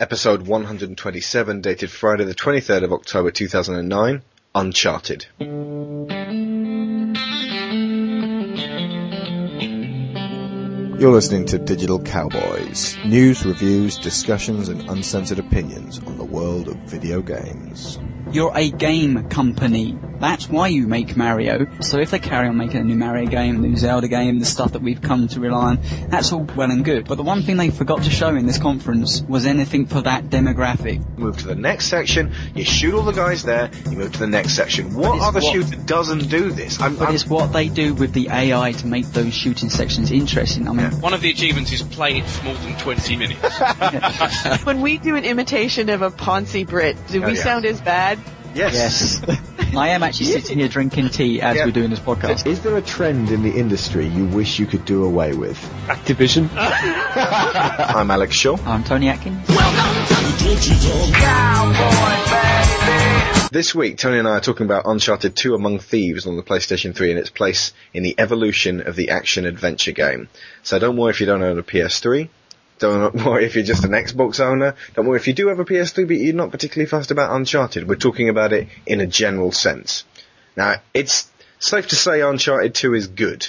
episode 0.00 0.46
127, 0.46 1.60
dated 1.60 1.90
Friday 1.90 2.24
the 2.24 2.34
23rd 2.34 2.84
of 2.84 2.92
October 2.94 3.30
2009, 3.30 4.22
Uncharted. 4.54 5.26
You're 11.00 11.12
listening 11.12 11.46
to 11.46 11.58
Digital 11.58 11.98
Cowboys. 11.98 12.94
News, 13.06 13.46
reviews, 13.46 13.96
discussions, 13.96 14.68
and 14.68 14.82
uncensored 14.90 15.38
opinions 15.38 15.98
on 16.00 16.18
the 16.18 16.24
world 16.24 16.68
of 16.68 16.76
video 16.80 17.22
games. 17.22 17.98
You're 18.32 18.52
a 18.54 18.70
game 18.70 19.28
company. 19.28 19.98
That's 20.20 20.48
why 20.48 20.68
you 20.68 20.86
make 20.86 21.16
Mario. 21.16 21.66
So 21.80 21.98
if 21.98 22.10
they 22.12 22.18
carry 22.20 22.46
on 22.46 22.56
making 22.58 22.76
a 22.80 22.84
new 22.84 22.94
Mario 22.94 23.26
game, 23.28 23.56
a 23.56 23.58
new 23.66 23.76
Zelda 23.76 24.06
game, 24.06 24.38
the 24.38 24.44
stuff 24.44 24.72
that 24.72 24.82
we've 24.82 25.00
come 25.00 25.26
to 25.28 25.40
rely 25.40 25.70
on, 25.70 25.78
that's 26.10 26.30
all 26.30 26.44
well 26.54 26.70
and 26.70 26.84
good. 26.84 27.08
But 27.08 27.14
the 27.16 27.24
one 27.24 27.42
thing 27.42 27.56
they 27.56 27.70
forgot 27.70 28.04
to 28.04 28.10
show 28.10 28.28
in 28.36 28.46
this 28.46 28.58
conference 28.58 29.22
was 29.22 29.46
anything 29.46 29.86
for 29.86 30.02
that 30.02 30.24
demographic. 30.26 31.18
Move 31.18 31.38
to 31.38 31.48
the 31.48 31.54
next 31.56 31.86
section, 31.86 32.32
you 32.54 32.62
shoot 32.64 32.94
all 32.94 33.02
the 33.02 33.12
guys 33.12 33.42
there, 33.42 33.70
you 33.90 33.96
move 33.96 34.12
to 34.12 34.18
the 34.18 34.26
next 34.28 34.52
section. 34.54 34.94
What 34.94 35.18
other 35.20 35.40
what- 35.40 35.52
shooter 35.52 35.76
doesn't 35.86 36.28
do 36.28 36.52
this? 36.52 36.80
I'm, 36.80 36.94
But 36.96 37.06
I'm- 37.06 37.14
it's 37.14 37.26
what 37.26 37.52
they 37.52 37.68
do 37.68 37.94
with 37.94 38.12
the 38.12 38.28
AI 38.30 38.72
to 38.72 38.86
make 38.86 39.10
those 39.12 39.32
shooting 39.34 39.70
sections 39.70 40.12
interesting. 40.12 40.68
I 40.68 40.72
mean, 40.72 40.89
One 41.00 41.14
of 41.14 41.20
the 41.20 41.30
achievements 41.30 41.72
is 41.72 41.82
playing 41.82 42.18
it 42.18 42.26
for 42.26 42.44
more 42.46 42.54
than 42.56 42.76
20 42.78 43.16
minutes. 43.16 43.40
When 44.64 44.80
we 44.80 44.98
do 44.98 45.16
an 45.16 45.24
imitation 45.24 45.88
of 45.88 46.02
a 46.02 46.10
Ponzi 46.10 46.66
Brit, 46.66 46.96
do 47.08 47.22
Oh, 47.22 47.26
we 47.26 47.36
yeah. 47.36 47.42
sound 47.42 47.64
as 47.64 47.80
bad? 47.80 48.18
yes. 48.54 48.74
yes. 48.74 49.38
I 49.76 49.88
am 49.90 50.02
actually 50.02 50.26
sitting 50.36 50.58
here 50.58 50.68
drinking 50.68 51.10
tea 51.10 51.40
as 51.40 51.56
Yeah. 51.56 51.64
we're 51.64 51.70
doing 51.70 51.90
this 51.90 52.00
podcast. 52.00 52.46
Is 52.46 52.60
there 52.62 52.76
a 52.76 52.82
trend 52.82 53.30
in 53.30 53.42
the 53.42 53.52
industry 53.52 54.06
you 54.06 54.24
wish 54.26 54.58
you 54.58 54.66
could 54.66 54.84
do 54.84 55.04
away 55.04 55.32
with? 55.34 55.56
Activision. 55.86 56.48
I'm 56.56 58.10
Alex 58.10 58.34
Shaw. 58.34 58.56
I'm 58.66 58.82
Tony 58.84 59.08
Atkins. 59.08 59.46
This 63.52 63.74
week, 63.74 63.98
Tony 63.98 64.18
and 64.18 64.28
I 64.28 64.36
are 64.36 64.40
talking 64.40 64.64
about 64.64 64.86
Uncharted 64.86 65.34
2 65.34 65.56
Among 65.56 65.80
Thieves 65.80 66.26
on 66.26 66.36
the 66.36 66.42
PlayStation 66.44 66.94
3 66.94 67.10
and 67.10 67.18
its 67.18 67.30
place 67.30 67.72
in 67.92 68.04
the 68.04 68.14
evolution 68.16 68.86
of 68.86 68.94
the 68.94 69.10
action-adventure 69.10 69.90
game. 69.90 70.28
So 70.62 70.78
don't 70.78 70.96
worry 70.96 71.10
if 71.10 71.20
you 71.20 71.26
don't 71.26 71.42
own 71.42 71.58
a 71.58 71.62
PS3. 71.64 72.28
Don't 72.78 73.14
worry 73.24 73.46
if 73.46 73.56
you're 73.56 73.64
just 73.64 73.84
an 73.84 73.90
Xbox 73.90 74.38
owner. 74.38 74.76
Don't 74.94 75.06
worry 75.06 75.18
if 75.18 75.26
you 75.26 75.32
do 75.32 75.48
have 75.48 75.58
a 75.58 75.64
PS3 75.64 76.06
but 76.06 76.16
you're 76.16 76.32
not 76.32 76.52
particularly 76.52 76.88
fussed 76.88 77.10
about 77.10 77.34
Uncharted. 77.34 77.88
We're 77.88 77.96
talking 77.96 78.28
about 78.28 78.52
it 78.52 78.68
in 78.86 79.00
a 79.00 79.06
general 79.08 79.50
sense. 79.50 80.04
Now, 80.56 80.76
it's 80.94 81.28
safe 81.58 81.88
to 81.88 81.96
say 81.96 82.20
Uncharted 82.20 82.74
2 82.74 82.94
is 82.94 83.08
good. 83.08 83.48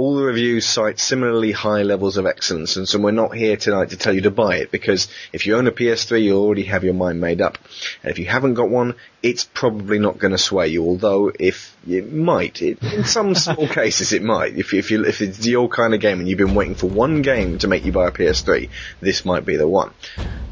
All 0.00 0.16
the 0.16 0.22
reviews 0.22 0.64
cite 0.64 0.98
similarly 0.98 1.52
high 1.52 1.82
levels 1.82 2.16
of 2.16 2.24
excellence, 2.24 2.76
and 2.76 2.88
so 2.88 2.98
we're 2.98 3.10
not 3.10 3.36
here 3.36 3.58
tonight 3.58 3.90
to 3.90 3.98
tell 3.98 4.14
you 4.14 4.22
to 4.22 4.30
buy 4.30 4.56
it, 4.56 4.70
because 4.70 5.08
if 5.30 5.46
you 5.46 5.56
own 5.56 5.66
a 5.66 5.72
PS3, 5.72 6.22
you 6.22 6.38
already 6.38 6.62
have 6.62 6.84
your 6.84 6.94
mind 6.94 7.20
made 7.20 7.42
up. 7.42 7.58
And 8.02 8.10
if 8.10 8.18
you 8.18 8.24
haven't 8.24 8.54
got 8.54 8.70
one, 8.70 8.94
it's 9.22 9.44
probably 9.44 9.98
not 9.98 10.18
going 10.18 10.30
to 10.30 10.38
sway 10.38 10.68
you, 10.68 10.84
although 10.84 11.30
if 11.38 11.76
it 11.86 12.10
might, 12.10 12.62
it, 12.62 12.82
in 12.82 13.04
some 13.04 13.34
small 13.34 13.68
cases 13.80 14.14
it 14.14 14.22
might. 14.22 14.56
If, 14.56 14.72
if, 14.72 14.90
you, 14.90 15.04
if 15.04 15.20
it's 15.20 15.46
your 15.46 15.68
kind 15.68 15.92
of 15.92 16.00
game 16.00 16.18
and 16.18 16.26
you've 16.26 16.38
been 16.38 16.54
waiting 16.54 16.76
for 16.76 16.86
one 16.86 17.20
game 17.20 17.58
to 17.58 17.68
make 17.68 17.84
you 17.84 17.92
buy 17.92 18.08
a 18.08 18.10
PS3, 18.10 18.70
this 19.02 19.26
might 19.26 19.44
be 19.44 19.56
the 19.56 19.68
one. 19.68 19.90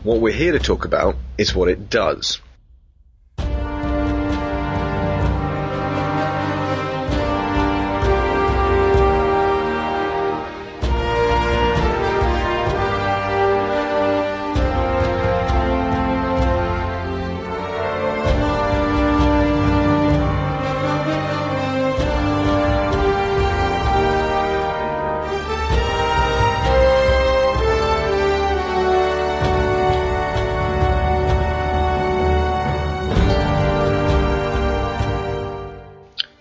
What 0.03 0.21
we're 0.21 0.35
here 0.35 0.53
to 0.53 0.59
talk 0.59 0.85
about 0.85 1.17
is 1.39 1.55
what 1.55 1.71
it 1.71 1.89
does. 1.89 2.39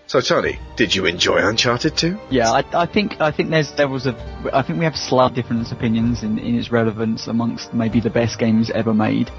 So 0.08 0.22
Tony, 0.22 0.58
did 0.74 0.94
you 0.94 1.04
enjoy 1.04 1.46
Uncharted 1.46 1.94
2? 1.98 2.18
Yeah, 2.30 2.50
I, 2.50 2.64
I 2.72 2.86
think 2.86 3.20
I 3.20 3.30
think 3.30 3.50
there's 3.50 3.70
levels 3.76 4.06
of 4.06 4.16
I 4.54 4.62
think 4.62 4.78
we 4.78 4.86
have 4.86 4.96
slight 4.96 5.34
different 5.34 5.70
opinions 5.70 6.22
in, 6.22 6.38
in 6.38 6.58
its 6.58 6.72
relevance 6.72 7.26
amongst 7.26 7.74
maybe 7.74 8.00
the 8.00 8.08
best 8.08 8.38
games 8.38 8.70
ever 8.70 8.94
made, 8.94 9.30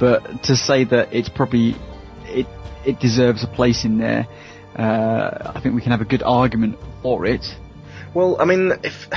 but 0.00 0.42
to 0.44 0.56
say 0.56 0.84
that 0.84 1.12
it's 1.12 1.28
probably 1.28 1.76
it 2.24 2.46
it 2.86 2.98
deserves 2.98 3.44
a 3.44 3.46
place 3.46 3.84
in 3.84 3.98
there, 3.98 4.26
uh, 4.74 5.52
I 5.54 5.60
think 5.60 5.74
we 5.74 5.82
can 5.82 5.92
have 5.92 6.00
a 6.00 6.06
good 6.06 6.22
argument 6.22 6.78
for 7.02 7.26
it. 7.26 7.44
Well, 8.14 8.40
I 8.40 8.46
mean, 8.46 8.72
if 8.84 9.08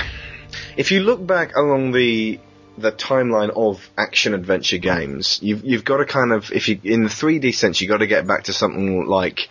if 0.76 0.90
you 0.90 1.00
look 1.00 1.26
back 1.26 1.56
along 1.56 1.92
the 1.92 2.40
the 2.76 2.92
timeline 2.92 3.50
of 3.56 3.88
action 3.96 4.34
adventure 4.34 4.76
games, 4.76 5.38
you've 5.40 5.64
you've 5.64 5.84
got 5.86 5.96
to 5.96 6.04
kind 6.04 6.30
of 6.30 6.52
if 6.52 6.68
you 6.68 6.78
in 6.84 7.04
the 7.04 7.08
3D 7.08 7.54
sense, 7.54 7.80
you've 7.80 7.88
got 7.88 7.98
to 7.98 8.06
get 8.06 8.26
back 8.26 8.44
to 8.44 8.52
something 8.52 9.06
like 9.06 9.48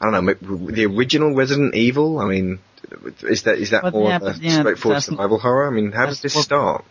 I 0.00 0.10
don't 0.10 0.24
know 0.24 0.70
the 0.70 0.86
original 0.86 1.34
Resident 1.34 1.74
Evil. 1.74 2.18
I 2.18 2.26
mean, 2.26 2.60
is 3.22 3.42
that 3.44 3.58
is 3.58 3.70
that 3.70 3.82
Well, 3.82 3.92
more 3.92 4.08
yeah, 4.08 4.16
of 4.16 4.22
a 4.22 4.24
but, 4.26 4.42
yeah, 4.42 4.60
straightforward 4.60 5.02
survival 5.02 5.38
horror? 5.38 5.66
I 5.66 5.70
mean, 5.70 5.92
how 5.92 6.06
does 6.06 6.22
this 6.22 6.34
well- 6.34 6.44
start? 6.44 6.84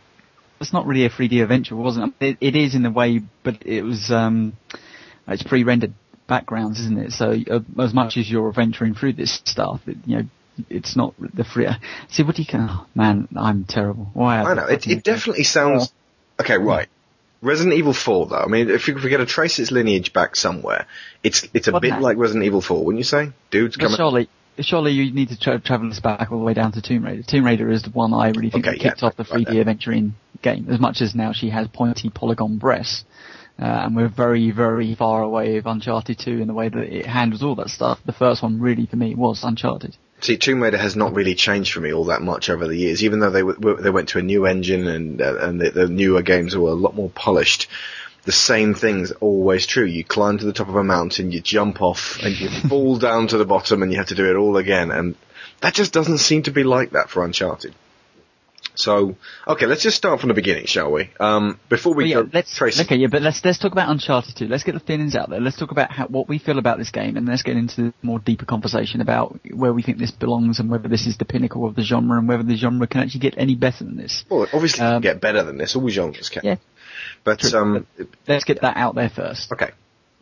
It's 0.61 0.73
not 0.73 0.85
really 0.85 1.05
a 1.05 1.09
3D 1.09 1.41
adventure, 1.41 1.77
wasn't 1.77 2.13
it? 2.19 2.37
It, 2.41 2.55
it 2.55 2.55
is 2.57 2.75
in 2.75 2.85
a 2.85 2.91
way, 2.91 3.21
but 3.43 3.65
it 3.65 3.81
was 3.81 4.11
um, 4.11 4.57
it's 5.25 5.41
pre-rendered 5.41 5.93
backgrounds, 6.27 6.81
isn't 6.81 6.97
it? 6.99 7.11
So 7.13 7.33
uh, 7.49 7.81
as 7.81 7.93
much 7.93 8.17
as 8.17 8.29
you're 8.29 8.49
adventuring 8.49 8.93
through 8.93 9.13
this 9.13 9.41
stuff, 9.45 9.79
it, 9.87 9.95
you 10.05 10.17
know, 10.17 10.23
it's 10.69 10.97
not 10.97 11.13
the 11.17 11.45
free. 11.45 11.67
See, 12.09 12.23
what 12.23 12.35
do 12.35 12.41
you 12.41 12.45
can? 12.45 12.67
Oh, 12.69 12.85
man, 12.93 13.29
I'm 13.37 13.63
terrible. 13.63 14.09
Why? 14.13 14.41
I 14.41 14.53
know 14.53 14.65
it, 14.65 14.85
it 14.85 15.03
definitely 15.03 15.45
sounds 15.45 15.93
okay. 16.41 16.57
Right. 16.57 16.89
Resident 17.41 17.75
Evil 17.75 17.93
4, 17.93 18.27
though. 18.27 18.35
I 18.35 18.47
mean, 18.47 18.69
if 18.69 18.87
we're 18.87 18.95
going 18.95 19.19
to 19.19 19.25
trace 19.25 19.59
its 19.59 19.71
lineage 19.71 20.11
back 20.13 20.35
somewhere, 20.35 20.87
it's 21.23 21.47
it's 21.53 21.67
a 21.67 21.79
bit 21.79 21.99
like 22.01 22.17
Resident 22.17 22.45
Evil 22.45 22.61
4, 22.61 22.83
wouldn't 22.83 22.99
you 22.99 23.03
say? 23.05 23.31
Dudes 23.49 23.77
But 23.77 23.83
coming. 23.83 23.97
surely, 23.97 24.29
surely 24.59 24.91
you 24.91 25.13
need 25.13 25.29
to 25.29 25.39
tra- 25.39 25.59
travel 25.59 25.87
this 25.89 25.99
back 26.01 26.31
all 26.31 26.39
the 26.39 26.43
way 26.43 26.53
down 26.53 26.73
to 26.73 26.81
Tomb 26.81 27.05
Raider. 27.05 27.23
Tomb 27.23 27.45
Raider 27.45 27.69
is 27.69 27.83
the 27.83 27.91
one 27.91 28.13
I 28.13 28.29
really 28.29 28.49
think 28.49 28.67
Okay, 28.67 28.77
that 28.77 28.83
kicked 28.83 29.01
yeah, 29.01 29.07
off 29.07 29.15
the 29.15 29.23
right 29.23 29.45
3D 29.45 29.51
there. 29.51 29.59
adventuring 29.61 30.15
game. 30.41 30.67
As 30.69 30.79
much 30.79 31.01
as 31.01 31.15
now 31.15 31.31
she 31.31 31.49
has 31.49 31.67
pointy 31.69 32.09
polygon 32.09 32.57
breasts, 32.57 33.05
uh, 33.57 33.63
and 33.65 33.95
we're 33.95 34.09
very, 34.09 34.51
very 34.51 34.95
far 34.95 35.21
away 35.21 35.57
of 35.57 35.65
Uncharted 35.65 36.19
2 36.19 36.41
in 36.41 36.47
the 36.47 36.53
way 36.53 36.67
that 36.69 36.93
it 36.93 37.05
handles 37.05 37.41
all 37.43 37.55
that 37.55 37.69
stuff. 37.69 37.99
The 38.05 38.13
first 38.13 38.43
one 38.43 38.59
really 38.59 38.85
for 38.85 38.95
me 38.97 39.15
was 39.15 39.43
Uncharted. 39.43 39.95
See, 40.21 40.37
Tomb 40.37 40.61
Raider 40.61 40.77
has 40.77 40.95
not 40.95 41.15
really 41.15 41.35
changed 41.35 41.73
for 41.73 41.79
me 41.79 41.93
all 41.93 42.05
that 42.05 42.21
much 42.21 42.49
over 42.49 42.67
the 42.67 42.75
years, 42.75 43.03
even 43.03 43.19
though 43.19 43.29
they 43.29 43.41
w- 43.41 43.77
they 43.81 43.89
went 43.89 44.09
to 44.09 44.19
a 44.19 44.23
new 44.23 44.45
engine 44.45 44.87
and 44.87 45.21
uh, 45.21 45.37
and 45.39 45.61
the, 45.61 45.69
the 45.69 45.87
newer 45.87 46.21
games 46.21 46.55
were 46.57 46.69
a 46.69 46.73
lot 46.73 46.95
more 46.95 47.09
polished. 47.09 47.67
The 48.25 48.31
same 48.33 48.73
thing's 48.73 49.11
always 49.11 49.65
true. 49.65 49.85
You 49.85 50.03
climb 50.03 50.37
to 50.37 50.45
the 50.45 50.53
top 50.53 50.67
of 50.67 50.75
a 50.75 50.83
mountain, 50.83 51.31
you 51.31 51.39
jump 51.39 51.81
off, 51.81 52.19
and 52.21 52.37
you 52.37 52.49
fall 52.69 52.97
down 52.97 53.27
to 53.27 53.37
the 53.37 53.45
bottom, 53.45 53.81
and 53.81 53.91
you 53.91 53.97
have 53.97 54.07
to 54.07 54.15
do 54.15 54.29
it 54.29 54.35
all 54.35 54.57
again. 54.57 54.91
And 54.91 55.15
that 55.61 55.73
just 55.73 55.93
doesn't 55.93 56.17
seem 56.17 56.43
to 56.43 56.51
be 56.51 56.63
like 56.63 56.91
that 56.91 57.09
for 57.09 57.23
Uncharted. 57.23 57.73
So, 58.79 59.17
okay, 59.45 59.65
let's 59.65 59.83
just 59.83 59.97
start 59.97 60.21
from 60.21 60.29
the 60.29 60.33
beginning, 60.33 60.65
shall 60.65 60.89
we? 60.89 61.09
Um, 61.19 61.59
before 61.67 61.93
we 61.93 62.05
But 62.05 62.09
yeah, 62.09 62.21
go, 62.23 62.29
let's 62.33 62.55
trace 62.55 62.79
okay, 62.79 62.95
yeah, 62.95 63.07
but 63.11 63.21
let's 63.21 63.43
let's 63.43 63.59
talk 63.59 63.73
about 63.73 63.89
Uncharted 63.89 64.37
2. 64.37 64.47
Let's 64.47 64.63
get 64.63 64.73
the 64.73 64.79
feelings 64.79 65.15
out 65.15 65.29
there. 65.29 65.41
Let's 65.41 65.57
talk 65.57 65.71
about 65.71 65.91
how, 65.91 66.07
what 66.07 66.29
we 66.29 66.39
feel 66.39 66.57
about 66.57 66.77
this 66.77 66.89
game, 66.89 67.17
and 67.17 67.27
let's 67.27 67.43
get 67.43 67.57
into 67.57 67.93
more 68.01 68.19
deeper 68.19 68.45
conversation 68.45 69.01
about 69.01 69.37
where 69.53 69.73
we 69.73 69.81
think 69.81 69.97
this 69.97 70.11
belongs 70.11 70.59
and 70.59 70.69
whether 70.69 70.87
this 70.87 71.07
is 71.07 71.17
the 71.17 71.25
pinnacle 71.25 71.65
of 71.65 71.75
the 71.75 71.81
genre 71.81 72.17
and 72.17 72.29
whether 72.29 72.43
the 72.43 72.55
genre 72.55 72.87
can 72.87 73.01
actually 73.01 73.19
get 73.19 73.35
any 73.37 73.55
better 73.55 73.83
than 73.83 73.97
this. 73.97 74.23
well, 74.29 74.47
obviously, 74.53 74.85
um, 74.85 75.01
get 75.01 75.19
better 75.19 75.43
than 75.43 75.57
this. 75.57 75.75
All 75.75 75.89
genres 75.89 76.29
can. 76.29 76.43
Yeah, 76.45 76.55
but 77.25 77.39
true, 77.39 77.59
um, 77.59 77.87
Let's 78.29 78.45
get 78.45 78.61
that 78.61 78.77
out 78.77 78.95
there 78.95 79.09
first. 79.09 79.51
Okay, 79.51 79.71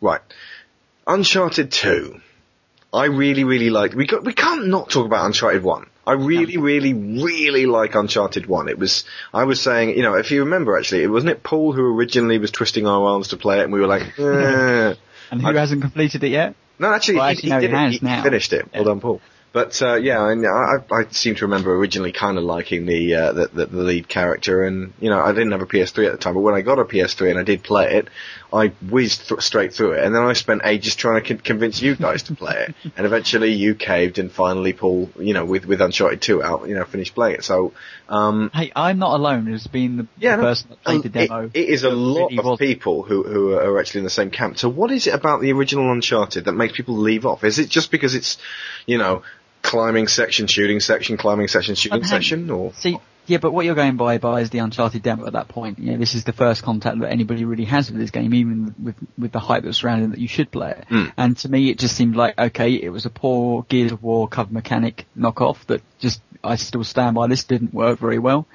right. 0.00 0.20
Uncharted 1.06 1.70
Two. 1.70 2.20
I 2.92 3.06
really, 3.06 3.44
really 3.44 3.70
like. 3.70 3.94
We 3.94 4.06
got. 4.06 4.24
We 4.24 4.32
can't 4.32 4.68
not 4.68 4.90
talk 4.90 5.04
about 5.06 5.26
Uncharted 5.26 5.62
One. 5.62 5.86
I 6.06 6.12
really, 6.12 6.56
really, 6.56 6.94
really 6.94 7.66
like 7.66 7.94
Uncharted 7.94 8.46
One. 8.46 8.68
It 8.68 8.78
was. 8.78 9.04
I 9.34 9.44
was 9.44 9.60
saying, 9.60 9.90
you 9.96 10.02
know, 10.02 10.14
if 10.14 10.30
you 10.30 10.40
remember, 10.44 10.78
actually, 10.78 11.02
it 11.02 11.08
wasn't 11.08 11.32
it 11.32 11.42
Paul 11.42 11.72
who 11.72 11.82
originally 11.96 12.38
was 12.38 12.50
twisting 12.50 12.86
our 12.86 13.04
arms 13.08 13.28
to 13.28 13.36
play 13.36 13.58
it, 13.60 13.64
and 13.64 13.72
we 13.72 13.80
were 13.80 13.86
like, 13.86 14.02
eh. 14.18 14.94
And 15.30 15.42
who 15.42 15.48
I- 15.48 15.54
hasn't 15.54 15.82
completed 15.82 16.24
it 16.24 16.28
yet? 16.28 16.54
no, 16.78 16.92
actually, 16.92 17.16
Well, 17.16 17.26
he, 17.28 17.32
actually, 17.32 17.48
he 17.50 17.54
no, 17.54 17.60
he 17.60 17.66
did 17.66 17.74
it. 17.74 18.00
He, 18.00 18.06
now. 18.06 18.22
finished 18.22 18.52
it. 18.54 18.68
Well 18.72 18.84
done, 18.84 19.00
Paul. 19.00 19.20
But 19.52 19.80
uh, 19.82 19.94
yeah, 19.94 20.20
I, 20.20 20.32
I, 20.34 20.76
I 21.00 21.04
seem 21.10 21.34
to 21.36 21.46
remember 21.46 21.74
originally 21.74 22.12
kind 22.12 22.36
of 22.38 22.44
liking 22.44 22.84
the, 22.86 23.14
uh, 23.14 23.32
the, 23.32 23.46
the 23.48 23.66
the 23.66 23.82
lead 23.82 24.06
character, 24.06 24.62
and 24.64 24.92
you 25.00 25.08
know 25.10 25.20
I 25.20 25.32
didn't 25.32 25.52
have 25.52 25.62
a 25.62 25.66
PS3 25.66 26.06
at 26.06 26.12
the 26.12 26.18
time, 26.18 26.34
but 26.34 26.40
when 26.40 26.54
I 26.54 26.60
got 26.60 26.78
a 26.78 26.84
PS3 26.84 27.30
and 27.30 27.38
I 27.38 27.42
did 27.44 27.62
play 27.62 27.96
it, 27.96 28.08
I 28.52 28.68
whizzed 28.90 29.28
th- 29.28 29.40
straight 29.42 29.74
through 29.74 29.92
it, 29.92 30.04
and 30.04 30.14
then 30.14 30.22
I 30.22 30.32
spent 30.32 30.62
ages 30.64 30.96
trying 30.96 31.22
to 31.22 31.28
con- 31.28 31.38
convince 31.42 31.82
you 31.82 31.96
guys 31.96 32.22
to 32.24 32.34
play 32.34 32.66
it, 32.68 32.74
and 32.96 33.04
eventually 33.06 33.52
you 33.52 33.74
caved, 33.74 34.18
and 34.18 34.32
finally 34.32 34.72
Paul, 34.72 35.10
you 35.18 35.34
know, 35.34 35.44
with 35.44 35.66
with 35.66 35.80
Uncharted 35.82 36.22
2 36.22 36.42
out, 36.42 36.68
you 36.68 36.74
know, 36.74 36.84
finished 36.84 37.14
playing 37.14 37.36
it. 37.36 37.44
So 37.44 37.72
um, 38.08 38.50
Hey, 38.54 38.72
I'm 38.74 38.98
not 38.98 39.12
alone 39.18 39.52
as 39.52 39.66
being 39.66 39.98
the, 39.98 40.06
yeah, 40.18 40.36
the 40.36 40.42
person 40.42 40.70
that 40.70 40.82
played 40.82 41.02
the 41.12 41.22
it- 41.22 41.50
it 41.54 41.68
is 41.68 41.84
a 41.84 41.90
lot 41.90 42.28
really 42.30 42.38
of 42.38 42.44
was- 42.46 42.58
people 42.58 43.02
who 43.02 43.22
who 43.22 43.52
are 43.52 43.78
actually 43.78 43.98
in 43.98 44.04
the 44.04 44.10
same 44.10 44.30
camp. 44.30 44.56
So 44.58 44.68
what 44.68 44.90
is 44.90 45.06
it 45.06 45.14
about 45.14 45.40
the 45.42 45.52
original 45.52 45.92
Uncharted 45.92 46.46
that 46.46 46.52
makes 46.52 46.74
people 46.74 46.96
leave 46.96 47.26
off? 47.26 47.44
Is 47.44 47.58
it 47.58 47.68
just 47.68 47.90
because 47.90 48.14
it's, 48.14 48.38
you 48.86 48.96
know, 48.98 49.22
climbing 49.60 50.08
section, 50.08 50.46
shooting 50.46 50.80
section, 50.80 51.16
climbing 51.18 51.48
section, 51.48 51.74
shooting 51.74 52.00
hang- 52.00 52.08
section, 52.08 52.50
or 52.50 52.72
See, 52.74 52.98
yeah, 53.28 53.38
but 53.38 53.52
what 53.52 53.66
you're 53.66 53.74
going 53.74 53.96
by 53.96 54.18
by 54.18 54.40
is 54.40 54.50
the 54.50 54.58
Uncharted 54.58 55.02
demo 55.02 55.26
at 55.26 55.34
that 55.34 55.48
point. 55.48 55.78
You 55.78 55.92
know, 55.92 55.98
this 55.98 56.14
is 56.14 56.24
the 56.24 56.32
first 56.32 56.62
contact 56.62 56.98
that 56.98 57.10
anybody 57.12 57.44
really 57.44 57.66
has 57.66 57.90
with 57.90 58.00
this 58.00 58.10
game, 58.10 58.32
even 58.34 58.74
with 58.82 58.96
with 59.18 59.32
the 59.32 59.38
hype 59.38 59.62
that's 59.64 59.78
surrounding 59.78 60.08
it, 60.08 60.10
that 60.12 60.20
you 60.20 60.28
should 60.28 60.50
play 60.50 60.70
it. 60.70 60.86
Mm. 60.90 61.12
And 61.16 61.36
to 61.38 61.48
me, 61.48 61.70
it 61.70 61.78
just 61.78 61.94
seemed 61.94 62.16
like 62.16 62.38
okay, 62.38 62.72
it 62.72 62.88
was 62.88 63.04
a 63.06 63.10
poor 63.10 63.64
Gears 63.68 63.92
of 63.92 64.02
War 64.02 64.26
cover 64.28 64.52
mechanic 64.52 65.06
knockoff 65.16 65.64
that 65.66 65.82
just 65.98 66.22
I 66.42 66.56
still 66.56 66.84
stand 66.84 67.16
by. 67.16 67.26
This 67.26 67.44
didn't 67.44 67.74
work 67.74 67.98
very 67.98 68.18
well, 68.18 68.46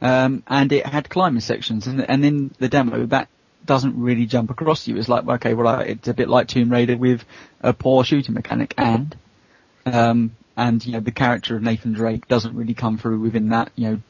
um, 0.00 0.42
and 0.46 0.72
it 0.72 0.86
had 0.86 1.10
climbing 1.10 1.40
sections, 1.40 1.86
and 1.86 2.00
and 2.00 2.24
in 2.24 2.54
the 2.58 2.68
demo 2.68 3.06
that 3.06 3.28
doesn't 3.64 3.96
really 4.00 4.26
jump 4.26 4.50
across 4.50 4.88
you. 4.88 4.96
It's 4.96 5.08
like 5.08 5.26
okay, 5.26 5.52
well, 5.54 5.68
I- 5.68 5.82
it's 5.82 6.08
a 6.08 6.14
bit 6.14 6.28
like 6.28 6.48
Tomb 6.48 6.70
Raider 6.72 6.96
with 6.96 7.22
a 7.60 7.72
poor 7.72 8.02
shooting 8.02 8.34
mechanic, 8.34 8.72
and 8.78 9.14
um, 9.84 10.36
and 10.56 10.84
you 10.84 10.92
know 10.92 11.00
the 11.00 11.12
character 11.12 11.56
of 11.56 11.62
Nathan 11.62 11.92
Drake 11.92 12.28
doesn't 12.28 12.54
really 12.56 12.74
come 12.74 12.96
through 12.98 13.20
within 13.20 13.50
that 13.50 13.70
you 13.76 13.90
know 13.90 14.00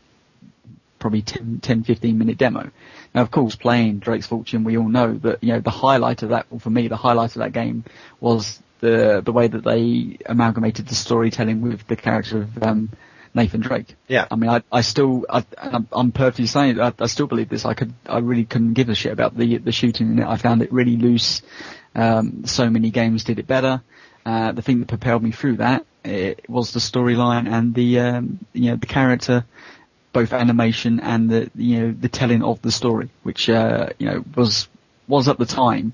probably 1.03 1.21
10, 1.21 1.59
10 1.61 1.83
15 1.83 2.17
minute 2.17 2.39
demo. 2.39 2.71
Now 3.15 3.23
of 3.23 3.31
course 3.31 3.57
playing 3.57 3.99
Drake's 3.99 4.27
Fortune 4.27 4.65
we 4.65 4.79
all 4.79 4.89
know 4.89 5.15
that 5.19 5.43
you 5.43 5.53
know 5.53 5.61
the 5.61 5.71
highlight 5.71 6.23
of 6.23 6.31
that 6.31 6.47
well, 6.49 6.61
for 6.61 6.71
me 6.71 6.89
the 6.89 6.97
highlight 6.97 7.37
of 7.37 7.41
that 7.41 7.53
game 7.53 7.85
was 8.21 8.63
the 8.81 9.21
the 9.23 9.33
way 9.33 9.49
that 9.49 9.65
they 9.65 10.17
amalgamated 10.25 10.87
the 10.87 10.95
storytelling 10.95 11.61
with 11.61 11.87
the 11.89 11.97
character 11.97 12.43
of 12.43 12.63
um, 12.63 12.91
Nathan 13.35 13.61
Drake. 13.61 13.97
Yeah. 14.07 14.29
I 14.31 14.37
mean 14.37 14.49
I 14.49 14.63
I 14.71 14.83
still 14.83 15.27
I 15.29 15.45
I'm, 15.59 15.89
I'm 15.91 16.13
perfectly 16.13 16.47
saying 16.47 16.81
I, 16.81 16.93
I 16.99 17.07
still 17.07 17.27
believe 17.27 17.49
this 17.49 17.65
I 17.65 17.75
could 17.75 17.93
I 18.07 18.19
really 18.19 18.45
couldn't 18.45 18.75
give 18.75 18.89
a 18.89 18.95
shit 18.95 19.13
about 19.13 19.37
the 19.37 19.59
the 19.59 19.73
shooting 19.73 20.13
in 20.13 20.19
it 20.21 20.27
I 20.27 20.37
found 20.37 20.63
it 20.63 20.73
really 20.73 20.97
loose. 20.97 21.43
Um, 21.95 22.47
so 22.47 22.71
many 22.71 22.91
games 22.91 23.25
did 23.25 23.39
it 23.39 23.47
better. 23.47 23.83
Uh, 24.25 24.53
the 24.53 24.63
thing 24.63 24.79
that 24.79 24.89
propelled 24.89 25.23
me 25.23 25.33
through 25.33 25.57
that 25.57 25.85
it 26.05 26.49
was 26.49 26.73
the 26.73 26.81
storyline 26.81 27.51
and 27.51 27.75
the 27.75 28.01
um, 28.01 28.41
you 28.53 28.71
know 28.71 28.77
the 28.77 28.87
character, 28.87 29.45
both 30.13 30.33
animation 30.33 31.01
and 31.01 31.31
the 31.31 31.51
you 31.55 31.81
know 31.81 31.95
the 31.99 32.09
telling 32.09 32.43
of 32.43 32.61
the 32.63 32.71
story, 32.71 33.11
which 33.23 33.49
uh, 33.49 33.91
you 33.99 34.07
know 34.07 34.25
was 34.37 34.69
was 35.09 35.29
at 35.29 35.39
the 35.39 35.47
time. 35.47 35.93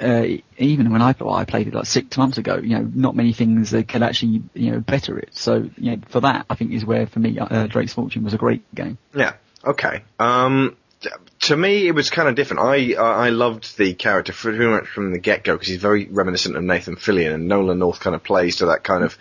Uh, 0.00 0.26
even 0.58 0.92
when 0.92 1.02
I 1.02 1.12
well, 1.18 1.34
I 1.34 1.44
played 1.44 1.66
it 1.66 1.74
like 1.74 1.86
six 1.86 2.16
months 2.16 2.38
ago, 2.38 2.56
you 2.56 2.78
know, 2.78 2.88
not 2.94 3.16
many 3.16 3.32
things 3.32 3.70
that 3.72 3.88
could 3.88 4.02
actually 4.04 4.42
you 4.54 4.70
know 4.70 4.80
better 4.80 5.18
it. 5.18 5.30
So 5.32 5.68
you 5.76 5.96
know, 5.96 6.02
for 6.08 6.20
that, 6.20 6.46
I 6.48 6.54
think 6.54 6.72
is 6.72 6.84
where 6.84 7.06
for 7.06 7.18
me 7.18 7.38
uh, 7.38 7.66
Drake's 7.66 7.94
Fortune 7.94 8.22
was 8.22 8.34
a 8.34 8.38
great 8.38 8.62
game. 8.74 8.98
Yeah. 9.14 9.34
Okay. 9.64 10.04
Um, 10.20 10.76
to 11.48 11.56
me, 11.56 11.86
it 11.86 11.92
was 11.92 12.10
kind 12.10 12.28
of 12.28 12.34
different. 12.34 12.60
I 12.60 12.92
I 12.94 13.30
loved 13.30 13.78
the 13.78 13.94
character 13.94 14.34
pretty 14.34 14.58
much 14.58 14.86
from 14.86 15.12
the 15.12 15.18
get 15.18 15.44
go 15.44 15.54
because 15.54 15.68
he's 15.68 15.80
very 15.80 16.06
reminiscent 16.06 16.56
of 16.56 16.62
Nathan 16.62 16.96
Fillion, 16.96 17.32
and 17.32 17.48
Nolan 17.48 17.78
North 17.78 18.00
kind 18.00 18.14
of 18.14 18.22
plays 18.22 18.56
to 18.56 18.66
that 18.66 18.84
kind 18.84 19.02
of 19.02 19.16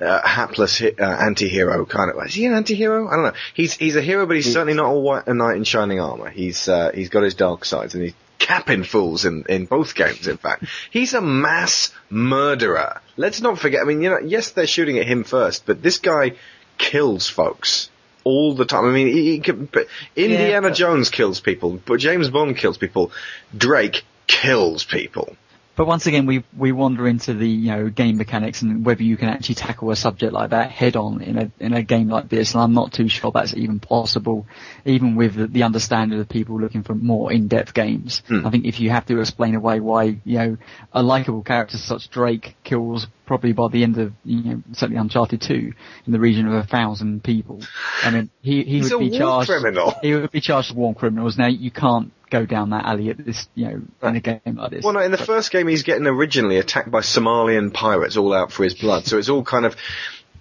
uh, 0.00 0.26
hapless 0.26 0.82
uh, 0.82 0.90
anti-hero 0.98 1.86
kind 1.86 2.10
of. 2.10 2.26
Is 2.26 2.34
he 2.34 2.46
an 2.46 2.54
anti-hero? 2.54 3.06
I 3.08 3.14
don't 3.14 3.24
know. 3.26 3.40
He's 3.54 3.74
he's 3.74 3.94
a 3.94 4.02
hero, 4.02 4.26
but 4.26 4.34
he's 4.34 4.52
certainly 4.52 4.74
not 4.74 4.90
a, 4.90 4.98
white, 4.98 5.28
a 5.28 5.34
knight 5.34 5.56
in 5.56 5.64
shining 5.64 6.00
armor. 6.00 6.30
He's 6.30 6.68
uh, 6.68 6.90
he's 6.92 7.10
got 7.10 7.22
his 7.22 7.34
dark 7.34 7.64
sides, 7.64 7.94
and 7.94 8.02
he's 8.02 8.14
capping 8.38 8.82
fools 8.82 9.24
in, 9.24 9.44
in 9.48 9.66
both 9.66 9.94
games, 9.94 10.26
in 10.26 10.36
fact. 10.36 10.64
He's 10.90 11.12
a 11.12 11.20
mass 11.20 11.92
murderer. 12.08 13.00
Let's 13.16 13.40
not 13.40 13.58
forget, 13.58 13.82
I 13.82 13.84
mean, 13.84 14.00
you 14.00 14.10
know, 14.10 14.20
yes, 14.24 14.52
they're 14.52 14.68
shooting 14.68 14.96
at 14.98 15.06
him 15.06 15.24
first, 15.24 15.66
but 15.66 15.82
this 15.82 15.98
guy 15.98 16.36
kills 16.78 17.28
folks 17.28 17.90
all 18.28 18.54
the 18.54 18.64
time. 18.64 18.84
I 18.84 18.90
mean, 18.92 19.06
he, 19.08 19.32
he 19.32 19.40
can, 19.40 19.64
but 19.66 19.86
Indiana 20.14 20.68
but- 20.68 20.76
Jones 20.76 21.10
kills 21.10 21.40
people, 21.40 21.80
but 21.84 21.98
James 21.98 22.28
Bond 22.30 22.56
kills 22.56 22.78
people. 22.78 23.10
Drake 23.56 24.04
kills 24.26 24.84
people. 24.84 25.36
But 25.78 25.86
once 25.86 26.08
again, 26.08 26.26
we 26.26 26.42
we 26.58 26.72
wander 26.72 27.06
into 27.06 27.34
the 27.34 27.46
you 27.46 27.70
know 27.70 27.88
game 27.88 28.16
mechanics 28.16 28.62
and 28.62 28.84
whether 28.84 29.04
you 29.04 29.16
can 29.16 29.28
actually 29.28 29.54
tackle 29.54 29.92
a 29.92 29.96
subject 29.96 30.32
like 30.32 30.50
that 30.50 30.72
head 30.72 30.96
on 30.96 31.22
in 31.22 31.38
a 31.38 31.52
in 31.60 31.72
a 31.72 31.84
game 31.84 32.08
like 32.08 32.28
this. 32.28 32.52
And 32.52 32.60
I'm 32.60 32.74
not 32.74 32.92
too 32.92 33.08
sure 33.08 33.30
that's 33.30 33.54
even 33.54 33.78
possible, 33.78 34.48
even 34.84 35.14
with 35.14 35.36
the, 35.36 35.46
the 35.46 35.62
understanding 35.62 36.18
of 36.18 36.28
people 36.28 36.60
looking 36.60 36.82
for 36.82 36.96
more 36.96 37.32
in-depth 37.32 37.74
games. 37.74 38.24
Hmm. 38.26 38.44
I 38.44 38.50
think 38.50 38.64
if 38.64 38.80
you 38.80 38.90
have 38.90 39.06
to 39.06 39.20
explain 39.20 39.54
away 39.54 39.78
why 39.78 40.18
you 40.24 40.38
know 40.38 40.56
a 40.92 41.00
likable 41.00 41.44
character 41.44 41.76
such 41.76 42.02
as 42.02 42.06
Drake 42.08 42.56
kills 42.64 43.06
probably 43.24 43.52
by 43.52 43.68
the 43.70 43.84
end 43.84 43.98
of 43.98 44.14
you 44.24 44.42
know 44.42 44.62
certainly 44.72 45.00
Uncharted 45.00 45.42
2 45.42 45.72
in 46.06 46.12
the 46.12 46.18
region 46.18 46.48
of 46.48 46.54
a 46.54 46.64
thousand 46.64 47.22
people. 47.22 47.62
I 48.02 48.10
mean, 48.10 48.30
he 48.42 48.64
he 48.64 48.78
He's 48.78 48.92
would 48.92 48.98
be 48.98 49.16
charged. 49.16 49.48
criminal. 49.48 49.94
He 50.02 50.12
would 50.12 50.32
be 50.32 50.40
charged 50.40 50.70
with 50.70 50.78
war 50.78 50.92
criminals. 50.92 51.38
Now 51.38 51.46
you 51.46 51.70
can't 51.70 52.12
go 52.30 52.46
down 52.46 52.70
that 52.70 52.84
alley 52.84 53.10
at 53.10 53.24
this 53.24 53.48
you 53.54 53.66
know 53.66 54.08
in 54.08 54.16
a 54.16 54.20
game 54.20 54.40
like 54.44 54.70
this. 54.70 54.84
Well, 54.84 54.94
no, 54.94 55.00
in 55.00 55.10
the 55.10 55.18
first 55.18 55.50
game, 55.50 55.68
he's 55.68 55.82
getting 55.82 56.06
originally 56.06 56.58
attacked 56.58 56.90
by 56.90 57.00
Somalian 57.00 57.72
pirates 57.72 58.16
all 58.16 58.32
out 58.32 58.52
for 58.52 58.64
his 58.64 58.74
blood. 58.74 59.06
So 59.06 59.18
it's 59.18 59.28
all 59.28 59.44
kind 59.44 59.66
of. 59.66 59.76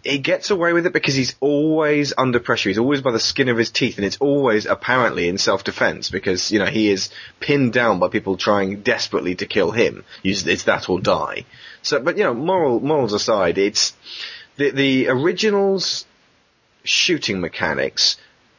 He 0.03 0.19
gets 0.19 0.51
away 0.51 0.71
with 0.71 0.85
it 0.85 0.93
because 0.93 1.15
he's 1.15 1.35
always 1.41 2.13
under 2.17 2.39
pressure. 2.39 2.69
He's 2.69 2.77
always 2.77 3.01
by 3.01 3.11
the 3.11 3.19
skin 3.19 3.49
of 3.49 3.57
his 3.57 3.71
teeth, 3.71 3.97
and 3.97 4.05
it's 4.05 4.17
always 4.17 4.65
apparently 4.65 5.27
in 5.27 5.37
self-defense 5.37 6.09
because 6.09 6.51
you 6.51 6.59
know 6.59 6.65
he 6.65 6.89
is 6.89 7.09
pinned 7.39 7.73
down 7.73 7.99
by 7.99 8.07
people 8.07 8.37
trying 8.37 8.81
desperately 8.81 9.35
to 9.35 9.45
kill 9.45 9.71
him. 9.71 10.05
It's 10.23 10.63
that 10.63 10.87
or 10.87 11.01
die. 11.01 11.45
So, 11.81 11.99
but 11.99 12.17
you 12.17 12.23
know, 12.23 12.33
moral 12.33 12.79
morals 12.79 13.13
aside, 13.13 13.57
it's 13.57 13.93
the 14.55 14.69
the 14.69 15.07
originals 15.09 16.05
shooting 16.83 17.41
mechanics 17.41 18.17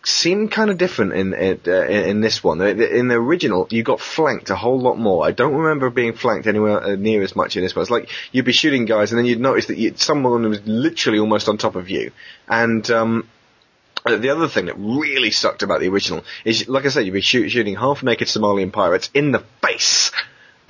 seem 0.09 0.49
kind 0.49 0.71
of 0.71 0.79
different 0.79 1.13
in 1.13 1.35
in, 1.35 1.61
uh, 1.67 1.83
in 1.83 2.21
this 2.21 2.43
one. 2.43 2.61
In 2.61 3.09
the 3.09 3.15
original, 3.15 3.69
you 3.71 3.83
got 3.83 4.01
flanked 4.01 4.51
a 4.51 4.57
whole 4.57 4.81
lot 4.81 4.99
more. 4.99 5.27
I 5.27 5.31
don't 5.33 5.55
remember 5.55 5.91
being 5.91 6.15
flanked 6.15 6.47
anywhere 6.47 6.83
uh, 6.83 6.97
near 6.97 7.23
as 7.23 7.37
much 7.37 7.57
in 7.57 7.63
this 7.63 7.77
one. 7.77 7.83
It's 7.83 7.91
like 7.91 8.11
you'd 8.33 8.45
be 8.45 8.53
shooting 8.53 8.87
guys, 8.87 9.13
and 9.13 9.19
then 9.19 9.27
you'd 9.27 9.41
notice 9.41 9.67
that 9.67 9.79
you, 9.79 9.93
someone 9.97 10.49
was 10.49 10.67
literally 10.67 11.19
almost 11.19 11.49
on 11.49 11.59
top 11.59 11.77
of 11.77 11.91
you. 11.91 12.13
And 12.49 12.91
um, 12.91 13.29
uh, 14.05 14.17
the 14.17 14.31
other 14.31 14.49
thing 14.49 14.67
that 14.67 14.77
really 14.79 15.31
sucked 15.31 15.63
about 15.63 15.81
the 15.81 15.89
original 15.89 16.25
is, 16.45 16.69
like 16.69 16.87
I 16.87 16.89
said, 16.89 17.05
you'd 17.05 17.13
be 17.13 17.21
shoot, 17.21 17.51
shooting 17.51 17.77
half-naked 17.77 18.29
Somalian 18.29 18.73
pirates 18.73 19.11
in 19.15 19.33
the 19.33 19.45
face. 19.63 20.11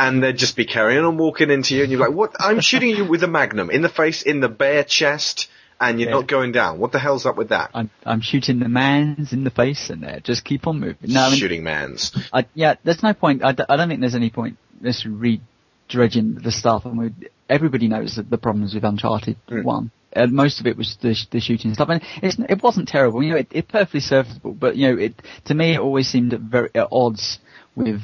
And 0.00 0.23
they'd 0.23 0.38
just 0.38 0.55
be 0.55 0.64
carrying 0.64 1.05
on 1.05 1.17
walking 1.17 1.50
into 1.50 1.75
you, 1.75 1.82
and 1.82 1.90
you're 1.90 2.00
like, 2.00 2.12
"What? 2.12 2.37
I'm 2.38 2.61
shooting 2.61 2.90
you 2.90 3.05
with 3.05 3.25
a 3.25 3.26
magnum 3.26 3.69
in 3.69 3.82
the 3.82 3.88
face, 3.88 4.23
in 4.23 4.38
the 4.38 4.49
bare 4.49 4.85
chest, 4.85 5.49
and 5.80 6.00
you're 6.00 6.08
Yeah. 6.10 6.16
not 6.16 6.26
going 6.28 6.52
down. 6.52 6.78
What 6.78 6.92
the 6.92 6.98
hell's 6.98 7.26
up 7.26 7.36
with 7.36 7.48
that?" 7.50 7.70
I'm 7.75 7.90
I'm 8.04 8.20
shooting 8.20 8.58
the 8.58 8.69
man's 8.69 9.32
in 9.32 9.44
the 9.44 9.50
face 9.50 9.90
and 9.90 10.02
there. 10.02 10.20
Just 10.20 10.44
keep 10.44 10.66
on 10.66 10.80
moving. 10.80 10.96
No, 11.12 11.22
I 11.22 11.30
mean, 11.30 11.38
shooting 11.38 11.62
mans. 11.62 12.12
I, 12.32 12.46
yeah, 12.54 12.75
there's 12.84 13.02
no 13.02 13.14
point. 13.14 13.44
I, 13.44 13.52
d- 13.52 13.64
I 13.69 13.76
don't 13.76 13.88
think 13.88 14.00
there's 14.00 14.14
any 14.14 14.30
point 14.30 14.56
just 14.82 15.04
re-dredging 15.04 16.35
the 16.37 16.52
stuff. 16.52 16.82
I 16.87 16.90
mean, 16.90 17.14
everybody 17.49 17.88
knows 17.88 18.16
that 18.16 18.30
the 18.30 18.38
problems 18.38 18.75
with 18.75 18.85
Uncharted 18.85 19.37
Mm. 19.49 19.64
One. 19.64 19.90
Uh, 20.16 20.26
most 20.26 20.58
of 20.58 20.66
it 20.66 20.76
was 20.76 20.97
the, 21.02 21.14
the 21.30 21.38
shooting 21.38 21.75
stuff, 21.75 21.90
and 21.90 22.00
it's, 22.23 22.37
it 22.49 22.62
wasn't 22.62 22.88
terrible. 22.88 23.23
You 23.23 23.30
know, 23.32 23.37
it, 23.37 23.49
it 23.50 23.68
perfectly 23.68 24.00
serviceable, 24.00 24.52
but 24.54 24.75
you 24.75 24.88
know, 24.88 24.99
it 24.99 25.14
to 25.44 25.54
me 25.54 25.75
it 25.75 25.80
always 25.80 26.08
seemed 26.08 26.32
at 26.32 26.40
very 26.40 26.70
at 26.75 26.88
odds 26.90 27.38
with 27.76 28.00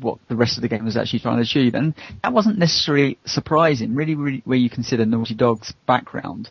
what 0.00 0.18
the 0.28 0.36
rest 0.36 0.56
of 0.56 0.62
the 0.62 0.68
game 0.68 0.84
was 0.84 0.96
actually 0.96 1.18
trying 1.18 1.36
to 1.36 1.42
achieve, 1.42 1.74
and 1.74 1.94
that 2.22 2.32
wasn't 2.32 2.58
necessarily 2.58 3.18
surprising. 3.26 3.96
Really, 3.96 4.14
really, 4.14 4.40
where 4.44 4.56
you 4.56 4.70
consider 4.70 5.04
Naughty 5.04 5.34
Dog's 5.34 5.72
background, 5.84 6.48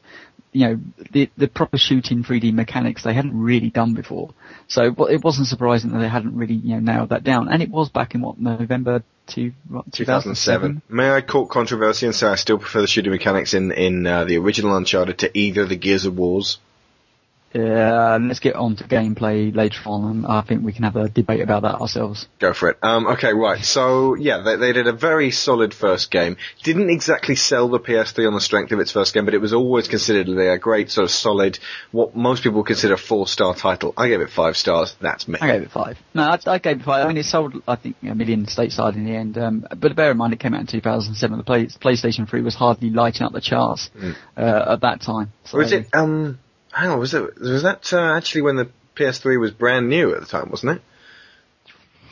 you 0.57 0.67
know, 0.67 0.79
the 1.11 1.29
the 1.37 1.47
proper 1.47 1.77
shooting 1.77 2.23
3D 2.23 2.51
mechanics 2.51 3.03
they 3.03 3.13
hadn't 3.13 3.39
really 3.39 3.69
done 3.69 3.93
before. 3.93 4.33
So 4.67 4.95
it 5.07 5.23
wasn't 5.23 5.47
surprising 5.47 5.91
that 5.91 5.99
they 5.99 6.07
hadn't 6.09 6.35
really 6.35 6.55
you 6.55 6.79
know 6.79 6.93
nailed 6.93 7.09
that 7.09 7.23
down. 7.23 7.47
And 7.47 7.61
it 7.61 7.69
was 7.69 7.89
back 7.89 8.15
in 8.15 8.21
what 8.21 8.39
November 8.39 9.03
two, 9.27 9.53
what, 9.69 9.91
2007. 9.93 10.81
May 10.89 11.11
I 11.11 11.21
court 11.21 11.51
controversy 11.51 12.07
and 12.07 12.15
say 12.15 12.25
I 12.25 12.35
still 12.35 12.57
prefer 12.57 12.81
the 12.81 12.87
shooting 12.87 13.11
mechanics 13.11 13.53
in 13.53 13.71
in 13.71 14.07
uh, 14.07 14.25
the 14.25 14.37
original 14.37 14.75
Uncharted 14.75 15.19
to 15.19 15.37
either 15.37 15.67
the 15.67 15.75
Gears 15.75 16.05
of 16.05 16.17
Wars? 16.17 16.57
Uh, 17.57 18.19
let's 18.21 18.39
get 18.39 18.55
on 18.55 18.75
to 18.75 18.83
gameplay 18.83 19.55
later 19.55 19.81
on, 19.85 20.11
and 20.11 20.25
I 20.27 20.41
think 20.41 20.63
we 20.63 20.73
can 20.73 20.83
have 20.83 20.95
a 20.95 21.09
debate 21.09 21.41
about 21.41 21.63
that 21.63 21.75
ourselves. 21.75 22.27
Go 22.39 22.53
for 22.53 22.69
it. 22.69 22.77
Um, 22.83 23.07
okay, 23.07 23.33
right. 23.33 23.63
So 23.63 24.15
yeah, 24.15 24.41
they, 24.43 24.57
they 24.57 24.73
did 24.73 24.87
a 24.87 24.93
very 24.93 25.31
solid 25.31 25.73
first 25.73 26.11
game. 26.11 26.37
Didn't 26.63 26.89
exactly 26.89 27.35
sell 27.35 27.67
the 27.67 27.79
PS3 27.79 28.27
on 28.27 28.33
the 28.33 28.41
strength 28.41 28.71
of 28.71 28.79
its 28.79 28.91
first 28.91 29.13
game, 29.13 29.25
but 29.25 29.33
it 29.33 29.41
was 29.41 29.53
always 29.53 29.87
considered 29.87 30.29
a 30.29 30.57
great 30.59 30.91
sort 30.91 31.05
of 31.05 31.11
solid, 31.11 31.57
what 31.91 32.15
most 32.15 32.43
people 32.43 32.63
consider 32.63 32.93
a 32.93 32.97
four 32.97 33.27
star 33.27 33.55
title. 33.55 33.93
I 33.97 34.07
gave 34.07 34.21
it 34.21 34.29
five 34.29 34.55
stars. 34.55 34.95
That's 35.01 35.27
me. 35.27 35.39
I 35.41 35.47
gave 35.47 35.63
it 35.63 35.71
five. 35.71 35.97
No, 36.13 36.23
I, 36.23 36.39
I 36.45 36.57
gave 36.59 36.81
it 36.81 36.83
five. 36.83 37.05
I 37.05 37.07
mean, 37.07 37.17
it 37.17 37.25
sold, 37.25 37.55
I 37.67 37.75
think, 37.75 37.95
a 38.03 38.13
million 38.13 38.45
stateside 38.45 38.95
in 38.95 39.05
the 39.05 39.15
end. 39.15 39.37
Um, 39.37 39.65
but 39.75 39.95
bear 39.95 40.11
in 40.11 40.17
mind, 40.17 40.33
it 40.33 40.39
came 40.39 40.53
out 40.53 40.61
in 40.61 40.67
2007. 40.67 41.37
The 41.37 41.43
play, 41.43 41.65
PlayStation 41.65 42.29
3 42.29 42.41
was 42.41 42.55
hardly 42.55 42.91
lighting 42.91 43.23
up 43.23 43.33
the 43.33 43.41
charts 43.41 43.89
uh, 44.37 44.73
at 44.73 44.81
that 44.81 45.01
time. 45.01 45.31
So, 45.45 45.57
Was 45.57 45.71
it? 45.71 45.87
Um, 45.93 46.39
hang 46.77 46.89
on. 46.89 46.99
Was 46.99 47.13
it? 47.13 47.39
Was 47.39 47.63
that 47.63 47.91
uh, 47.93 48.13
actually 48.15 48.41
when 48.41 48.55
the 48.55 48.69
PS3 48.95 49.39
was 49.39 49.51
brand 49.51 49.89
new 49.89 50.13
at 50.13 50.21
the 50.21 50.25
time? 50.27 50.49
Wasn't 50.49 50.71
it? 50.77 50.81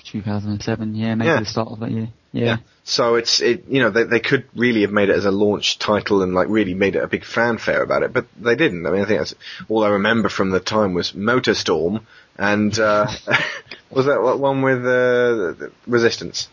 2007? 0.03 0.95
Yeah, 0.95 1.15
maybe 1.15 1.27
Yeah. 1.29 1.39
the 1.39 1.45
start 1.45 1.69
of 1.69 1.79
that 1.79 1.91
year. 1.91 2.09
Yeah. 2.31 2.57
So 2.83 3.15
it's 3.15 3.41
it. 3.41 3.65
You 3.69 3.79
know, 3.79 3.89
they 3.89 4.03
they 4.03 4.19
could 4.19 4.45
really 4.55 4.81
have 4.81 4.91
made 4.91 5.09
it 5.09 5.15
as 5.15 5.25
a 5.25 5.31
launch 5.31 5.79
title 5.79 6.21
and 6.21 6.33
like 6.35 6.47
really 6.49 6.73
made 6.73 6.95
it 6.95 7.03
a 7.03 7.07
big 7.07 7.23
fanfare 7.23 7.81
about 7.81 8.03
it, 8.03 8.11
but 8.13 8.25
they 8.39 8.55
didn't. 8.55 8.85
I 8.85 8.91
mean, 8.91 9.01
I 9.01 9.05
think 9.05 9.19
that's 9.21 9.35
all 9.69 9.83
I 9.83 9.89
remember 9.89 10.27
from 10.29 10.49
the 10.51 10.59
time 10.59 10.93
was 10.93 11.13
Motorstorm 11.13 12.01
and 12.37 12.77
uh, 12.77 13.07
was 13.89 14.05
that 14.05 14.21
what 14.21 14.39
one 14.39 14.61
with 14.61 14.85
uh, 14.85 15.69
Resistance? 15.87 16.49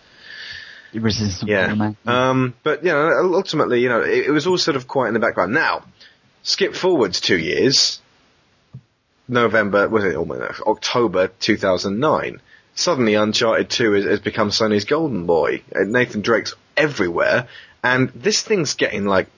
Resistance. 0.95 1.51
Yeah. 1.51 1.93
Um, 2.07 2.55
but 2.63 2.85
you 2.85 2.93
know, 2.93 3.33
ultimately, 3.35 3.81
you 3.81 3.89
know, 3.89 4.01
it, 4.03 4.27
it 4.27 4.31
was 4.31 4.47
all 4.47 4.59
sort 4.59 4.77
of 4.77 4.87
quiet 4.87 5.09
in 5.09 5.15
the 5.15 5.21
background. 5.21 5.53
Now, 5.53 5.85
skip 6.43 6.75
forwards 6.75 7.21
two 7.21 7.39
years. 7.39 8.01
November 9.29 9.89
was 9.89 10.05
it? 10.05 10.17
almost 10.17 10.61
October 10.63 11.29
2009. 11.41 12.41
Suddenly, 12.75 13.15
Uncharted 13.15 13.69
2 13.69 13.93
has, 13.93 14.05
has 14.05 14.21
become 14.21 14.51
Sony's 14.51 14.85
golden 14.85 15.27
boy. 15.27 15.63
Uh, 15.75 15.81
Nathan 15.85 16.23
Drake's 16.23 16.55
everywhere, 16.77 17.49
and 17.83 18.09
this 18.11 18.43
thing's 18.43 18.75
getting 18.75 19.05
like. 19.05 19.29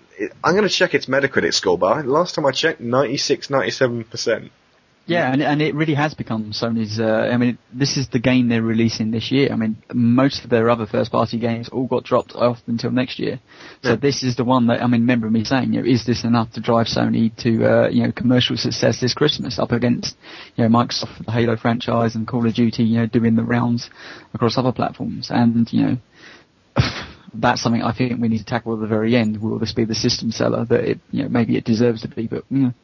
I'm 0.45 0.55
going 0.55 0.63
to 0.63 0.69
check 0.69 0.95
its 0.95 1.07
Metacritic 1.07 1.53
score, 1.55 1.77
but 1.77 2.07
last 2.07 2.37
time 2.37 2.47
I 2.47 2.53
checked, 2.53 2.81
96, 2.81 3.51
97 3.51 4.05
percent. 4.05 4.53
Yeah, 5.07 5.31
and, 5.31 5.43
and 5.43 5.61
it 5.61 5.75
really 5.75 5.95
has 5.95 6.15
become 6.15 6.53
Sony's. 6.53 6.99
Uh, 6.99 7.29
I 7.31 7.37
mean, 7.37 7.59
this 7.73 7.99
is 7.99 8.09
the 8.09 8.19
game 8.19 8.49
they're 8.49 8.63
releasing 8.63 9.11
this 9.11 9.31
year. 9.31 9.53
I 9.53 9.57
mean, 9.57 9.77
most 9.93 10.45
of 10.45 10.51
their 10.51 10.71
other 10.71 10.87
first-party 10.87 11.39
games 11.39 11.69
all 11.69 11.87
got 11.87 12.05
dropped 12.05 12.33
off 12.35 12.59
until 12.67 12.91
next 12.91 13.19
year. 13.19 13.39
So 13.83 13.91
Yeah. 13.91 13.97
this 13.97 14.23
is 14.23 14.37
the 14.37 14.45
one 14.45 14.67
that 14.69 14.83
I 14.83 14.87
mean. 14.87 15.03
Remember 15.03 15.29
me 15.31 15.45
saying, 15.45 15.75
you 15.75 15.83
know, 15.83 15.87
is 15.87 16.07
this 16.07 16.25
enough 16.25 16.53
to 16.53 16.61
drive 16.61 16.87
Sony 16.87 17.35
to 17.39 17.65
uh, 17.65 17.89
you 17.89 18.05
know 18.05 18.13
commercial 18.13 18.57
success 18.57 19.01
this 19.01 19.13
Christmas 19.13 19.59
up 19.59 19.73
against 19.73 20.17
you 20.57 20.65
know 20.67 20.71
Microsoft 20.71 21.25
the 21.27 21.33
Halo 21.33 21.57
franchise 21.57 22.15
and 22.15 22.27
Call 22.27 22.47
of 22.47 22.55
Duty, 22.55 22.85
you 22.85 23.01
know, 23.01 23.07
doing 23.07 23.37
the 23.37 23.45
rounds 23.45 23.91
across 24.33 24.57
other 24.57 24.73
platforms, 24.73 25.29
and 25.31 25.71
you 25.73 25.83
know. 25.83 25.97
That's 27.37 27.61
something 27.63 27.83
I 27.83 27.93
think 27.93 28.21
we 28.23 28.29
need 28.29 28.39
to 28.39 28.45
tackle 28.45 28.75
at 28.75 28.81
the 28.81 28.87
very 28.87 29.17
end. 29.17 29.43
Will 29.43 29.59
this 29.59 29.73
be 29.73 29.85
the 29.85 29.95
system 29.97 30.31
seller 30.31 30.65
that 30.67 30.85
it, 30.85 31.01
you 31.11 31.25
know, 31.25 31.29
maybe 31.29 31.57
it 31.57 31.65
deserves 31.65 32.03
to 32.03 32.09
be? 32.09 32.29
But 32.29 32.45
you 32.49 32.59
know, 32.59 32.75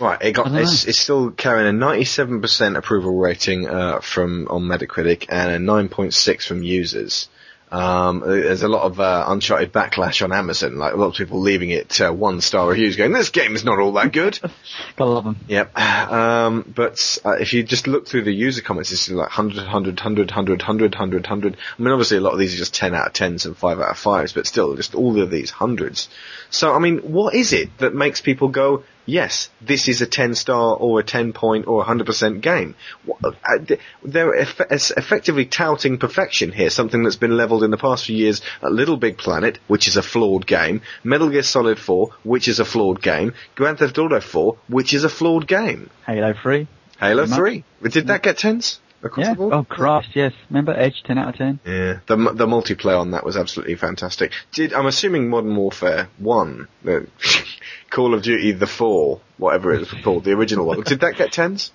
Right, 0.00 0.20
it 0.22 0.32
got 0.32 0.52
it's, 0.54 0.86
it's 0.86 0.98
still 0.98 1.30
carrying 1.30 1.68
a 1.68 1.78
97% 1.78 2.76
approval 2.76 3.16
rating 3.16 3.68
uh, 3.68 4.00
from 4.00 4.48
on 4.48 4.62
Metacritic 4.62 5.26
and 5.28 5.68
a 5.68 5.72
9.6 5.72 6.46
from 6.46 6.62
users. 6.62 7.28
Um, 7.74 8.20
there's 8.20 8.62
a 8.62 8.68
lot 8.68 8.82
of 8.82 9.00
uh, 9.00 9.24
Uncharted 9.26 9.72
backlash 9.72 10.22
on 10.22 10.32
Amazon, 10.32 10.76
like 10.76 10.92
a 10.92 10.96
lot 10.96 11.08
of 11.08 11.14
people 11.14 11.40
leaving 11.40 11.70
it 11.70 12.00
uh, 12.00 12.12
one 12.12 12.40
star 12.40 12.68
reviews, 12.68 12.94
going, 12.94 13.10
"This 13.10 13.30
game 13.30 13.56
is 13.56 13.64
not 13.64 13.80
all 13.80 13.92
that 13.94 14.12
good." 14.12 14.38
gotta 14.96 15.10
love 15.10 15.24
them. 15.24 15.36
Yep. 15.48 15.76
Um, 15.76 16.72
but 16.72 17.18
uh, 17.24 17.32
if 17.32 17.52
you 17.52 17.64
just 17.64 17.88
look 17.88 18.06
through 18.06 18.24
the 18.24 18.32
user 18.32 18.62
comments, 18.62 18.92
it's 18.92 19.10
like 19.10 19.26
100, 19.26 19.56
100, 19.56 19.98
100, 19.98 20.30
100, 20.30 20.60
100, 20.60 20.92
100, 20.92 21.22
100. 21.22 21.56
I 21.56 21.82
mean, 21.82 21.92
obviously 21.92 22.18
a 22.18 22.20
lot 22.20 22.34
of 22.34 22.38
these 22.38 22.54
are 22.54 22.58
just 22.58 22.74
10 22.74 22.94
out 22.94 23.08
of 23.08 23.12
10s 23.12 23.44
and 23.44 23.56
5 23.56 23.80
out 23.80 23.90
of 23.90 23.96
5s, 23.96 24.34
but 24.34 24.46
still, 24.46 24.76
just 24.76 24.94
all 24.94 25.20
of 25.20 25.30
these 25.30 25.50
hundreds. 25.50 26.08
So, 26.50 26.72
I 26.72 26.78
mean, 26.78 26.98
what 26.98 27.34
is 27.34 27.52
it 27.52 27.76
that 27.78 27.92
makes 27.92 28.20
people 28.20 28.48
go, 28.48 28.84
yes, 29.06 29.48
this 29.60 29.88
is 29.88 30.00
a 30.02 30.06
10 30.06 30.34
star 30.34 30.76
or 30.76 31.00
a 31.00 31.02
10 31.02 31.32
point 31.32 31.66
or 31.66 31.82
a 31.82 31.84
100% 31.84 32.40
game? 32.40 32.74
Uh, 33.22 33.30
th- 33.66 33.80
they're 34.02 34.34
eff- 34.34 34.60
effectively 34.70 35.46
touting 35.46 35.98
perfection 35.98 36.52
here, 36.52 36.70
something 36.70 37.02
that's 37.02 37.16
been 37.16 37.36
leveled 37.36 37.62
in 37.64 37.70
the 37.70 37.76
past 37.76 38.06
few 38.06 38.16
years 38.16 38.40
at 38.62 38.72
Little 38.72 38.96
Big 38.96 39.18
Planet, 39.18 39.58
which 39.68 39.88
is 39.88 39.96
a 39.96 40.02
flawed 40.02 40.46
game, 40.46 40.82
Metal 41.02 41.30
Gear 41.30 41.42
Solid 41.42 41.78
4, 41.78 42.10
which 42.22 42.48
is 42.48 42.60
a 42.60 42.64
flawed 42.64 43.02
game, 43.02 43.34
Grand 43.54 43.78
Theft 43.78 43.98
Auto 43.98 44.20
4, 44.20 44.56
which 44.68 44.94
is 44.94 45.04
a 45.04 45.08
flawed 45.08 45.46
game. 45.46 45.90
Halo 46.06 46.34
3. 46.40 46.66
Halo 47.00 47.26
3. 47.26 47.64
Did 47.90 48.06
that 48.08 48.22
get 48.22 48.38
tens? 48.38 48.80
Yeah. 49.18 49.34
Oh, 49.38 49.64
Christ, 49.64 50.08
yes. 50.14 50.32
Remember 50.48 50.72
Edge 50.72 51.02
10 51.04 51.18
out 51.18 51.28
of 51.28 51.34
10? 51.34 51.60
Yeah, 51.66 51.98
the 52.06 52.16
the 52.16 52.46
multiplayer 52.46 52.98
on 52.98 53.10
that 53.10 53.22
was 53.22 53.36
absolutely 53.36 53.74
fantastic. 53.74 54.32
Did 54.52 54.72
I'm 54.72 54.86
assuming 54.86 55.28
Modern 55.28 55.54
Warfare 55.54 56.08
One, 56.16 56.68
the 56.82 57.06
Call 57.94 58.12
of 58.12 58.22
Duty 58.22 58.52
the 58.52 58.66
Four, 58.66 59.20
whatever 59.38 59.72
it 59.72 59.78
was 59.78 59.94
called, 60.04 60.24
the 60.24 60.32
original 60.32 60.66
one, 60.66 60.82
did 60.82 61.00
that 61.00 61.16
get 61.16 61.32
tens? 61.32 61.70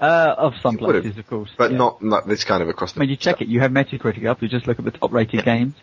Uh, 0.00 0.34
of 0.36 0.54
some 0.62 0.76
It 0.76 0.80
would've, 0.80 1.02
places, 1.02 1.18
of 1.18 1.26
course. 1.26 1.50
But 1.56 1.70
yeah. 1.70 1.78
not 1.78 2.02
not 2.02 2.26
this 2.26 2.44
kind 2.44 2.62
of 2.62 2.68
across 2.68 2.92
the. 2.92 2.98
I 2.98 3.02
mean, 3.02 3.10
you 3.10 3.16
check 3.16 3.40
it, 3.40 3.48
you 3.48 3.60
have 3.60 3.70
Metacritic 3.70 4.26
up, 4.26 4.42
you 4.42 4.48
just 4.48 4.66
look 4.66 4.78
at 4.78 4.84
the 4.84 4.90
top 4.90 5.12
rated 5.12 5.44
games. 5.44 5.74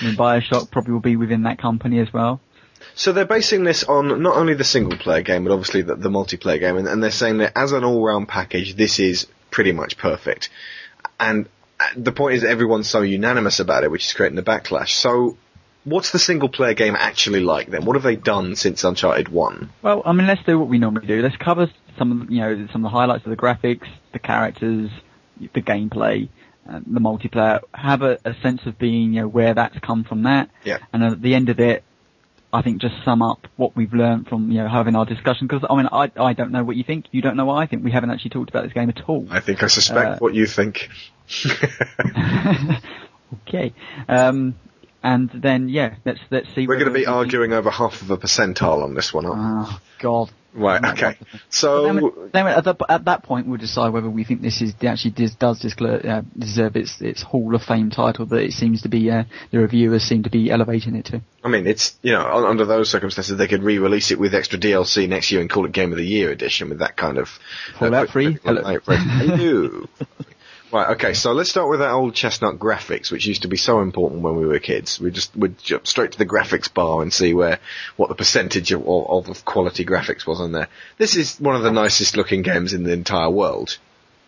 I 0.00 0.04
mean, 0.04 0.16
Bioshock 0.16 0.70
probably 0.70 0.92
will 0.92 1.00
be 1.00 1.16
within 1.16 1.42
that 1.44 1.58
company 1.58 1.98
as 2.00 2.12
well. 2.12 2.40
So 2.94 3.12
they're 3.12 3.24
basing 3.24 3.64
this 3.64 3.84
on 3.84 4.22
not 4.22 4.36
only 4.36 4.54
the 4.54 4.64
single 4.64 4.98
player 4.98 5.22
game, 5.22 5.44
but 5.44 5.52
obviously 5.52 5.82
the, 5.82 5.96
the 5.96 6.10
multiplayer 6.10 6.60
game, 6.60 6.76
and, 6.76 6.86
and 6.86 7.02
they're 7.02 7.10
saying 7.10 7.38
that 7.38 7.52
as 7.56 7.72
an 7.72 7.84
all 7.84 8.04
round 8.04 8.28
package, 8.28 8.76
this 8.76 8.98
is 8.98 9.26
pretty 9.50 9.72
much 9.72 9.96
perfect. 9.96 10.50
And 11.18 11.48
uh, 11.80 11.86
the 11.96 12.12
point 12.12 12.36
is, 12.36 12.44
everyone's 12.44 12.88
so 12.88 13.00
unanimous 13.00 13.60
about 13.60 13.84
it, 13.84 13.90
which 13.90 14.06
is 14.06 14.12
creating 14.12 14.36
the 14.36 14.42
backlash. 14.42 14.90
So. 14.90 15.38
What's 15.84 16.10
the 16.10 16.18
single 16.18 16.48
player 16.48 16.74
game 16.74 16.96
actually 16.98 17.40
like 17.40 17.68
then? 17.70 17.84
What 17.84 17.96
have 17.96 18.02
they 18.02 18.16
done 18.16 18.56
since 18.56 18.84
Uncharted 18.84 19.28
1? 19.28 19.70
Well, 19.82 20.02
I 20.04 20.12
mean, 20.12 20.26
let's 20.26 20.42
do 20.44 20.58
what 20.58 20.68
we 20.68 20.78
normally 20.78 21.06
do. 21.06 21.22
Let's 21.22 21.36
cover 21.36 21.70
some 21.96 22.12
of, 22.20 22.28
the- 22.28 22.34
you 22.34 22.40
know, 22.40 22.66
some 22.72 22.84
of 22.84 22.92
the 22.92 22.96
highlights 22.96 23.24
of 23.24 23.30
the 23.30 23.36
graphics, 23.36 23.86
the 24.12 24.18
characters, 24.18 24.90
the 25.40 25.62
gameplay, 25.62 26.28
uh, 26.68 26.80
the 26.86 27.00
multiplayer. 27.00 27.60
Have 27.72 28.02
a, 28.02 28.18
a 28.24 28.34
sense 28.42 28.62
of 28.66 28.78
being, 28.78 29.14
you 29.14 29.22
know, 29.22 29.28
where 29.28 29.54
that's 29.54 29.78
come 29.78 30.04
from 30.04 30.24
that. 30.24 30.50
Yeah. 30.64 30.78
And 30.92 31.02
at 31.04 31.22
the 31.22 31.34
end 31.34 31.48
of 31.48 31.60
it, 31.60 31.84
I 32.52 32.62
think 32.62 32.80
just 32.80 32.94
sum 33.04 33.22
up 33.22 33.46
what 33.56 33.76
we've 33.76 33.92
learned 33.92 34.26
from, 34.28 34.50
you 34.50 34.58
know, 34.58 34.68
having 34.68 34.96
our 34.96 35.04
discussion. 35.06 35.46
Because, 35.46 35.66
I 35.70 35.76
mean, 35.76 35.88
I, 35.92 36.10
I 36.16 36.32
don't 36.32 36.50
know 36.50 36.64
what 36.64 36.76
you 36.76 36.84
think. 36.84 37.06
You 37.12 37.22
don't 37.22 37.36
know 37.36 37.44
what 37.44 37.56
I 37.56 37.66
think. 37.66 37.84
We 37.84 37.92
haven't 37.92 38.10
actually 38.10 38.30
talked 38.30 38.50
about 38.50 38.64
this 38.64 38.72
game 38.72 38.88
at 38.90 39.02
all. 39.08 39.26
I 39.30 39.40
think 39.40 39.62
I 39.62 39.68
suspect 39.68 40.12
Uh, 40.12 40.16
what 40.18 40.34
you 40.34 40.46
think. 40.46 40.88
okay. 43.46 43.72
Um, 44.08 44.54
and 45.02 45.30
then, 45.30 45.68
yeah, 45.68 45.96
let's, 46.04 46.20
let's 46.30 46.52
see. 46.54 46.66
We're 46.66 46.76
going 46.78 46.92
to 46.92 46.98
be 46.98 47.06
arguing 47.06 47.52
over 47.52 47.70
half 47.70 48.02
of 48.02 48.10
a 48.10 48.18
percentile 48.18 48.82
on 48.82 48.94
this 48.94 49.12
one, 49.14 49.26
aren't 49.26 49.38
we? 49.38 49.74
Oh, 49.74 49.80
God. 50.00 50.30
right, 50.54 50.84
okay. 50.84 51.16
Then, 51.20 51.40
So, 51.50 51.92
we- 51.92 52.30
then 52.32 52.46
at, 52.48 52.64
the, 52.64 52.74
at 52.88 53.04
that 53.04 53.22
point, 53.22 53.46
we'll 53.46 53.58
decide 53.58 53.92
whether 53.92 54.10
we 54.10 54.24
think 54.24 54.42
this 54.42 54.60
is 54.60 54.74
actually 54.82 55.12
does, 55.12 55.34
does 55.36 55.60
disclose, 55.60 56.04
uh, 56.04 56.22
deserve 56.36 56.76
its 56.76 57.00
its 57.00 57.22
Hall 57.22 57.54
of 57.54 57.62
Fame 57.62 57.90
title 57.90 58.26
that 58.26 58.42
it 58.42 58.52
seems 58.52 58.82
to 58.82 58.88
be. 58.88 59.10
Uh, 59.10 59.24
the 59.52 59.58
reviewers 59.58 60.02
seem 60.02 60.24
to 60.24 60.30
be 60.30 60.50
elevating 60.50 60.96
it 60.96 61.04
to. 61.06 61.22
I 61.44 61.48
mean, 61.48 61.66
it's, 61.66 61.96
you 62.02 62.12
know, 62.12 62.46
under 62.46 62.64
those 62.64 62.90
circumstances, 62.90 63.38
they 63.38 63.46
could 63.46 63.62
re-release 63.62 64.10
it 64.10 64.18
with 64.18 64.34
extra 64.34 64.58
DLC 64.58 65.08
next 65.08 65.30
year 65.30 65.40
and 65.40 65.48
call 65.48 65.64
it 65.66 65.72
Game 65.72 65.92
of 65.92 65.98
the 65.98 66.04
Year 66.04 66.32
edition 66.32 66.68
with 66.70 66.80
that 66.80 66.96
kind 66.96 67.18
of... 67.18 67.28
Fallout 67.78 68.08
uh, 68.08 68.12
3? 68.12 68.38
Hello. 68.44 69.86
Right, 70.70 70.90
okay, 70.96 71.14
so 71.14 71.32
let's 71.32 71.48
start 71.48 71.70
with 71.70 71.80
that 71.80 71.92
old 71.92 72.14
chestnut 72.14 72.58
graphics, 72.58 73.10
which 73.10 73.24
used 73.24 73.42
to 73.42 73.48
be 73.48 73.56
so 73.56 73.80
important 73.80 74.20
when 74.20 74.36
we 74.36 74.44
were 74.44 74.58
kids. 74.58 75.00
We 75.00 75.10
just 75.10 75.34
would 75.34 75.56
jump 75.56 75.86
straight 75.86 76.12
to 76.12 76.18
the 76.18 76.26
graphics 76.26 76.72
bar 76.72 77.00
and 77.00 77.10
see 77.10 77.32
where 77.32 77.58
what 77.96 78.10
the 78.10 78.14
percentage 78.14 78.70
of, 78.72 78.86
of, 78.86 79.30
of 79.30 79.44
quality 79.46 79.86
graphics 79.86 80.26
was 80.26 80.42
on 80.42 80.52
there. 80.52 80.68
This 80.98 81.16
is 81.16 81.40
one 81.40 81.56
of 81.56 81.62
the 81.62 81.72
nicest 81.72 82.18
looking 82.18 82.42
games 82.42 82.74
in 82.74 82.82
the 82.82 82.92
entire 82.92 83.30
world. 83.30 83.78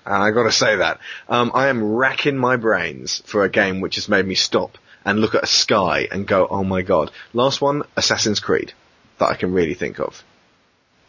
And 0.06 0.14
I 0.14 0.30
gotta 0.30 0.50
say 0.50 0.76
that. 0.76 1.00
Um, 1.28 1.50
I 1.52 1.68
am 1.68 1.84
racking 1.84 2.38
my 2.38 2.56
brains 2.56 3.22
for 3.26 3.44
a 3.44 3.50
game 3.50 3.82
which 3.82 3.96
has 3.96 4.08
made 4.08 4.26
me 4.26 4.34
stop 4.34 4.78
and 5.04 5.20
look 5.20 5.34
at 5.34 5.44
a 5.44 5.46
sky 5.46 6.08
and 6.10 6.26
go, 6.26 6.46
oh 6.48 6.64
my 6.64 6.80
god. 6.80 7.10
Last 7.34 7.60
one, 7.60 7.82
Assassin's 7.98 8.40
Creed, 8.40 8.72
that 9.18 9.28
I 9.28 9.34
can 9.34 9.52
really 9.52 9.74
think 9.74 10.00
of. 10.00 10.24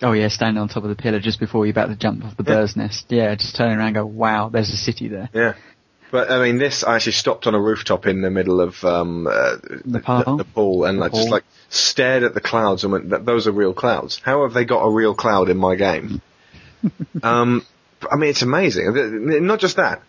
Oh 0.02 0.14
yeah, 0.14 0.28
standing 0.30 0.62
on 0.62 0.68
top 0.68 0.84
of 0.84 0.90
the 0.90 0.96
pillar 0.96 1.20
just 1.20 1.40
before 1.40 1.66
you're 1.66 1.72
about 1.72 1.88
to 1.88 1.96
jump 1.96 2.26
off 2.26 2.36
the 2.36 2.44
bird's 2.44 2.76
nest. 2.76 3.06
Yeah, 3.10 3.36
just 3.36 3.56
turning 3.56 3.78
around 3.78 3.88
and 3.88 3.96
go, 3.96 4.06
wow, 4.06 4.50
there's 4.50 4.70
a 4.70 4.78
city 4.78 5.08
there. 5.08 5.30
Yeah. 5.34 5.54
But 6.12 6.30
I 6.30 6.44
mean, 6.44 6.58
this 6.58 6.84
I 6.84 6.96
actually 6.96 7.14
stopped 7.14 7.48
on 7.48 7.56
a 7.56 7.60
rooftop 7.60 8.06
in 8.06 8.22
the 8.22 8.30
middle 8.30 8.60
of 8.60 8.84
um, 8.84 9.28
uh, 9.28 9.58
the, 9.86 10.02
pool? 10.04 10.38
the 10.38 10.44
pool 10.44 10.86
and 10.86 11.02
I 11.02 11.08
just 11.08 11.30
like 11.30 11.46
stared 11.70 12.24
at 12.24 12.34
the 12.34 12.42
clouds 12.42 12.84
and 12.84 12.92
went, 12.92 13.26
"Those 13.26 13.48
are 13.48 13.52
real 13.52 13.74
clouds. 13.74 14.20
How 14.22 14.44
have 14.44 14.54
they 14.54 14.66
got 14.66 14.82
a 14.82 14.92
real 14.92 15.16
cloud 15.16 15.50
in 15.50 15.58
my 15.58 15.76
game?" 15.76 16.22
um, 17.24 17.66
I 18.12 18.18
mean, 18.18 18.30
it's 18.30 18.42
amazing. 18.42 19.46
Not 19.46 19.60
just 19.60 19.78
that. 19.78 20.02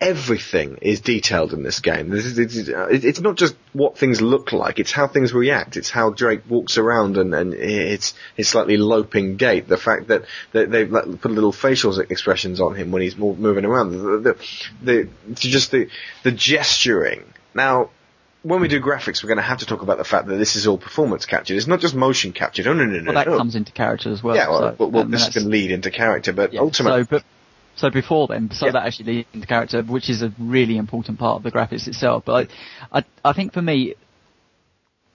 Everything 0.00 0.78
is 0.82 1.00
detailed 1.00 1.52
in 1.52 1.62
this 1.62 1.80
game. 1.80 2.10
This 2.10 2.26
is, 2.26 2.68
uh, 2.68 2.88
it's, 2.90 3.04
it's 3.04 3.20
not 3.20 3.36
just 3.36 3.56
what 3.72 3.98
things 3.98 4.20
look 4.20 4.52
like; 4.52 4.78
it's 4.78 4.92
how 4.92 5.06
things 5.08 5.32
react. 5.32 5.76
It's 5.76 5.90
how 5.90 6.10
Drake 6.10 6.42
walks 6.48 6.78
around 6.78 7.16
and, 7.16 7.34
and 7.34 7.54
it's 7.54 8.14
his 8.36 8.48
slightly 8.48 8.76
loping 8.76 9.36
gait. 9.36 9.68
The 9.68 9.76
fact 9.76 10.08
that, 10.08 10.24
that 10.52 10.70
they've 10.70 10.90
put 10.90 11.30
little 11.30 11.52
facial 11.52 11.98
expressions 12.00 12.60
on 12.60 12.74
him 12.74 12.90
when 12.90 13.02
he's 13.02 13.16
moving 13.16 13.64
around. 13.64 13.92
The, 13.92 14.18
the, 14.18 14.38
the 14.82 15.08
just 15.34 15.70
the 15.70 15.88
the 16.22 16.32
gesturing. 16.32 17.24
Now, 17.54 17.90
when 18.42 18.60
we 18.60 18.68
do 18.68 18.80
graphics, 18.80 19.22
we're 19.22 19.28
going 19.28 19.38
to 19.38 19.42
have 19.42 19.58
to 19.58 19.66
talk 19.66 19.82
about 19.82 19.98
the 19.98 20.04
fact 20.04 20.26
that 20.26 20.36
this 20.36 20.54
is 20.54 20.66
all 20.66 20.76
performance 20.76 21.24
captured. 21.24 21.56
It's 21.56 21.66
not 21.66 21.80
just 21.80 21.94
motion 21.94 22.32
captured. 22.32 22.66
Oh 22.66 22.74
no, 22.74 22.84
no, 22.84 23.00
no. 23.00 23.12
Well, 23.12 23.24
that 23.24 23.30
no. 23.30 23.38
comes 23.38 23.56
into 23.56 23.72
character 23.72 24.10
as 24.12 24.22
well. 24.22 24.36
Yeah, 24.36 24.48
well, 24.48 24.60
so, 24.60 24.76
well, 24.78 24.90
well 24.90 25.02
and 25.04 25.12
this 25.12 25.30
can 25.30 25.50
lead 25.50 25.70
into 25.70 25.90
character, 25.90 26.32
but 26.32 26.52
yeah, 26.52 26.60
ultimately, 26.60 27.04
So, 27.04 27.08
but, 27.10 27.24
so 27.76 27.90
before 27.90 28.28
then, 28.28 28.50
so 28.52 28.66
that 28.66 28.86
actually 28.86 29.12
leads 29.12 29.28
into 29.32 29.46
character, 29.46 29.82
which 29.82 30.08
is 30.08 30.22
a 30.22 30.32
really 30.38 30.76
important 30.76 31.18
part 31.18 31.36
of 31.36 31.42
the 31.42 31.50
graphics 31.50 31.88
itself. 31.88 32.24
But 32.24 32.48
I, 32.92 32.98
I, 32.98 33.04
I 33.24 33.32
think 33.32 33.52
for 33.52 33.62
me, 33.62 33.94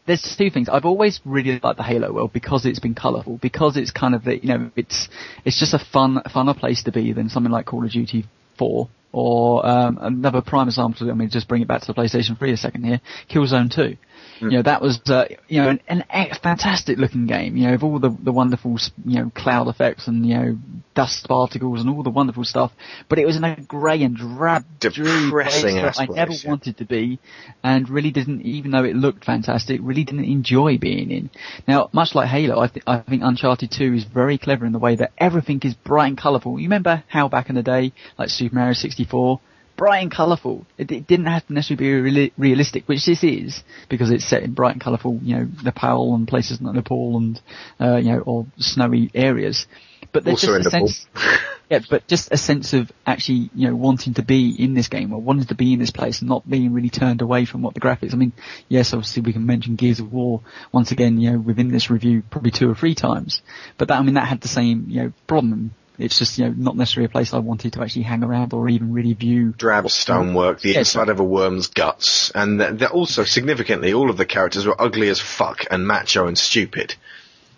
there's 0.10 0.36
two 0.38 0.50
things. 0.50 0.68
I've 0.70 0.86
always 0.86 1.22
really 1.24 1.60
liked 1.62 1.78
the 1.78 1.84
Halo 1.84 2.12
world 2.12 2.34
because 2.34 2.66
it's 2.66 2.80
been 2.80 2.96
colourful, 2.96 3.38
because 3.38 3.78
it's 3.78 3.92
kind 3.92 4.16
of 4.16 4.24
the, 4.24 4.38
you 4.38 4.50
know, 4.50 4.72
it's, 4.76 5.08
it's 5.46 5.60
just 5.60 5.74
a 5.74 5.80
fun, 5.80 6.22
funner 6.28 6.58
place 6.58 6.84
to 6.84 6.92
be 6.92 7.14
than 7.14 7.30
something 7.30 7.52
like 7.52 7.68
Call 7.68 7.86
of 7.86 7.92
Duty 7.92 8.26
4 8.58 8.90
or, 9.12 9.66
um, 9.66 9.98
another 10.02 10.42
prime 10.42 10.68
example, 10.68 11.10
I 11.10 11.14
mean, 11.14 11.30
just 11.30 11.48
bring 11.48 11.62
it 11.62 11.68
back 11.68 11.82
to 11.82 11.88
the 11.88 11.94
PlayStation 11.94 12.38
3 12.38 12.54
a 12.54 12.58
second 12.58 12.84
here, 12.84 13.02
Killzone 13.30 13.74
2. 13.74 13.98
You 14.42 14.58
know, 14.58 14.62
that 14.64 14.82
was, 14.82 15.00
uh, 15.08 15.26
you 15.48 15.62
know, 15.62 15.70
an, 15.70 15.82
an 15.88 16.04
fantastic 16.42 16.98
looking 16.98 17.26
game, 17.28 17.58
you 17.58 17.68
know, 17.68 17.74
of 17.74 17.84
all 17.84 18.00
the, 18.00 18.10
the 18.10 18.32
wonderful, 18.32 18.76
s- 18.76 18.92
you 19.06 19.20
know, 19.20 19.32
cloud 19.36 19.68
effects 19.68 20.08
and, 20.08 20.26
you 20.26 20.34
know, 20.36 20.58
dust 20.96 21.28
particles 21.28 21.82
and 21.82 21.90
all 21.90 22.04
the 22.04 22.10
wonderful 22.10 22.44
stuff, 22.44 22.72
but 23.10 23.20
it 23.20 23.26
was 23.26 23.36
in 23.38 23.44
a 23.44 23.56
grey 23.62 24.02
and 24.04 24.16
drab, 24.16 24.64
Depressing 24.80 25.32
place 25.32 25.64
that 25.76 26.00
I 26.00 26.06
never 26.06 26.32
yeah. 26.32 26.50
wanted 26.50 26.78
to 26.78 26.86
be, 26.86 27.20
and 27.64 27.90
really 27.90 28.12
didn't, 28.12 28.42
even 28.42 28.72
though 28.72 28.84
it 28.84 28.96
looked 28.96 29.26
fantastic, 29.26 29.80
really 29.84 30.04
didn't 30.04 30.26
enjoy 30.26 30.78
being 30.78 31.12
in. 31.12 31.30
Now, 31.68 31.90
much 31.94 32.16
like 32.16 32.28
Halo, 32.30 32.60
I, 32.60 32.68
th- 32.68 32.84
I 32.88 33.00
think 33.00 33.22
Uncharted 33.24 33.72
2 33.72 33.94
is 33.94 34.04
very 34.06 34.38
clever 34.38 34.66
in 34.66 34.72
the 34.72 34.80
way 34.80 34.96
that 34.96 35.12
everything 35.18 35.60
is 35.64 35.74
bright 35.74 36.08
and 36.08 36.18
colourful. 36.18 36.60
You 36.60 36.66
remember 36.66 37.04
how 37.08 37.28
back 37.30 37.50
in 37.50 37.56
the 37.56 37.64
day, 37.64 37.94
like 38.18 38.30
Super 38.30 38.56
Mario 38.56 38.74
64, 38.74 39.40
bright 39.80 40.02
and 40.02 40.12
colourful. 40.12 40.68
It, 40.78 40.92
it 40.92 41.08
didn't 41.08 41.28
have 41.28 41.48
to 41.48 41.54
necessarily 41.54 42.02
be 42.02 42.12
reali- 42.12 42.32
realistic, 42.38 42.88
which 42.88 43.06
this 43.06 43.24
is, 43.24 43.64
because 43.88 44.12
it's 44.12 44.26
set 44.26 44.44
in 44.44 44.54
bright 44.54 44.74
and 44.74 44.82
colourful, 44.82 45.20
you 45.24 45.38
know, 45.38 45.48
Nepal 45.64 46.14
and 46.16 46.28
places 46.28 46.62
like 46.62 46.76
Nepal 46.76 47.18
and, 47.18 47.42
uh, 47.80 47.96
you 47.96 48.12
know, 48.12 48.20
or 48.20 48.46
snowy 48.58 49.10
areas. 49.16 49.66
But 50.12 50.24
there's 50.26 50.44
Also 50.44 50.58
just 50.58 50.68
a 50.68 50.72
sense, 50.72 51.08
yeah, 51.70 51.80
but 51.90 52.08
just 52.08 52.32
a 52.32 52.38
sense 52.38 52.74
of 52.74 52.92
actually, 53.06 53.50
you 53.54 53.70
know, 53.70 53.76
wanting 53.76 54.16
to 54.16 54.24
be 54.24 54.56
in 54.58 54.74
this 54.74 54.88
game 54.88 55.14
or 55.14 55.22
wanting 55.22 55.46
to 55.46 55.56
be 55.56 55.74
in 55.74 55.80
this 55.80 55.92
place 55.92 56.20
and 56.20 56.28
not 56.30 56.50
being 56.50 56.74
really 56.74 56.90
turned 56.90 57.22
away 57.22 57.46
from 57.46 57.62
what 57.62 57.74
the 57.74 57.80
graphics. 57.80 58.14
I 58.14 58.18
mean, 58.18 58.34
yes, 58.68 58.94
obviously 58.94 59.22
we 59.22 59.34
can 59.34 59.46
mention 59.46 59.76
Gears 59.76 60.00
of 60.00 60.12
War 60.12 60.42
once 60.74 60.92
again, 60.92 61.20
you 61.20 61.32
know, 61.32 61.40
within 61.40 61.72
this 61.72 61.90
review 61.90 62.24
probably 62.30 62.52
two 62.52 62.70
or 62.70 62.76
three 62.76 62.96
times. 62.96 63.42
But 63.78 63.88
that, 63.90 64.00
I 64.00 64.02
mean, 64.02 64.16
that 64.16 64.28
had 64.28 64.42
the 64.42 64.48
same, 64.48 64.86
you 64.90 65.04
know, 65.04 65.14
problem. 65.28 65.72
It's 66.00 66.18
just, 66.18 66.38
you 66.38 66.46
know, 66.46 66.54
not 66.56 66.78
necessarily 66.78 67.06
a 67.06 67.10
place 67.10 67.34
I 67.34 67.40
wanted 67.40 67.74
to 67.74 67.82
actually 67.82 68.04
hang 68.04 68.24
around 68.24 68.54
or 68.54 68.70
even 68.70 68.94
really 68.94 69.14
view. 69.14 69.54
drab 69.58 69.90
stonework, 69.90 70.62
the 70.62 70.72
Yeah, 70.72 70.80
inside 70.80 71.10
of 71.10 71.20
a 71.20 71.24
worm's 71.24 71.68
guts, 71.68 72.32
and 72.32 72.60
th- 72.60 72.72
they're 72.76 72.90
also 72.90 73.26
significantly 73.26 73.94
all 73.94 74.10
of 74.10 74.16
the 74.18 74.26
characters 74.26 74.66
were 74.66 74.82
ugly 74.82 75.10
as 75.10 75.20
fuck 75.20 75.66
and 75.70 75.86
macho 75.86 76.26
and 76.28 76.38
stupid. 76.38 76.96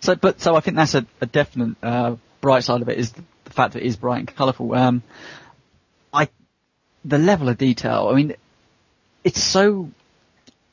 So, 0.00 0.16
but 0.16 0.40
so 0.40 0.56
I 0.56 0.60
think 0.60 0.76
that's 0.76 0.96
a, 0.96 1.06
a 1.20 1.26
definite 1.26 1.76
uh, 1.82 2.16
bright 2.40 2.64
side 2.64 2.82
of 2.82 2.88
it 2.88 2.98
is 2.98 3.12
the 3.12 3.50
fact 3.50 3.74
that 3.74 3.82
it 3.82 3.86
is 3.86 3.96
bright 3.96 4.18
and 4.18 4.34
colourful. 4.34 4.74
Um, 4.74 5.02
I, 6.12 6.28
the 7.04 7.18
level 7.18 7.48
of 7.48 7.56
detail. 7.58 8.08
I 8.10 8.16
mean, 8.16 8.34
it's 9.22 9.40
so 9.42 9.90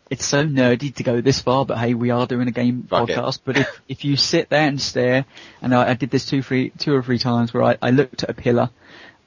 it's 0.09 0.25
so 0.25 0.43
nerdy 0.43 0.93
to 0.95 1.03
go 1.03 1.21
this 1.21 1.41
far, 1.41 1.65
but 1.65 1.77
hey, 1.77 1.93
we 1.93 2.09
are 2.09 2.25
doing 2.25 2.47
a 2.47 2.51
game 2.51 2.83
Fuck 2.83 3.09
it. 3.09 3.17
podcast. 3.17 3.39
But 3.43 3.57
if 3.57 3.81
if 3.87 4.05
you 4.05 4.17
sit 4.17 4.49
there 4.49 4.67
and 4.67 4.81
stare, 4.81 5.25
and 5.61 5.73
I, 5.73 5.91
I 5.91 5.93
did 5.93 6.09
this 6.09 6.25
two, 6.25 6.41
three, 6.41 6.71
two 6.71 6.93
or 6.93 7.03
three 7.03 7.19
times 7.19 7.53
where 7.53 7.63
I, 7.63 7.77
I 7.81 7.91
looked 7.91 8.23
at 8.23 8.29
a 8.29 8.33
pillar 8.33 8.69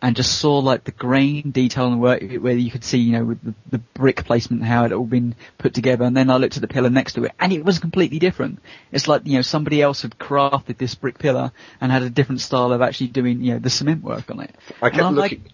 and 0.02 0.16
just 0.16 0.40
saw 0.40 0.58
like 0.58 0.82
the 0.82 0.90
grain 0.90 1.52
detail 1.52 1.86
and 1.86 2.00
work 2.00 2.20
where 2.40 2.54
you 2.54 2.72
could 2.72 2.82
see, 2.82 2.98
you 2.98 3.12
know, 3.12 3.24
with 3.24 3.42
the, 3.42 3.54
the 3.70 3.78
brick 3.78 4.24
placement, 4.24 4.64
how 4.64 4.80
it 4.80 4.86
had 4.86 4.92
all 4.92 5.04
been 5.04 5.36
put 5.58 5.74
together. 5.74 6.04
And 6.04 6.16
then 6.16 6.28
I 6.28 6.38
looked 6.38 6.56
at 6.56 6.60
the 6.60 6.66
pillar 6.66 6.90
next 6.90 7.12
to 7.12 7.24
it 7.24 7.32
and 7.38 7.52
it 7.52 7.64
was 7.64 7.78
completely 7.78 8.18
different. 8.18 8.60
It's 8.90 9.06
like, 9.06 9.22
you 9.26 9.34
know, 9.34 9.42
somebody 9.42 9.80
else 9.80 10.02
had 10.02 10.18
crafted 10.18 10.76
this 10.76 10.96
brick 10.96 11.20
pillar 11.20 11.52
and 11.80 11.92
had 11.92 12.02
a 12.02 12.10
different 12.10 12.40
style 12.40 12.72
of 12.72 12.82
actually 12.82 13.08
doing, 13.08 13.42
you 13.42 13.52
know, 13.52 13.58
the 13.60 13.70
cement 13.70 14.02
work 14.02 14.28
on 14.28 14.40
it. 14.40 14.52
I 14.82 14.90
kept 14.90 15.04
looking. 15.04 15.44
like, 15.44 15.52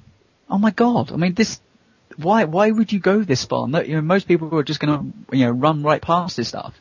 oh 0.49 0.57
my 0.57 0.71
god, 0.71 1.13
I 1.13 1.17
mean 1.17 1.35
this, 1.35 1.61
why, 2.17 2.45
why 2.45 2.71
would 2.71 2.93
you 2.93 3.01
go 3.01 3.23
this 3.23 3.45
far? 3.45 3.69
No, 3.69 3.81
you 3.81 3.95
know, 3.95 4.01
most 4.01 4.29
people 4.29 4.55
are 4.57 4.63
just 4.63 4.81
gonna, 4.81 5.05
you 5.33 5.45
know, 5.47 5.51
run 5.51 5.83
right 5.83 6.03
past 6.03 6.37
this 6.37 6.49
stuff. 6.49 6.75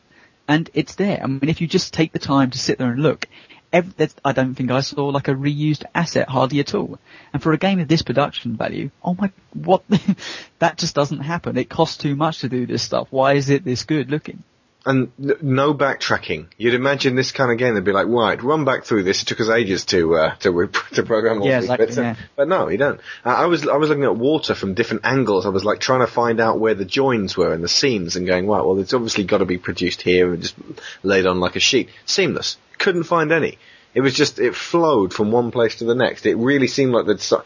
And 0.46 0.70
it's 0.72 0.94
there. 0.94 1.20
I 1.22 1.26
mean, 1.26 1.48
if 1.48 1.60
you 1.60 1.66
just 1.66 1.92
take 1.92 2.12
the 2.12 2.18
time 2.18 2.50
to 2.50 2.58
sit 2.58 2.78
there 2.78 2.90
and 2.90 3.02
look, 3.02 3.26
ev- 3.72 3.96
that's- 3.96 4.16
I 4.24 4.32
don't 4.32 4.54
think 4.54 4.70
I 4.70 4.80
saw 4.80 5.06
like 5.08 5.28
a 5.28 5.34
reused 5.34 5.84
asset 5.94 6.28
hardly 6.28 6.60
at 6.60 6.74
all. 6.74 6.98
And 7.32 7.42
for 7.42 7.52
a 7.52 7.58
game 7.58 7.80
of 7.80 7.88
this 7.88 8.02
production 8.02 8.56
value, 8.56 8.90
oh 9.04 9.14
my, 9.14 9.30
what, 9.52 9.82
that 10.58 10.78
just 10.78 10.94
doesn't 10.94 11.20
happen. 11.20 11.58
It 11.58 11.68
costs 11.68 11.98
too 11.98 12.16
much 12.16 12.40
to 12.40 12.48
do 12.48 12.66
this 12.66 12.82
stuff. 12.82 13.08
Why 13.10 13.34
is 13.34 13.50
it 13.50 13.64
this 13.64 13.84
good 13.84 14.10
looking? 14.10 14.42
And 14.88 15.12
n- 15.22 15.36
no 15.42 15.74
backtracking. 15.74 16.46
You'd 16.56 16.74
imagine 16.74 17.14
this 17.14 17.30
kind 17.30 17.52
of 17.52 17.58
game, 17.58 17.74
they'd 17.74 17.84
be 17.84 17.92
like, 17.92 18.06
right, 18.08 18.42
run 18.42 18.64
back 18.64 18.84
through 18.84 19.04
this. 19.04 19.22
It 19.22 19.26
took 19.26 19.40
us 19.40 19.48
ages 19.50 19.84
to 19.86 20.14
uh, 20.16 20.34
to, 20.36 20.50
re- 20.50 20.68
to 20.94 21.02
program 21.04 21.40
all 21.42 21.46
Yeah, 21.48 21.60
these 21.60 21.76
bits. 21.76 21.96
yeah. 21.96 22.16
But 22.34 22.48
no, 22.48 22.68
you 22.68 22.78
don't. 22.78 23.00
Uh, 23.24 23.28
I 23.30 23.46
was 23.46 23.68
I 23.68 23.76
was 23.76 23.88
looking 23.90 24.04
at 24.04 24.16
water 24.16 24.54
from 24.56 24.74
different 24.74 25.04
angles. 25.04 25.46
I 25.46 25.50
was 25.50 25.64
like 25.64 25.78
trying 25.78 26.00
to 26.00 26.06
find 26.12 26.40
out 26.40 26.58
where 26.58 26.74
the 26.74 26.84
joins 26.84 27.36
were 27.36 27.52
and 27.52 27.62
the 27.62 27.68
seams, 27.68 28.16
and 28.16 28.26
going, 28.26 28.48
right, 28.48 28.64
well, 28.64 28.78
it's 28.80 28.94
obviously 28.94 29.24
got 29.24 29.38
to 29.38 29.44
be 29.46 29.58
produced 29.58 30.02
here 30.02 30.32
and 30.32 30.42
just 30.42 30.56
laid 31.02 31.26
on 31.26 31.38
like 31.38 31.54
a 31.56 31.60
sheet. 31.60 31.90
Seamless. 32.06 32.56
Couldn't 32.78 33.04
find 33.04 33.30
any. 33.30 33.58
It 33.94 34.00
was 34.02 34.14
just 34.14 34.38
it 34.38 34.54
flowed 34.54 35.12
from 35.12 35.32
one 35.32 35.50
place 35.50 35.76
to 35.76 35.84
the 35.84 35.94
next. 35.94 36.26
It 36.26 36.36
really 36.36 36.66
seemed 36.68 36.92
like 36.92 37.06
that. 37.06 37.42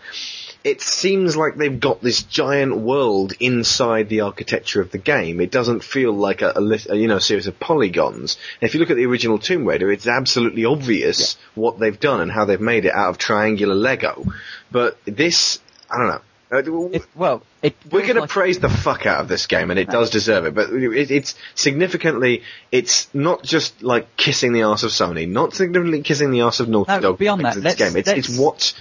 It 0.65 0.81
seems 0.81 1.37
like 1.37 1.57
they've 1.57 1.81
got 1.81 2.01
this 2.01 2.23
giant 2.23 2.77
world 2.77 3.33
inside 3.41 4.09
the 4.09 4.21
architecture 4.21 4.81
of 4.81 4.93
the 4.93 4.99
game. 4.99 5.41
It 5.41 5.51
doesn't 5.51 5.83
feel 5.83 6.13
like 6.13 6.41
a, 6.43 6.53
a, 6.55 6.79
a 6.91 6.97
you 6.97 7.09
know 7.09 7.19
series 7.19 7.49
of 7.49 7.59
polygons. 7.59 8.37
And 8.61 8.69
if 8.69 8.75
you 8.75 8.81
look 8.81 8.91
at 8.91 8.97
the 8.97 9.07
original 9.07 9.39
Tomb 9.41 9.67
Raider, 9.67 9.91
it's 9.91 10.07
absolutely 10.07 10.65
obvious 10.65 11.37
what 11.57 11.79
they've 11.81 11.99
done 11.99 12.21
and 12.21 12.31
how 12.31 12.45
they've 12.45 12.61
made 12.61 12.85
it 12.85 12.93
out 12.95 13.11
of 13.11 13.19
triangular 13.19 13.75
Lego. 13.75 14.25
But 14.71 14.99
this, 15.05 15.59
I 15.91 15.99
don't 15.99 16.09
know. 16.09 16.21
Uh, 16.53 16.59
It, 16.93 17.07
well, 17.17 17.43
it 17.63 17.75
we're 17.91 18.03
going 18.03 18.15
to 18.17 18.21
like- 18.21 18.31
praise 18.31 18.59
the 18.61 18.69
fuck 18.69 19.07
out 19.07 19.21
of 19.23 19.27
this 19.29 19.47
game, 19.47 19.71
and 19.71 19.81
it 19.81 19.89
does 19.89 20.11
deserve 20.11 20.45
it. 20.45 20.55
But 20.55 20.69
it, 20.71 21.11
it's 21.11 21.35
significantly, 21.55 22.43
it's 22.71 23.09
not 23.15 23.43
just 23.43 23.83
like 23.83 24.17
kissing 24.19 24.53
the 24.53 24.63
ass 24.63 24.83
of 24.83 24.91
Sony, 24.91 25.27
not 25.27 25.55
significantly 25.55 26.03
kissing 26.03 26.31
the 26.31 26.43
ass 26.43 26.61
of 26.61 26.69
Naughty 26.69 26.93
No, 26.93 27.01
Dog. 27.01 27.19
beyond 27.19 27.45
that, 27.47 27.57
let's- 27.57 27.77
game. 27.77 27.97
It's, 27.97 28.09
it's 28.11 28.39
what 28.39 28.75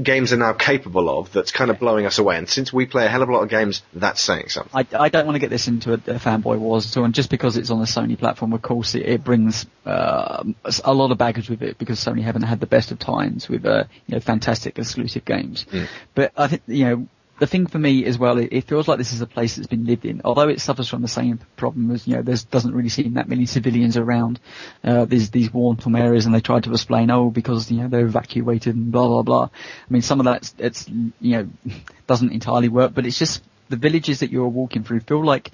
games 0.00 0.32
are 0.32 0.36
now 0.36 0.52
capable 0.52 1.18
of 1.18 1.32
that's 1.32 1.50
kind 1.50 1.70
of 1.70 1.78
blowing 1.78 2.06
us 2.06 2.18
away. 2.18 2.36
And 2.36 2.48
since 2.48 2.72
we 2.72 2.86
play 2.86 3.06
a 3.06 3.08
hell 3.08 3.22
of 3.22 3.28
a 3.28 3.32
lot 3.32 3.42
of 3.42 3.48
games, 3.48 3.82
that's 3.92 4.20
saying 4.20 4.48
something. 4.48 4.72
I, 4.74 4.86
I 5.04 5.08
don't 5.08 5.26
want 5.26 5.34
to 5.36 5.40
get 5.40 5.50
this 5.50 5.68
into 5.68 5.90
a, 5.90 5.94
a 5.94 6.18
fanboy 6.18 6.58
wars 6.58 6.90
at 6.90 6.96
all, 6.96 7.04
and 7.04 7.14
just 7.14 7.30
because 7.30 7.56
it's 7.56 7.70
on 7.70 7.80
the 7.80 7.86
Sony 7.86 8.18
platform, 8.18 8.52
of 8.52 8.62
course, 8.62 8.94
it, 8.94 9.02
it 9.06 9.24
brings 9.24 9.66
uh, 9.84 10.44
a 10.84 10.94
lot 10.94 11.10
of 11.10 11.18
baggage 11.18 11.50
with 11.50 11.62
it 11.62 11.78
because 11.78 11.98
Sony 11.98 12.22
haven't 12.22 12.42
had 12.42 12.60
the 12.60 12.66
best 12.66 12.92
of 12.92 12.98
times 12.98 13.48
with 13.48 13.66
uh, 13.66 13.84
you 14.06 14.14
know 14.14 14.20
fantastic 14.20 14.78
exclusive 14.78 15.24
games. 15.24 15.66
But 16.14 16.32
I 16.36 16.48
think 16.48 16.62
you 16.66 16.84
know 16.84 17.08
the 17.38 17.46
thing 17.46 17.66
for 17.66 17.78
me 17.78 18.04
as 18.06 18.18
well, 18.18 18.38
it, 18.38 18.48
it 18.52 18.64
feels 18.64 18.88
like 18.88 18.98
this 18.98 19.12
is 19.12 19.20
a 19.20 19.26
place 19.26 19.56
that's 19.56 19.68
been 19.68 19.84
lived 19.84 20.04
in, 20.04 20.22
although 20.24 20.48
it 20.48 20.60
suffers 20.60 20.88
from 20.88 21.02
the 21.02 21.08
same 21.08 21.38
problem 21.56 21.90
as 21.90 22.06
you 22.06 22.16
know 22.16 22.22
there 22.22 22.36
doesn't 22.50 22.74
really 22.74 22.88
seem 22.88 23.14
that 23.14 23.28
many 23.28 23.46
civilians 23.46 23.96
around 23.96 24.40
uh, 24.82 25.04
these 25.04 25.30
these 25.30 25.52
war 25.52 25.74
torn 25.76 25.96
areas, 25.96 26.26
and 26.26 26.34
they 26.34 26.40
try 26.40 26.60
to 26.60 26.72
explain 26.72 27.10
oh 27.10 27.30
because 27.30 27.70
you 27.70 27.78
know 27.78 27.88
they're 27.88 28.06
evacuated 28.06 28.74
and 28.74 28.90
blah 28.90 29.06
blah 29.06 29.22
blah. 29.22 29.44
I 29.44 29.92
mean 29.92 30.02
some 30.02 30.20
of 30.20 30.24
that 30.24 30.52
it's 30.58 30.88
you 30.88 31.12
know 31.20 31.48
doesn't 32.06 32.32
entirely 32.32 32.68
work, 32.68 32.94
but 32.94 33.06
it's 33.06 33.18
just 33.18 33.42
the 33.68 33.76
villages 33.76 34.20
that 34.20 34.30
you're 34.30 34.48
walking 34.48 34.84
through 34.84 35.00
feel 35.00 35.24
like 35.24 35.50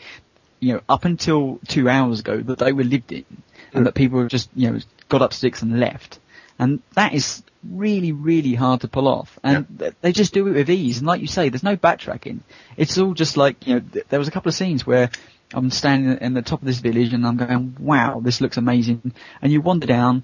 you 0.60 0.74
know 0.74 0.80
up 0.88 1.04
until 1.04 1.58
two 1.66 1.88
hours 1.88 2.20
ago 2.20 2.38
that 2.40 2.58
they 2.58 2.72
were 2.72 2.84
lived 2.84 3.10
in, 3.10 3.24
and 3.72 3.86
that 3.86 3.94
people 3.94 4.26
just 4.28 4.50
you 4.54 4.70
know 4.70 4.78
got 5.08 5.22
up 5.22 5.32
sticks 5.32 5.62
and 5.62 5.80
left. 5.80 6.20
And 6.62 6.80
that 6.94 7.12
is 7.12 7.42
really, 7.68 8.12
really 8.12 8.54
hard 8.54 8.82
to 8.82 8.88
pull 8.88 9.08
off. 9.08 9.36
And 9.42 9.66
th- 9.80 9.94
they 10.00 10.12
just 10.12 10.32
do 10.32 10.46
it 10.46 10.52
with 10.52 10.70
ease. 10.70 10.98
And 10.98 11.08
like 11.08 11.20
you 11.20 11.26
say, 11.26 11.48
there's 11.48 11.64
no 11.64 11.76
backtracking. 11.76 12.38
It's 12.76 12.98
all 12.98 13.14
just 13.14 13.36
like, 13.36 13.66
you 13.66 13.74
know, 13.74 13.80
th- 13.80 14.06
there 14.08 14.20
was 14.20 14.28
a 14.28 14.30
couple 14.30 14.48
of 14.48 14.54
scenes 14.54 14.86
where 14.86 15.10
I'm 15.52 15.72
standing 15.72 16.18
in 16.18 16.34
the 16.34 16.42
top 16.42 16.60
of 16.60 16.66
this 16.66 16.78
village 16.78 17.12
and 17.12 17.26
I'm 17.26 17.36
going, 17.36 17.74
wow, 17.80 18.20
this 18.20 18.40
looks 18.40 18.58
amazing. 18.58 19.12
And 19.42 19.52
you 19.52 19.60
wander 19.60 19.88
down 19.88 20.22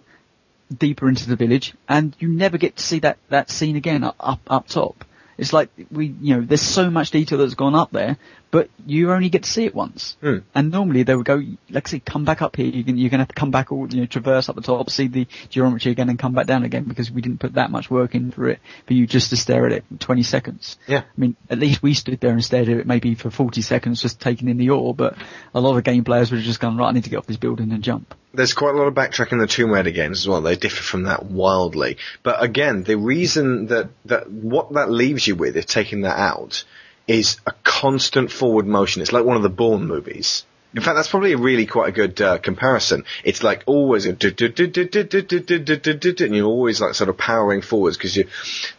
deeper 0.73 1.09
into 1.09 1.29
the 1.29 1.35
village 1.35 1.75
and 1.89 2.15
you 2.21 2.29
never 2.29 2.57
get 2.57 2.77
to 2.77 2.85
see 2.85 3.01
that, 3.01 3.19
that 3.31 3.51
scene 3.51 3.75
again 3.75 4.05
up, 4.05 4.15
up, 4.21 4.41
up 4.47 4.69
top. 4.69 5.05
It's 5.39 5.53
like 5.53 5.71
we, 5.91 6.15
you 6.21 6.37
know, 6.37 6.43
there's 6.43 6.63
so 6.63 6.89
much 6.89 7.11
detail 7.11 7.39
that's 7.39 7.55
gone 7.55 7.75
up 7.75 7.91
there, 7.91 8.17
but 8.51 8.71
you 8.87 9.13
only 9.13 9.29
get 9.29 9.43
to 9.43 9.51
see 9.51 9.65
it 9.65 9.75
once. 9.75 10.17
Hmm. 10.21 10.39
And 10.55 10.71
normally 10.71 11.03
they 11.03 11.15
would 11.15 11.27
go, 11.27 11.43
let's 11.69 11.91
say, 11.91 11.99
come 11.99 12.25
back 12.25 12.41
up 12.41 12.57
here. 12.57 12.67
You 12.67 12.83
going 12.83 13.11
to 13.11 13.19
have 13.19 13.29
to 13.29 13.35
come 13.35 13.51
back 13.51 13.71
all, 13.71 13.87
you 13.89 14.01
know, 14.01 14.07
traverse 14.07 14.49
up 14.49 14.57
the 14.57 14.63
top, 14.63 14.89
see 14.91 15.09
the 15.09 15.27
geometry 15.51 15.93
again, 15.93 16.09
and 16.09 16.19
come 16.19 16.33
back 16.33 16.47
down 16.47 16.65
again 16.65 16.85
because 16.85 17.11
we 17.11 17.21
didn't 17.21 17.41
put 17.41 17.55
that 17.55 17.71
much 17.71 17.91
work 17.91 18.15
in 18.15 18.31
for 18.31 18.49
it 18.49 18.61
for 18.87 18.95
you 18.95 19.07
just 19.07 19.31
to 19.31 19.37
stare 19.37 19.67
at 19.67 19.73
it 19.73 19.85
for 19.89 19.99
20 19.99 20.23
seconds. 20.23 20.79
Yeah. 20.87 21.01
I 21.01 21.21
mean, 21.21 21.37
at 21.51 21.59
least 21.59 21.83
we 21.83 21.93
stood 21.95 22.21
there 22.21 22.31
and 22.31 22.45
stared 22.45 22.69
at 22.69 22.79
it 22.79 22.87
maybe 22.87 23.15
for 23.15 23.31
40 23.31 23.61
seconds, 23.61 24.01
just 24.01 24.21
taking 24.21 24.49
in 24.49 24.57
the 24.57 24.71
awe. 24.71 24.95
But 24.95 25.17
a 25.55 25.61
lot 25.61 25.77
of 25.77 25.85
game 25.85 26.05
players 26.05 26.31
would 26.31 26.39
have 26.39 26.47
just 26.47 26.61
gone, 26.61 26.77
right, 26.79 26.89
I 26.89 26.93
need 26.93 27.05
to 27.05 27.11
get 27.11 27.19
off 27.19 27.27
this 27.27 27.37
building 27.37 27.71
and 27.73 27.83
jump. 27.83 28.15
There's 28.33 28.55
quite 28.55 28.75
a 28.75 28.79
lot 28.79 28.87
of 28.87 28.95
backtracking 28.95 29.33
in 29.33 29.39
the 29.39 29.47
Tomb 29.47 29.71
Raider 29.71 29.91
games 29.91 30.21
as 30.21 30.29
well. 30.29 30.41
They 30.41 30.57
differ 30.57 30.83
from 30.83 31.05
that 31.05 31.25
wildly. 31.25 31.99
But 32.23 32.43
again, 32.43 32.83
the 32.83 32.97
reason 32.97 33.67
that, 33.67 33.91
that 34.07 34.31
what 34.31 34.73
that 34.75 34.91
leaves 34.91 35.27
you 35.27 35.35
with, 35.35 35.57
if 35.57 35.67
taking 35.67 36.03
that 36.03 36.19
out, 36.19 36.65
is 37.09 37.39
a 37.47 37.53
constant 37.65 38.31
forward 38.31 38.67
motion. 38.67 39.03
It's 39.03 39.13
like 39.13 39.25
one 39.25 39.37
of 39.37 39.43
the 39.43 39.49
Bourne 39.49 39.87
movies. 39.87 40.45
In 40.75 40.83
fact, 40.83 40.97
that's 40.97 41.09
probably 41.09 41.33
a 41.33 41.39
really 41.39 41.65
quite 41.65 41.89
a 41.89 41.93
good 41.93 42.21
uh, 42.21 42.37
comparison. 42.37 43.05
It's 43.25 43.43
like 43.43 43.63
always 43.65 44.05
a 44.05 44.13
and 44.13 46.37
you're 46.37 46.47
always 46.47 46.79
like 46.79 46.95
sort 46.95 47.09
of 47.09 47.17
powering 47.17 47.63
forwards 47.63 47.97
because 47.97 48.15
you 48.15 48.29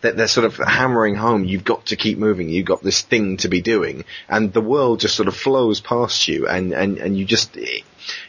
they're, 0.02 0.12
they're 0.12 0.28
sort 0.28 0.46
of 0.46 0.58
hammering 0.58 1.15
home. 1.15 1.46
You've 1.46 1.63
got 1.63 1.88
to 1.88 1.96
keep 1.96 2.20
moving. 2.20 2.50
You've 2.50 2.68
got 2.68 2.84
this 2.84 3.02
thing 3.02 3.38
to 3.38 3.50
be 3.50 3.62
doing, 3.62 4.06
and 4.28 4.54
the 4.54 4.62
world 4.62 5.00
just 5.00 5.15
sort 5.15 5.28
of 5.28 5.36
flows 5.36 5.82
past 5.82 6.28
you, 6.28 6.48
and 6.48 6.74
and 6.74 7.00
and 7.00 7.18
you 7.18 7.26
just 7.26 7.58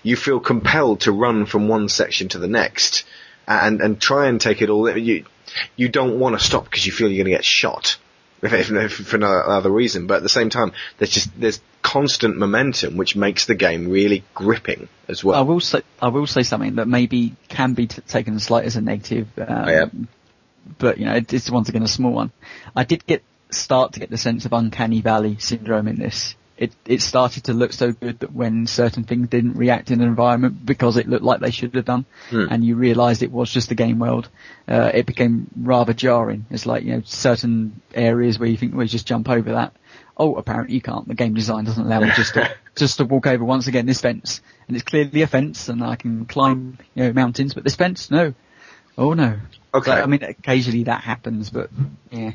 you 0.02 0.16
feel 0.16 0.40
compelled 0.40 1.00
to 1.00 1.12
run 1.12 1.44
from 1.44 1.68
one 1.68 1.90
section 1.90 2.28
to 2.28 2.38
the 2.38 2.48
next, 2.48 3.04
and 3.46 3.82
and 3.82 4.00
try 4.00 4.28
and 4.28 4.40
take 4.40 4.62
it 4.62 4.70
all. 4.70 4.88
You 4.96 5.26
you 5.76 5.90
don't 5.90 6.18
want 6.18 6.38
to 6.38 6.44
stop 6.44 6.64
because 6.64 6.86
you 6.86 6.92
feel 6.92 7.08
you're 7.08 7.22
going 7.22 7.32
to 7.32 7.36
get 7.36 7.44
shot 7.44 7.98
if, 8.42 8.70
if, 8.70 8.92
for 8.92 9.18
no 9.18 9.28
other 9.30 9.70
reason. 9.70 10.06
But 10.06 10.18
at 10.18 10.22
the 10.22 10.28
same 10.28 10.50
time, 10.50 10.72
there's 10.98 11.10
just 11.10 11.30
there's 11.38 11.60
constant 11.82 12.36
momentum, 12.36 12.96
which 12.96 13.16
makes 13.16 13.46
the 13.46 13.54
game 13.54 13.88
really 13.88 14.24
gripping 14.34 14.88
as 15.08 15.24
well. 15.24 15.38
I 15.38 15.42
will 15.42 15.60
say, 15.60 15.82
I 16.00 16.08
will 16.08 16.26
say 16.26 16.42
something 16.42 16.76
that 16.76 16.86
maybe 16.88 17.34
can 17.48 17.74
be 17.74 17.86
t- 17.86 18.02
taken 18.02 18.38
slightly 18.38 18.66
as 18.66 18.76
a 18.76 18.80
negative. 18.80 19.28
Um, 19.38 19.68
yeah. 19.68 19.84
But 20.78 20.98
you 20.98 21.06
know, 21.06 21.14
it- 21.14 21.32
it's 21.32 21.50
once 21.50 21.68
again 21.68 21.82
a 21.82 21.88
small 21.88 22.12
one. 22.12 22.32
I 22.76 22.84
did 22.84 23.06
get 23.06 23.22
start 23.50 23.94
to 23.94 24.00
get 24.00 24.10
the 24.10 24.18
sense 24.18 24.44
of 24.44 24.52
uncanny 24.52 25.00
valley 25.00 25.36
syndrome 25.40 25.88
in 25.88 25.96
this. 25.96 26.36
It 26.60 26.72
it 26.84 27.00
started 27.00 27.44
to 27.44 27.54
look 27.54 27.72
so 27.72 27.90
good 27.90 28.20
that 28.20 28.32
when 28.34 28.66
certain 28.66 29.04
things 29.04 29.28
didn't 29.30 29.54
react 29.54 29.90
in 29.90 30.02
an 30.02 30.06
environment 30.06 30.64
because 30.64 30.98
it 30.98 31.08
looked 31.08 31.24
like 31.24 31.40
they 31.40 31.50
should 31.50 31.74
have 31.74 31.86
done, 31.86 32.04
Hmm. 32.28 32.46
and 32.50 32.62
you 32.62 32.76
realised 32.76 33.22
it 33.22 33.32
was 33.32 33.50
just 33.50 33.70
the 33.70 33.74
game 33.74 33.98
world, 33.98 34.28
uh, 34.68 34.90
it 34.92 35.06
became 35.06 35.46
rather 35.56 35.94
jarring. 35.94 36.44
It's 36.50 36.66
like 36.66 36.84
you 36.84 36.92
know 36.92 37.02
certain 37.06 37.80
areas 37.94 38.38
where 38.38 38.48
you 38.48 38.58
think 38.58 38.74
we 38.74 38.86
just 38.86 39.06
jump 39.06 39.28
over 39.30 39.52
that. 39.52 39.72
Oh, 40.18 40.34
apparently 40.36 40.74
you 40.74 40.82
can't. 40.82 41.08
The 41.08 41.14
game 41.14 41.32
design 41.32 41.64
doesn't 41.64 41.82
allow 41.82 42.00
me 42.00 42.12
just 42.14 42.34
to 42.34 42.54
just 42.76 42.98
to 42.98 43.04
walk 43.06 43.26
over 43.26 43.42
once 43.42 43.66
again 43.66 43.86
this 43.86 44.02
fence, 44.02 44.42
and 44.68 44.76
it's 44.76 44.84
clearly 44.84 45.22
a 45.22 45.26
fence, 45.26 45.70
and 45.70 45.82
I 45.82 45.96
can 45.96 46.26
climb 46.26 46.76
you 46.94 47.04
know 47.04 47.12
mountains, 47.14 47.54
but 47.54 47.64
this 47.64 47.76
fence, 47.76 48.10
no. 48.10 48.34
Oh 48.98 49.14
no. 49.14 49.38
Okay. 49.72 49.92
So, 49.92 49.96
I 49.96 50.04
mean, 50.04 50.22
occasionally 50.22 50.84
that 50.84 51.00
happens, 51.00 51.48
but 51.48 51.70
yeah. 52.10 52.32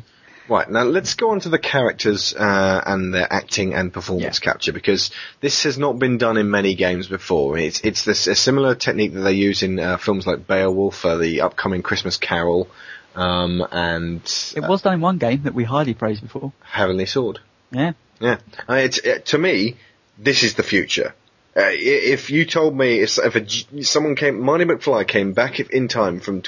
Right, 0.48 0.70
now 0.70 0.84
let's 0.84 1.16
go 1.16 1.32
on 1.32 1.40
to 1.42 1.50
the 1.50 1.58
characters 1.58 2.36
uh, 2.36 2.82
and 2.86 3.14
their 3.14 3.32
acting 3.32 3.74
and 3.74 3.92
performance 3.92 4.40
Yeah. 4.40 4.52
capture 4.52 4.74
because 4.74 5.10
this 5.42 5.64
has 5.64 5.78
not 5.78 5.98
been 5.98 6.18
done 6.18 6.38
in 6.38 6.52
many 6.52 6.76
games 6.76 7.08
before. 7.08 7.58
It's 7.58 7.82
it's 7.82 8.06
this 8.06 8.28
a 8.28 8.36
similar 8.36 8.76
technique 8.76 9.14
that 9.14 9.22
they 9.22 9.34
use 9.34 9.64
in 9.64 9.80
uh, 9.80 9.98
films 9.98 10.28
like 10.28 10.46
Beowulf, 10.46 11.04
uh, 11.04 11.18
the 11.18 11.42
upcoming 11.42 11.82
Christmas 11.82 12.18
Carol, 12.18 12.68
um, 13.16 13.66
and 13.72 14.22
It 14.56 14.64
uh, 14.64 14.68
was 14.70 14.84
done 14.84 14.96
in 14.96 15.02
one 15.02 15.18
game 15.18 15.44
that 15.44 15.56
we 15.56 15.64
highly 15.64 15.94
praised 15.94 16.22
before. 16.22 16.54
Heavenly 16.62 17.08
Sword. 17.08 17.40
Yeah. 17.72 17.94
Yeah, 18.20 18.38
it's, 18.70 19.00
it, 19.00 19.26
to 19.28 19.38
me, 19.38 19.76
this 20.18 20.44
is 20.44 20.56
the 20.56 20.64
future. 20.64 21.14
Uh, 21.58 21.72
if 21.72 22.30
you 22.30 22.46
told 22.46 22.76
me 22.76 23.00
if, 23.00 23.18
if 23.18 23.36
a 23.36 23.84
someone 23.84 24.16
came, 24.16 24.42
Marty 24.42 24.66
McFly 24.66 25.08
came 25.08 25.34
back 25.34 25.60
in 25.60 25.88
time 25.88 26.20
from 26.20 26.42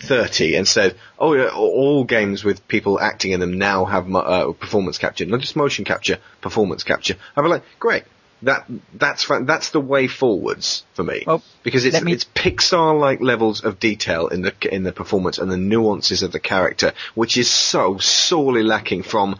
2030 0.00 0.56
and 0.56 0.68
said, 0.68 0.96
"Oh 1.18 1.34
yeah, 1.34 1.48
all 1.48 2.04
games 2.04 2.44
with 2.44 2.66
people 2.68 3.00
acting 3.00 3.32
in 3.32 3.40
them 3.40 3.58
now 3.58 3.84
have 3.84 4.14
uh, 4.14 4.52
performance 4.52 4.98
capture, 4.98 5.24
not 5.26 5.40
just 5.40 5.56
motion 5.56 5.84
capture, 5.84 6.18
performance 6.40 6.84
capture," 6.84 7.16
I'd 7.36 7.42
be 7.42 7.48
like, 7.48 7.64
"Great." 7.78 8.04
That 8.42 8.66
that's 8.92 9.26
that's 9.26 9.70
the 9.70 9.80
way 9.80 10.08
forwards 10.08 10.84
for 10.92 11.02
me 11.02 11.24
Well, 11.26 11.42
because 11.62 11.86
it's 11.86 12.02
me- 12.02 12.12
it's 12.12 12.24
Pixar 12.24 13.00
like 13.00 13.22
levels 13.22 13.64
of 13.64 13.80
detail 13.80 14.28
in 14.28 14.42
the 14.42 14.52
in 14.70 14.82
the 14.82 14.92
performance 14.92 15.38
and 15.38 15.50
the 15.50 15.56
nuances 15.56 16.22
of 16.22 16.32
the 16.32 16.38
character, 16.38 16.92
which 17.14 17.38
is 17.38 17.48
so 17.48 17.96
sorely 17.96 18.62
lacking 18.62 19.04
from. 19.04 19.38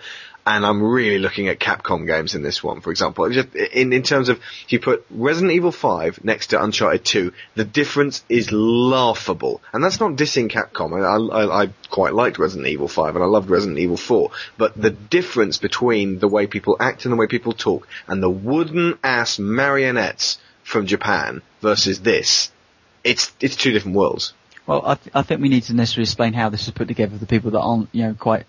And 0.48 0.64
I'm 0.64 0.80
really 0.80 1.18
looking 1.18 1.48
at 1.48 1.58
Capcom 1.58 2.06
games 2.06 2.36
in 2.36 2.42
this 2.42 2.62
one, 2.62 2.80
for 2.80 2.92
example. 2.92 3.28
Just 3.30 3.52
in 3.56 3.92
in 3.92 4.04
terms 4.04 4.28
of 4.28 4.38
if 4.64 4.72
you 4.72 4.78
put 4.78 5.04
Resident 5.10 5.52
Evil 5.52 5.72
5 5.72 6.22
next 6.22 6.48
to 6.48 6.62
Uncharted 6.62 7.04
2, 7.04 7.32
the 7.56 7.64
difference 7.64 8.24
is 8.28 8.52
laughable, 8.52 9.60
and 9.72 9.82
that's 9.82 9.98
not 9.98 10.12
dissing 10.12 10.48
Capcom. 10.48 10.92
I, 10.94 11.36
I, 11.36 11.64
I 11.64 11.68
quite 11.90 12.14
liked 12.14 12.38
Resident 12.38 12.68
Evil 12.68 12.86
5 12.86 13.16
and 13.16 13.24
I 13.24 13.26
loved 13.26 13.50
Resident 13.50 13.80
Evil 13.80 13.96
4, 13.96 14.30
but 14.56 14.80
the 14.80 14.90
difference 14.90 15.58
between 15.58 16.20
the 16.20 16.28
way 16.28 16.46
people 16.46 16.76
act 16.78 17.04
and 17.04 17.12
the 17.12 17.16
way 17.16 17.26
people 17.26 17.52
talk, 17.52 17.88
and 18.06 18.22
the 18.22 18.30
wooden 18.30 18.98
ass 19.02 19.40
marionettes 19.40 20.38
from 20.62 20.86
Japan 20.86 21.42
versus 21.60 22.00
this, 22.02 22.52
it's 23.02 23.32
it's 23.40 23.56
two 23.56 23.72
different 23.72 23.96
worlds. 23.96 24.32
Well, 24.66 24.82
I, 24.84 24.94
th- 24.94 25.14
I 25.14 25.22
think 25.22 25.40
we 25.40 25.48
need 25.48 25.64
to 25.64 25.74
necessarily 25.74 26.04
explain 26.04 26.32
how 26.32 26.48
this 26.50 26.66
is 26.66 26.72
put 26.72 26.88
together 26.88 27.12
for 27.12 27.18
the 27.18 27.26
people 27.26 27.52
that 27.52 27.60
aren't, 27.60 27.88
you 27.92 28.02
know, 28.02 28.14
quite 28.14 28.46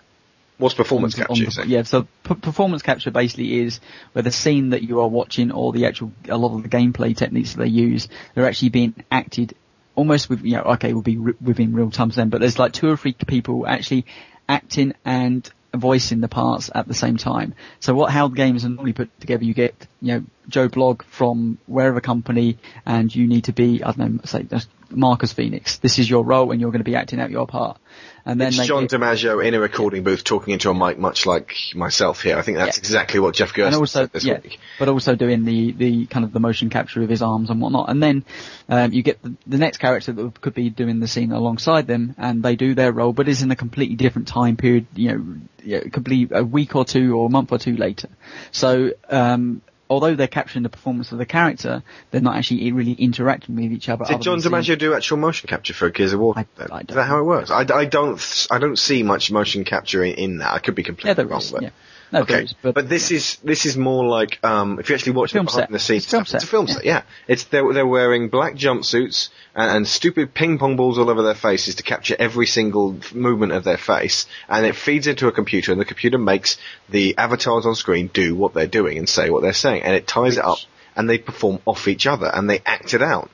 What's 0.57 0.75
performance 0.75 1.17
on 1.19 1.27
capture? 1.27 1.61
on 1.61 1.69
yeah, 1.69 1.83
so 1.83 2.07
p- 2.23 2.35
performance 2.35 2.81
capture 2.81 3.11
basically 3.11 3.59
is 3.59 3.79
where 4.13 4.23
the 4.23 4.31
scene 4.31 4.69
that 4.71 4.81
you 4.81 5.01
are 5.01 5.07
watching 5.07 5.51
or 5.51 5.71
the 5.71 5.85
actual, 5.85 6.11
a 6.27 6.37
lot 6.37 6.55
of 6.55 6.63
the 6.63 6.69
gameplay 6.69 7.15
techniques 7.15 7.53
that 7.53 7.59
they 7.59 7.69
use, 7.69 8.07
they're 8.33 8.47
actually 8.47 8.69
being 8.69 8.95
acted 9.11 9.55
almost 9.95 10.29
with, 10.29 10.43
you 10.43 10.53
know, 10.53 10.63
okay, 10.63 10.93
will 10.93 11.01
be 11.01 11.17
re- 11.17 11.33
within 11.41 11.73
real 11.73 11.91
time 11.91 12.09
then, 12.09 12.29
but 12.29 12.39
there's 12.39 12.59
like 12.59 12.73
two 12.73 12.89
or 12.89 12.97
three 12.97 13.13
people 13.13 13.67
actually 13.67 14.05
acting 14.49 14.93
and 15.05 15.49
voicing 15.75 16.21
the 16.21 16.27
parts 16.27 16.69
at 16.73 16.87
the 16.87 16.93
same 16.93 17.17
time. 17.17 17.53
So 17.79 17.93
what, 17.93 18.11
how 18.11 18.27
the 18.27 18.35
games 18.35 18.65
are 18.65 18.69
normally 18.69 18.93
put 18.93 19.19
together, 19.19 19.43
you 19.43 19.53
get, 19.53 19.75
you 20.01 20.13
know, 20.13 20.23
Joe 20.47 20.69
Blog 20.69 21.03
from 21.03 21.57
wherever 21.67 22.01
company 22.01 22.57
and 22.85 23.13
you 23.13 23.27
need 23.27 23.45
to 23.45 23.53
be, 23.53 23.83
I 23.83 23.91
don't 23.91 24.15
know, 24.15 24.21
say, 24.25 24.43
just 24.43 24.69
Marcus 24.89 25.33
Phoenix. 25.33 25.77
This 25.77 25.99
is 25.99 26.09
your 26.09 26.23
role 26.23 26.51
and 26.51 26.61
you're 26.61 26.71
going 26.71 26.79
to 26.83 26.89
be 26.89 26.95
acting 26.95 27.19
out 27.19 27.29
your 27.29 27.47
part. 27.47 27.79
And 28.25 28.41
then 28.41 28.49
It's 28.49 28.57
they 28.57 28.65
John 28.65 28.87
get- 28.87 28.99
DiMaggio 28.99 29.45
in 29.45 29.53
a 29.53 29.59
recording 29.59 30.03
booth 30.03 30.23
talking 30.23 30.53
into 30.53 30.69
a 30.69 30.73
mic, 30.73 30.97
much 30.99 31.25
like 31.25 31.53
myself 31.73 32.21
here. 32.21 32.37
I 32.37 32.41
think 32.41 32.57
that's 32.57 32.77
Yeah. 32.77 32.81
exactly 32.81 33.19
what 33.21 33.35
Jeff 33.35 33.53
Gerstmann 33.53 33.75
also 33.79 34.01
said 34.01 34.11
this 34.11 34.25
yeah, 34.25 34.39
week. 34.43 34.59
but 34.79 34.89
also 34.89 35.15
doing 35.15 35.45
the 35.45 35.71
the 35.71 36.05
kind 36.07 36.25
of 36.25 36.33
the 36.33 36.39
motion 36.41 36.69
capture 36.69 37.01
of 37.01 37.09
his 37.09 37.21
arms 37.21 37.49
and 37.49 37.61
whatnot. 37.61 37.89
And 37.89 38.03
then 38.03 38.25
um, 38.67 38.91
you 38.91 39.01
get 39.01 39.21
the, 39.23 39.33
the 39.47 39.57
next 39.57 39.77
character 39.77 40.11
that 40.11 40.41
could 40.41 40.53
be 40.53 40.69
doing 40.69 40.99
the 40.99 41.07
scene 41.07 41.31
alongside 41.31 41.87
them, 41.87 42.15
and 42.17 42.43
they 42.43 42.57
do 42.57 42.75
their 42.75 42.91
role, 42.91 43.13
but 43.13 43.29
is 43.29 43.43
in 43.43 43.51
a 43.51 43.55
completely 43.55 43.95
different 43.95 44.27
time 44.27 44.57
period. 44.57 44.87
You 44.93 45.07
know, 45.11 45.25
yeah, 45.63 45.77
it 45.77 45.93
could 45.93 46.03
be 46.03 46.27
a 46.29 46.43
week 46.43 46.75
or 46.75 46.83
two 46.83 47.15
or 47.15 47.27
a 47.27 47.29
month 47.29 47.51
or 47.53 47.59
two 47.59 47.77
later. 47.77 48.09
So. 48.51 48.91
Um, 49.09 49.61
Although 49.89 50.15
they're 50.15 50.27
capturing 50.27 50.63
the 50.63 50.69
performance 50.69 51.11
of 51.11 51.17
the 51.17 51.25
character, 51.25 51.81
they're 52.11 52.21
not 52.21 52.35
actually 52.35 52.71
really 52.71 52.91
interacting 52.91 53.55
with 53.55 53.71
each 53.71 53.87
other. 53.87 54.03
Did 54.05 54.21
John 54.21 54.41
seeing- 54.41 54.53
DiMaggio 54.53 54.77
do 54.77 54.93
actual 54.93 55.17
motion 55.17 55.47
capture 55.47 55.73
for 55.73 55.89
Gears 55.89 56.13
of 56.13 56.19
War? 56.19 56.33
I- 56.35 56.45
I 56.69 56.81
is 56.81 56.95
that 56.95 57.05
how 57.05 57.19
it 57.19 57.23
works? 57.23 57.51
I, 57.51 57.61
I 57.61 57.85
don't 57.85 58.47
I 58.51 58.59
don't 58.59 58.77
see 58.77 59.03
much 59.03 59.31
motion 59.31 59.63
capture 59.63 60.03
in, 60.03 60.13
in 60.15 60.37
that. 60.39 60.53
I 60.53 60.59
could 60.59 60.75
be 60.75 60.83
completely 60.83 61.13
there 61.13 61.25
wrong, 61.25 61.39
is. 61.41 61.51
but 61.51 61.61
Yeah. 61.63 61.69
No, 62.11 62.21
okay. 62.21 62.43
is, 62.43 62.55
but, 62.61 62.87
this 62.87 63.11
is 63.11 63.35
this 63.43 63.65
is 63.65 63.75
more 63.75 64.05
like 64.05 64.39
um, 64.43 64.79
if 64.79 64.89
you 64.89 64.95
actually 64.95 65.11
watch 65.13 65.31
the 65.31 65.39
Film 65.39 65.45
behind 65.47 65.63
set. 65.63 65.71
the 65.71 65.79
scenes 65.79 66.03
It's 66.03 66.07
stuff, 66.07 66.33
it's 66.33 66.43
a 66.43 66.47
film 66.47 66.67
yeah. 66.67 66.73
set. 66.73 66.85
Yeah, 66.85 67.01
it's 67.27 67.43
they're 67.45 67.73
they're 67.73 67.87
wearing 67.87 68.29
black 68.29 68.55
jumpsuits 68.55 69.29
and, 69.55 69.69
and 69.77 69.87
stupid 69.87 70.33
ping 70.33 70.57
pong 70.57 70.77
balls 70.77 70.97
all 70.97 71.09
over 71.09 71.21
their 71.21 71.35
faces 71.35 71.75
to 71.75 71.83
capture 71.83 72.15
every 72.17 72.45
single 72.45 72.95
movement 73.13 73.51
of 73.51 73.63
their 73.65 73.77
face, 73.77 74.25
and 74.47 74.65
it 74.65 74.75
feeds 74.75 75.07
into 75.07 75.27
a 75.27 75.31
computer, 75.33 75.71
and 75.73 75.81
the 75.81 75.85
computer 75.85 76.17
makes 76.17 76.57
the 76.89 77.17
avatars 77.17 77.65
on 77.65 77.75
screen 77.75 78.09
do 78.13 78.35
what 78.35 78.53
they're 78.53 78.67
doing 78.67 78.97
and 78.97 79.09
say 79.09 79.29
what 79.29 79.41
they're 79.41 79.53
saying, 79.53 79.83
and 79.83 79.93
it 79.93 80.07
ties 80.07 80.37
it 80.37 80.45
up, 80.45 80.59
and 80.95 81.09
they 81.09 81.17
perform 81.17 81.59
off 81.65 81.87
each 81.87 82.07
other, 82.07 82.27
and 82.33 82.49
they 82.49 82.61
act 82.65 82.93
it 82.93 83.01
out. 83.01 83.29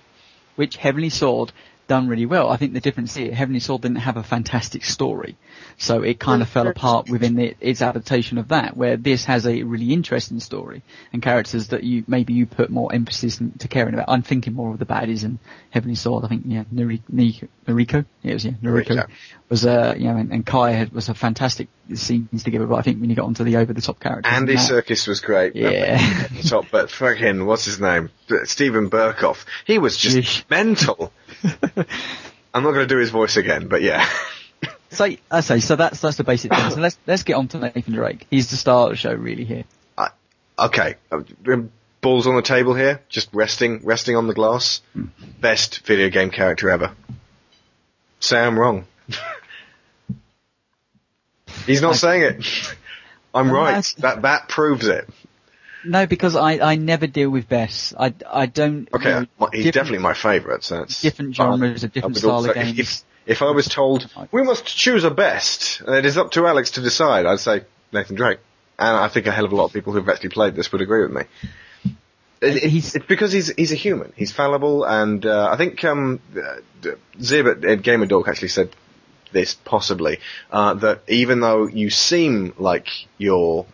which 0.55 0.77
Heavenly 0.77 1.09
Sword 1.09 1.51
done 1.87 2.07
really 2.07 2.25
well. 2.25 2.49
I 2.49 2.57
think 2.57 2.73
the 2.73 2.79
difference 2.79 3.13
here, 3.15 3.33
Heavenly 3.35 3.59
Sword 3.59 3.81
didn't 3.81 3.97
have 3.97 4.17
a 4.17 4.23
fantastic 4.23 4.83
story, 4.85 5.35
so 5.77 6.01
it 6.01 6.19
kind 6.19 6.41
of 6.41 6.49
fell 6.49 6.67
apart 6.67 7.09
within 7.09 7.35
the, 7.35 7.55
its 7.59 7.81
adaptation 7.81 8.37
of 8.37 8.49
that. 8.49 8.75
Where 8.77 8.97
this 8.97 9.25
has 9.25 9.45
a 9.47 9.63
really 9.63 9.93
interesting 9.93 10.39
story 10.39 10.83
and 11.11 11.21
characters 11.21 11.69
that 11.69 11.83
you 11.83 12.03
maybe 12.07 12.33
you 12.33 12.45
put 12.45 12.69
more 12.69 12.93
emphasis 12.93 13.39
into 13.41 13.67
caring 13.67 13.93
about. 13.93 14.05
I'm 14.09 14.21
thinking 14.23 14.53
more 14.53 14.71
of 14.71 14.79
the 14.79 14.85
baddies 14.85 15.23
in 15.23 15.39
Heavenly 15.69 15.95
Sword. 15.95 16.25
I 16.25 16.27
think 16.27 16.43
yeah, 16.45 16.63
Nuri- 16.73 17.01
Ni- 17.09 17.41
Noriko, 17.67 18.05
yeah, 18.21 18.31
it 18.31 18.33
was 18.33 18.45
yeah, 18.45 18.51
Noriko 18.61 18.87
Noriko. 18.87 19.07
was 19.49 19.65
uh 19.65 19.95
you 19.97 20.05
know, 20.05 20.17
and, 20.17 20.31
and 20.31 20.45
Kai 20.45 20.71
had, 20.71 20.91
was 20.93 21.09
a 21.09 21.13
fantastic 21.13 21.67
scenes 21.93 22.43
together. 22.43 22.65
But 22.65 22.75
I 22.75 22.81
think 22.81 22.99
when 23.01 23.09
you 23.09 23.15
got 23.15 23.25
onto 23.25 23.43
the 23.43 23.57
over 23.57 23.73
the 23.73 23.81
top 23.81 23.99
characters, 23.99 24.31
Andy 24.33 24.55
that- 24.55 24.69
Serkis 24.69 25.07
was 25.07 25.19
great. 25.19 25.55
Yeah. 25.55 25.97
Top, 26.43 26.65
but 26.71 26.89
fucking, 26.91 27.45
what's 27.45 27.65
his 27.65 27.79
name? 27.79 28.09
Steven 28.43 28.89
Berkoff. 28.89 29.45
He 29.65 29.79
was 29.79 29.97
just 29.97 30.17
Yeesh. 30.17 30.49
mental. 30.49 31.11
I'm 32.53 32.63
not 32.63 32.71
going 32.71 32.87
to 32.87 32.93
do 32.93 32.97
his 32.99 33.09
voice 33.09 33.37
again, 33.37 33.67
but 33.67 33.81
yeah. 33.81 34.07
So 34.93 35.09
I 35.31 35.41
say 35.41 35.59
so 35.59 35.75
that's 35.75 35.99
that's 35.99 36.17
the 36.17 36.23
basic 36.23 36.53
thing. 36.53 36.71
So 36.71 36.79
let's 36.79 36.97
let's 37.07 37.23
get 37.23 37.33
on 37.35 37.47
to 37.49 37.59
Nathan 37.59 37.93
Drake. 37.93 38.27
He's 38.29 38.49
the 38.49 38.57
star 38.57 38.85
of 38.85 38.91
the 38.91 38.95
show 38.95 39.13
really 39.13 39.45
here. 39.45 39.63
okay, 40.59 40.95
uh, 41.11 41.21
um, 41.47 41.71
balls 42.03 42.27
on 42.27 42.35
the 42.35 42.43
table 42.43 42.75
here, 42.75 43.01
just 43.09 43.29
resting, 43.33 43.79
resting 43.83 44.15
on 44.15 44.27
the 44.27 44.35
glass. 44.35 44.81
Hmm. 44.93 45.05
Best 45.41 45.85
video 45.87 46.09
game 46.09 46.29
character 46.29 46.69
ever. 46.69 46.91
Say 48.19 48.37
I'm 48.37 48.59
wrong. 48.59 48.85
He's 51.65 51.81
not 51.81 51.95
saying 51.95 52.21
it. 52.21 52.45
I'm 53.33 53.47
No, 53.47 53.53
right. 53.55 53.95
That 53.97 54.21
that 54.21 54.47
proves 54.47 54.87
it. 54.87 55.09
No, 55.85 56.05
because 56.05 56.35
I, 56.35 56.59
I 56.59 56.75
never 56.75 57.07
deal 57.07 57.29
with 57.29 57.49
best. 57.49 57.93
I, 57.99 58.13
I 58.29 58.45
don't. 58.45 58.87
Okay, 58.93 59.09
you 59.09 59.15
uh, 59.15 59.25
know, 59.39 59.49
he's 59.51 59.71
definitely 59.71 59.99
my 59.99 60.13
favourite. 60.13 60.63
So 60.63 60.79
that's 60.79 61.01
different 61.01 61.35
genres, 61.35 61.83
a 61.83 61.89
different 61.89 62.17
style 62.17 62.31
also- 62.31 62.49
of 62.49 62.55
games. 62.75 62.79
If, 62.79 63.03
if 63.25 63.41
I 63.41 63.51
was 63.51 63.67
told 63.67 64.09
we 64.31 64.43
must 64.43 64.65
choose 64.65 65.03
a 65.03 65.11
best, 65.11 65.81
and 65.81 65.95
it 65.95 66.05
is 66.05 66.17
up 66.17 66.31
to 66.31 66.45
Alex 66.47 66.71
to 66.71 66.81
decide, 66.81 67.25
I'd 67.25 67.39
say 67.39 67.63
Nathan 67.91 68.15
Drake. 68.15 68.39
And 68.79 68.97
I 68.97 69.07
think 69.07 69.27
a 69.27 69.31
hell 69.31 69.45
of 69.45 69.51
a 69.51 69.55
lot 69.55 69.65
of 69.65 69.73
people 69.73 69.93
who've 69.93 70.09
actually 70.09 70.29
played 70.29 70.55
this 70.55 70.71
would 70.71 70.81
agree 70.81 71.03
with 71.03 71.11
me. 71.11 71.21
It- 72.41 72.63
it's 72.63 72.97
because 73.07 73.31
he's 73.31 73.47
he's 73.55 73.71
a 73.71 73.75
human. 73.75 74.11
He's 74.15 74.31
fallible, 74.31 74.83
and 74.83 75.25
uh, 75.25 75.49
I 75.51 75.57
think 75.57 75.83
um, 75.83 76.19
uh, 76.35 76.89
Zib 77.21 77.47
at, 77.47 77.63
at 77.63 78.07
Dork 78.09 78.27
actually 78.27 78.49
said 78.49 78.69
this 79.31 79.53
possibly 79.55 80.19
uh, 80.51 80.73
that 80.75 81.01
even 81.07 81.39
though 81.39 81.67
you 81.67 81.89
seem 81.89 82.53
like 82.57 82.87
you're 83.17 83.65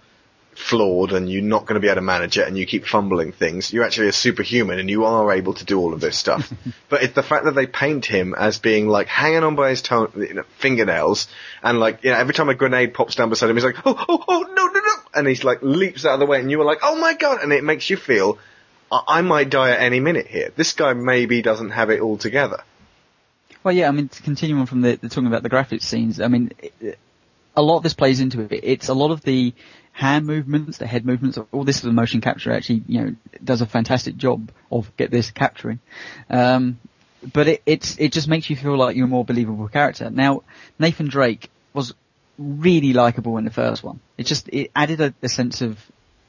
flawed 0.60 1.14
and 1.14 1.32
you're 1.32 1.42
not 1.42 1.66
going 1.66 1.76
to 1.76 1.80
be 1.80 1.88
able 1.88 1.96
to 1.96 2.02
manage 2.02 2.38
it 2.38 2.48
and 2.48 2.58
you 2.58 2.66
keep 2.66 2.86
fumbling 2.86 3.32
things, 3.32 3.72
you're 3.72 3.84
actually 3.84 4.10
a 4.10 4.14
superhuman 4.14 4.78
and 4.78 4.90
you 4.90 5.06
are 5.06 5.32
able 5.32 5.54
to 5.54 5.66
do 5.66 5.80
all 5.80 5.94
of 5.94 6.02
this 6.02 6.18
stuff. 6.18 6.52
but 6.90 7.02
it's 7.02 7.14
the 7.14 7.24
fact 7.24 7.46
that 7.46 7.56
they 7.56 7.66
paint 7.66 8.06
him 8.06 8.36
as 8.38 8.60
being 8.60 8.88
like 8.88 9.08
hanging 9.08 9.44
on 9.44 9.56
by 9.56 9.70
his 9.70 9.82
toe, 9.82 10.12
you 10.16 10.34
know, 10.34 10.44
fingernails 10.58 11.28
and 11.64 11.80
like, 11.80 12.04
you 12.04 12.12
know, 12.12 12.18
every 12.18 12.34
time 12.34 12.50
a 12.50 12.56
grenade 12.56 12.94
pops 12.94 13.16
down 13.16 13.30
beside 13.30 13.50
him, 13.50 13.56
he's 13.56 13.64
like, 13.64 13.78
oh, 13.86 13.96
oh, 14.08 14.24
oh, 14.28 14.42
no, 14.42 14.68
no, 14.68 14.80
no. 14.80 14.94
And 15.16 15.28
he's 15.28 15.44
like 15.44 15.60
leaps 15.62 16.06
out 16.06 16.16
of 16.16 16.20
the 16.20 16.26
way 16.26 16.40
and 16.40 16.52
you 16.52 16.60
are 16.62 16.66
like, 16.66 16.80
oh 16.84 17.00
my 17.00 17.14
god. 17.14 17.42
And 17.42 17.54
it 17.54 17.64
makes 17.64 17.90
you 17.90 17.98
feel, 17.98 18.38
I, 18.92 19.02
I 19.08 19.22
might 19.22 19.50
die 19.50 19.72
at 19.72 19.80
any 19.80 20.02
minute 20.02 20.28
here. 20.28 20.52
This 20.56 20.74
guy 20.74 20.94
maybe 20.94 21.42
doesn't 21.42 21.72
have 21.72 21.90
it 21.90 22.02
all 22.02 22.18
together. 22.18 22.64
Well, 23.64 23.74
yeah, 23.74 23.88
I 23.88 23.92
mean, 23.92 24.10
to 24.10 24.24
continue 24.24 24.58
on 24.58 24.66
from 24.66 24.82
the, 24.82 24.96
the 24.96 25.10
talking 25.10 25.28
about 25.28 25.44
the 25.44 25.50
graphics 25.50 25.84
scenes, 25.84 26.22
I 26.22 26.28
mean, 26.28 26.52
it, 26.60 26.98
a 27.56 27.62
lot 27.62 27.78
of 27.78 27.84
this 27.84 27.94
plays 27.94 28.20
into 28.20 28.42
it. 28.42 28.52
It's 28.64 28.88
a 28.88 28.94
lot 28.94 29.12
of 29.12 29.22
the 29.22 29.54
hand 30.00 30.26
movements, 30.26 30.78
the 30.78 30.88
head 30.88 31.06
movements, 31.06 31.38
all 31.52 31.66
this 31.66 31.84
with 31.84 31.94
motion 31.94 32.22
capture 32.22 32.54
actually, 32.54 32.82
you 32.88 33.02
know, 33.02 33.16
does 33.44 33.60
a 33.60 33.66
fantastic 33.66 34.16
job 34.16 34.50
of 34.72 34.96
get 34.96 35.12
this 35.12 35.30
capturing. 35.30 35.80
Um, 36.30 36.80
but 37.34 37.50
it, 37.50 37.62
it's, 37.66 37.98
it 38.00 38.14
just 38.14 38.30
makes 38.30 38.50
you 38.50 38.56
feel 38.56 38.78
like 38.78 38.96
you're 38.96 39.08
a 39.08 39.10
more 39.10 39.26
believable 39.26 39.68
character. 39.68 40.10
Now, 40.10 40.44
Nathan 40.80 41.10
Drake 41.10 41.50
was 41.74 41.94
really 42.38 42.94
likable 42.94 43.38
in 43.38 43.44
the 43.44 43.52
first 43.52 43.84
one. 43.84 44.00
It 44.18 44.26
just, 44.26 44.48
it 44.48 44.72
added 44.74 45.02
a, 45.02 45.14
a 45.22 45.28
sense 45.28 45.62
of 45.62 45.78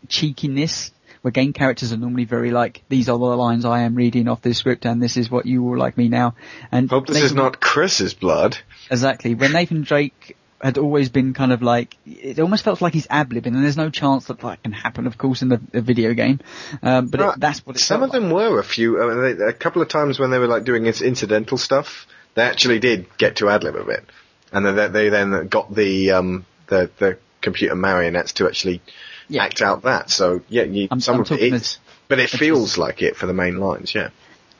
cheekiness 0.08 0.90
where 1.22 1.30
game 1.30 1.52
characters 1.52 1.92
are 1.92 1.96
normally 1.96 2.24
very 2.24 2.50
like, 2.50 2.82
these 2.88 3.08
are 3.08 3.16
the 3.16 3.24
lines 3.24 3.64
I 3.64 3.82
am 3.82 3.94
reading 3.94 4.26
off 4.26 4.42
this 4.42 4.58
script 4.58 4.84
and 4.84 5.00
this 5.00 5.16
is 5.16 5.30
what 5.30 5.46
you 5.46 5.62
will 5.62 5.78
like 5.78 5.96
me 5.96 6.08
now. 6.08 6.34
And 6.72 6.90
Hope 6.90 7.06
this 7.06 7.22
is 7.22 7.34
not 7.34 7.60
Chris's 7.60 8.14
blood. 8.14 8.58
Exactly. 8.90 9.36
When 9.36 9.52
Nathan 9.52 9.82
Drake 9.82 10.36
had 10.60 10.76
always 10.78 11.08
been 11.08 11.32
kind 11.32 11.52
of 11.52 11.62
like, 11.62 11.96
it 12.06 12.38
almost 12.38 12.64
felt 12.64 12.82
like 12.82 12.92
he's 12.92 13.06
ad-libbing, 13.08 13.46
and 13.46 13.64
there's 13.64 13.76
no 13.78 13.88
chance 13.90 14.26
that 14.26 14.40
that 14.40 14.62
can 14.62 14.72
happen, 14.72 15.06
of 15.06 15.16
course, 15.16 15.40
in 15.42 15.48
the, 15.48 15.60
the 15.72 15.80
video 15.80 16.12
game. 16.14 16.40
Um, 16.82 17.08
but 17.08 17.20
Right. 17.20 17.34
it, 17.34 17.40
that's 17.40 17.64
what 17.64 17.76
it 17.76 17.78
Some 17.80 18.02
of 18.02 18.10
felt 18.10 18.22
them 18.22 18.30
were 18.30 18.58
a 18.58 18.64
few. 18.64 19.00
Uh, 19.00 19.34
they, 19.34 19.44
a 19.44 19.52
couple 19.52 19.80
of 19.82 19.88
times 19.88 20.18
when 20.18 20.30
they 20.30 20.38
were 20.38 20.46
like 20.48 20.64
doing 20.64 20.86
its 20.86 21.00
incidental 21.00 21.56
stuff, 21.56 22.06
they 22.34 22.42
actually 22.42 22.78
did 22.78 23.06
get 23.16 23.36
to 23.36 23.48
ad 23.48 23.64
lib 23.64 23.74
a 23.76 23.84
bit, 23.84 24.04
and 24.52 24.64
then 24.66 24.76
they, 24.76 24.88
they 24.88 25.08
then 25.08 25.48
got 25.48 25.74
the 25.74 26.10
um 26.12 26.44
the 26.68 26.90
the 26.98 27.18
computer 27.40 27.74
marionettes 27.74 28.32
to 28.34 28.46
actually 28.46 28.82
Yeah. 29.28 29.44
act 29.44 29.62
out 29.62 29.82
that. 29.82 30.10
So 30.10 30.42
yeah, 30.48 30.64
you, 30.64 30.88
I'm- 30.90 31.00
some 31.00 31.16
I'm 31.16 31.20
of 31.22 31.32
it 31.32 31.40
is, 31.54 31.78
but 32.06 32.18
it 32.18 32.28
feels 32.30 32.76
like 32.76 33.00
it 33.02 33.16
for 33.16 33.26
the 33.26 33.32
main 33.32 33.58
lines. 33.58 33.94
Yeah. 33.94 34.10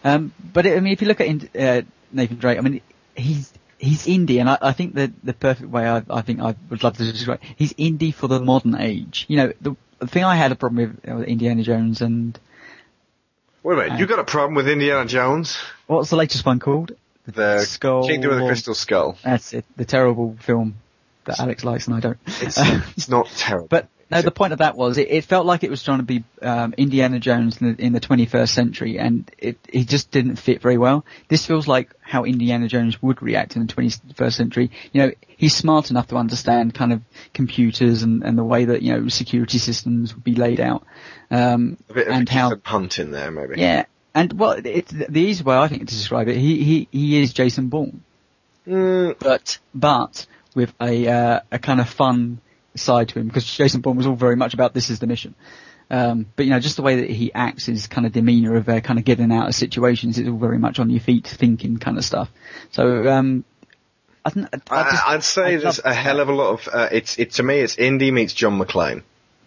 Um, 0.02 0.32
but 0.52 0.64
it, 0.64 0.76
I 0.76 0.80
mean, 0.80 0.94
if 0.94 1.02
you 1.02 1.08
look 1.08 1.20
at 1.20 1.28
uh, 1.54 1.82
Nathan 2.10 2.38
Drake, 2.38 2.56
I 2.58 2.62
mean, 2.62 2.80
he's 3.14 3.52
he's 3.80 4.06
indie, 4.06 4.38
and 4.40 4.48
I, 4.50 4.58
I 4.60 4.72
think 4.72 4.94
that 4.94 5.10
the 5.24 5.32
perfect 5.32 5.70
way 5.70 5.88
I, 5.88 6.02
I 6.10 6.20
think 6.20 6.40
I 6.40 6.54
would 6.68 6.82
love 6.84 6.96
to 6.98 7.10
describe 7.12 7.40
he's 7.56 7.72
indie 7.74 8.12
for 8.14 8.28
the 8.28 8.40
modern 8.40 8.74
age. 8.76 9.24
You 9.28 9.36
know, 9.38 9.52
the, 9.60 9.76
the 9.98 10.06
thing 10.06 10.22
I 10.24 10.36
had 10.36 10.52
a 10.52 10.54
problem 10.54 10.76
with 11.02 11.08
uh, 11.08 11.18
Indiana 11.22 11.62
Jones 11.62 12.00
and 12.02 12.38
Wait 13.62 13.74
a 13.74 13.76
minute, 13.76 13.92
Uh, 13.92 13.96
you 13.96 14.06
got 14.06 14.18
a 14.18 14.24
problem 14.24 14.54
with 14.54 14.68
Indiana 14.68 15.04
Jones? 15.06 15.58
what's 15.86 16.10
the 16.10 16.16
latest 16.16 16.46
one 16.46 16.58
called? 16.60 16.92
The 17.26 17.60
Skull- 17.60 18.06
Kingdom 18.06 18.32
of 18.32 18.38
the 18.38 18.46
Crystal 18.46 18.74
Skull. 18.74 19.18
That's 19.22 19.52
it, 19.52 19.64
the 19.76 19.84
terrible 19.84 20.36
film 20.40 20.76
that 21.24 21.38
Alex 21.40 21.64
likes 21.64 21.86
and 21.86 21.96
I 21.96 22.00
don't. 22.00 22.18
It's, 22.26 22.58
it's 22.96 23.08
not 23.16 23.26
terrible. 23.36 23.68
But 23.68 23.88
no, 24.10 24.22
the 24.22 24.30
point 24.30 24.52
of 24.52 24.58
that 24.58 24.76
was 24.76 24.98
it, 24.98 25.10
it 25.10 25.24
felt 25.24 25.46
like 25.46 25.64
it 25.64 25.70
was 25.70 25.82
trying 25.82 25.98
to 25.98 26.04
be 26.04 26.24
um, 26.42 26.74
Indiana 26.76 27.18
Jones 27.18 27.60
in 27.60 27.74
the, 27.74 27.84
in 27.84 27.92
the 27.92 28.00
21st 28.00 28.48
century, 28.48 28.98
and 28.98 29.30
it 29.38 29.58
it 29.68 29.88
just 29.88 30.10
didn't 30.10 30.36
fit 30.36 30.60
very 30.60 30.78
well. 30.78 31.04
This 31.28 31.46
feels 31.46 31.68
like 31.68 31.92
how 32.00 32.24
Indiana 32.24 32.68
Jones 32.68 33.00
would 33.02 33.22
react 33.22 33.56
in 33.56 33.66
the 33.66 33.72
21st 33.72 34.32
century. 34.32 34.70
You 34.92 35.02
know, 35.02 35.12
he's 35.26 35.54
smart 35.54 35.90
enough 35.90 36.08
to 36.08 36.16
understand 36.16 36.74
kind 36.74 36.92
of 36.92 37.02
computers 37.32 38.02
and, 38.02 38.22
and 38.22 38.36
the 38.36 38.44
way 38.44 38.64
that 38.66 38.82
you 38.82 38.92
know 38.92 39.08
security 39.08 39.58
systems 39.58 40.14
would 40.14 40.24
be 40.24 40.34
laid 40.34 40.60
out, 40.60 40.84
um, 41.30 41.76
a 41.88 41.94
bit 41.94 42.08
of 42.08 42.14
and 42.14 42.28
a 42.28 42.32
how 42.32 42.56
punt 42.56 42.98
in 42.98 43.10
there, 43.10 43.30
maybe. 43.30 43.60
yeah. 43.60 43.84
And 44.12 44.32
well, 44.32 44.60
it's 44.64 44.90
the 44.90 45.20
easy 45.20 45.44
way 45.44 45.56
I 45.56 45.68
think 45.68 45.88
to 45.88 45.94
describe 45.94 46.26
it. 46.28 46.36
He 46.36 46.64
he 46.64 46.88
he 46.90 47.22
is 47.22 47.32
Jason 47.32 47.68
Bourne 47.68 48.02
Mm, 48.66 49.16
but 49.18 49.58
but 49.74 50.26
with 50.54 50.72
a 50.80 51.08
uh, 51.08 51.40
a 51.50 51.58
kind 51.58 51.80
of 51.80 51.88
fun 51.88 52.40
side 52.74 53.08
to 53.10 53.18
him 53.18 53.26
because 53.26 53.44
Jason 53.44 53.80
Bourne 53.80 53.96
was 53.96 54.06
all 54.06 54.16
very 54.16 54.36
much 54.36 54.54
about 54.54 54.74
this 54.74 54.90
is 54.90 54.98
the 54.98 55.06
mission. 55.06 55.34
Um, 55.90 56.26
but 56.36 56.46
you 56.46 56.52
know, 56.52 56.60
just 56.60 56.76
the 56.76 56.82
way 56.82 57.00
that 57.00 57.10
he 57.10 57.32
acts, 57.34 57.66
his 57.66 57.88
kind 57.88 58.06
of 58.06 58.12
demeanour 58.12 58.56
of 58.56 58.68
uh, 58.68 58.80
kind 58.80 58.98
of 58.98 59.04
getting 59.04 59.32
out 59.32 59.48
of 59.48 59.54
situations, 59.54 60.18
it's 60.18 60.28
all 60.28 60.38
very 60.38 60.58
much 60.58 60.78
on 60.78 60.88
your 60.88 61.00
feet 61.00 61.26
thinking 61.26 61.78
kind 61.78 61.98
of 61.98 62.04
stuff. 62.04 62.30
So 62.70 63.10
um, 63.10 63.44
I, 64.24 64.30
th- 64.30 64.46
I 64.70 64.90
just, 64.90 65.08
I, 65.08 65.14
I'd 65.14 65.24
say 65.24 65.54
I 65.54 65.56
there's 65.56 65.80
a 65.84 65.92
hell 65.92 66.20
of 66.20 66.28
a 66.28 66.32
lot 66.32 66.52
of. 66.52 66.68
Uh, 66.72 66.88
it's 66.92 67.18
it 67.18 67.32
to 67.32 67.42
me. 67.42 67.58
It's 67.58 67.74
indie 67.76 68.12
meets 68.12 68.32
John 68.34 68.58
McClane. 68.60 69.02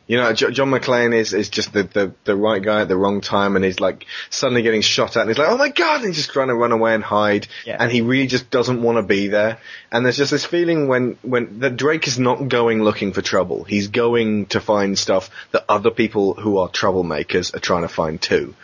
You 0.05 0.17
know, 0.17 0.33
John 0.33 0.69
McClane 0.69 1.15
is 1.15 1.33
is 1.33 1.47
just 1.47 1.71
the, 1.71 1.83
the 1.83 2.13
the 2.25 2.35
right 2.35 2.61
guy 2.61 2.81
at 2.81 2.89
the 2.89 2.97
wrong 2.97 3.21
time, 3.21 3.55
and 3.55 3.63
he's 3.63 3.79
like 3.79 4.05
suddenly 4.29 4.61
getting 4.61 4.81
shot 4.81 5.15
at, 5.15 5.21
and 5.21 5.29
he's 5.29 5.37
like, 5.37 5.47
oh 5.49 5.55
my 5.57 5.69
god, 5.69 5.99
and 6.01 6.07
he's 6.07 6.17
just 6.17 6.31
trying 6.31 6.49
to 6.49 6.55
run 6.55 6.73
away 6.73 6.93
and 6.93 7.01
hide, 7.03 7.47
Yeah. 7.65 7.77
and 7.79 7.89
he 7.89 8.01
really 8.01 8.27
just 8.27 8.49
doesn't 8.49 8.81
want 8.81 8.97
to 8.97 9.01
be 9.03 9.29
there. 9.29 9.59
And 9.93 10.05
there's 10.05 10.17
just 10.17 10.31
this 10.31 10.43
feeling 10.43 10.89
when 10.89 11.17
when 11.21 11.59
that 11.59 11.77
Drake 11.77 12.05
is 12.07 12.19
not 12.19 12.49
going 12.49 12.83
looking 12.83 13.13
for 13.13 13.21
trouble. 13.21 13.63
He's 13.63 13.87
going 13.87 14.47
to 14.47 14.59
find 14.59 14.99
stuff 14.99 15.29
that 15.51 15.63
other 15.69 15.89
people 15.89 16.33
who 16.33 16.57
are 16.57 16.67
troublemakers 16.67 17.55
are 17.55 17.59
trying 17.59 17.83
to 17.83 17.87
find 17.87 18.21
too. 18.21 18.55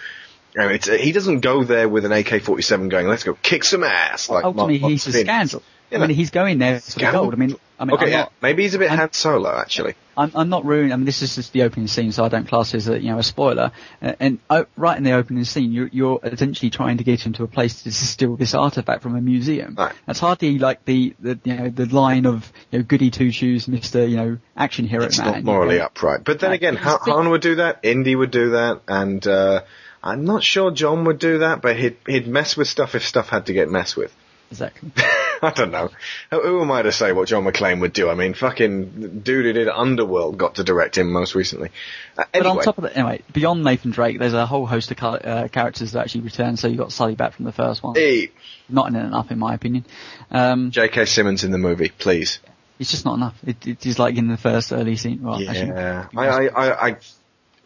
I 0.57 0.65
mean, 0.65 0.75
it's, 0.75 0.87
he 0.89 1.11
doesn't 1.13 1.39
go 1.39 1.63
there 1.63 1.87
with 1.87 2.03
an 2.05 2.11
AK-47 2.11 2.89
going, 2.89 3.07
let's 3.07 3.23
go 3.23 3.35
kick 3.35 3.63
some 3.63 3.83
ass. 3.83 4.29
Like 4.29 4.43
ultimately 4.43 4.79
Mark- 4.79 4.91
he's 4.91 5.07
a 5.07 5.11
Mark 5.11 5.25
scandal. 5.25 5.63
You 5.91 5.97
I 5.99 6.07
mean, 6.07 6.15
he's 6.17 6.31
going 6.31 6.57
there 6.59 6.79
for 6.81 6.99
the 6.99 7.11
gold. 7.11 7.33
I 7.33 7.37
mean, 7.37 7.55
I 7.79 7.85
mean, 7.85 7.95
okay, 7.95 8.05
I'm 8.05 8.11
yeah. 8.11 8.17
not, 8.19 8.33
Maybe 8.41 8.63
he's 8.63 8.73
a 8.75 8.79
bit 8.79 8.89
I'm- 8.89 8.99
Han 8.99 9.13
Solo, 9.13 9.55
actually. 9.57 9.95
I'm, 10.19 10.31
I'm 10.35 10.49
not 10.49 10.65
ruining. 10.65 10.91
I 10.91 10.95
mean, 10.97 11.05
this 11.05 11.21
is 11.21 11.35
just 11.35 11.53
the 11.53 11.63
opening 11.63 11.87
scene, 11.87 12.11
so 12.11 12.23
I 12.25 12.29
don't 12.29 12.47
class 12.47 12.73
it 12.73 12.77
as 12.77 12.87
a 12.89 12.99
you 12.99 13.09
know 13.11 13.19
a 13.19 13.23
spoiler. 13.23 13.71
Uh, 14.01 14.13
and 14.19 14.39
uh, 14.49 14.63
right 14.75 14.97
in 14.97 15.03
the 15.03 15.13
opening 15.13 15.45
scene, 15.45 15.71
you're, 15.71 15.89
you're 15.91 16.19
essentially 16.23 16.69
trying 16.69 16.97
to 16.97 17.03
get 17.03 17.21
him 17.25 17.33
to 17.33 17.43
a 17.43 17.47
place 17.47 17.83
to 17.83 17.91
steal 17.91 18.35
this 18.35 18.53
artifact 18.53 19.01
from 19.01 19.15
a 19.15 19.21
museum. 19.21 19.75
Right. 19.77 19.95
That's 20.05 20.19
hardly 20.19 20.59
like 20.59 20.85
the, 20.85 21.15
the 21.19 21.39
you 21.43 21.55
know 21.55 21.69
the 21.69 21.85
line 21.85 22.25
of 22.25 22.51
you 22.71 22.79
know 22.79 22.83
goody 22.83 23.09
two 23.11 23.31
shoes, 23.31 23.67
Mister 23.67 24.05
you 24.05 24.17
know 24.17 24.37
action 24.57 24.85
hero 24.87 25.05
It's 25.05 25.17
man. 25.17 25.31
not 25.31 25.43
morally 25.43 25.75
you 25.75 25.79
know. 25.79 25.85
upright. 25.85 26.23
But 26.25 26.39
then 26.41 26.49
No, 26.51 26.55
again, 26.55 26.75
he's 26.75 26.83
Han, 26.83 26.99
big- 27.05 27.13
Han 27.15 27.29
would 27.29 27.41
do 27.41 27.55
that, 27.55 27.79
Indy 27.83 28.15
would 28.15 28.31
do 28.31 28.51
that, 28.51 28.81
and 28.87 29.25
uh, 29.25 29.61
I'm 30.03 30.25
not 30.25 30.43
sure 30.43 30.71
John 30.71 31.05
would 31.05 31.19
do 31.19 31.39
that, 31.39 31.61
but 31.61 31.77
he'd, 31.77 31.97
he'd 32.07 32.27
mess 32.27 32.55
with 32.57 32.67
stuff 32.67 32.95
if 32.95 33.03
stuff 33.05 33.29
had 33.29 33.45
to 33.47 33.53
get 33.53 33.69
messed 33.69 33.97
with. 33.97 34.13
Exactly. 34.51 34.91
I 35.41 35.51
don't 35.55 35.71
know. 35.71 35.89
Who, 36.31 36.61
am 36.61 36.71
I 36.71 36.81
to 36.81 36.91
say 36.91 37.11
what 37.13 37.27
John 37.27 37.43
McClane 37.45 37.79
would 37.81 37.93
do? 37.93 38.09
I 38.09 38.15
mean, 38.15 38.33
fucking 38.33 39.19
dude 39.21 39.45
who 39.45 39.53
did 39.53 39.67
Underworld 39.69 40.37
got 40.37 40.55
to 40.55 40.63
direct 40.63 40.97
him 40.97 41.11
most 41.11 41.35
recently. 41.35 41.69
Uh, 42.17 42.23
But 42.33 42.35
anyway, 42.35 42.57
on 42.57 42.63
top 42.63 42.77
of 42.79 42.83
that, 42.85 42.97
anyway, 42.97 43.21
beyond 43.31 43.63
Nathan 43.63 43.91
Drake, 43.91 44.17
there's 44.19 44.33
a 44.33 44.45
whole 44.47 44.65
host 44.65 44.89
of 44.91 44.97
col- 44.97 45.19
uh, 45.23 45.47
characters 45.49 45.91
that 45.91 46.01
actually 46.01 46.21
return. 46.21 46.57
So 46.57 46.67
you 46.67 46.77
got 46.77 46.91
Sully 46.91 47.15
back 47.15 47.33
from 47.33 47.45
the 47.45 47.51
first 47.51 47.83
one. 47.83 47.95
hey, 47.95 48.31
Not 48.67 48.87
in 48.89 48.95
enough, 48.95 49.31
in 49.31 49.37
my 49.39 49.53
opinion. 49.53 49.85
Um, 50.31 50.71
J.K. 50.71 51.05
Simmons 51.05 51.43
in 51.43 51.51
the 51.51 51.57
movie, 51.59 51.89
please. 51.89 52.39
it's 52.79 52.89
just 52.91 53.05
not 53.05 53.13
enough. 53.15 53.35
It, 53.45 53.65
it 53.67 53.85
is 53.85 53.99
like 53.99 54.15
in 54.17 54.27
the 54.29 54.37
first 54.37 54.71
early 54.73 54.95
scene. 54.95 55.21
Well, 55.21 55.35
actually, 55.47 55.67
Yeah, 55.69 56.07
I, 56.17 56.27
I, 56.27 56.45
I, 56.47 56.87
I, 56.89 56.97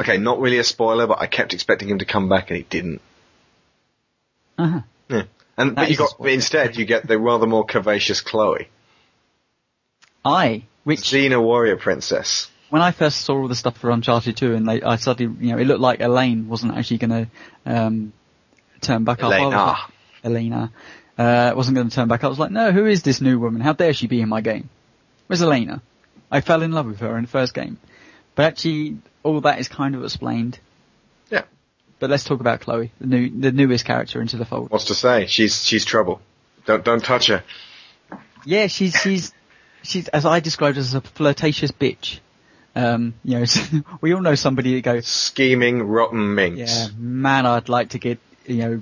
okay, 0.01 0.17
not 0.17 0.39
really 0.41 0.59
a 0.59 0.63
spoiler, 0.65 1.07
but 1.07 1.19
I 1.21 1.27
kept 1.27 1.53
expecting 1.53 1.87
him 1.89 1.99
to 1.99 2.05
come 2.05 2.27
back 2.29 2.49
and 2.51 2.57
he 2.57 2.63
didn't. 2.63 3.01
uh-huh. 4.57 4.81
Yeah. 5.09 5.23
And 5.57 5.75
but 5.75 5.89
you 5.89 5.97
got 5.97 6.15
but 6.19 6.29
instead 6.31 6.75
you 6.77 6.85
get 6.85 7.07
the 7.07 7.17
rather 7.19 7.45
more 7.45 7.65
curvaceous 7.65 8.23
Chloe, 8.23 8.69
I, 10.25 10.63
which 10.83 11.01
Xena 11.01 11.41
warrior 11.41 11.77
princess. 11.77 12.49
when 12.69 12.81
I 12.81 12.91
first 12.91 13.21
saw 13.21 13.35
all 13.37 13.47
the 13.47 13.55
stuff 13.55 13.77
for 13.77 13.91
Uncharted 13.91 14.35
2 14.37 14.55
and 14.55 14.67
they, 14.67 14.81
I 14.81 14.95
suddenly, 14.95 15.45
you 15.45 15.53
know, 15.53 15.59
it 15.61 15.65
looked 15.65 15.81
like 15.81 15.99
Elaine 16.01 16.47
wasn't 16.47 16.75
actually 16.75 16.97
going 16.99 17.09
to 17.11 17.27
um, 17.65 18.13
turn 18.81 19.03
back 19.03 19.21
up. 19.23 19.31
I 19.31 19.45
was 19.45 19.53
Elena. 19.53 19.65
like- 19.65 19.77
Elena. 20.23 20.71
Uh, 21.15 21.53
wasn't 21.55 21.75
going 21.75 21.87
to 21.89 21.95
turn 21.95 22.07
back 22.07 22.21
up. 22.23 22.27
I 22.27 22.29
was 22.29 22.39
like, 22.39 22.51
no, 22.51 22.71
who 22.71 22.87
is 22.87 23.03
this 23.03 23.21
new 23.21 23.37
woman? 23.37 23.61
How 23.61 23.73
dare 23.73 23.93
she 23.93 24.07
be 24.07 24.21
in 24.21 24.29
my 24.29 24.41
game? 24.41 24.69
Where's 25.27 25.43
Elena? 25.43 25.81
I 26.31 26.41
fell 26.41 26.63
in 26.63 26.71
love 26.71 26.87
with 26.87 26.99
her 27.01 27.15
in 27.17 27.25
the 27.25 27.29
first 27.29 27.53
game. 27.53 27.77
But 28.33 28.45
actually, 28.45 28.97
all 29.21 29.39
that 29.41 29.59
is 29.59 29.67
kind 29.67 29.93
of 29.93 30.03
explained. 30.03 30.57
But 32.03 32.09
let's 32.09 32.25
talk 32.25 32.41
about 32.41 32.59
Chloe, 32.59 32.91
the 32.99 33.07
new, 33.07 33.29
the 33.29 33.53
newest 33.53 33.85
character 33.85 34.19
into 34.19 34.35
the 34.35 34.43
fold. 34.43 34.69
What's 34.71 34.83
to 34.87 34.93
say? 34.93 35.25
She's 35.25 35.63
she's 35.63 35.85
trouble. 35.85 36.19
Don't 36.65 36.83
don't 36.83 37.01
touch 37.01 37.27
her. 37.27 37.45
Yeah, 38.43 38.67
she's 38.67 38.93
she's 39.01 39.33
she's 39.83 40.09
as 40.09 40.25
I 40.25 40.41
described 40.41 40.77
as 40.77 40.95
a 40.95 40.99
flirtatious 40.99 41.71
bitch. 41.71 42.19
Um, 42.75 43.13
you 43.23 43.39
know, 43.39 43.45
we 44.01 44.13
all 44.13 44.19
know 44.19 44.35
somebody 44.35 44.75
that 44.75 44.81
goes, 44.81 45.07
Scheming, 45.07 45.81
rotten 45.83 46.35
minx. 46.35 46.59
yeah, 46.59 46.87
man, 46.97 47.45
I'd 47.45 47.69
like 47.69 47.91
to 47.91 47.99
get, 47.99 48.19
you 48.47 48.57
know, 48.57 48.81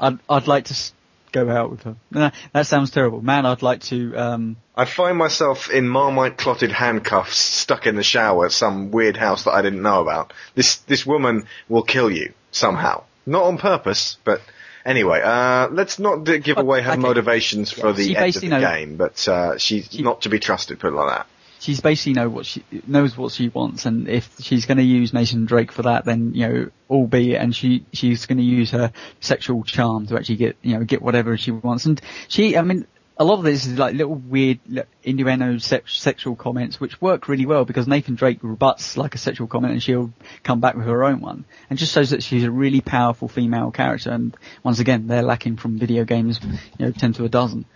I'd 0.00 0.18
I'd 0.26 0.46
like 0.46 0.64
to 0.64 0.92
go 1.32 1.48
out 1.50 1.70
with 1.70 1.82
her. 1.82 1.96
No, 2.10 2.30
that 2.52 2.66
sounds 2.66 2.90
terrible. 2.90 3.20
Man, 3.22 3.46
I'd 3.46 3.62
like 3.62 3.80
to. 3.84 4.14
Um, 4.16 4.56
I'd 4.76 4.88
find 4.88 5.16
myself 5.18 5.70
in 5.70 5.88
marmite 5.88 6.36
clotted 6.38 6.72
handcuffs, 6.72 7.36
stuck 7.36 7.86
in 7.86 7.96
the 7.96 8.02
shower 8.02 8.46
at 8.46 8.52
some 8.52 8.90
weird 8.90 9.16
house 9.16 9.44
that 9.44 9.52
I 9.52 9.62
didn't 9.62 9.82
know 9.82 10.00
about. 10.02 10.32
This 10.54 10.76
this 10.76 11.04
woman 11.04 11.46
will 11.68 11.82
kill 11.82 12.10
you 12.10 12.32
somehow, 12.50 13.04
not 13.26 13.44
on 13.44 13.58
purpose, 13.58 14.18
but 14.24 14.40
anyway. 14.84 15.20
Uh, 15.22 15.68
let's 15.70 15.98
not 15.98 16.24
d- 16.24 16.38
give 16.38 16.56
But, 16.56 16.62
away 16.62 16.82
her 16.82 16.92
okay. 16.92 17.00
motivations 17.00 17.70
for 17.72 17.88
Yeah, 17.88 17.92
the 17.92 18.02
end 18.02 18.10
of 18.10 18.14
the 18.16 18.26
basically 18.26 18.48
knows- 18.48 18.62
game, 18.62 18.96
but 18.96 19.28
uh, 19.28 19.58
she's 19.58 19.88
She- 19.90 20.02
not 20.02 20.22
to 20.22 20.28
be 20.28 20.38
trusted. 20.38 20.78
Put 20.80 20.92
it 20.92 20.96
like 20.96 21.16
that. 21.16 21.26
She's 21.62 21.80
basically 21.80 22.14
know 22.14 22.28
what 22.28 22.44
she 22.44 22.64
knows 22.88 23.16
what 23.16 23.32
she 23.32 23.48
wants, 23.48 23.86
and 23.86 24.08
if 24.08 24.28
she's 24.40 24.66
going 24.66 24.78
to 24.78 24.84
use 24.84 25.12
Nathan 25.12 25.44
Drake 25.44 25.70
for 25.70 25.82
that, 25.82 26.04
then 26.04 26.34
you 26.34 26.48
know, 26.48 26.70
albeit, 26.90 27.40
and 27.40 27.54
she 27.54 27.86
she's 27.92 28.26
going 28.26 28.38
to 28.38 28.44
use 28.44 28.72
her 28.72 28.92
sexual 29.20 29.62
charm 29.62 30.08
to 30.08 30.16
actually 30.16 30.36
get 30.36 30.56
you 30.62 30.76
know 30.76 30.84
get 30.84 31.00
whatever 31.00 31.36
she 31.36 31.52
wants. 31.52 31.86
And 31.86 32.00
she, 32.26 32.56
I 32.56 32.62
mean, 32.62 32.86
a 33.16 33.24
lot 33.24 33.38
of 33.38 33.44
this 33.44 33.64
is 33.66 33.78
like 33.78 33.94
little 33.94 34.16
weird 34.16 34.58
innuendo 35.04 35.58
sex, 35.58 35.96
sexual 35.96 36.34
comments, 36.34 36.80
which 36.80 37.00
work 37.00 37.28
really 37.28 37.46
well 37.46 37.64
because 37.64 37.86
Nathan 37.86 38.16
Drake 38.16 38.40
rebuts 38.42 38.96
like 38.96 39.14
a 39.14 39.18
sexual 39.18 39.46
comment, 39.46 39.72
and 39.72 39.82
she'll 39.82 40.12
come 40.42 40.60
back 40.60 40.74
with 40.74 40.86
her 40.86 41.04
own 41.04 41.20
one, 41.20 41.44
and 41.70 41.78
just 41.78 41.94
shows 41.94 42.10
that 42.10 42.24
she's 42.24 42.42
a 42.42 42.50
really 42.50 42.80
powerful 42.80 43.28
female 43.28 43.70
character. 43.70 44.10
And 44.10 44.36
once 44.64 44.80
again, 44.80 45.06
they're 45.06 45.22
lacking 45.22 45.58
from 45.58 45.78
video 45.78 46.04
games, 46.04 46.40
you 46.42 46.86
know, 46.86 46.90
ten 46.90 47.12
to 47.12 47.24
a 47.24 47.28
dozen. 47.28 47.66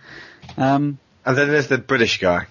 Um, 0.57 0.99
And 1.25 1.37
then 1.37 1.47
there's 1.47 1.67
the 1.67 1.77
British 1.77 2.19
guy. 2.19 2.47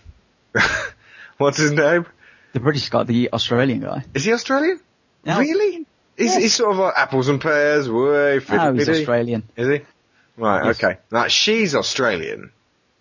What's 1.38 1.58
his 1.58 1.72
name? 1.72 2.06
the 2.52 2.60
British 2.60 2.88
guy, 2.88 3.02
the 3.04 3.30
Australian 3.32 3.80
guy. 3.80 4.04
Is 4.14 4.24
he 4.24 4.32
Australian? 4.32 4.80
No. 5.24 5.38
Really? 5.38 5.86
He's, 6.16 6.32
Yes. 6.32 6.42
he's 6.42 6.54
sort 6.54 6.70
of 6.72 6.78
like 6.78 6.94
apples 6.96 7.28
and 7.28 7.38
pears, 7.40 7.90
way 7.90 8.40
No, 8.48 8.72
he's. 8.72 8.88
Australian. 8.88 9.42
Is 9.56 9.68
he? 9.68 9.84
Right, 10.38 10.64
Yes. 10.66 10.82
okay. 10.82 10.98
Now, 11.12 11.28
she's 11.28 11.74
Australian 11.74 12.52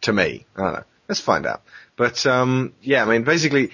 to 0.02 0.12
me. 0.12 0.46
I 0.58 0.62
don't 0.62 0.74
know. 0.74 0.84
Let's 1.08 1.22
find 1.22 1.46
out. 1.46 1.62
But, 1.98 2.26
um, 2.26 2.74
yeah, 2.82 3.04
I 3.04 3.06
mean, 3.06 3.24
basically, 3.24 3.72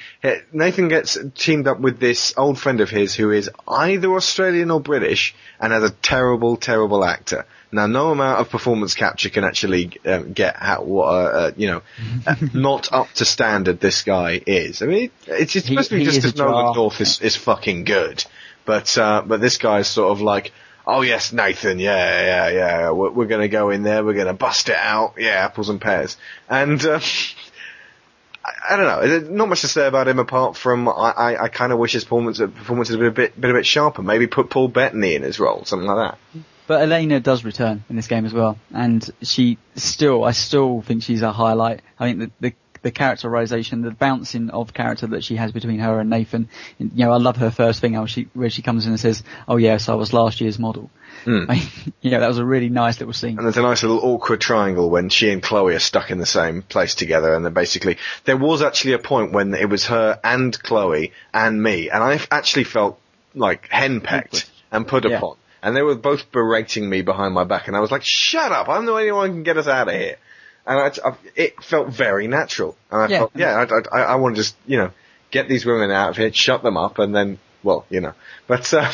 Nathan 0.52 0.90
gets 0.90 1.18
teamed 1.34 1.68
up 1.68 1.80
with 1.80 2.00
this 2.00 2.36
old 2.38 2.60
friend 2.60 2.80
of 2.82 2.90
his 2.92 3.16
who 3.16 3.32
is 3.32 3.50
either 3.68 4.14
Australian 4.14 4.70
or 4.70 4.80
British 4.80 5.34
and 5.60 5.74
has 5.74 5.82
a 5.84 5.90
terrible, 5.90 6.58
terrible 6.58 7.04
actor. 7.04 7.46
Now, 7.74 7.88
no 7.88 8.12
amount 8.12 8.42
of 8.42 8.50
performance 8.50 8.96
capture 8.96 9.30
can 9.30 9.46
actually 9.46 9.92
um, 10.06 10.34
get 10.34 10.58
how, 10.58 10.84
what, 10.84 11.06
uh, 11.06 11.10
uh, 11.10 11.52
you 11.56 11.68
know, 11.68 11.82
uh, 12.28 12.36
not 12.54 12.92
up 12.92 13.12
to 13.14 13.26
standard 13.26 13.80
this 13.80 14.04
guy 14.04 14.42
is. 14.46 14.82
I 14.82 14.88
mean, 14.88 15.12
it's, 15.26 15.56
it's 15.56 15.68
He- 15.68 15.76
supposed 15.76 15.90
to 15.90 15.96
be 15.98 16.04
just 16.04 16.18
is 16.18 16.26
as 16.26 16.36
Nolan. 16.36 16.76
North 16.76 17.00
is, 17.00 17.22
is 17.22 17.36
fucking 17.38 17.86
good. 17.86 18.26
But, 18.66 18.98
uh, 18.98 19.24
but 19.26 19.40
this 19.40 19.58
guy's 19.58 19.88
sort 19.88 20.12
of 20.12 20.22
like, 20.22 20.52
oh 20.86 21.02
yes, 21.02 21.32
Nathan, 21.32 21.80
yeah, 21.80 22.22
yeah, 22.22 22.50
yeah, 22.50 22.92
we're, 22.92 23.12
we're 23.12 23.26
gonna 23.28 23.48
go 23.48 23.70
in 23.70 23.84
there, 23.84 24.04
we're 24.04 24.16
gonna 24.16 24.34
bust 24.34 24.68
it 24.70 24.76
out, 24.76 25.14
yeah, 25.18 25.30
apples 25.46 25.70
and 25.70 25.80
pears. 25.80 26.18
And, 26.50 26.84
uh, 26.86 27.00
I, 28.46 28.74
I 28.74 28.76
don't 28.76 28.86
know, 28.86 29.08
there's 29.08 29.30
not 29.30 29.48
much 29.50 29.62
to 29.62 29.68
say 29.68 29.88
about 29.88 30.08
him 30.08 30.20
apart 30.20 30.58
from 30.58 30.90
I, 30.90 30.92
I, 30.92 31.44
I 31.44 31.48
kind 31.48 31.72
of 31.72 31.80
wish 31.80 31.94
his 31.94 32.04
performance, 32.04 32.40
performance 32.40 32.90
had 32.90 33.00
been 33.00 33.08
a 33.08 33.12
bit, 33.12 33.40
been 33.40 33.52
a 33.52 33.54
bit 33.54 33.66
sharper. 33.66 34.02
Maybe 34.02 34.28
put 34.28 34.50
Paul 34.50 34.68
Bettany 34.68 35.16
in 35.16 35.22
his 35.24 35.40
role, 35.40 35.64
something 35.66 35.88
like 35.88 36.12
that. 36.12 36.44
But 36.72 36.84
Elena 36.84 37.20
does 37.20 37.44
return 37.44 37.84
in 37.90 37.98
this 37.98 38.08
game 38.08 38.26
as 38.26 38.32
well, 38.34 38.58
and 38.74 39.06
she 39.22 39.58
still, 39.76 40.24
I 40.24 40.32
still 40.32 40.82
think 40.82 41.04
she's 41.04 41.22
a 41.22 41.34
highlight. 41.34 41.82
I 42.00 42.06
think 42.08 42.20
the 42.20 42.32
the, 42.40 42.56
the 42.82 42.92
characterization, 42.92 43.82
the 43.82 43.92
bouncing 43.92 44.50
of 44.52 44.74
character 44.74 45.06
that 45.08 45.26
she 45.26 45.36
has 45.36 45.52
between 45.52 45.80
her 45.80 46.00
and 46.00 46.10
Nathan. 46.10 46.48
You 46.78 46.90
know, 46.96 47.12
I 47.12 47.18
love 47.18 47.36
her 47.36 47.52
first 47.52 47.82
thing 47.82 47.96
how 47.96 48.06
she 48.06 48.30
where 48.34 48.50
she 48.50 48.62
comes 48.62 48.86
in 48.86 48.92
and 48.92 49.00
says, 49.02 49.22
"Oh 49.50 49.58
yes, 49.58 49.90
I 49.90 49.96
was 49.96 50.14
last 50.14 50.40
year's 50.40 50.58
model." 50.60 50.90
Hmm. 51.26 51.44
I, 51.50 51.56
you 52.02 52.12
know, 52.12 52.22
that 52.22 52.30
was 52.30 52.38
a 52.38 52.46
really 52.46 52.70
nice 52.70 53.02
little 53.02 53.12
scene. 53.12 53.38
And 53.38 53.46
there's 53.46 53.58
a 53.58 53.62
nice 53.64 53.84
little 53.84 54.00
awkward 54.02 54.40
triangle 54.40 54.90
when 54.90 55.10
she 55.10 55.30
and 55.30 55.44
Chloe 55.44 55.76
are 55.76 55.80
stuck 55.80 56.10
in 56.10 56.20
the 56.20 56.26
same 56.26 56.62
place 56.62 56.96
together, 56.96 57.34
and 57.34 57.44
then 57.44 57.52
basically 57.52 57.98
there 58.24 58.38
was 58.38 58.62
actually 58.62 58.94
a 58.94 59.00
point 59.00 59.34
when 59.34 59.54
it 59.56 59.68
was 59.70 59.88
her 59.88 60.22
and 60.24 60.58
Chloe 60.64 61.12
and 61.34 61.62
me, 61.62 61.90
and 61.90 62.02
I 62.02 62.22
actually 62.32 62.64
felt 62.64 62.98
like 63.36 63.68
henpecked 63.70 64.50
and 64.72 64.88
put 64.88 65.04
Yeah. 65.04 65.18
upon, 65.18 65.36
and 65.64 65.76
they 65.76 65.82
were 65.82 65.96
both 65.96 66.32
berating 66.32 66.90
me 66.90 67.02
behind 67.02 67.34
my 67.34 67.44
back, 67.44 67.68
and 67.68 67.76
I 67.76 67.80
was 67.80 67.92
like, 67.92 68.04
"Shut 68.04 68.52
up! 68.52 68.70
I'm 68.70 68.86
the 68.86 68.92
only 68.94 69.12
one 69.12 69.30
who 69.30 69.36
can 69.36 69.44
get 69.44 69.58
us 69.58 69.68
out 69.68 69.88
of 69.88 69.94
here." 69.94 70.18
And 70.66 70.80
I, 70.80 71.10
I, 71.10 71.16
it 71.36 71.64
felt 71.64 71.90
very 71.90 72.28
natural, 72.28 72.78
and 72.92 73.02
I 73.02 73.08
Yeah. 73.08 73.18
felt, 73.20 73.32
yeah, 73.36 73.66
I, 73.92 73.98
I, 73.98 74.02
I 74.04 74.16
want 74.16 74.36
to 74.36 74.42
just, 74.44 74.56
you 74.68 74.78
know, 74.78 74.92
get 75.32 75.50
these 75.50 75.66
women 75.66 75.90
out 75.92 76.12
of 76.12 76.18
here, 76.18 76.32
shut 76.32 76.62
them 76.62 76.78
up, 76.78 77.00
and 77.00 77.16
then, 77.16 77.40
well, 77.64 77.86
you 77.90 78.00
know, 78.02 78.14
but. 78.48 78.72
Uh, 78.72 78.92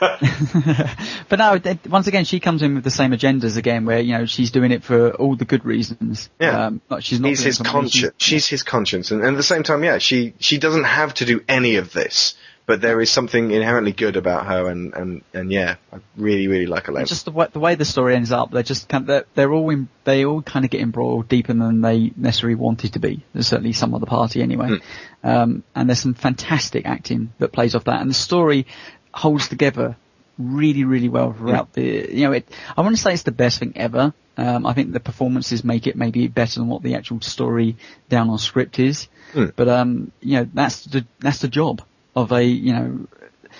but 1.28 1.38
no, 1.38 1.58
th- 1.58 1.78
once 1.88 2.06
again, 2.06 2.24
she 2.24 2.40
comes 2.40 2.62
in 2.62 2.74
with 2.74 2.84
the 2.84 2.90
same 2.90 3.10
agendas 3.12 3.56
again, 3.56 3.84
where 3.84 4.00
you 4.00 4.16
know 4.16 4.26
she's 4.26 4.50
doing 4.50 4.70
it 4.72 4.82
for 4.84 5.10
all 5.12 5.36
the 5.36 5.44
good 5.44 5.64
reasons. 5.64 6.28
Yeah. 6.40 6.66
um, 6.66 6.80
like 6.88 7.02
she's 7.04 7.20
not. 7.20 7.28
He's 7.28 7.42
his 7.42 7.58
conscience. 7.58 8.14
She's 8.18 8.46
his 8.46 8.62
conscience, 8.62 9.10
and, 9.10 9.20
and 9.20 9.30
at 9.34 9.36
the 9.36 9.42
same 9.42 9.62
time, 9.62 9.84
yeah, 9.84 9.98
she 9.98 10.34
she 10.38 10.58
doesn't 10.58 10.84
have 10.84 11.14
to 11.14 11.24
do 11.24 11.42
any 11.48 11.76
of 11.76 11.92
this, 11.92 12.34
but 12.64 12.80
there 12.80 13.00
is 13.00 13.10
something 13.10 13.50
inherently 13.50 13.92
good 13.92 14.16
about 14.16 14.46
her, 14.46 14.68
and 14.68 14.94
and 14.94 15.22
and 15.34 15.50
yeah, 15.50 15.76
I 15.92 15.98
really 16.16 16.46
really 16.46 16.66
like 16.66 16.88
Elena. 16.88 17.06
just 17.06 17.24
the 17.24 17.32
way, 17.32 17.48
the 17.52 17.58
way 17.58 17.74
the 17.74 17.84
story 17.84 18.14
ends 18.14 18.30
up, 18.30 18.50
they're 18.50 18.62
just 18.62 18.88
kind 18.88 19.06
they're, 19.06 19.24
they're 19.34 19.52
all 19.52 19.68
in, 19.70 19.88
they 20.04 20.24
all 20.24 20.42
kind 20.42 20.64
of 20.64 20.70
get 20.70 20.80
embroiled 20.80 21.28
deeper 21.28 21.52
than 21.52 21.80
they 21.80 22.12
necessarily 22.16 22.54
wanted 22.54 22.92
to 22.92 23.00
be. 23.00 23.24
There's 23.32 23.48
certainly 23.48 23.72
some 23.72 23.94
of 23.94 24.00
the 24.00 24.06
party 24.06 24.42
anyway. 24.42 24.78
Um, 25.24 25.64
and 25.74 25.88
there's 25.88 26.00
some 26.00 26.14
fantastic 26.14 26.86
acting 26.86 27.32
that 27.38 27.52
plays 27.52 27.74
off 27.74 27.84
that, 27.84 28.00
and 28.00 28.10
the 28.10 28.14
story 28.14 28.66
holds 29.12 29.48
together 29.48 29.96
really, 30.38 30.84
really 30.84 31.08
well 31.08 31.32
throughout 31.32 31.72
the. 31.72 31.82
You 31.82 32.26
know, 32.26 32.32
it. 32.32 32.48
I 32.76 32.82
want 32.82 32.94
to 32.94 33.02
say 33.02 33.12
it's 33.12 33.24
the 33.24 33.32
best 33.32 33.58
thing 33.58 33.72
ever. 33.76 34.14
Um, 34.36 34.66
I 34.66 34.72
think 34.72 34.92
the 34.92 35.00
performances 35.00 35.62
make 35.62 35.86
it 35.86 35.96
maybe 35.96 36.26
better 36.28 36.60
than 36.60 36.68
what 36.68 36.82
the 36.82 36.94
actual 36.94 37.20
story 37.20 37.76
down 38.08 38.30
on 38.30 38.38
script 38.38 38.78
is. 38.78 39.08
Mm. 39.32 39.52
But 39.54 39.68
um, 39.68 40.12
you 40.20 40.38
know, 40.38 40.48
that's 40.54 40.84
the 40.84 41.04
that's 41.18 41.40
the 41.40 41.48
job 41.48 41.82
of 42.14 42.32
a 42.32 42.44
you 42.44 42.72
know 42.72 43.06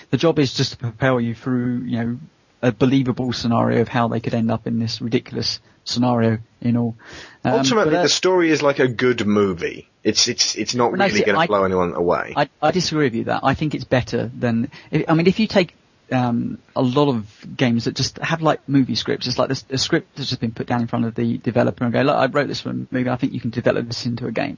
the 0.09 0.17
job 0.17 0.39
is 0.39 0.53
just 0.53 0.71
to 0.71 0.77
propel 0.77 1.19
you 1.19 1.35
through, 1.35 1.83
you 1.85 2.03
know, 2.03 2.19
a 2.61 2.71
believable 2.71 3.33
scenario 3.33 3.81
of 3.81 3.87
how 3.87 4.07
they 4.07 4.19
could 4.19 4.33
end 4.33 4.51
up 4.51 4.67
in 4.67 4.79
this 4.79 5.01
ridiculous 5.01 5.59
scenario 5.83 6.39
in 6.61 6.77
all. 6.77 6.95
Um, 7.43 7.53
Ultimately, 7.53 7.95
the 7.95 8.09
story 8.09 8.51
is 8.51 8.61
like 8.61 8.79
a 8.79 8.87
good 8.87 9.25
movie. 9.25 9.89
It's 10.03 10.27
it's 10.27 10.55
it's 10.55 10.75
not 10.75 10.91
Well, 10.91 10.99
no, 10.99 11.05
really 11.05 11.23
going 11.23 11.39
to 11.39 11.47
blow 11.47 11.63
anyone 11.63 11.93
away. 11.93 12.33
I, 12.35 12.49
I 12.61 12.71
disagree 12.71 13.05
with 13.05 13.15
you 13.15 13.23
that. 13.25 13.41
I 13.43 13.53
think 13.53 13.75
it's 13.75 13.85
better 13.85 14.29
than, 14.37 14.69
I 14.91 15.05
I 15.07 15.13
mean, 15.13 15.27
if 15.27 15.39
you 15.39 15.47
take, 15.47 15.75
um, 16.11 16.59
a 16.75 16.81
lot 16.81 17.09
of 17.09 17.25
games 17.55 17.85
that 17.85 17.95
just 17.95 18.17
have 18.19 18.41
like 18.41 18.67
movie 18.67 18.95
scripts, 18.95 19.27
it's 19.27 19.37
like 19.37 19.49
this, 19.49 19.65
a 19.69 19.77
script 19.77 20.15
that's 20.15 20.29
just 20.29 20.41
been 20.41 20.51
put 20.51 20.67
down 20.67 20.81
in 20.81 20.87
front 20.87 21.05
of 21.05 21.15
the 21.15 21.37
developer 21.37 21.83
and 21.83 21.93
go, 21.93 22.01
look, 22.01 22.15
I 22.15 22.25
wrote 22.27 22.47
this 22.47 22.65
a 22.65 22.73
movie, 22.73 23.09
I 23.09 23.15
think 23.15 23.33
you 23.33 23.41
can 23.41 23.49
develop 23.49 23.87
this 23.87 24.05
into 24.05 24.27
a 24.27 24.31
game. 24.31 24.57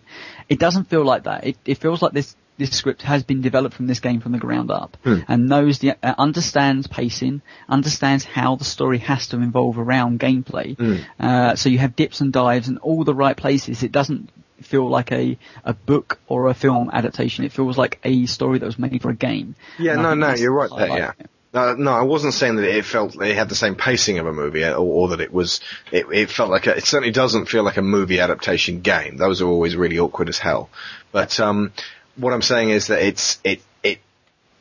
It 0.49 0.59
doesn't 0.59 0.85
feel 0.85 1.05
like 1.05 1.23
that. 1.23 1.45
It, 1.45 1.57
it 1.65 1.77
feels 1.77 2.01
like 2.01 2.11
this, 2.11 2.35
this 2.57 2.71
script 2.71 3.01
has 3.01 3.23
been 3.23 3.41
developed 3.41 3.75
from 3.75 3.87
this 3.87 3.99
game 3.99 4.21
from 4.21 4.31
the 4.31 4.37
ground 4.37 4.71
up 4.71 4.95
Hmm. 5.03 5.19
and 5.27 5.47
knows 5.49 5.79
the, 5.79 5.91
uh, 6.01 6.15
understands 6.17 6.87
pacing, 6.87 7.41
understands 7.67 8.23
how 8.23 8.55
the 8.55 8.63
story 8.63 8.99
has 8.99 9.27
to 9.27 9.37
involve 9.37 9.77
around 9.77 10.19
gameplay. 10.19 10.77
Hmm. 10.77 10.95
Uh, 11.19 11.55
so 11.55 11.69
you 11.69 11.77
have 11.79 11.95
dips 11.95 12.21
and 12.21 12.31
dives 12.31 12.67
in 12.69 12.77
all 12.77 13.03
the 13.03 13.13
right 13.13 13.35
places. 13.35 13.83
It 13.83 13.91
doesn't 13.91 14.29
feel 14.61 14.87
like 14.87 15.11
a, 15.11 15.37
a 15.65 15.73
book 15.73 16.17
or 16.27 16.47
a 16.47 16.53
film 16.53 16.89
adaptation. 16.93 17.43
It 17.45 17.51
feels 17.51 17.77
like 17.77 17.99
a 18.05 18.25
story 18.25 18.57
that 18.59 18.65
was 18.65 18.79
made 18.79 19.01
for 19.01 19.09
a 19.09 19.15
game. 19.15 19.55
yeah, 19.77 19.93
And 19.93 20.01
no, 20.03 20.13
no, 20.13 20.33
you're 20.33 20.53
right 20.53 20.69
there. 20.77 20.87
like. 20.89 20.99
Yeah. 20.99 21.11
Uh, 21.53 21.73
no, 21.77 21.91
I 21.91 22.01
wasn't 22.01 22.33
saying 22.33 22.57
that 22.57 22.65
it 22.65 22.83
felt 22.83 23.15
it 23.21 23.33
had 23.35 23.47
the 23.47 23.55
same 23.55 23.75
pacing 23.75 24.17
of 24.19 24.27
a 24.27 24.33
movie, 24.33 24.65
or, 24.65 24.75
or 24.75 25.07
that 25.09 25.21
it 25.21 25.31
was. 25.31 25.61
It, 25.89 26.05
it 26.11 26.29
felt 26.29 26.49
like 26.49 26.67
a, 26.67 26.75
it 26.75 26.83
certainly 26.83 27.13
doesn't 27.13 27.45
feel 27.45 27.63
like 27.63 27.77
a 27.77 27.81
movie 27.81 28.19
adaptation 28.19 28.81
game. 28.81 29.15
Those 29.15 29.41
are 29.41 29.47
always 29.47 29.73
really 29.77 29.97
awkward 29.97 30.27
as 30.27 30.37
hell. 30.37 30.69
But 31.13 31.39
um, 31.39 31.71
what 32.17 32.33
I'm 32.33 32.41
saying 32.41 32.69
is 32.69 32.87
that 32.87 33.01
it's 33.01 33.39
it 33.43 33.61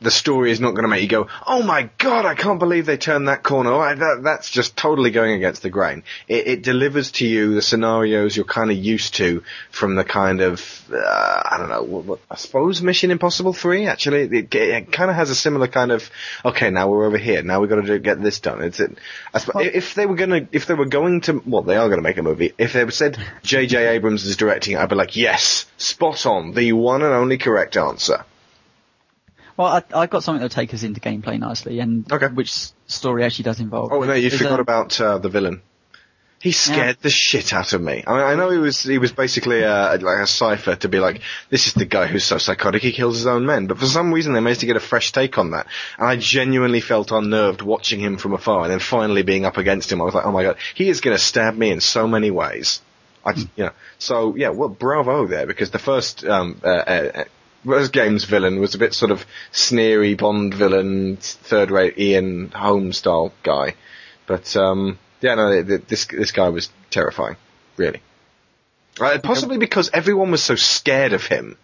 the 0.01 0.11
story 0.11 0.51
is 0.51 0.59
not 0.59 0.71
going 0.71 0.83
to 0.83 0.89
make 0.89 1.01
you 1.01 1.07
go, 1.07 1.27
oh 1.47 1.63
my 1.63 1.89
god, 1.97 2.25
I 2.25 2.35
can't 2.35 2.59
believe 2.59 2.85
they 2.85 2.97
turned 2.97 3.27
that 3.27 3.43
corner. 3.43 3.73
I- 3.75 3.95
that, 3.95 4.21
that's 4.23 4.51
just 4.51 4.75
totally 4.75 5.09
going 5.09 5.31
against 5.33 5.61
the 5.61 5.69
grain. 5.69 6.03
It, 6.27 6.47
it 6.47 6.61
delivers 6.63 7.11
to 7.13 7.27
you 7.27 7.55
the 7.55 7.61
scenarios 7.61 8.35
you're 8.35 8.45
kind 8.45 8.71
of 8.71 8.77
used 8.77 9.15
to 9.15 9.43
from 9.71 9.95
the 9.95 10.03
kind 10.03 10.41
of, 10.41 10.61
uh, 10.91 10.97
I 10.97 11.57
don't 11.57 11.69
know, 11.69 11.83
what, 11.83 12.05
what, 12.05 12.19
I 12.29 12.35
suppose 12.35 12.81
Mission 12.81 13.09
Impossible 13.09 13.53
3, 13.53 13.87
actually. 13.87 14.23
It, 14.23 14.53
it 14.53 14.91
kind 14.91 15.09
of 15.09 15.15
has 15.15 15.29
a 15.29 15.35
similar 15.35 15.67
kind 15.67 15.91
of, 15.91 16.09
okay, 16.43 16.69
now 16.69 16.89
we're 16.89 17.05
over 17.05 17.17
here, 17.17 17.41
now 17.41 17.61
we've 17.61 17.69
got 17.69 17.77
to 17.77 17.81
do, 17.83 17.97
get 17.99 18.21
this 18.21 18.39
done. 18.39 18.61
It's, 18.61 18.79
it, 18.79 18.97
I 19.33 19.39
suppose, 19.39 19.67
if 19.73 19.95
they 19.95 20.05
were 20.05 20.15
gonna, 20.15 20.47
if 20.51 20.65
they 20.67 20.73
were 20.73 20.85
going 20.85 21.21
to, 21.21 21.41
well, 21.45 21.63
they 21.63 21.77
are 21.77 21.89
gonna 21.89 22.01
make 22.01 22.17
a 22.17 22.23
movie, 22.23 22.53
if 22.57 22.73
they 22.73 22.89
said 22.89 23.17
J.J. 23.43 23.87
Abrams 23.95 24.25
is 24.25 24.37
directing, 24.37 24.73
it, 24.73 24.79
I'd 24.79 24.89
be 24.89 24.95
like, 24.95 25.15
yes, 25.15 25.65
spot 25.77 26.25
on, 26.25 26.53
the 26.53 26.73
one 26.73 27.01
and 27.01 27.13
only 27.13 27.37
correct 27.37 27.77
answer. 27.77 28.25
Well, 29.57 29.67
I, 29.67 29.83
I've 30.01 30.09
got 30.09 30.23
something 30.23 30.41
that'll 30.41 30.53
take 30.53 30.73
us 30.73 30.83
into 30.83 30.99
gameplay 30.99 31.39
nicely, 31.39 31.79
and 31.79 32.11
Okay. 32.11 32.27
which 32.27 32.51
story 32.87 33.23
actually 33.23 33.43
does 33.43 33.59
involve. 33.59 33.91
Oh 33.91 34.03
no, 34.03 34.13
you 34.13 34.29
There's 34.29 34.41
forgot 34.41 34.59
a- 34.59 34.61
about 34.63 34.99
uh, 35.01 35.17
the 35.17 35.29
villain. 35.29 35.61
He 36.41 36.51
scared 36.51 36.97
Yeah. 36.97 37.01
the 37.01 37.09
shit 37.09 37.53
out 37.53 37.73
of 37.73 37.81
me. 37.81 38.03
I 38.05 38.11
mean, 38.13 38.21
I 38.21 38.35
know 38.35 38.51
he 38.51 38.59
was 38.59 38.83
he 38.83 38.99
was 38.99 39.11
basically 39.11 39.63
a, 39.63 39.97
like 39.99 40.19
a 40.19 40.27
cipher 40.27 40.75
to 40.75 40.89
be 40.89 40.99
like, 40.99 41.21
this 41.49 41.65
is 41.65 41.73
the 41.73 41.85
guy 41.85 42.05
who's 42.05 42.23
so 42.25 42.37
psychotic 42.37 42.83
he 42.83 42.91
kills 42.91 43.15
his 43.15 43.25
own 43.25 43.47
men. 43.47 43.65
But 43.65 43.79
for 43.79 43.85
some 43.87 44.13
reason 44.13 44.33
they 44.33 44.41
managed 44.41 44.59
to 44.59 44.67
get 44.67 44.75
a 44.75 44.81
fresh 44.81 45.11
take 45.11 45.39
on 45.39 45.51
that, 45.51 45.65
and 45.97 46.07
I 46.07 46.17
genuinely 46.17 46.81
felt 46.81 47.11
unnerved 47.11 47.63
watching 47.63 47.99
him 47.99 48.17
from 48.17 48.33
afar, 48.33 48.63
and 48.63 48.71
then 48.71 48.79
finally 48.79 49.23
being 49.23 49.45
up 49.45 49.57
against 49.57 49.91
him. 49.91 50.01
I 50.01 50.05
was 50.05 50.13
like, 50.13 50.25
oh 50.25 50.31
my 50.31 50.43
god, 50.43 50.57
he 50.75 50.87
is 50.89 51.01
going 51.01 51.15
to 51.17 51.23
stab 51.23 51.55
me 51.55 51.71
in 51.71 51.79
so 51.79 52.07
many 52.07 52.29
ways. 52.29 52.81
I 53.25 53.33
just, 53.33 53.47
you 53.55 53.63
know, 53.63 53.71
so 53.97 54.35
yeah, 54.35 54.49
well, 54.49 54.69
bravo 54.69 55.25
there 55.25 55.47
because 55.47 55.71
the 55.71 55.79
first 55.79 56.23
um, 56.25 56.61
uh, 56.63 56.67
uh, 56.67 57.11
uh, 57.15 57.23
first 57.23 57.29
game's 57.91 58.25
villain 58.25 58.59
was 58.59 58.75
a 58.75 58.79
bit 58.79 58.93
sort 58.93 59.11
of 59.11 59.25
sneery 59.51 60.15
Bond 60.15 60.53
villain, 60.53 61.17
third-rate 61.17 61.97
Ian 61.97 62.51
Holmes 62.51 62.97
style 62.97 63.33
guy, 63.43 63.75
but 64.27 64.55
um, 64.55 64.99
yeah, 65.21 65.35
no, 65.35 65.51
th- 65.51 65.67
th- 65.67 65.87
this 65.87 66.05
this 66.05 66.31
guy 66.31 66.49
was 66.49 66.69
terrifying, 66.89 67.35
really. 67.77 68.01
Uh, 68.99 69.19
possibly 69.19 69.57
because 69.57 69.89
everyone 69.93 70.31
was 70.31 70.43
so 70.43 70.55
scared 70.55 71.13
of 71.13 71.25
him. 71.25 71.57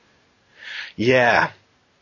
Yeah. 0.96 1.52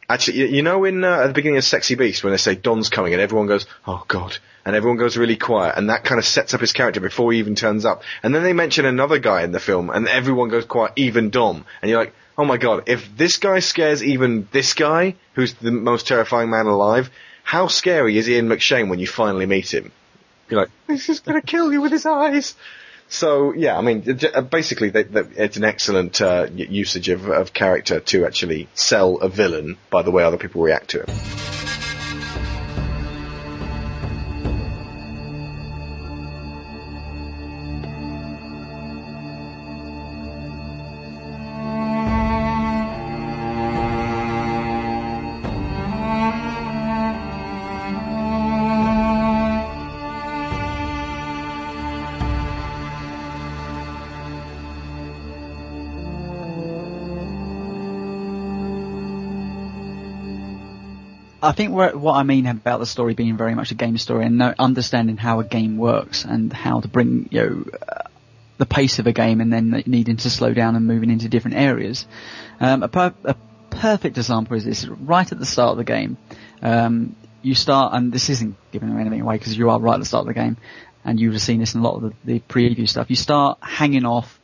Actually, 0.10 0.40
you, 0.40 0.46
you 0.48 0.62
know, 0.64 0.86
in 0.86 1.04
uh, 1.04 1.22
at 1.22 1.28
the 1.28 1.34
beginning 1.34 1.58
of 1.58 1.64
Sexy 1.64 1.94
Beast, 1.94 2.24
when 2.24 2.32
they 2.32 2.38
say 2.38 2.56
Don's 2.56 2.90
coming, 2.90 3.14
and 3.14 3.22
everyone 3.22 3.46
goes, 3.46 3.68
"Oh 3.86 4.04
God," 4.08 4.38
and 4.66 4.76
everyone 4.76 4.98
goes 4.98 5.18
really 5.18 5.36
quiet, 5.36 5.76
and 5.78 5.90
that 5.92 6.04
kind 6.04 6.18
of 6.18 6.26
sets 6.26 6.56
up 6.56 6.62
his 6.62 6.74
character 6.74 7.00
before 7.00 7.32
he 7.32 7.38
even 7.40 7.54
turns 7.54 7.86
up. 7.86 8.02
And 8.24 8.34
then 8.34 8.42
they 8.42 8.54
mention 8.54 8.86
another 8.86 9.20
guy 9.20 9.44
in 9.44 9.52
the 9.52 9.60
film, 9.60 9.92
and 9.92 10.08
everyone 10.08 10.50
goes 10.50 10.66
quiet, 10.66 10.94
even 10.96 11.30
Don, 11.30 11.64
and 11.82 11.92
you're 11.92 12.00
like, 12.00 12.16
"Oh 12.40 12.46
my 12.46 12.58
God!" 12.58 12.84
If 12.88 13.18
this 13.18 13.38
guy 13.38 13.60
scares 13.60 14.02
even 14.02 14.48
this 14.54 14.74
guy, 14.74 15.16
who's 15.34 15.54
the 15.56 15.72
most 15.72 16.08
terrifying 16.08 16.50
man 16.50 16.68
alive, 16.68 17.12
how 17.44 17.68
scary 17.68 18.18
is 18.18 18.30
Ian 18.30 18.48
McShane 18.48 18.90
when 18.90 19.00
you 19.00 19.08
finally 19.08 19.46
meet 19.46 19.74
him? 19.74 19.92
You're 20.50 20.62
like, 20.62 20.72
"He's 20.88 21.06
just 21.06 21.26
gonna 21.26 21.42
kill 21.42 21.72
you 21.74 21.82
with 21.82 21.92
his 21.92 22.06
eyes." 22.06 22.56
So 23.10 23.54
yeah, 23.54 23.78
I 23.78 23.82
mean, 23.82 24.20
uh, 24.34 24.42
basically, 24.42 24.90
they, 24.90 25.04
they, 25.04 25.22
it's 25.36 25.58
an 25.58 25.66
excellent 25.66 26.22
uh, 26.22 26.48
usage 26.56 27.10
of, 27.10 27.28
of 27.28 27.52
character 27.52 28.00
to 28.00 28.26
actually 28.26 28.70
sell 28.74 29.18
a 29.18 29.28
villain 29.28 29.78
by 29.90 30.04
the 30.04 30.12
way 30.12 30.24
other 30.24 30.38
people 30.38 30.62
react 30.62 30.92
to 30.92 31.04
him. 31.04 31.49
Think 61.60 61.74
what, 61.74 61.94
what 61.94 62.14
I 62.14 62.24
mean 62.24 62.48
about 62.48 62.80
the 62.80 62.86
story 62.86 63.16
being 63.16 63.36
very 63.36 63.54
much 63.54 63.72
a 63.72 63.76
game 63.76 63.98
story 63.98 64.26
and 64.26 64.42
understanding 64.42 65.18
how 65.18 65.42
a 65.42 65.44
game 65.44 65.76
works 65.78 66.24
and 66.24 66.54
how 66.54 66.80
to 66.80 66.88
bring 66.88 67.28
you 67.32 67.42
know 67.42 67.66
uh, 67.86 68.04
the 68.58 68.66
pace 68.66 69.00
of 69.00 69.08
a 69.08 69.12
game 69.12 69.42
and 69.42 69.52
then 69.52 69.84
needing 69.86 70.16
to 70.16 70.30
slow 70.30 70.54
down 70.54 70.78
and 70.78 70.88
moving 70.88 71.10
into 71.10 71.28
different 71.28 71.58
areas. 71.58 72.08
Um, 72.62 72.82
a, 72.84 72.88
per- 72.88 73.14
a 73.26 73.36
perfect 73.72 74.18
example 74.18 74.56
is 74.56 74.64
this: 74.64 74.88
right 74.88 75.30
at 75.30 75.38
the 75.38 75.46
start 75.46 75.72
of 75.72 75.78
the 75.78 75.84
game, 75.84 76.16
um, 76.62 77.18
you 77.42 77.56
start, 77.56 77.94
and 77.94 78.14
this 78.14 78.30
isn't 78.30 78.56
giving 78.72 78.98
anything 78.98 79.20
away 79.20 79.38
because 79.38 79.58
you 79.58 79.70
are 79.70 79.80
right 79.82 79.96
at 79.96 80.00
the 80.00 80.06
start 80.06 80.22
of 80.22 80.28
the 80.28 80.40
game, 80.42 80.56
and 81.04 81.20
you've 81.20 81.42
seen 81.42 81.60
this 81.60 81.76
in 81.76 81.82
a 81.82 81.84
lot 81.84 81.96
of 81.96 82.04
the, 82.04 82.14
the 82.24 82.40
preview 82.40 82.88
stuff. 82.88 83.10
You 83.10 83.18
start 83.18 83.58
hanging 83.62 84.06
off. 84.06 84.40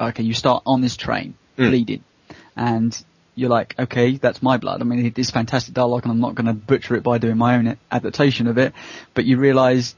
Okay, 0.00 0.24
you 0.24 0.34
start 0.34 0.64
on 0.66 0.80
this 0.80 0.96
train, 0.96 1.34
Mm. 1.56 1.70
bleeding, 1.70 2.04
and 2.56 3.04
you're 3.38 3.50
like, 3.50 3.78
okay, 3.78 4.16
that's 4.16 4.42
my 4.42 4.56
blood. 4.56 4.80
I 4.80 4.84
mean, 4.84 5.06
it 5.06 5.18
is 5.18 5.30
fantastic 5.30 5.72
dialogue, 5.72 6.02
and 6.04 6.12
I'm 6.12 6.20
not 6.20 6.34
going 6.34 6.46
to 6.46 6.54
butcher 6.54 6.96
it 6.96 7.02
by 7.02 7.18
doing 7.18 7.38
my 7.38 7.54
own 7.54 7.78
adaptation 7.90 8.48
of 8.48 8.58
it. 8.58 8.72
But 9.14 9.26
you 9.26 9.38
realise, 9.38 9.94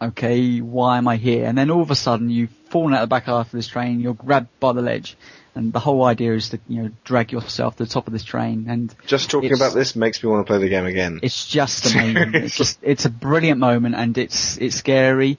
okay, 0.00 0.58
why 0.60 0.98
am 0.98 1.08
I 1.08 1.16
here? 1.16 1.46
And 1.46 1.56
then 1.56 1.70
all 1.70 1.80
of 1.80 1.90
a 1.90 1.94
sudden, 1.94 2.28
you've 2.28 2.50
fallen 2.68 2.92
out 2.92 3.00
the 3.00 3.06
back 3.06 3.24
half 3.24 3.46
of 3.46 3.52
this 3.52 3.68
train. 3.68 4.00
You're 4.00 4.14
grabbed 4.14 4.60
by 4.60 4.74
the 4.74 4.82
ledge, 4.82 5.16
and 5.54 5.72
the 5.72 5.80
whole 5.80 6.04
idea 6.04 6.34
is 6.34 6.50
to 6.50 6.60
you 6.68 6.82
know 6.82 6.90
drag 7.04 7.32
yourself 7.32 7.76
to 7.76 7.84
the 7.84 7.90
top 7.90 8.06
of 8.06 8.12
this 8.12 8.24
train. 8.24 8.66
And 8.68 8.94
Just 9.06 9.30
talking 9.30 9.54
about 9.54 9.72
this 9.72 9.96
makes 9.96 10.22
me 10.22 10.28
want 10.28 10.46
to 10.46 10.50
play 10.50 10.58
the 10.60 10.68
game 10.68 10.84
again. 10.84 11.20
it's 11.22 11.46
just 11.46 11.94
amazing. 11.94 12.34
it's 12.34 12.56
just 12.56 12.78
it's 12.82 13.06
a 13.06 13.10
brilliant 13.10 13.60
moment, 13.60 13.94
and 13.94 14.18
it's 14.18 14.58
it's 14.58 14.76
scary. 14.76 15.38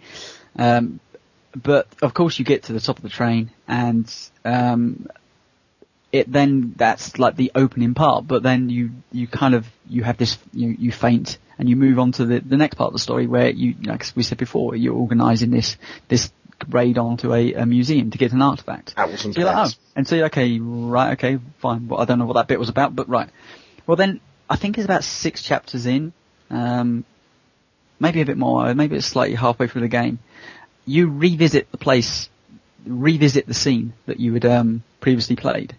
Um, 0.58 1.00
but 1.56 1.88
of 2.02 2.14
course, 2.16 2.39
you 2.39 2.46
get 2.46 2.64
to 2.64 2.74
the 2.74 2.80
top 2.80 2.98
of 2.98 3.04
the 3.04 3.10
train, 3.10 3.52
and 3.68 4.12
um, 4.43 5.08
it 6.16 6.32
then 6.32 6.74
that's 6.76 7.20
like 7.20 7.36
the 7.36 7.51
opening 7.55 7.93
part. 7.93 8.28
But 8.28 8.43
then 8.43 8.70
you 8.70 8.91
you 9.11 9.28
kind 9.28 9.53
of 9.53 9.66
you 9.88 10.03
have 10.03 10.18
this 10.18 10.38
you 10.53 10.70
you 10.70 10.91
faint, 10.91 11.38
and 11.57 11.70
you 11.70 11.76
move 11.76 11.99
on 11.99 12.11
to 12.13 12.26
the 12.26 12.39
the 12.39 12.57
next 12.57 12.76
part 12.76 12.88
of 12.88 12.93
the 12.93 12.99
story 12.99 13.28
where 13.28 13.49
you 13.49 13.76
like 13.84 14.05
we 14.16 14.24
said 14.24 14.38
before, 14.38 14.76
you're 14.76 14.95
organising 14.95 15.51
this 15.51 15.78
this 16.07 16.32
raid 16.70 16.97
onto 16.97 17.34
a, 17.34 17.53
a 17.53 17.66
museum 17.66 18.11
to 18.11 18.18
get 18.18 18.32
an 18.32 18.41
artifact. 18.41 18.93
And 19.26 19.34
So 19.34 19.41
you're 19.41 19.51
like, 19.51 19.68
oh, 19.68 19.72
and 19.95 20.07
so 20.07 20.16
you're 20.16 20.28
okay, 20.28 20.59
right, 20.59 21.13
okay, 21.13 21.39
fine. 21.59 21.88
Well, 21.88 21.99
I 21.99 22.05
don't 22.05 22.20
know 22.20 22.26
what 22.26 22.36
that 22.36 22.47
bit 22.47 22.59
was 22.59 22.70
about, 22.70 22.95
but 22.95 23.09
right. 23.09 23.30
Well, 23.86 23.97
then 23.97 24.22
I 24.49 24.55
think 24.55 24.78
it's 24.78 24.86
about 24.86 25.03
six 25.03 25.41
chapters 25.41 25.86
in, 25.86 26.13
um, 26.49 27.03
maybe 27.99 28.22
a 28.22 28.26
bit 28.26 28.38
more. 28.38 28.74
Maybe 28.74 28.95
it's 28.95 29.05
slightly 29.05 29.36
halfway 29.36 29.68
through 29.68 29.82
the 29.82 29.88
game. 29.88 30.20
You 30.86 31.09
revisit 31.09 31.72
the 31.72 31.78
place, 31.78 32.30
revisit 32.86 33.47
the 33.47 33.53
scene 33.53 33.93
that 34.05 34.20
you 34.20 34.34
had 34.34 34.45
um, 34.45 34.84
previously 35.01 35.36
played, 35.36 35.76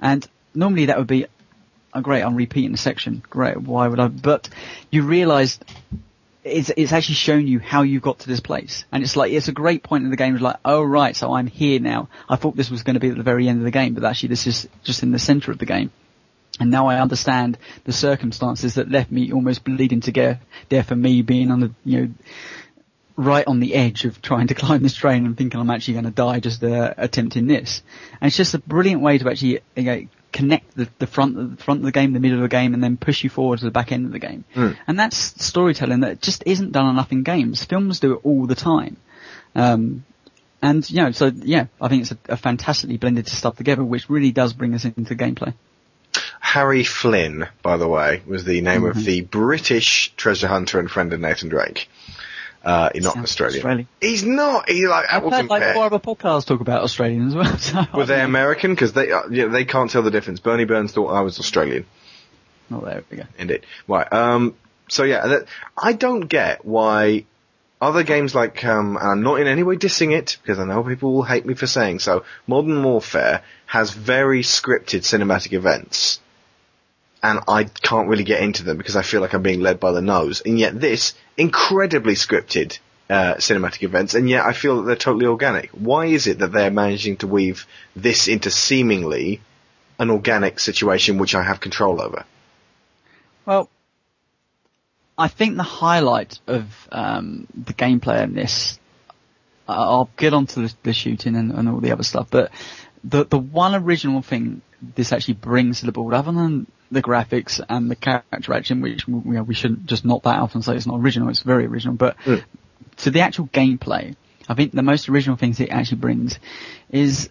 and 0.00 0.26
normally 0.54 0.86
that 0.86 0.98
would 0.98 1.06
be, 1.06 1.26
oh 1.92 2.00
great, 2.00 2.22
I'm 2.22 2.36
repeating 2.36 2.72
the 2.72 2.78
section. 2.78 3.22
Great, 3.30 3.56
why 3.56 3.88
would 3.88 4.00
I? 4.00 4.08
But 4.08 4.48
you 4.90 5.02
realise 5.02 5.58
it's, 6.44 6.70
it's 6.76 6.92
actually 6.92 7.14
shown 7.14 7.46
you 7.46 7.58
how 7.58 7.82
you 7.82 8.00
got 8.00 8.20
to 8.20 8.28
this 8.28 8.40
place. 8.40 8.84
And 8.92 9.02
it's 9.02 9.16
like, 9.16 9.32
it's 9.32 9.48
a 9.48 9.52
great 9.52 9.82
point 9.82 10.04
in 10.04 10.10
the 10.10 10.16
game. 10.16 10.34
It's 10.34 10.42
like, 10.42 10.58
oh 10.64 10.82
right, 10.82 11.16
so 11.16 11.32
I'm 11.32 11.46
here 11.46 11.80
now. 11.80 12.08
I 12.28 12.36
thought 12.36 12.56
this 12.56 12.70
was 12.70 12.82
going 12.82 12.94
to 12.94 13.00
be 13.00 13.08
at 13.08 13.16
the 13.16 13.22
very 13.22 13.48
end 13.48 13.58
of 13.58 13.64
the 13.64 13.70
game, 13.70 13.94
but 13.94 14.04
actually 14.04 14.30
this 14.30 14.46
is 14.46 14.68
just 14.82 15.02
in 15.02 15.10
the 15.10 15.18
center 15.18 15.50
of 15.50 15.58
the 15.58 15.66
game. 15.66 15.90
And 16.60 16.70
now 16.70 16.86
I 16.86 17.00
understand 17.00 17.58
the 17.84 17.92
circumstances 17.92 18.74
that 18.74 18.88
left 18.88 19.10
me 19.10 19.32
almost 19.32 19.64
bleeding 19.64 20.02
to 20.02 20.12
get 20.12 20.40
there 20.68 20.84
for 20.84 20.94
me 20.94 21.22
being 21.22 21.50
on 21.50 21.60
the, 21.60 21.72
you 21.84 22.00
know, 22.00 22.14
right 23.16 23.46
on 23.46 23.60
the 23.60 23.74
edge 23.74 24.04
of 24.04 24.20
trying 24.20 24.48
to 24.48 24.54
climb 24.54 24.82
this 24.82 24.94
train 24.94 25.24
and 25.26 25.36
thinking 25.36 25.60
I'm 25.60 25.70
actually 25.70 25.94
going 25.94 26.04
to 26.06 26.10
die 26.10 26.40
just 26.40 26.62
uh, 26.64 26.94
attempting 26.96 27.46
this. 27.46 27.82
And 28.20 28.26
it's 28.28 28.36
just 28.36 28.54
a 28.54 28.58
brilliant 28.58 29.02
way 29.02 29.18
to 29.18 29.28
actually 29.30 29.60
you 29.76 29.82
know, 29.82 30.02
connect 30.32 30.74
the, 30.76 30.88
the 30.98 31.06
front 31.06 31.56
the 31.56 31.62
front 31.62 31.80
of 31.80 31.84
the 31.86 31.92
game, 31.92 32.12
the 32.12 32.20
middle 32.20 32.38
of 32.38 32.42
the 32.42 32.48
game, 32.48 32.74
and 32.74 32.82
then 32.82 32.96
push 32.96 33.22
you 33.22 33.30
forward 33.30 33.60
to 33.60 33.64
the 33.64 33.70
back 33.70 33.92
end 33.92 34.06
of 34.06 34.12
the 34.12 34.18
game. 34.18 34.44
And 34.86 34.98
that's 34.98 35.16
storytelling 35.44 36.00
that 36.00 36.20
just 36.20 36.42
isn't 36.46 36.72
done 36.72 36.90
enough 36.90 37.12
in 37.12 37.22
games. 37.22 37.62
Films 37.64 38.00
do 38.00 38.14
it 38.14 38.20
all 38.24 38.46
the 38.46 38.56
time. 38.56 38.96
Um, 39.54 40.04
and 40.60 40.88
you 40.90 40.96
know, 41.02 41.12
so 41.12 41.30
yeah, 41.34 41.66
I 41.80 41.88
think 41.88 42.02
it's 42.02 42.12
a, 42.12 42.18
a 42.30 42.36
fantastically 42.36 42.96
blended 42.96 43.28
stuff 43.28 43.56
together, 43.56 43.84
which 43.84 44.10
really 44.10 44.32
does 44.32 44.52
bring 44.54 44.74
us 44.74 44.84
into 44.84 45.14
gameplay. 45.14 45.54
Harry 46.40 46.84
Flynn, 46.84 47.48
by 47.62 47.76
the 47.76 47.88
way, 47.88 48.22
was 48.26 48.44
the 48.44 48.60
name 48.60 48.82
Mm-hmm. 48.82 48.98
of 48.98 49.04
the 49.04 49.20
British 49.22 50.12
treasure 50.16 50.46
hunter 50.48 50.78
and 50.78 50.90
friend 50.90 51.12
of 51.12 51.20
Nathan 51.20 51.48
Drake. 51.48 51.88
Uh, 52.64 52.88
he's 52.94 53.04
not 53.04 53.18
Australian. 53.18 53.58
Australian. 53.58 53.88
He's 54.00 54.24
not. 54.24 54.68
He's 54.68 54.88
like 54.88 55.04
I've 55.10 55.22
heard 55.22 55.46
like 55.48 55.74
four 55.74 55.84
other 55.84 55.98
podcasts 55.98 56.46
talk 56.46 56.60
about 56.60 56.82
Australian 56.82 57.28
as 57.28 57.34
well. 57.34 57.58
So 57.58 57.84
Were 57.94 58.06
they 58.06 58.22
American? 58.22 58.74
Because 58.74 58.94
they 58.94 59.12
uh, 59.12 59.28
yeah, 59.30 59.46
they 59.46 59.64
can't 59.64 59.90
tell 59.90 60.02
the 60.02 60.10
difference. 60.10 60.40
Burnie 60.40 60.64
Burns 60.64 60.92
thought 60.92 61.08
I 61.08 61.20
was 61.20 61.38
Australian. 61.38 61.86
Oh, 62.70 62.80
there 62.80 63.04
we 63.10 63.18
go. 63.18 63.24
Indeed. 63.38 63.66
Right. 63.86 64.10
Um. 64.10 64.56
So 64.88 65.04
yeah, 65.04 65.26
that, 65.26 65.46
I 65.76 65.92
don't 65.92 66.22
get 66.22 66.64
why 66.64 67.26
other 67.82 68.02
games 68.02 68.34
like 68.34 68.64
um. 68.64 68.96
And 68.96 69.08
I'm 69.08 69.22
not 69.22 69.40
in 69.40 69.46
any 69.46 69.62
way 69.62 69.76
dissing 69.76 70.16
it 70.16 70.38
because 70.40 70.58
I 70.58 70.64
know 70.64 70.82
people 70.82 71.12
will 71.12 71.22
hate 71.22 71.44
me 71.44 71.52
for 71.52 71.66
saying 71.66 71.98
so. 71.98 72.24
Modern 72.46 72.82
Warfare 72.82 73.42
has 73.66 73.90
very 73.90 74.42
scripted 74.42 75.02
cinematic 75.02 75.52
events, 75.52 76.20
and 77.24 77.40
I 77.48 77.64
can't 77.64 78.08
really 78.08 78.22
get 78.22 78.42
into 78.42 78.62
them 78.62 78.76
because 78.76 78.96
I 78.96 79.02
feel 79.02 79.20
like 79.22 79.32
I'm 79.32 79.42
being 79.42 79.60
led 79.60 79.80
by 79.80 79.92
the 79.92 80.02
nose. 80.02 80.42
And 80.44 80.58
yet 80.58 80.80
this 80.80 81.14
incredibly 81.36 82.14
scripted. 82.14 82.78
Uh, 83.06 83.34
cinematic 83.34 83.82
events, 83.82 84.14
and 84.14 84.30
yet 84.30 84.46
I 84.46 84.54
feel 84.54 84.76
that 84.76 84.86
they're 84.86 84.96
totally 84.96 85.26
organic. 85.26 85.68
Why 85.72 86.06
is 86.06 86.26
it 86.26 86.38
that 86.38 86.52
they're 86.52 86.70
managing 86.70 87.18
to 87.18 87.26
weave 87.26 87.66
this 87.94 88.28
into 88.28 88.50
seemingly 88.50 89.42
an 89.98 90.10
organic 90.10 90.58
situation 90.58 91.18
which 91.18 91.34
I 91.34 91.42
have 91.42 91.60
control 91.60 92.00
over? 92.00 92.24
Well, 93.44 93.68
I 95.18 95.28
think 95.28 95.56
the 95.56 95.62
highlight 95.62 96.38
of 96.46 96.64
um, 96.90 97.46
the 97.54 97.74
gameplay 97.74 98.22
in 98.24 98.32
this, 98.32 98.78
I- 99.68 99.74
I'll 99.74 100.10
get 100.16 100.32
onto 100.32 100.66
the, 100.66 100.74
the 100.82 100.92
shooting 100.94 101.36
and, 101.36 101.52
and 101.52 101.68
all 101.68 101.80
the 101.80 101.92
other 101.92 102.04
stuff, 102.04 102.28
but 102.30 102.52
the 103.04 103.24
the 103.24 103.38
one 103.38 103.74
original 103.74 104.22
thing 104.22 104.62
this 104.96 105.12
actually 105.12 105.34
brings 105.34 105.80
to 105.80 105.86
the 105.86 105.92
board, 105.92 106.14
other 106.14 106.32
than 106.32 106.66
the 106.94 107.02
graphics 107.02 107.60
and 107.68 107.90
the 107.90 107.96
character 107.96 108.54
action, 108.54 108.80
which 108.80 109.06
you 109.06 109.22
know, 109.24 109.42
we 109.42 109.54
shouldn't 109.54 109.86
just 109.86 110.04
knock 110.04 110.22
that 110.22 110.38
off 110.38 110.54
and 110.54 110.64
say 110.64 110.74
it's 110.74 110.86
not 110.86 111.00
original. 111.00 111.28
It's 111.28 111.40
very 111.40 111.66
original, 111.66 111.94
but 111.94 112.16
to 112.98 113.10
the 113.10 113.20
actual 113.20 113.48
gameplay, 113.48 114.16
I 114.48 114.54
think 114.54 114.72
the 114.72 114.82
most 114.82 115.08
original 115.08 115.36
things 115.36 115.60
it 115.60 115.70
actually 115.70 115.98
brings 115.98 116.38
is 116.90 117.30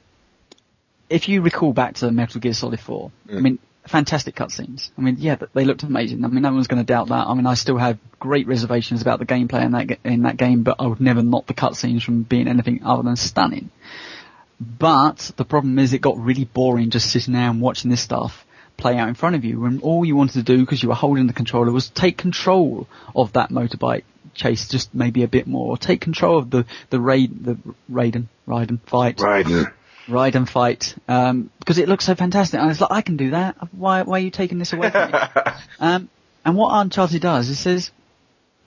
if 1.09 1.29
you 1.29 1.41
recall 1.41 1.73
back 1.73 1.95
to 1.95 2.11
Metal 2.11 2.41
Gear 2.41 2.53
Solid 2.53 2.79
4, 2.79 3.11
I 3.29 3.33
mean, 3.33 3.59
fantastic 3.87 4.35
cutscenes. 4.35 4.89
I 4.97 5.01
mean, 5.01 5.17
yeah, 5.19 5.37
they 5.53 5.65
looked 5.65 5.83
amazing. 5.83 6.23
I 6.23 6.27
mean, 6.27 6.41
no 6.41 6.53
one's 6.53 6.67
going 6.67 6.81
to 6.81 6.85
doubt 6.85 7.09
that. 7.09 7.27
I 7.27 7.33
mean, 7.33 7.45
I 7.45 7.53
still 7.53 7.77
have 7.77 7.99
great 8.19 8.47
reservations 8.47 9.01
about 9.01 9.19
the 9.19 9.25
gameplay 9.25 9.63
in 9.63 9.71
that 9.71 9.99
in 10.03 10.23
that 10.23 10.37
game, 10.37 10.63
but 10.63 10.77
I 10.79 10.87
would 10.87 11.01
never 11.01 11.21
knock 11.21 11.45
the 11.45 11.53
cutscenes 11.53 12.03
from 12.03 12.23
being 12.23 12.47
anything 12.47 12.83
other 12.83 13.03
than 13.03 13.15
stunning. 13.15 13.69
But 14.59 15.31
the 15.35 15.45
problem 15.45 15.77
is, 15.79 15.93
it 15.93 15.99
got 15.99 16.17
really 16.17 16.45
boring 16.45 16.89
just 16.89 17.11
sitting 17.11 17.33
there 17.33 17.49
and 17.49 17.59
watching 17.59 17.91
this 17.91 18.01
stuff 18.01 18.42
play 18.77 18.97
out 18.97 19.07
in 19.07 19.15
front 19.15 19.35
of 19.35 19.45
you, 19.45 19.61
when 19.61 19.79
all 19.81 20.03
you 20.05 20.15
wanted 20.15 20.33
to 20.33 20.43
do 20.43 20.59
because 20.59 20.81
you 20.81 20.89
were 20.89 20.95
holding 20.95 21.27
the 21.27 21.33
controller 21.33 21.71
was 21.71 21.89
take 21.89 22.17
control 22.17 22.87
of 23.15 23.33
that 23.33 23.49
motorbike 23.49 24.03
chase 24.33 24.67
just 24.67 24.93
maybe 24.95 25.23
a 25.23 25.27
bit 25.27 25.45
more, 25.47 25.69
or 25.69 25.77
take 25.77 26.01
control 26.01 26.37
of 26.39 26.49
the 26.49 26.65
the 26.89 26.99
raid 26.99 27.43
the 27.43 27.57
Raiden 27.91 28.25
Raiden 28.47 28.79
fight 28.87 29.19
Right. 29.21 29.45
ride 30.07 30.35
and 30.35 30.49
fight 30.49 30.95
um, 31.07 31.49
because 31.59 31.77
it 31.77 31.87
looks 31.87 32.05
so 32.05 32.15
fantastic. 32.15 32.59
And 32.59 32.71
it's 32.71 32.81
like 32.81 32.91
I 32.91 33.01
can 33.01 33.15
do 33.17 33.31
that. 33.31 33.55
Why 33.71 34.01
why 34.03 34.17
are 34.17 34.23
you 34.23 34.31
taking 34.31 34.57
this 34.59 34.73
away 34.73 34.89
from 34.89 35.11
me? 35.11 35.17
um, 35.79 36.09
and 36.45 36.55
what 36.57 36.71
Uncharted 36.73 37.21
does, 37.21 37.49
it 37.49 37.55
says, 37.55 37.91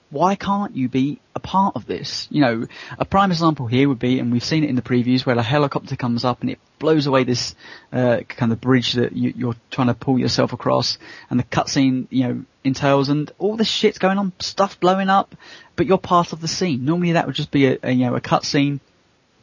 why 0.09 0.35
can't 0.35 0.75
you 0.75 0.87
be 0.87 1.19
a 1.35 1.39
part 1.39 1.75
of 1.75 1.85
this? 1.85 2.27
You 2.31 2.41
know, 2.41 2.67
a 2.97 3.05
prime 3.05 3.31
example 3.31 3.67
here 3.67 3.89
would 3.89 3.99
be, 3.99 4.19
and 4.19 4.31
we've 4.31 4.43
seen 4.43 4.63
it 4.63 4.69
in 4.69 4.75
the 4.75 4.81
previews, 4.81 5.25
where 5.25 5.37
a 5.37 5.43
helicopter 5.43 5.95
comes 5.95 6.23
up 6.23 6.41
and 6.41 6.49
it 6.49 6.59
blows 6.79 7.07
away 7.07 7.23
this 7.23 7.55
uh, 7.91 8.19
kind 8.27 8.51
of 8.51 8.61
bridge 8.61 8.93
that 8.93 9.13
you, 9.13 9.33
you're 9.35 9.55
trying 9.69 9.87
to 9.87 9.93
pull 9.93 10.17
yourself 10.17 10.53
across, 10.53 10.97
and 11.29 11.39
the 11.39 11.43
cutscene, 11.43 12.07
you 12.09 12.27
know, 12.27 12.45
entails, 12.63 13.09
and 13.09 13.31
all 13.37 13.57
this 13.57 13.67
shit's 13.67 13.97
going 13.97 14.17
on, 14.17 14.31
stuff 14.39 14.79
blowing 14.79 15.09
up, 15.09 15.35
but 15.75 15.85
you're 15.85 15.97
part 15.97 16.33
of 16.33 16.41
the 16.41 16.47
scene. 16.47 16.85
Normally 16.85 17.13
that 17.13 17.25
would 17.25 17.35
just 17.35 17.51
be 17.51 17.67
a, 17.67 17.77
a 17.83 17.91
you 17.91 18.05
know 18.05 18.15
a 18.15 18.21
cutscene 18.21 18.79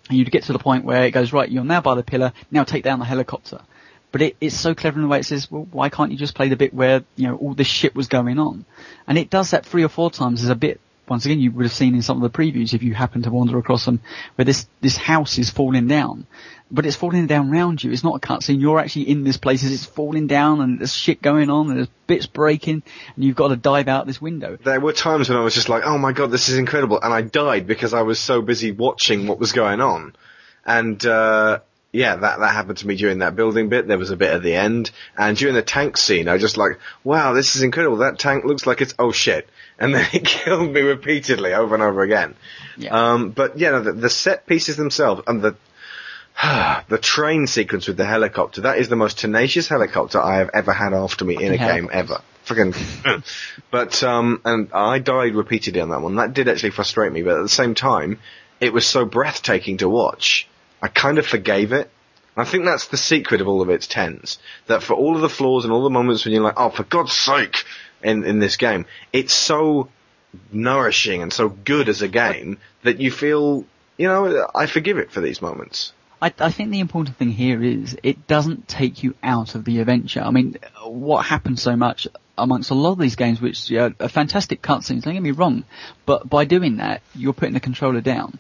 and 0.08 0.18
you'd 0.18 0.30
get 0.30 0.44
to 0.44 0.52
the 0.52 0.58
point 0.58 0.84
where 0.84 1.04
it 1.04 1.12
goes, 1.12 1.32
right, 1.32 1.50
you're 1.50 1.64
now 1.64 1.80
by 1.80 1.94
the 1.94 2.02
pillar, 2.02 2.32
now 2.50 2.64
take 2.64 2.84
down 2.84 2.98
the 2.98 3.04
helicopter. 3.04 3.60
But 4.14 4.22
it, 4.22 4.36
it's 4.40 4.54
so 4.54 4.76
clever 4.76 4.98
in 4.98 5.02
the 5.02 5.08
way 5.08 5.18
it 5.18 5.24
says, 5.24 5.50
well, 5.50 5.66
why 5.72 5.88
can't 5.88 6.12
you 6.12 6.16
just 6.16 6.36
play 6.36 6.48
the 6.48 6.54
bit 6.54 6.72
where, 6.72 7.02
you 7.16 7.26
know, 7.26 7.34
all 7.34 7.52
this 7.52 7.66
shit 7.66 7.96
was 7.96 8.06
going 8.06 8.38
on? 8.38 8.64
And 9.08 9.18
it 9.18 9.28
does 9.28 9.50
that 9.50 9.66
three 9.66 9.82
or 9.82 9.88
four 9.88 10.08
times 10.08 10.44
as 10.44 10.50
a 10.50 10.54
bit, 10.54 10.80
once 11.08 11.26
again, 11.26 11.40
you 11.40 11.50
would 11.50 11.64
have 11.64 11.72
seen 11.72 11.96
in 11.96 12.02
some 12.02 12.22
of 12.22 12.32
the 12.32 12.38
previews 12.38 12.74
if 12.74 12.84
you 12.84 12.94
happen 12.94 13.22
to 13.22 13.30
wander 13.30 13.58
across 13.58 13.84
them, 13.84 14.00
where 14.36 14.44
this, 14.44 14.68
this 14.80 14.96
house 14.96 15.36
is 15.36 15.50
falling 15.50 15.88
down. 15.88 16.28
But 16.70 16.86
it's 16.86 16.94
falling 16.94 17.26
down 17.26 17.52
around 17.52 17.82
you. 17.82 17.90
It's 17.90 18.04
not 18.04 18.14
a 18.14 18.20
cutscene. 18.20 18.60
You're 18.60 18.78
actually 18.78 19.08
in 19.10 19.24
this 19.24 19.36
place 19.36 19.64
as 19.64 19.72
it's 19.72 19.84
falling 19.84 20.28
down 20.28 20.60
and 20.60 20.78
there's 20.78 20.94
shit 20.94 21.20
going 21.20 21.50
on 21.50 21.70
and 21.70 21.78
there's 21.78 21.88
bits 22.06 22.26
breaking 22.26 22.84
and 23.16 23.24
you've 23.24 23.34
got 23.34 23.48
to 23.48 23.56
dive 23.56 23.88
out 23.88 24.06
this 24.06 24.22
window. 24.22 24.56
There 24.62 24.78
were 24.78 24.92
times 24.92 25.28
when 25.28 25.38
I 25.38 25.42
was 25.42 25.54
just 25.54 25.68
like, 25.68 25.82
oh 25.84 25.98
my 25.98 26.12
god, 26.12 26.30
this 26.30 26.48
is 26.48 26.56
incredible, 26.56 27.00
and 27.02 27.12
I 27.12 27.22
died 27.22 27.66
because 27.66 27.92
I 27.92 28.02
was 28.02 28.20
so 28.20 28.42
busy 28.42 28.70
watching 28.70 29.26
what 29.26 29.40
was 29.40 29.50
going 29.50 29.80
on. 29.80 30.14
And, 30.64 31.04
uh, 31.04 31.58
yeah, 31.95 32.16
that, 32.16 32.40
that 32.40 32.53
happened 32.53 32.78
to 32.78 32.88
me 32.88 32.97
during 32.97 33.18
that 33.18 33.36
building 33.36 33.68
bit. 33.68 33.86
There 33.86 33.97
was 33.97 34.11
a 34.11 34.16
bit 34.16 34.32
at 34.32 34.42
the 34.42 34.57
end. 34.57 34.90
And 35.16 35.36
during 35.36 35.55
the 35.55 35.62
tank 35.62 35.97
scene, 35.97 36.26
I 36.26 36.38
just 36.38 36.57
like, 36.57 36.80
wow, 37.05 37.34
this 37.34 37.55
is 37.55 37.62
incredible. 37.62 37.99
That 37.99 38.18
tank 38.18 38.45
looks 38.45 38.66
like 38.66 38.80
it's, 38.80 38.95
oh 38.99 39.12
shit. 39.12 39.49
And 39.78 39.95
then 39.95 40.05
it 40.12 40.24
killed 40.24 40.72
me 40.72 40.80
repeatedly 40.80 41.55
over 41.55 41.72
and 41.72 41.84
over 41.84 42.03
again. 42.03 42.34
Yeah. 42.76 43.12
Um, 43.12 43.30
but 43.30 43.61
yeah, 43.61 43.70
no, 43.70 43.82
the, 43.82 43.92
the 43.92 44.11
set 44.11 44.45
pieces 44.45 44.76
themselves 44.76 45.22
and 45.28 45.40
the, 45.40 45.57
the 46.88 46.99
train 46.99 47.47
sequence 47.47 47.86
with 47.86 47.97
the 47.97 48.07
helicopter, 48.07 48.62
that 48.62 48.78
is 48.78 48.88
the 48.88 48.97
most 48.97 49.20
tenacious 49.20 49.68
helicopter 49.68 50.20
I 50.20 50.38
have 50.38 50.51
ever 50.53 50.72
had 50.72 50.95
after 50.95 51.24
me 51.24 51.40
in 51.40 51.55
a 51.55 51.59
game 51.59 51.90
ever. 51.92 52.22
Fucking, 52.42 52.74
but, 53.70 54.03
um, 54.03 54.40
and 54.45 54.72
I 54.72 54.99
died 54.99 55.36
repeatedly 55.36 55.80
on 55.80 55.90
that 55.90 56.01
one. 56.01 56.16
That 56.16 56.34
did 56.34 56.49
actually 56.49 56.70
frustrate 56.70 57.12
me, 57.12 57.22
but 57.22 57.38
at 57.38 57.42
the 57.42 57.49
same 57.49 57.76
time, 57.76 58.18
it 58.61 58.72
was 58.72 58.84
so 58.84 59.05
breathtaking 59.05 59.76
to 59.76 59.88
watch. 59.88 60.49
I 60.85 60.89
kind 60.89 61.18
of 61.18 61.26
forgave 61.26 61.72
it. 61.72 61.91
I 62.37 62.45
think 62.45 62.64
that's 62.64 62.89
the 62.89 62.97
secret 62.97 63.41
of 63.41 63.49
all 63.49 63.62
of 63.62 63.70
its 63.70 63.87
tens. 63.87 64.39
That 64.66 64.82
for 64.82 64.93
all 64.95 65.14
of 65.14 65.22
the 65.22 65.28
flaws 65.28 65.64
and 65.64 65.72
all 65.72 65.82
the 65.82 65.89
moments 65.89 66.24
when 66.24 66.35
you're 66.35 66.43
like, 66.43 66.59
oh, 66.59 66.68
for 66.68 66.82
God's 66.85 67.12
sake, 67.12 67.64
in, 68.03 68.24
in 68.24 68.39
this 68.39 68.57
game, 68.57 68.85
it's 69.12 69.32
so 69.32 69.89
nourishing 70.53 71.22
and 71.22 71.32
so 71.32 71.49
good 71.49 71.89
as 71.89 72.03
a 72.03 72.09
game 72.09 72.59
that 72.82 73.01
you 73.01 73.11
feel, 73.11 73.64
you 73.97 74.09
know, 74.09 74.47
I 74.55 74.66
forgive 74.66 74.99
it 74.99 75.11
for 75.11 75.20
these 75.20 75.41
moments. 75.41 75.93
I, 76.20 76.32
I 76.39 76.51
think 76.51 76.70
the 76.70 76.80
important 76.80 77.16
thing 77.16 77.30
here 77.30 77.62
is 77.62 77.97
it 78.03 78.26
doesn't 78.26 78.68
take 78.68 79.03
you 79.03 79.14
out 79.22 79.55
of 79.55 79.64
the 79.64 79.80
adventure. 79.80 80.20
I 80.20 80.30
mean, 80.30 80.59
what 80.85 81.24
happens 81.24 81.62
so 81.62 81.76
much 81.76 82.07
amongst 82.37 82.70
a 82.70 82.74
lot 82.74 82.93
of 82.93 82.99
these 82.99 83.16
games, 83.16 83.41
which 83.41 83.70
yeah, 83.70 83.91
are 84.01 84.09
fantastic 84.09 84.61
cutscenes, 84.61 85.03
don't 85.03 85.14
get 85.14 85.22
me 85.22 85.30
wrong, 85.30 85.64
but 86.05 86.28
by 86.28 86.45
doing 86.45 86.76
that, 86.76 87.01
you're 87.14 87.32
putting 87.32 87.55
the 87.55 87.61
controller 87.61 88.01
down. 88.01 88.39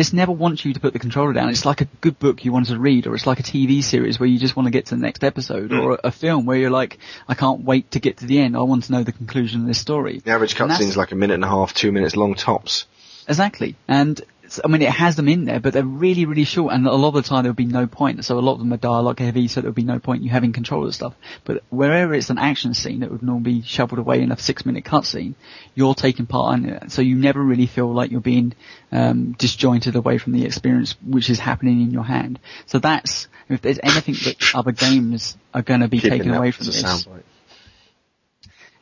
This 0.00 0.14
never 0.14 0.32
wants 0.32 0.64
you 0.64 0.72
to 0.72 0.80
put 0.80 0.94
the 0.94 0.98
controller 0.98 1.34
down. 1.34 1.50
It's 1.50 1.66
like 1.66 1.82
a 1.82 1.84
good 2.00 2.18
book 2.18 2.42
you 2.42 2.52
want 2.52 2.68
to 2.68 2.78
read, 2.78 3.06
or 3.06 3.14
it's 3.14 3.26
like 3.26 3.38
a 3.38 3.42
TV 3.42 3.84
series 3.84 4.18
where 4.18 4.26
you 4.26 4.38
just 4.38 4.56
want 4.56 4.66
to 4.66 4.70
get 4.70 4.86
to 4.86 4.94
the 4.94 5.00
next 5.02 5.22
episode, 5.22 5.74
or 5.74 5.98
mm. 5.98 5.98
a, 6.02 6.06
a 6.06 6.10
film 6.10 6.46
where 6.46 6.56
you're 6.56 6.70
like, 6.70 6.96
I 7.28 7.34
can't 7.34 7.64
wait 7.64 7.90
to 7.90 8.00
get 8.00 8.16
to 8.16 8.26
the 8.26 8.38
end. 8.40 8.56
I 8.56 8.62
want 8.62 8.84
to 8.84 8.92
know 8.92 9.02
the 9.02 9.12
conclusion 9.12 9.60
of 9.60 9.66
this 9.66 9.78
story. 9.78 10.20
The 10.20 10.30
average 10.30 10.58
And 10.58 10.70
that's- 10.70 10.80
cutscene 10.80 10.88
is 10.88 10.96
like 10.96 11.12
a 11.12 11.16
minute 11.16 11.34
and 11.34 11.44
a 11.44 11.48
half, 11.48 11.74
two 11.74 11.92
minutes 11.92 12.16
long 12.16 12.34
tops. 12.34 12.86
Exactly. 13.28 13.76
And 13.88 14.22
I 14.64 14.68
mean, 14.68 14.82
it 14.82 14.90
has 14.90 15.16
them 15.16 15.28
in 15.28 15.44
there, 15.44 15.60
but 15.60 15.72
they're 15.72 15.84
really, 15.84 16.24
really 16.24 16.44
short, 16.44 16.72
and 16.72 16.86
a 16.86 16.92
lot 16.92 17.08
of 17.08 17.14
the 17.14 17.22
time 17.22 17.44
there 17.44 17.50
would 17.50 17.56
be 17.56 17.66
no 17.66 17.86
point. 17.86 18.24
So 18.24 18.38
a 18.38 18.40
lot 18.40 18.54
of 18.54 18.58
them 18.58 18.72
are 18.72 18.78
dialogue 18.78 19.20
heavy, 19.20 19.46
so 19.48 19.60
there 19.60 19.68
would 19.70 19.76
be 19.76 19.84
no 19.84 19.98
point 19.98 20.22
you 20.22 20.30
having 20.30 20.52
control 20.52 20.86
of 20.86 20.94
stuff. 20.94 21.14
But 21.44 21.62
wherever 21.70 22.14
it's 22.14 22.30
an 22.30 22.38
action 22.38 22.74
scene 22.74 23.00
that 23.00 23.10
would 23.10 23.22
normally 23.22 23.60
be 23.60 23.62
shoveled 23.62 24.00
away 24.00 24.22
in 24.22 24.32
a 24.32 24.38
six 24.38 24.66
minute 24.66 24.84
cutscene, 24.84 25.34
you're 25.74 25.94
taking 25.94 26.26
part 26.26 26.58
in 26.58 26.68
it. 26.68 26.90
So 26.90 27.02
you 27.02 27.14
never 27.16 27.40
really 27.40 27.66
feel 27.66 27.92
like 27.92 28.10
you're 28.10 28.20
being 28.20 28.54
um, 28.90 29.32
disjointed 29.32 29.94
away 29.94 30.18
from 30.18 30.32
the 30.32 30.44
experience 30.44 30.96
which 31.06 31.30
is 31.30 31.38
happening 31.38 31.82
in 31.82 31.90
your 31.90 32.04
hand. 32.04 32.40
So 32.66 32.78
that's, 32.78 33.28
if 33.48 33.60
there's 33.60 33.80
anything 33.82 34.14
that 34.24 34.54
other 34.54 34.72
games 34.72 35.36
are 35.54 35.62
going 35.62 35.80
to 35.80 35.88
be 35.88 36.00
Keeping 36.00 36.18
taken 36.18 36.34
away 36.34 36.50
from 36.50 36.66
this. 36.66 37.06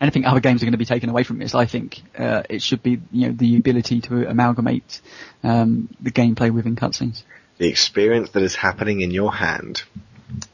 Anything 0.01 0.25
other 0.25 0.41
games 0.41 0.63
are 0.63 0.67
going 0.67 0.73
to 0.73 0.79
be 0.79 0.85
taken 0.85 1.09
away 1.09 1.23
from 1.23 1.39
this, 1.39 1.55
I 1.55 1.67
think 1.67 2.03
uh, 2.17 2.43
it 2.49 2.63
should 2.63 2.83
be 2.83 3.01
you 3.13 3.29
know 3.29 3.33
the 3.33 3.57
ability 3.57 4.01
to 4.03 4.29
amalgamate 4.29 5.01
um, 5.43 5.89
the 6.01 6.11
gameplay 6.11 6.53
within 6.53 6.77
cutscenes. 6.77 7.23
The 7.59 7.69
experience 7.69 8.31
that 8.31 8.43
is 8.43 8.55
happening 8.55 9.01
in 9.01 9.11
your 9.11 9.33
hand. 9.33 9.83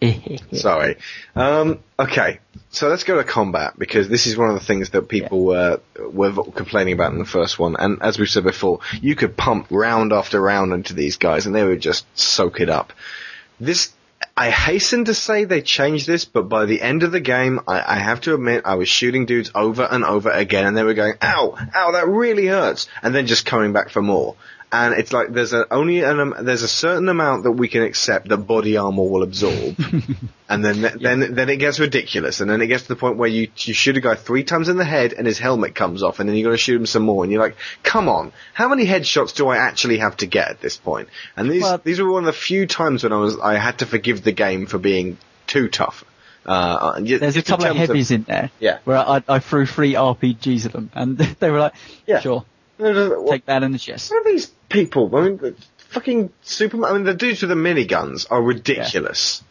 Sorry. 0.53 0.97
Um, 1.35 1.81
okay, 1.99 2.39
so 2.71 2.89
let's 2.89 3.05
go 3.05 3.17
to 3.17 3.25
combat 3.25 3.75
because 3.79 4.09
this 4.09 4.27
is 4.27 4.37
one 4.37 4.49
of 4.49 4.55
the 4.55 4.65
things 4.65 4.91
that 4.91 5.09
people 5.09 5.51
uh, 5.51 5.79
were 5.99 6.33
complaining 6.33 6.95
about 6.95 7.13
in 7.13 7.19
the 7.19 7.25
first 7.25 7.59
one. 7.59 7.77
And 7.77 8.01
as 8.01 8.19
we've 8.19 8.29
said 8.29 8.45
before, 8.45 8.81
you 9.01 9.17
could 9.17 9.37
pump 9.37 9.67
round 9.71 10.13
after 10.13 10.41
round 10.41 10.73
into 10.73 10.95
these 10.95 11.17
guys, 11.17 11.47
and 11.47 11.55
they 11.55 11.65
would 11.65 11.81
just 11.81 12.07
soak 12.19 12.61
it 12.61 12.71
up. 12.71 12.93
This, 13.59 13.93
I 14.37 14.51
hasten 14.51 15.05
to 15.05 15.15
say 15.15 15.45
they 15.45 15.63
changed 15.63 16.09
this, 16.09 16.25
but 16.25 16.49
by 16.49 16.67
the 16.67 16.83
end 16.83 17.05
of 17.05 17.13
the 17.13 17.21
game, 17.21 17.61
I, 17.69 17.95
I 17.95 17.99
have 18.01 18.21
to 18.23 18.35
admit 18.35 18.63
I 18.65 18.75
was 18.75 18.89
shooting 18.89 19.27
dudes 19.27 19.53
over 19.55 19.85
and 19.89 20.05
over 20.05 20.29
again, 20.29 20.67
and 20.67 20.77
they 20.77 20.83
were 20.83 20.95
going, 20.95 21.15
"Ow, 21.23 21.57
ow, 21.73 21.93
that 21.93 22.09
really 22.09 22.47
hurts," 22.47 22.89
and 23.03 23.15
then 23.15 23.29
just 23.29 23.47
coming 23.47 23.73
back 23.73 23.91
for 23.91 24.03
more. 24.03 24.35
And 24.77 24.95
it's 24.95 25.13
like 25.13 25.29
there's 25.33 25.53
a, 25.53 25.73
only 25.73 26.01
an, 26.03 26.19
um, 26.19 26.35
there's 26.43 26.63
a 26.63 26.69
certain 26.69 27.09
amount 27.09 27.45
that 27.45 27.53
we 27.53 27.69
can 27.69 27.83
accept 27.83 28.29
that 28.29 28.39
body 28.39 28.77
armor 28.77 29.05
will 29.05 29.23
absorb, 29.23 29.77
and 30.49 30.65
then 30.65 30.83
then 31.01 31.35
then 31.35 31.49
it 31.49 31.59
gets 31.59 31.79
ridiculous, 31.79 32.41
and 32.41 32.51
then 32.51 32.61
it 32.61 32.67
gets 32.67 32.83
to 32.83 32.89
the 32.89 32.97
point 32.97 33.17
where 33.17 33.29
you 33.29 33.49
you 33.59 33.73
shoot 33.75 33.97
a 33.97 34.01
guy 34.01 34.17
three 34.17 34.43
times 34.43 34.69
in 34.69 34.77
the 34.77 34.85
head 34.85 35.13
and 35.13 35.27
his 35.29 35.39
helmet 35.39 35.75
comes 35.77 36.03
off, 36.03 36.19
and 36.19 36.29
then 36.29 36.35
you 36.37 36.45
are 36.45 36.49
going 36.49 36.57
to 36.57 36.63
shoot 36.63 36.77
him 36.81 36.87
some 36.87 37.05
more, 37.05 37.23
and 37.23 37.33
you're 37.33 37.41
like, 37.43 37.57
come 37.85 38.09
on, 38.09 38.33
how 38.53 38.69
many 38.69 38.85
headshots 38.85 39.35
do 39.35 39.47
I 39.49 39.59
actually 39.59 39.99
have 39.99 40.17
to 40.19 40.27
get 40.27 40.49
at 40.49 40.61
this 40.61 40.77
point? 40.77 41.09
And 41.37 41.49
these 41.51 41.63
Well- 41.63 41.81
these 41.85 42.01
were 42.01 42.11
one 42.11 42.25
of 42.25 42.27
the 42.35 42.41
few 42.51 42.67
times 42.67 43.05
when 43.05 43.13
I 43.13 43.19
was 43.19 43.39
I 43.39 43.55
had 43.57 43.79
to 43.79 43.87
forgive 43.87 44.25
the 44.25 44.33
game 44.33 44.67
for 44.67 44.79
being 44.79 45.19
too 45.47 45.69
tough. 45.69 46.05
Uh, 46.47 47.01
There's 47.01 47.37
a 47.37 47.43
couple 47.43 47.67
of 47.67 47.77
heavies 47.77 48.11
in 48.11 48.25
there 48.25 48.51
Yeah. 48.61 48.79
where 48.85 48.99
I, 48.99 49.23
I 49.29 49.39
threw 49.39 49.65
three 49.67 49.95
RPGs 49.95 50.67
at 50.67 50.73
them, 50.73 50.91
and 50.95 51.17
they 51.41 51.51
were 51.51 51.61
like, 51.61 51.75
Yeah. 52.07 52.21
"Sure, 52.21 52.45
What 52.77 53.31
take 53.31 53.47
that 53.47 53.63
in 53.63 53.73
the 53.73 53.79
chest." 53.79 54.11
What 54.11 54.27
are 54.27 54.33
these 54.33 54.47
people? 54.69 55.15
I 55.17 55.23
mean, 55.23 55.37
the 55.37 55.55
fucking 55.91 56.31
Superman. 56.43 56.91
I 56.91 56.95
mean, 56.95 57.05
the 57.05 57.15
dudes 57.15 57.43
with 57.43 57.51
the 57.51 57.57
miniguns 57.57 58.27
are 58.31 58.43
ridiculous. 58.43 59.43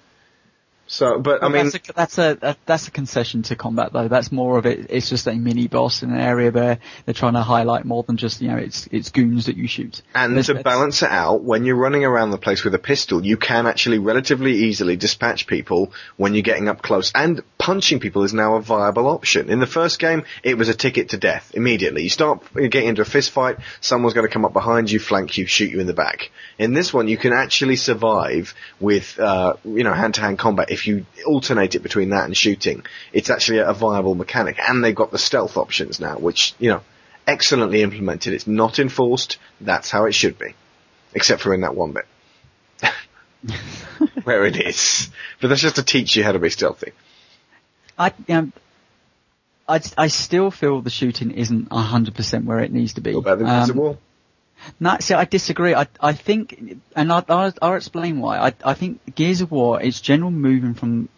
So, 0.93 1.17
but 1.19 1.43
I 1.43 1.49
mean, 1.49 1.71
that's 1.71 1.89
a, 1.89 1.93
that's 1.93 2.17
a 2.19 2.57
that's 2.67 2.87
a 2.87 2.91
concession 2.91 3.41
to 3.43 3.55
combat 3.55 3.93
though. 3.93 4.07
That's 4.07 4.31
more 4.31 4.59
of 4.59 4.67
it. 4.67 4.91
It's 4.91 5.09
just 5.09 5.25
a 5.25 5.33
mini 5.33 5.67
boss 5.67 6.03
in 6.03 6.11
an 6.11 6.19
area 6.19 6.51
where 6.51 6.77
they're 7.05 7.15
trying 7.15 7.33
to 7.33 7.41
highlight 7.41 7.83
more 7.83 8.03
than 8.03 8.15
just 8.17 8.41
you 8.41 8.49
know 8.49 8.57
it's 8.57 8.87
it's 8.91 9.09
goons 9.09 9.47
that 9.47 9.57
you 9.57 9.67
shoot. 9.67 10.03
And 10.13 10.33
There's- 10.33 10.45
to 10.47 10.53
that's- 10.53 10.63
balance 10.63 11.01
it 11.01 11.09
out, 11.09 11.41
when 11.43 11.65
you're 11.65 11.77
running 11.77 12.05
around 12.05 12.29
the 12.29 12.37
place 12.37 12.63
with 12.63 12.75
a 12.75 12.79
pistol, 12.79 13.25
you 13.25 13.37
can 13.37 13.65
actually 13.65 13.97
relatively 13.97 14.53
easily 14.53 14.95
dispatch 14.95 15.47
people 15.47 15.91
when 16.17 16.35
you're 16.35 16.43
getting 16.43 16.67
up 16.69 16.83
close. 16.83 17.11
And 17.15 17.41
punching 17.57 17.99
people 17.99 18.23
is 18.23 18.33
now 18.33 18.55
a 18.57 18.61
viable 18.61 19.07
option. 19.07 19.49
In 19.49 19.59
the 19.59 19.65
first 19.65 19.97
game, 19.97 20.25
it 20.43 20.59
was 20.59 20.69
a 20.69 20.75
ticket 20.75 21.09
to 21.09 21.17
death 21.17 21.53
immediately. 21.55 22.03
You 22.03 22.09
start 22.09 22.43
getting 22.53 22.89
into 22.89 23.01
a 23.01 23.05
fist 23.05 23.31
fight, 23.31 23.57
someone's 23.81 24.13
going 24.13 24.27
to 24.27 24.31
come 24.31 24.45
up 24.45 24.53
behind 24.53 24.91
you, 24.91 24.99
flank 24.99 25.39
you, 25.39 25.47
shoot 25.47 25.71
you 25.71 25.79
in 25.79 25.87
the 25.87 25.93
back. 25.95 26.29
In 26.59 26.73
this 26.73 26.93
one, 26.93 27.07
you 27.07 27.17
can 27.17 27.33
actually 27.33 27.77
survive 27.77 28.53
with, 28.79 29.17
uh, 29.19 29.55
you 29.65 29.83
know, 29.83 29.93
hand-to-hand 29.93 30.37
combat 30.37 30.69
if 30.69 30.82
if 30.83 30.87
you 30.87 31.05
alternate 31.25 31.75
it 31.75 31.79
between 31.83 32.09
that 32.09 32.25
and 32.25 32.35
shooting, 32.35 32.85
it's 33.13 33.29
actually 33.29 33.59
a 33.59 33.73
viable 33.73 34.15
mechanic. 34.15 34.57
And 34.59 34.83
they've 34.83 34.95
got 34.95 35.11
the 35.11 35.17
stealth 35.17 35.55
options 35.57 35.99
now, 35.99 36.17
which, 36.17 36.53
you 36.59 36.69
know, 36.69 36.81
excellently 37.25 37.81
implemented. 37.81 38.33
It's 38.33 38.47
not 38.47 38.79
enforced. 38.79 39.37
That's 39.61 39.89
how 39.89 40.05
it 40.05 40.13
should 40.13 40.37
be. 40.37 40.55
Except 41.13 41.41
for 41.41 41.53
in 41.53 41.61
that 41.61 41.75
one 41.75 41.93
bit. 41.93 42.05
Where 44.23 44.45
it 44.45 44.57
is. 44.57 45.09
But 45.39 45.47
that's 45.47 45.61
just 45.61 45.75
to 45.77 45.83
teach 45.83 46.15
you 46.15 46.23
how 46.23 46.33
to 46.33 46.39
be 46.39 46.49
stealthy. 46.49 46.91
I, 47.97 48.11
um, 48.29 48.51
I, 49.67 49.79
I 49.97 50.07
still 50.07 50.51
feel 50.51 50.81
the 50.81 50.89
shooting 50.89 51.31
isn't 51.31 51.69
100% 51.69 52.45
where 52.45 52.59
it 52.59 52.73
needs 52.73 52.93
to 52.95 53.01
be. 53.01 53.13
What 53.15 53.21
about 53.21 53.39
the 53.39 53.45
Um, 53.45 53.51
invisible? 53.55 53.99
No, 54.79 54.97
see, 54.99 55.13
I 55.13 55.25
disagree. 55.25 55.75
I, 55.75 55.87
I 55.99 56.13
think, 56.13 56.81
and 56.95 57.11
I, 57.11 57.23
I'll, 57.29 57.53
I'll 57.61 57.75
explain 57.75 58.19
why. 58.19 58.37
I, 58.37 58.53
I 58.63 58.73
think 58.73 59.15
Gears 59.15 59.41
of 59.41 59.51
War, 59.51 59.81
its 59.81 60.01
general 60.01 60.31
moving 60.31 60.73
from 60.73 61.09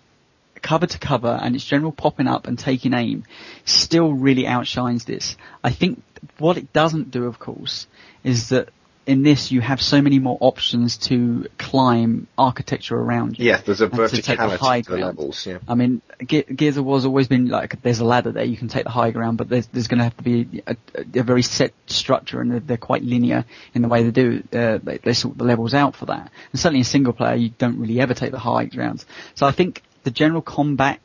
cover 0.62 0.88
to 0.88 0.98
cover 0.98 1.40
and 1.42 1.56
its 1.56 1.64
general 1.64 1.92
popping 1.92 2.28
up 2.28 2.48
and 2.48 2.58
taking 2.58 2.94
aim 2.94 3.24
still 3.66 4.14
really 4.14 4.48
outshines 4.48 5.06
this. 5.06 5.38
I 5.64 5.72
think 5.72 6.02
what 6.40 6.58
it 6.58 6.74
doesn't 6.74 7.12
do, 7.12 7.26
of 7.26 7.38
course, 7.38 7.88
is 8.24 8.50
that 8.50 8.70
in 9.06 9.24
this 9.24 9.52
you 9.52 9.62
have 9.62 9.82
so 9.82 10.02
many 10.02 10.20
more 10.20 10.38
options 10.40 10.98
to 10.98 11.48
climb 11.58 12.28
architecture 12.38 12.96
around 12.96 13.38
you. 13.38 13.46
yeah, 13.46 13.58
there's 13.58 13.82
a 13.82 13.86
and 13.86 13.94
to 13.94 14.22
take 14.22 14.38
the 14.38 14.44
verticality 14.44 14.58
high 14.58 14.82
to 14.82 14.92
the 14.92 14.98
levels, 14.98 15.46
yeah. 15.46 15.60
I 15.68 15.76
mean, 15.76 16.02
Ge- 16.24 16.46
Gears 16.48 16.78
of 16.78 16.86
War's 16.86 17.06
always 17.06 17.28
been 17.28 17.48
like 17.48 17.82
there's 17.82 18.00
a 18.00 18.06
ladder 18.06 18.32
there. 18.32 18.44
You 18.44 18.58
can 18.58 18.68
take 18.68 18.84
the 18.84 18.90
high 18.90 19.12
ground, 19.12 19.38
but 19.38 19.50
there's 19.50 19.68
there's 19.68 19.88
going 19.88 20.00
to 20.00 20.06
have 20.06 20.18
to 20.18 20.24
be 20.24 20.64
a, 20.66 20.76
a, 20.96 21.20
a 21.20 21.24
very 21.24 21.44
set 21.44 21.74
structure, 21.86 22.42
and 22.42 22.52
they're, 22.52 22.60
they're 22.60 22.78
quite 22.78 23.04
linear 23.04 23.46
in 23.74 23.82
the 23.82 23.88
way 23.88 24.04
they 24.04 24.12
do. 24.12 24.44
Uh, 24.52 24.80
they, 24.82 24.98
they 24.98 25.14
sort 25.14 25.38
the 25.38 25.44
levels 25.44 25.74
out 25.74 25.96
for 25.96 26.08
that. 26.08 26.32
And 26.52 26.60
certainly 26.60 26.80
in 26.80 26.86
single 26.86 27.14
player, 27.14 27.36
you 27.36 27.50
don't 27.50 27.80
really 27.80 28.00
ever 28.02 28.14
take 28.14 28.32
the 28.32 28.40
high 28.40 28.66
grounds. 28.66 29.06
So 29.36 29.46
I 29.46 29.52
think 29.52 29.84
the 30.04 30.12
general 30.12 30.42
combat 30.42 31.00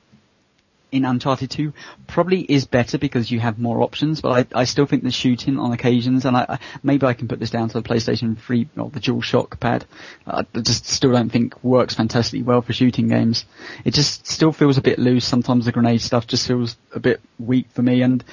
in 0.92 1.04
Uncharted 1.04 1.50
2 1.50 1.72
probably 2.06 2.40
is 2.40 2.66
better 2.66 2.98
because 2.98 3.30
you 3.30 3.40
have 3.40 3.58
more 3.58 3.82
options, 3.82 4.20
but 4.20 4.52
I, 4.54 4.60
I 4.60 4.64
still 4.64 4.86
think 4.86 5.02
the 5.02 5.10
shooting 5.10 5.58
on 5.58 5.72
occasions, 5.72 6.24
and 6.24 6.36
I, 6.36 6.46
I 6.48 6.58
maybe 6.82 7.06
I 7.06 7.14
can 7.14 7.28
put 7.28 7.38
this 7.38 7.50
down 7.50 7.68
to 7.68 7.80
the 7.80 7.88
PlayStation 7.88 8.38
3 8.38 8.68
or 8.76 8.90
the 8.90 9.00
DualShock 9.00 9.58
pad, 9.60 9.84
I 10.26 10.44
just 10.60 10.86
still 10.86 11.12
don't 11.12 11.30
think 11.30 11.62
works 11.62 11.94
fantastically 11.94 12.42
well 12.42 12.62
for 12.62 12.72
shooting 12.72 13.08
games. 13.08 13.44
It 13.84 13.94
just 13.94 14.26
still 14.26 14.52
feels 14.52 14.78
a 14.78 14.82
bit 14.82 14.98
loose. 14.98 15.24
Sometimes 15.24 15.64
the 15.64 15.72
grenade 15.72 16.00
stuff 16.00 16.26
just 16.26 16.46
feels 16.46 16.76
a 16.92 17.00
bit 17.00 17.20
weak 17.38 17.68
for 17.70 17.82
me, 17.82 18.02
and 18.02 18.24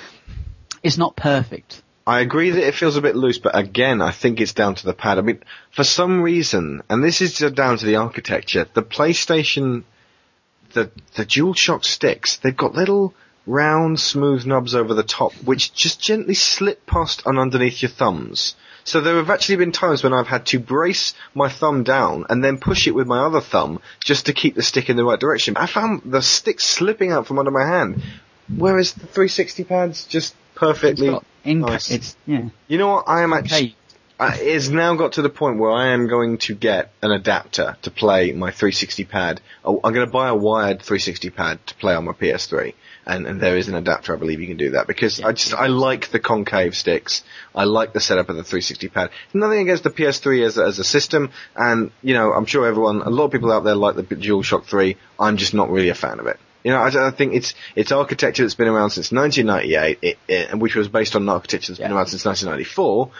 it's 0.84 0.98
not 0.98 1.16
perfect. 1.16 1.82
I 2.08 2.22
agree 2.22 2.52
that 2.52 2.66
it 2.66 2.74
feels 2.74 2.96
a 2.96 3.02
bit 3.02 3.18
loose, 3.18 3.38
but 3.38 3.58
again, 3.58 4.02
I 4.02 4.12
think 4.12 4.40
it's 4.40 4.54
down 4.54 4.76
to 4.76 4.86
the 4.86 4.94
pad. 4.94 5.18
I 5.18 5.22
mean, 5.22 5.44
for 5.72 5.84
some 5.84 6.22
reason, 6.22 6.82
and 6.90 7.04
this 7.04 7.20
is 7.20 7.38
down 7.52 7.78
to 7.80 7.86
the 7.86 7.98
architecture, 7.98 8.66
the 8.74 8.82
PlayStation, 8.82 9.84
the, 10.74 10.92
the 11.16 11.26
DualShock 11.26 11.84
sticks, 11.84 12.38
they've 12.38 12.56
got 12.56 12.74
little 12.74 13.14
round, 13.46 14.00
smooth 14.00 14.46
knobs 14.46 14.76
over 14.76 14.94
the 14.94 15.04
top, 15.04 15.34
which 15.44 15.74
just 15.74 16.02
gently 16.02 16.34
slip 16.34 16.86
past 16.86 17.24
and 17.26 17.40
underneath 17.40 17.82
your 17.82 17.90
thumbs. 17.90 18.56
So 18.84 19.02
there 19.02 19.18
have 19.18 19.30
actually 19.30 19.58
been 19.58 19.74
times 19.74 20.04
when 20.04 20.14
I've 20.14 20.28
had 20.28 20.46
to 20.48 20.60
brace 20.60 21.14
my 21.34 21.50
thumb 21.50 21.84
down 21.84 22.26
and 22.30 22.44
then 22.44 22.58
push 22.58 22.88
it 22.88 22.96
with 22.96 23.08
my 23.08 23.20
other 23.20 23.42
thumb 23.42 23.82
just 24.00 24.28
to 24.28 24.34
keep 24.34 24.56
the 24.56 24.64
stick 24.64 24.90
in 24.90 24.96
the 24.96 25.04
right 25.04 25.20
direction. 25.20 25.58
I 25.58 25.66
found 25.66 26.04
the 26.06 26.22
stick 26.22 26.62
slipping 26.62 27.12
out 27.12 27.28
from 27.28 27.38
under 27.40 27.52
my 27.52 27.66
hand, 27.66 28.02
whereas 28.56 28.94
the 28.94 29.02
360 29.02 29.64
pads 29.66 30.06
just 30.06 30.34
It's 30.34 30.40
perfectly 30.56 31.10
impa- 31.10 31.24
nice. 31.46 31.92
It's 31.92 32.16
yeah. 32.26 32.50
You 32.68 32.78
know 32.78 32.88
what? 32.88 33.10
I 33.10 33.24
am 33.24 33.34
actually. 33.34 33.72
Uh, 33.72 33.77
it's 34.20 34.70
now 34.70 34.96
got 34.96 35.14
to 35.14 35.22
the 35.22 35.30
point 35.30 35.60
where 35.60 35.72
I 35.72 35.90
am 35.90 36.08
going 36.08 36.40
to 36.40 36.56
get 36.56 36.92
an 37.04 37.12
adapter 37.12 37.78
to 37.84 37.92
play 37.92 38.32
my 38.32 38.50
360 38.50 39.04
pad. 39.06 39.42
Oh, 39.64 39.80
I'm 39.84 39.94
going 39.94 40.08
to 40.08 40.12
buy 40.12 40.30
a 40.30 40.36
wired 40.36 40.82
360 40.82 41.30
pad 41.30 41.66
to 41.68 41.76
play 41.76 41.94
on 41.94 42.06
my 42.06 42.14
PS3, 42.14 42.74
and, 43.06 43.28
and 43.28 43.40
there 43.40 43.58
is 43.58 43.68
an 43.68 43.76
adapter. 43.76 44.16
I 44.16 44.18
believe 44.18 44.42
you 44.42 44.48
can 44.48 44.58
do 44.58 44.72
that 44.72 44.88
because 44.88 45.22
I 45.22 45.34
just 45.34 45.54
I 45.54 45.68
like 45.68 46.10
the 46.10 46.20
concave 46.20 46.76
sticks. 46.76 47.24
I 47.54 47.66
like 47.66 47.94
the 47.94 48.00
setup 48.00 48.30
of 48.30 48.38
the 48.38 48.44
360 48.44 48.88
pad. 48.88 49.12
Nothing 49.36 49.60
against 49.60 49.84
the 49.84 49.92
PS3 49.92 50.46
as 50.46 50.58
a, 50.58 50.64
as 50.64 50.80
a 50.80 50.84
system, 50.84 51.32
and 51.56 51.92
you 52.02 52.16
know 52.16 52.34
I'm 52.34 52.46
sure 52.46 52.66
everyone, 52.66 53.02
a 53.04 53.10
lot 53.10 53.26
of 53.26 53.32
people 53.32 53.52
out 53.52 53.64
there 53.64 53.76
like 53.76 53.96
the 53.96 54.04
DualShock 54.04 54.66
3. 54.66 54.98
I'm 55.20 55.38
just 55.38 55.54
not 55.54 55.70
really 55.70 55.90
a 55.90 55.96
fan 55.96 56.20
of 56.20 56.26
it. 56.26 56.40
You 56.64 56.72
know, 56.72 56.80
I, 56.80 57.08
I 57.08 57.12
think 57.12 57.36
it's 57.36 57.54
it's 57.76 57.92
architecture 57.92 58.44
that's 58.44 58.56
been 58.56 58.68
around 58.68 58.90
since 58.90 59.12
1998, 59.12 60.00
it, 60.02 60.18
it, 60.28 60.58
which 60.58 60.76
was 60.76 60.88
based 60.88 61.16
on 61.16 61.22
an 61.22 61.30
architecture 61.30 61.72
that's 61.72 61.80
been 61.80 61.92
around 61.92 62.08
since 62.08 62.26
1994 62.26 63.12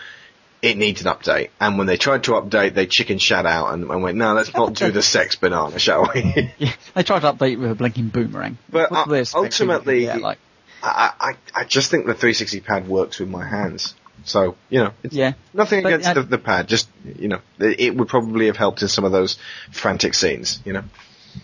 it 0.62 0.78
needs 0.78 1.02
an 1.02 1.08
update. 1.08 1.50
And 1.60 1.78
when 1.78 1.88
they 1.88 1.98
tried 1.98 2.24
to 2.26 2.32
update, 2.32 2.74
they 2.74 2.88
chicken 2.88 3.18
shat 3.20 3.46
out 3.46 3.74
and, 3.74 3.90
and 3.90 4.04
went, 4.04 4.18
no, 4.18 4.34
let's 4.34 4.54
not 4.54 4.74
do 4.74 4.92
the 4.92 5.02
sex 5.02 5.36
banana, 5.42 5.80
shall 5.80 6.10
we? 6.14 6.54
yeah, 6.58 6.74
they 6.96 7.04
tried 7.04 7.20
to 7.20 7.34
update 7.34 7.60
with 7.60 7.72
a 7.72 7.76
blinking 7.76 8.10
boomerang. 8.10 8.58
But, 8.70 8.92
uh, 8.92 9.06
do 9.06 9.12
they 9.12 9.20
expect 9.22 9.44
people 9.44 9.68
to 9.68 9.74
ultimately- 9.74 10.06
get, 10.06 10.22
like 10.22 10.40
I, 10.84 11.12
I, 11.20 11.62
I 11.62 11.64
just 11.64 11.90
think 11.90 12.06
the 12.06 12.14
360 12.14 12.60
pad 12.62 12.88
works 12.88 13.20
with 13.20 13.30
my 13.30 13.48
hands. 13.48 13.96
So, 14.26 14.56
you 14.70 14.80
know, 14.80 14.92
it's 15.04 15.16
yeah. 15.16 15.34
nothing 15.54 15.84
But, 15.84 15.94
against 15.94 16.14
the, 16.14 16.24
the 16.24 16.38
pad, 16.38 16.68
just, 16.68 16.90
you 17.04 17.30
know, 17.30 17.40
it, 17.60 17.80
it 17.80 17.96
would 17.96 18.10
probably 18.10 18.48
have 18.48 18.58
helped 18.58 18.82
in 18.82 18.88
some 18.88 19.06
of 19.06 19.12
those 19.12 19.38
frantic 19.72 20.14
scenes, 20.14 20.60
you 20.66 20.74
know? 20.74 20.84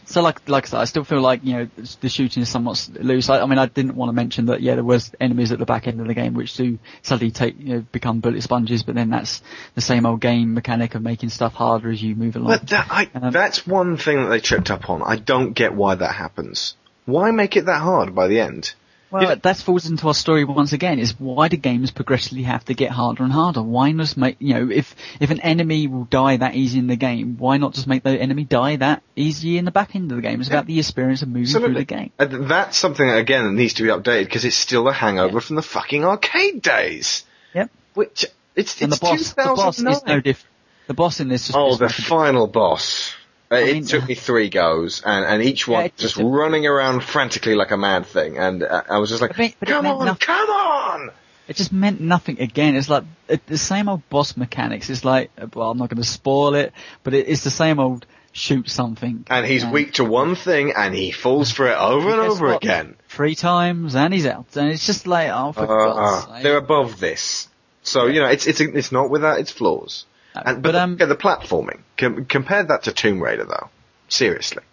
So 0.06 0.22
like 0.22 0.48
like 0.50 0.66
I 0.66 0.68
said, 0.68 0.80
I 0.80 0.86
still 0.86 1.04
feel 1.04 1.22
like 1.22 1.44
you 1.44 1.54
know 1.54 1.70
the 2.02 2.10
shooting 2.10 2.44
is 2.44 2.50
somewhat 2.50 2.90
loose. 2.94 3.30
I, 3.30 3.40
I 3.40 3.46
mean, 3.46 3.60
I 3.60 3.66
didn't 3.66 3.96
want 3.96 4.10
to 4.10 4.14
mention 4.14 4.48
that 4.48 4.62
yeah, 4.62 4.76
there 4.76 4.84
was 4.84 5.12
enemies 5.20 5.52
at 5.52 5.60
the 5.60 5.66
back 5.66 5.88
end 5.88 6.02
of 6.02 6.08
the 6.08 6.14
game 6.14 6.34
which 6.34 6.56
do 6.56 6.80
suddenly 7.02 7.32
take 7.32 7.60
you 7.60 7.76
know 7.76 7.86
become 7.92 8.20
bullet 8.20 8.44
sponges, 8.44 8.84
but 8.84 8.96
then 8.96 9.10
that's 9.10 9.42
the 9.76 9.82
same 9.82 10.06
old 10.06 10.22
game 10.22 10.54
mechanic 10.54 10.96
of 10.96 11.02
making 11.02 11.30
stuff 11.30 11.54
harder 11.54 11.90
as 11.90 12.02
you 12.02 12.16
move 12.16 12.36
along. 12.36 12.50
But 12.50 12.68
that, 12.70 12.88
I, 12.90 13.10
Um, 13.14 13.32
that's 13.32 13.66
one 13.66 13.98
thing 13.98 14.22
that 14.22 14.30
they 14.30 14.40
tripped 14.40 14.72
up 14.72 14.90
on. 14.90 15.02
I 15.02 15.16
don't 15.16 15.54
get 15.54 15.74
why 15.74 15.96
that 15.96 16.14
happens. 16.14 16.76
Why 17.06 17.32
make 17.32 17.58
it 17.58 17.66
that 17.66 17.82
hard 17.82 18.16
by 18.16 18.28
the 18.28 18.40
end? 18.40 18.74
Well, 19.14 19.36
that 19.36 19.58
falls 19.58 19.88
into 19.88 20.08
our 20.08 20.14
story 20.16 20.44
once 20.44 20.74
again. 20.74 20.98
Is 20.98 21.20
why 21.20 21.48
do 21.48 21.58
games 21.58 21.92
progressively 21.92 22.44
have 22.44 22.66
to 22.66 22.74
get 22.74 22.90
harder 22.90 23.24
and 23.24 23.32
harder? 23.32 23.62
Why 23.62 23.92
not 23.92 24.18
make 24.18 24.38
you 24.40 24.56
know 24.56 24.70
if 24.72 24.96
if 25.20 25.30
an 25.30 25.40
enemy 25.42 25.86
will 25.86 26.06
die 26.06 26.38
that 26.38 26.56
easy 26.56 26.80
in 26.80 26.88
the 26.88 26.96
game, 26.96 27.38
why 27.38 27.58
not 27.58 27.74
just 27.74 27.86
make 27.86 28.02
the 28.02 28.10
enemy 28.10 28.44
die 28.44 28.78
that 28.78 29.04
easy 29.16 29.60
in 29.60 29.66
the 29.66 29.72
back 29.72 29.96
end 29.96 30.12
of 30.12 30.16
the 30.16 30.24
game? 30.24 30.40
It's 30.40 30.50
about 30.50 30.66
the 30.66 30.80
experience 30.80 31.22
of 31.22 31.28
moving 31.28 31.46
through 31.46 31.74
the 31.76 31.84
game. 31.84 32.12
And 32.18 32.50
that's 32.50 32.78
something 32.78 33.06
that, 33.06 33.18
again 33.18 33.46
that 33.46 33.52
needs 33.52 33.76
to 33.76 33.84
be 33.84 33.90
updated 33.90 34.26
because 34.26 34.46
it's 34.46 34.56
still 34.56 34.88
a 34.88 34.94
hangover 34.94 35.40
from 35.42 35.58
the 35.58 35.62
fucking 35.62 36.04
arcade 36.04 36.64
days. 36.64 37.24
Yep. 37.54 37.70
Which 37.94 38.26
it's 38.56 38.82
And 38.82 38.92
the 38.92 38.98
boss, 38.98 39.34
the 39.34 39.44
boss 39.44 39.78
is 39.78 40.04
no 40.04 40.20
different. 40.22 40.50
The 40.88 40.94
boss 40.94 41.20
in 41.20 41.28
this 41.28 41.50
oh, 41.54 41.70
just 41.70 41.82
oh, 41.82 41.86
is 41.86 41.96
the 41.96 42.04
final 42.04 42.48
boss. 42.48 43.14
Uh, 43.54 43.58
it 43.58 43.74
mean- 43.74 43.86
took 43.86 44.08
me 44.08 44.16
three 44.16 44.50
goes, 44.50 45.02
and, 45.06 45.26
and 45.26 45.44
each 45.44 45.68
one 45.68 45.84
Yeah, 45.86 45.90
just 45.98 46.16
took- 46.16 46.26
running 46.26 46.66
around 46.68 47.04
frantically 47.04 47.56
like 47.56 47.72
a 47.72 47.78
mad 47.78 48.06
thing, 48.06 48.38
and 48.38 48.64
uh, 48.64 48.84
I 48.90 48.98
was 48.98 49.10
just 49.10 49.22
like, 49.22 49.36
"Come 49.66 49.86
on, 49.86 50.06
nothing. 50.06 50.20
come 50.28 50.50
on!" 50.50 51.12
It 51.48 51.58
just 51.58 51.74
meant 51.74 52.00
nothing 52.00 52.40
again. 52.40 52.76
It's 52.78 52.88
like 52.90 53.04
it, 53.28 53.46
the 53.48 53.58
same 53.58 53.90
old 53.90 54.08
boss 54.10 54.38
mechanics. 54.38 54.90
It's 54.90 55.04
like, 55.04 55.30
well, 55.54 55.72
I'm 55.72 55.78
not 55.78 55.90
going 55.90 56.02
to 56.02 56.08
spoil 56.08 56.56
it, 56.56 56.72
but 57.04 57.14
it, 57.14 57.28
it's 57.28 57.44
the 57.44 57.52
same 57.52 57.80
old 57.80 58.06
shoot 58.32 58.70
something. 58.70 59.26
And 59.30 59.46
he's 59.46 59.66
weak 59.66 59.94
to 59.96 60.06
one 60.06 60.36
thing, 60.36 60.72
and 60.76 60.96
he 60.96 61.12
falls 61.12 61.52
for 61.52 61.68
it 61.68 61.78
over 61.78 62.10
and 62.12 62.20
over 62.22 62.48
what? 62.48 62.64
again. 62.64 62.96
Three 63.10 63.36
times 63.36 63.94
and 63.94 64.14
he's 64.14 64.26
out. 64.26 64.56
And 64.56 64.70
it's 64.72 64.86
just 64.86 65.06
like, 65.06 65.30
oh, 65.34 65.52
for 65.52 65.64
Uh, 65.64 65.66
God's 65.68 66.26
uh, 66.26 66.34
sake. 66.34 66.44
they're 66.44 66.58
above 66.58 67.00
this, 67.02 67.50
so 67.84 68.06
you 68.08 68.22
know 68.22 68.28
it's 68.28 68.48
it's 68.48 68.62
it's 68.62 68.92
not 68.94 69.10
without 69.10 69.38
its 69.40 69.52
flaws. 69.52 70.06
No, 70.36 70.42
And, 70.46 70.64
but 70.64 70.72
but, 70.72 70.76
um, 70.76 70.98
the, 70.98 71.06
the 71.08 71.16
platforming, 71.16 71.80
com- 71.98 72.26
compare 72.26 72.64
that 72.64 72.84
to 72.84 72.92
Tomb 72.94 73.22
Raider 73.22 73.46
though. 73.46 73.70
Seriously. 74.10 74.64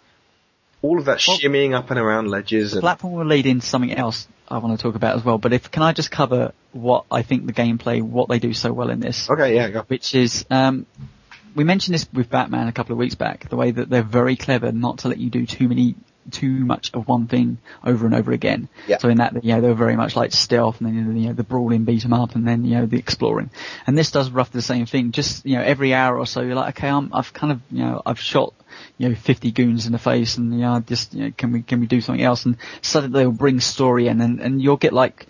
All 0.82 0.98
of 0.98 1.04
that 1.06 1.22
Well- 1.26 1.38
shimmying 1.38 1.74
up 1.74 1.90
and 1.90 1.98
around 2.00 2.28
ledges 2.30 2.72
and 2.72 2.80
platform 2.80 3.12
will 3.14 3.26
lead 3.26 3.46
into 3.46 3.66
something 3.66 3.92
else 3.94 4.26
I 4.48 4.58
want 4.58 4.78
to 4.78 4.82
talk 4.82 4.94
about 4.96 5.16
as 5.16 5.24
well. 5.24 5.38
But 5.38 5.52
if 5.52 5.70
can 5.70 5.82
I 5.82 5.92
just 5.92 6.10
cover 6.10 6.52
what 6.72 7.04
I 7.10 7.22
think 7.22 7.46
the 7.46 7.52
gameplay, 7.52 8.02
what 8.02 8.28
they 8.28 8.38
do 8.38 8.52
so 8.54 8.72
well 8.72 8.90
in 8.90 8.98
this, 9.00 9.28
Okay, 9.30 9.54
yeah, 9.54 9.68
go. 9.68 9.82
which 9.82 10.14
is 10.14 10.44
um, 10.50 10.86
we 11.54 11.64
mentioned 11.64 11.94
this 11.94 12.06
with 12.12 12.30
Batman 12.30 12.66
a 12.68 12.72
couple 12.72 12.92
of 12.92 12.98
weeks 12.98 13.14
back. 13.14 13.48
The 13.48 13.56
way 13.56 13.70
that 13.70 13.90
they're 13.90 14.02
very 14.02 14.36
clever 14.36 14.72
not 14.72 14.98
to 15.00 15.08
let 15.08 15.18
you 15.18 15.30
do 15.30 15.46
too 15.46 15.68
many, 15.68 15.94
too 16.30 16.50
much 16.50 16.92
of 16.94 17.08
one 17.08 17.26
thing 17.26 17.58
over 17.84 18.06
and 18.06 18.14
over 18.14 18.32
again. 18.32 18.68
Yeah. 18.86 18.98
So 18.98 19.08
in 19.08 19.18
that, 19.18 19.44
you 19.44 19.54
know, 19.54 19.60
they're 19.60 19.74
very 19.74 19.96
much 19.96 20.16
like 20.16 20.32
stealth, 20.32 20.80
and 20.80 20.88
then 20.88 21.16
you 21.16 21.28
know 21.28 21.32
the 21.34 21.44
brawling, 21.44 21.84
beat 21.84 22.04
'em 22.04 22.12
up, 22.12 22.34
and 22.34 22.46
then 22.46 22.64
you 22.64 22.76
know 22.76 22.86
the 22.86 22.98
exploring. 22.98 23.50
And 23.86 23.96
this 23.96 24.10
does 24.10 24.30
roughly 24.30 24.58
the 24.58 24.62
same 24.62 24.86
thing. 24.86 25.12
Just 25.12 25.46
you 25.46 25.56
know, 25.56 25.62
every 25.62 25.94
hour 25.94 26.18
or 26.18 26.26
so, 26.26 26.40
you're 26.40 26.54
like, 26.54 26.78
okay, 26.78 26.88
I'm, 26.88 27.10
I've 27.14 27.32
kind 27.32 27.52
of 27.52 27.60
you 27.70 27.84
know, 27.84 28.02
I've 28.04 28.20
shot 28.20 28.54
you 28.98 29.08
know, 29.08 29.14
50 29.14 29.50
goons 29.52 29.86
in 29.86 29.92
the 29.92 29.98
face 29.98 30.36
and, 30.36 30.52
you 30.52 30.60
know, 30.60 30.80
just, 30.80 31.14
you 31.14 31.24
know, 31.24 31.32
can 31.36 31.52
we, 31.52 31.62
can 31.62 31.80
we 31.80 31.86
do 31.86 32.00
something 32.00 32.24
else? 32.24 32.44
And 32.44 32.56
suddenly 32.82 33.20
they'll 33.20 33.32
bring 33.32 33.60
story 33.60 34.08
in 34.08 34.20
and, 34.20 34.40
and 34.40 34.62
you'll 34.62 34.76
get 34.76 34.92
like 34.92 35.26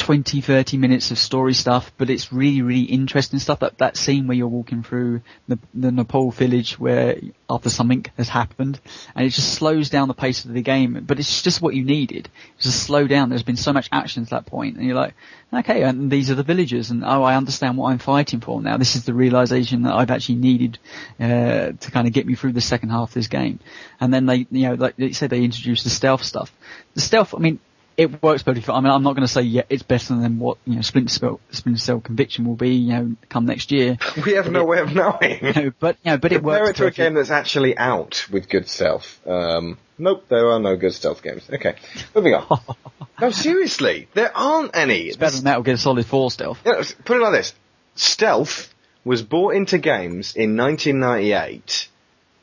20, 0.00 0.40
30 0.40 0.78
minutes 0.78 1.10
of 1.10 1.18
story 1.18 1.52
stuff, 1.52 1.92
but 1.98 2.08
it's 2.08 2.32
really, 2.32 2.62
really 2.62 2.84
interesting 2.84 3.38
stuff. 3.38 3.60
That 3.60 3.78
that 3.78 3.98
scene 3.98 4.26
where 4.26 4.36
you're 4.36 4.48
walking 4.48 4.82
through 4.82 5.20
the 5.46 5.58
the 5.74 5.92
Nepal 5.92 6.30
village 6.30 6.78
where 6.78 7.20
after 7.50 7.68
something 7.68 8.06
has 8.16 8.28
happened, 8.28 8.80
and 9.14 9.26
it 9.26 9.30
just 9.30 9.52
slows 9.52 9.90
down 9.90 10.08
the 10.08 10.14
pace 10.14 10.46
of 10.46 10.54
the 10.54 10.62
game. 10.62 11.04
But 11.06 11.18
it's 11.18 11.42
just 11.42 11.60
what 11.60 11.74
you 11.74 11.84
needed. 11.84 12.30
Just 12.58 12.82
slow 12.82 13.06
down. 13.06 13.28
There's 13.28 13.42
been 13.42 13.56
so 13.56 13.74
much 13.74 13.90
action 13.92 14.24
to 14.24 14.30
that 14.30 14.46
point, 14.46 14.78
and 14.78 14.86
you're 14.86 14.96
like, 14.96 15.14
okay, 15.52 15.82
and 15.82 16.10
these 16.10 16.30
are 16.30 16.34
the 16.34 16.44
villagers, 16.44 16.90
and 16.90 17.04
oh, 17.04 17.22
I 17.22 17.36
understand 17.36 17.76
what 17.76 17.92
I'm 17.92 17.98
fighting 17.98 18.40
for 18.40 18.62
now. 18.62 18.78
This 18.78 18.96
is 18.96 19.04
the 19.04 19.14
realization 19.14 19.82
that 19.82 19.92
I've 19.92 20.10
actually 20.10 20.36
needed 20.36 20.78
uh, 21.20 21.72
to 21.72 21.90
kind 21.90 22.06
of 22.06 22.14
get 22.14 22.26
me 22.26 22.36
through 22.36 22.52
the 22.52 22.62
second 22.62 22.88
half 22.88 23.10
of 23.10 23.14
this 23.14 23.28
game. 23.28 23.60
And 24.00 24.14
then 24.14 24.24
they, 24.24 24.46
you 24.50 24.68
know, 24.68 24.74
like 24.74 24.94
you 24.96 25.12
said, 25.12 25.28
they 25.28 25.44
introduced 25.44 25.84
the 25.84 25.90
stealth 25.90 26.24
stuff. 26.24 26.50
The 26.94 27.02
stealth, 27.02 27.34
I 27.34 27.38
mean, 27.38 27.60
it 28.00 28.22
works 28.22 28.42
perfectly. 28.42 28.72
I 28.72 28.80
mean, 28.80 28.90
I'm 28.90 29.02
not 29.02 29.14
going 29.14 29.26
to 29.26 29.32
say 29.32 29.42
yeah, 29.42 29.64
it's 29.68 29.82
better 29.82 30.16
than 30.16 30.38
what 30.38 30.56
you 30.64 30.76
know 30.76 30.80
Splinter 30.80 31.10
Cell, 31.10 31.40
Splinter 31.50 31.80
Cell 31.80 32.00
Conviction 32.00 32.46
will 32.46 32.56
be. 32.56 32.70
You 32.70 32.92
know, 32.92 33.16
come 33.28 33.44
next 33.44 33.70
year. 33.70 33.98
We 34.24 34.32
have 34.32 34.50
no 34.50 34.64
way 34.64 34.78
of 34.80 34.94
knowing. 34.94 35.38
You 35.50 35.52
know, 35.52 35.72
but 35.78 35.96
you 36.02 36.12
know, 36.12 36.18
but 36.18 36.32
it 36.32 36.36
Compare 36.36 36.70
it 36.70 36.76
to 36.76 36.86
a 36.86 36.90
game 36.90 37.14
that's 37.14 37.30
actually 37.30 37.76
out 37.76 38.26
with 38.30 38.48
good 38.48 38.68
stealth. 38.68 39.20
Um, 39.26 39.76
nope, 39.98 40.24
there 40.28 40.48
are 40.50 40.58
no 40.58 40.76
good 40.76 40.94
stealth 40.94 41.22
games. 41.22 41.48
Okay, 41.52 41.74
moving 42.14 42.34
on. 42.34 42.60
no, 43.20 43.30
seriously, 43.30 44.08
there 44.14 44.34
aren't 44.34 44.74
any. 44.74 45.08
It's 45.08 45.18
better 45.18 45.36
than 45.36 45.44
Metal 45.44 45.62
Gear 45.62 45.76
Solid 45.76 46.06
4 46.06 46.30
stealth. 46.30 46.58
You 46.64 46.72
know, 46.72 46.82
put 47.04 47.18
it 47.18 47.20
like 47.20 47.32
this: 47.32 47.54
stealth 47.96 48.72
was 49.04 49.22
brought 49.22 49.54
into 49.54 49.76
games 49.76 50.36
in 50.36 50.56
1998 50.56 51.88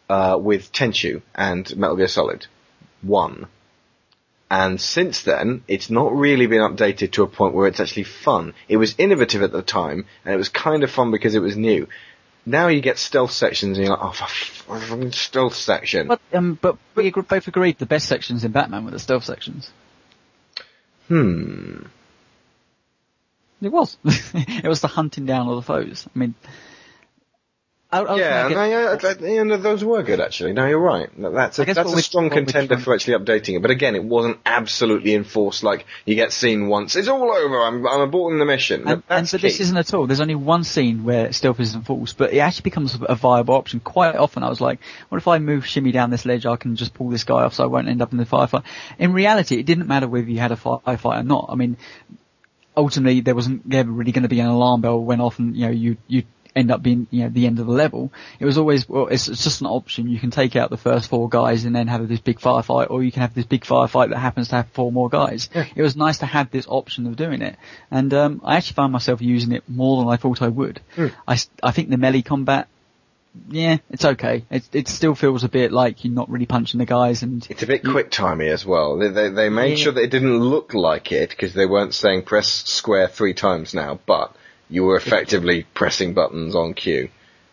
uh, 0.10 0.38
with 0.39 0.72
Tenchu 0.72 1.24
and 1.34 1.76
Metal 1.76 1.95
Gear 1.95 2.08
Solid 2.08 2.45
One, 3.01 3.47
and 4.50 4.80
since 4.80 5.24
then 5.24 5.64
it's 5.68 5.89
not 5.89 6.16
really 6.16 6.48
been 6.48 6.62
updated 6.62 7.12
to 7.12 7.24
a 7.24 7.28
point 7.28 7.54
where 7.54 7.68
it's 7.68 7.80
actually 7.80 8.04
fun. 8.04 8.54
It 8.68 8.78
was 8.78 8.95
innovative 8.98 9.41
at 9.41 9.52
the 9.52 9.62
time, 9.62 10.06
and 10.24 10.34
it 10.34 10.38
was 10.38 10.50
kind 10.50 10.84
of 10.84 10.91
fun 10.91 11.12
because 11.12 11.36
it 11.36 11.41
was 11.41 11.58
new. 11.58 11.88
Now 12.45 12.70
you 12.70 12.80
get 12.80 12.98
stealth 12.98 13.32
sections, 13.32 13.78
and 13.78 13.86
you're 13.86 13.98
like, 13.98 14.16
oh, 14.70 15.10
stealth 15.12 15.56
section. 15.56 16.08
But 16.08 16.22
um, 16.32 16.58
but 16.62 16.78
we 16.95 17.12
both 17.12 17.48
agreed 17.48 17.78
the 17.78 17.86
best 17.86 18.08
sections 18.08 18.45
in 18.45 18.54
Batman 18.54 18.86
were 18.86 18.91
the 18.91 19.00
stealth 19.00 19.26
sections. 19.26 19.70
Hmm. 21.10 21.84
It 23.62 23.70
was. 23.70 23.98
it 24.06 24.68
was 24.68 24.82
the 24.82 24.88
hunting 24.88 25.26
down 25.26 25.50
of 25.50 25.56
the 25.56 25.62
foes. 25.62 26.08
I 26.16 26.20
mean, 26.20 26.36
Oh, 27.90 28.06
I, 28.06 28.14
I 28.16 28.18
Yeah, 28.18 28.42
gonna 28.44 28.56
no, 28.56 28.70
get- 28.70 28.70
yeah, 28.70 29.14
that- 29.14 29.50
yeah, 29.52 29.58
those 29.58 29.82
were 29.82 30.04
good 30.04 30.20
actually. 30.20 30.52
No, 30.52 30.66
you're 30.68 30.78
right. 30.78 31.10
That's 31.18 31.58
a, 31.58 31.64
that's 31.64 31.94
a 31.94 32.02
strong 32.02 32.30
contender 32.30 32.78
for 32.78 32.94
actually 32.94 33.18
updating 33.18 33.56
it. 33.56 33.62
But 33.62 33.72
again, 33.72 33.96
it 33.96 34.04
wasn't 34.04 34.40
absolutely 34.46 35.14
enforced. 35.14 35.64
Like 35.64 35.86
you 36.04 36.16
get 36.16 36.34
seen 36.34 36.68
once, 36.68 36.98
it's 36.98 37.08
all 37.08 37.32
over. 37.32 37.64
I'm 37.64 37.88
I'm 37.88 38.12
aborting 38.12 38.40
the 38.40 38.46
mission. 38.46 38.82
And, 38.88 39.04
and 39.10 39.30
but 39.32 39.42
this 39.42 39.62
isn't 39.62 39.78
at 39.78 39.94
all. 39.94 40.06
There's 40.06 40.20
only 40.20 40.36
one 40.36 40.66
scene 40.66 41.06
where 41.06 41.32
stealth 41.32 41.62
isn't 41.62 41.84
false, 41.84 42.12
but 42.12 42.34
it 42.34 42.40
actually 42.40 42.64
becomes 42.64 42.98
a 43.02 43.16
viable 43.16 43.54
option. 43.56 43.80
Quite 43.80 44.16
often, 44.18 44.44
I 44.44 44.50
was 44.50 44.60
like, 44.60 44.80
"What 45.08 45.20
if 45.20 45.28
I 45.30 45.40
move 45.40 45.66
shimmy 45.66 45.94
down 45.94 46.10
this 46.10 46.26
ledge? 46.26 46.46
I 46.46 46.58
can 46.58 46.76
just 46.76 46.94
pull 46.94 47.10
this 47.10 47.24
guy 47.24 47.44
off, 47.44 47.54
so 47.54 47.64
I 47.64 47.68
won't 47.68 47.88
end 47.88 48.02
up 48.02 48.12
in 48.12 48.18
the 48.18 48.26
firefight." 48.26 48.64
In 49.00 49.14
reality, 49.14 49.60
it 49.60 49.66
didn't 49.66 49.88
matter 49.88 50.10
whether 50.10 50.30
you 50.30 50.40
had 50.40 50.52
a 50.52 50.58
firefight 50.58 51.22
or 51.22 51.24
not. 51.24 51.46
I 51.50 51.56
mean, 51.56 51.78
ultimately, 52.76 53.22
there 53.22 53.36
wasn't 53.36 53.74
ever 53.74 53.90
really 53.90 54.12
going 54.12 54.24
to 54.24 54.30
be 54.30 54.40
an 54.40 54.48
alarm 54.48 54.82
bell 54.82 55.00
went 55.02 55.22
off, 55.22 55.40
and 55.40 55.56
you 55.56 55.66
know, 55.68 55.72
you 55.72 55.98
you 56.08 56.24
end 56.58 56.72
up 56.72 56.82
being 56.82 57.08
you 57.12 57.24
know 57.24 57.30
the 57.30 57.45
end 57.45 57.60
of 57.60 57.66
the 57.68 57.72
level. 57.72 58.12
It 58.39 58.45
was 58.45 58.58
always 58.58 58.89
well, 58.89 59.08
it's, 59.08 59.28
it's 59.28 59.43
just 59.43 59.62
an 59.62 59.68
option. 59.68 60.10
You 60.10 60.20
can 60.20 60.32
take 60.32 60.55
out 60.55 60.70
the 60.70 60.78
first 60.78 61.10
four 61.10 61.30
guys 61.30 61.64
and 61.66 61.76
then 61.76 61.88
have 61.88 62.08
this 62.08 62.20
big 62.20 62.39
firefight, 62.39 62.89
or 62.89 63.03
you 63.03 63.12
can 63.12 63.22
have 63.22 63.34
this 63.34 63.45
big 63.45 63.64
firefight 63.64 64.10
that 64.10 64.18
happens 64.18 64.49
to 64.49 64.55
have 64.55 64.68
four 64.74 64.91
more 64.91 65.10
guys. 65.10 65.49
It 65.76 65.82
was 65.82 65.95
nice 65.95 66.18
to 66.20 66.26
have 66.26 66.51
this 66.51 66.66
option 66.68 67.08
of 67.08 67.16
doing 67.16 67.41
it, 67.41 67.55
and 67.91 68.14
um, 68.14 68.41
I 68.43 68.58
actually 68.58 68.74
found 68.76 68.91
myself 68.91 69.22
using 69.22 69.51
it 69.53 69.64
more 69.70 70.01
than 70.01 70.12
I 70.12 70.18
thought 70.18 70.41
I 70.41 70.47
would. 70.47 70.82
I, 71.28 71.38
I 71.64 71.72
think 71.72 71.89
the 71.89 71.97
melee 71.97 72.24
combat. 72.24 72.68
Yeah, 73.49 73.78
it's 73.91 74.03
okay. 74.03 74.45
It 74.49 74.68
it 74.74 74.88
still 74.88 75.14
feels 75.14 75.43
a 75.43 75.49
bit 75.49 75.72
like 75.72 76.03
you're 76.03 76.12
not 76.14 76.28
really 76.28 76.47
punching 76.47 76.80
the 76.80 76.88
guys, 76.88 77.22
and 77.22 77.45
It's 77.51 77.62
a 77.62 77.68
bit 77.68 77.84
quick 77.84 78.10
timey 78.10 78.47
as 78.47 78.66
well. 78.66 78.97
They 78.97 79.10
they, 79.10 79.30
they 79.30 79.49
made 79.49 79.78
Yeah. 79.78 79.84
sure 79.84 79.93
that 79.93 80.01
it 80.01 80.10
didn't 80.10 80.39
look 80.39 80.74
like 80.74 81.12
it 81.12 81.30
because 81.30 81.53
they 81.53 81.68
weren't 81.68 81.93
saying 81.93 82.24
press 82.24 82.47
square 82.47 83.08
three 83.08 83.36
times 83.36 83.76
now, 83.76 83.99
but 84.08 84.36
you 84.70 84.84
were 84.84 84.97
effectively 84.97 85.65
pressing 85.74 86.13
buttons 86.13 86.55
on 86.55 86.74
cue. 86.74 87.09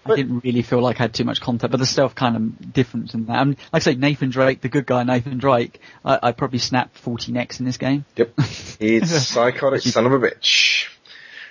I 0.06 0.16
didn't 0.16 0.44
really 0.44 0.60
feel 0.62 0.82
like 0.82 1.00
I 1.00 1.04
had 1.04 1.14
too 1.14 1.24
much 1.24 1.40
contact, 1.40 1.70
but 1.70 1.78
the 1.78 1.86
stealth 1.86 2.14
kind 2.14 2.36
of 2.36 2.72
different 2.74 3.12
than 3.12 3.24
that. 3.26 3.38
I 3.38 3.44
mean, 3.44 3.56
like 3.72 3.80
I 3.80 3.84
say, 3.84 3.94
Nathan 3.94 4.28
Drake, 4.30 4.60
the 4.60 4.68
good 4.68 4.84
guy 4.84 5.02
Nathan 5.02 5.38
Drake, 5.38 5.80
I, 6.04 6.18
I 6.24 6.32
probably 6.32 6.58
snapped 6.58 6.98
40 6.98 7.32
necks 7.32 7.58
in 7.58 7.64
this 7.64 7.78
game. 7.78 8.04
Yep, 8.16 8.38
he's 8.78 9.12
a 9.12 9.20
psychotic 9.20 9.80
son 9.80 10.04
of 10.04 10.12
a 10.12 10.18
bitch. 10.18 10.88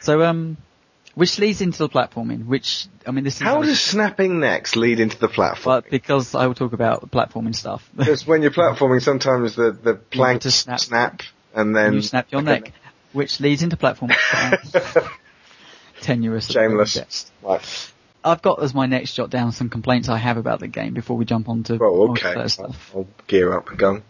So, 0.01 0.21
um, 0.23 0.57
which 1.15 1.39
leads 1.39 1.61
into 1.61 1.79
the 1.79 1.89
platforming, 1.89 2.45
which, 2.45 2.85
I 3.07 3.11
mean, 3.11 3.23
this 3.23 3.37
is... 3.37 3.41
How 3.41 3.61
does 3.63 3.81
snapping 3.81 4.39
necks 4.39 4.75
lead 4.75 4.99
into 4.99 5.17
the 5.17 5.29
platform? 5.29 5.81
But 5.81 5.89
because 5.89 6.35
I 6.35 6.45
will 6.45 6.55
talk 6.55 6.73
about 6.73 7.09
platforming 7.09 7.55
stuff. 7.55 7.89
Because 7.95 8.27
when 8.27 8.43
you're 8.43 8.51
platforming, 8.51 9.01
sometimes 9.01 9.55
the, 9.55 9.71
the 9.71 9.95
planks 9.95 10.43
to 10.43 10.51
snap. 10.51 10.79
snap. 10.79 11.21
and 11.55 11.75
then 11.75 11.93
you 11.95 12.01
snap 12.03 12.31
your 12.31 12.41
Okay. 12.41 12.51
neck, 12.51 12.73
which 13.13 13.39
leads 13.39 13.63
into 13.63 13.77
platforming. 13.77 14.17
Tenuous. 16.03 16.51
Shameless. 16.51 17.31
Right. 17.41 17.91
I've 18.23 18.41
got 18.41 18.61
as 18.63 18.73
my 18.73 18.85
next 18.85 19.13
jot 19.15 19.29
down 19.29 19.51
some 19.51 19.69
complaints 19.69 20.07
I 20.07 20.17
have 20.17 20.37
about 20.37 20.59
the 20.59 20.67
game 20.67 20.93
before 20.93 21.17
we 21.17 21.25
jump 21.25 21.49
on 21.49 21.63
to 21.63 21.77
Well, 21.77 22.11
okay. 22.11 22.33
multiplayer 22.33 22.49
stuff. 22.49 22.91
I'll 22.95 23.07
gear 23.27 23.57
up 23.57 23.69
and 23.69 23.77
go. 23.77 24.01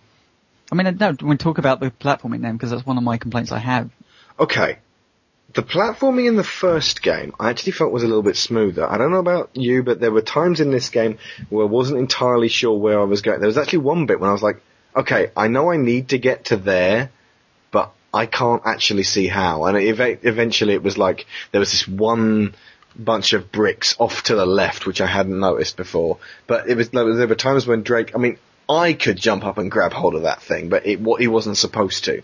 I 0.71 0.75
mean, 0.75 0.97
no, 0.99 1.15
we 1.21 1.37
talk 1.37 1.57
about 1.57 1.79
the 1.79 1.91
platforming 1.91 2.41
then 2.41 2.53
because 2.53 2.71
that's 2.71 2.85
one 2.85 2.97
of 2.97 3.03
my 3.03 3.17
complaints 3.17 3.51
I 3.51 3.59
have. 3.59 3.89
Okay. 4.39 4.79
The 5.53 5.61
platforming 5.61 6.27
in 6.27 6.35
the 6.35 6.43
first 6.43 7.03
game, 7.03 7.33
I 7.39 7.51
actually 7.51 7.73
felt 7.73 7.91
was 7.91 8.03
a 8.03 8.07
little 8.07 8.23
bit 8.23 8.37
smoother. 8.37 8.89
I 8.89 8.97
don't 8.97 9.11
know 9.11 9.19
about 9.19 9.51
you, 9.53 9.83
but 9.83 9.99
there 9.99 10.11
were 10.11 10.21
times 10.21 10.59
in 10.59 10.71
this 10.71 10.89
game 10.89 11.19
where 11.49 11.65
I 11.65 11.69
wasn't 11.69 11.99
entirely 11.99 12.47
sure 12.47 12.77
where 12.77 12.99
I 12.99 13.03
was 13.03 13.21
going. 13.21 13.39
There 13.39 13.47
was 13.47 13.57
actually 13.57 13.79
one 13.79 14.07
bit 14.07 14.19
when 14.19 14.29
I 14.29 14.33
was 14.33 14.41
like, 14.41 14.61
okay, 14.95 15.31
I 15.37 15.47
know 15.47 15.71
I 15.71 15.77
need 15.77 16.09
to 16.09 16.17
get 16.17 16.45
to 16.45 16.57
there, 16.57 17.11
I 18.14 18.26
can't 18.28 18.61
actually 18.66 19.03
see 19.03 19.28
how. 19.28 19.66
And 19.66 19.78
ev- 19.78 20.20
eventually 20.24 20.74
it 20.74 20.84
was 20.84 20.97
like, 20.97 21.26
there 21.51 21.59
was 21.59 21.72
this 21.72 21.88
one 21.88 22.53
bunch 22.95 23.34
of 23.34 23.51
bricks 23.51 23.95
off 23.97 24.24
to 24.24 24.36
the 24.36 24.45
left, 24.45 24.86
which 24.86 25.01
I 25.01 25.07
hadn't 25.07 25.39
noticed 25.39 25.78
before. 25.78 26.20
But 26.45 26.70
it 26.70 26.78
was, 26.78 26.89
there 26.89 27.28
were 27.28 27.36
times 27.36 27.66
when 27.66 27.82
Drake, 27.82 28.11
I 28.16 28.20
mean, 28.20 28.38
I 28.70 28.93
could 28.93 29.18
jump 29.18 29.45
up 29.45 29.57
and 29.57 29.72
grab 29.72 29.93
hold 29.93 30.16
of 30.16 30.24
that 30.24 30.41
thing, 30.41 30.70
but 30.70 30.86
it, 30.86 30.99
what 31.01 31.20
he 31.20 31.28
wasn't 31.28 31.57
supposed 31.57 32.05
to. 32.05 32.22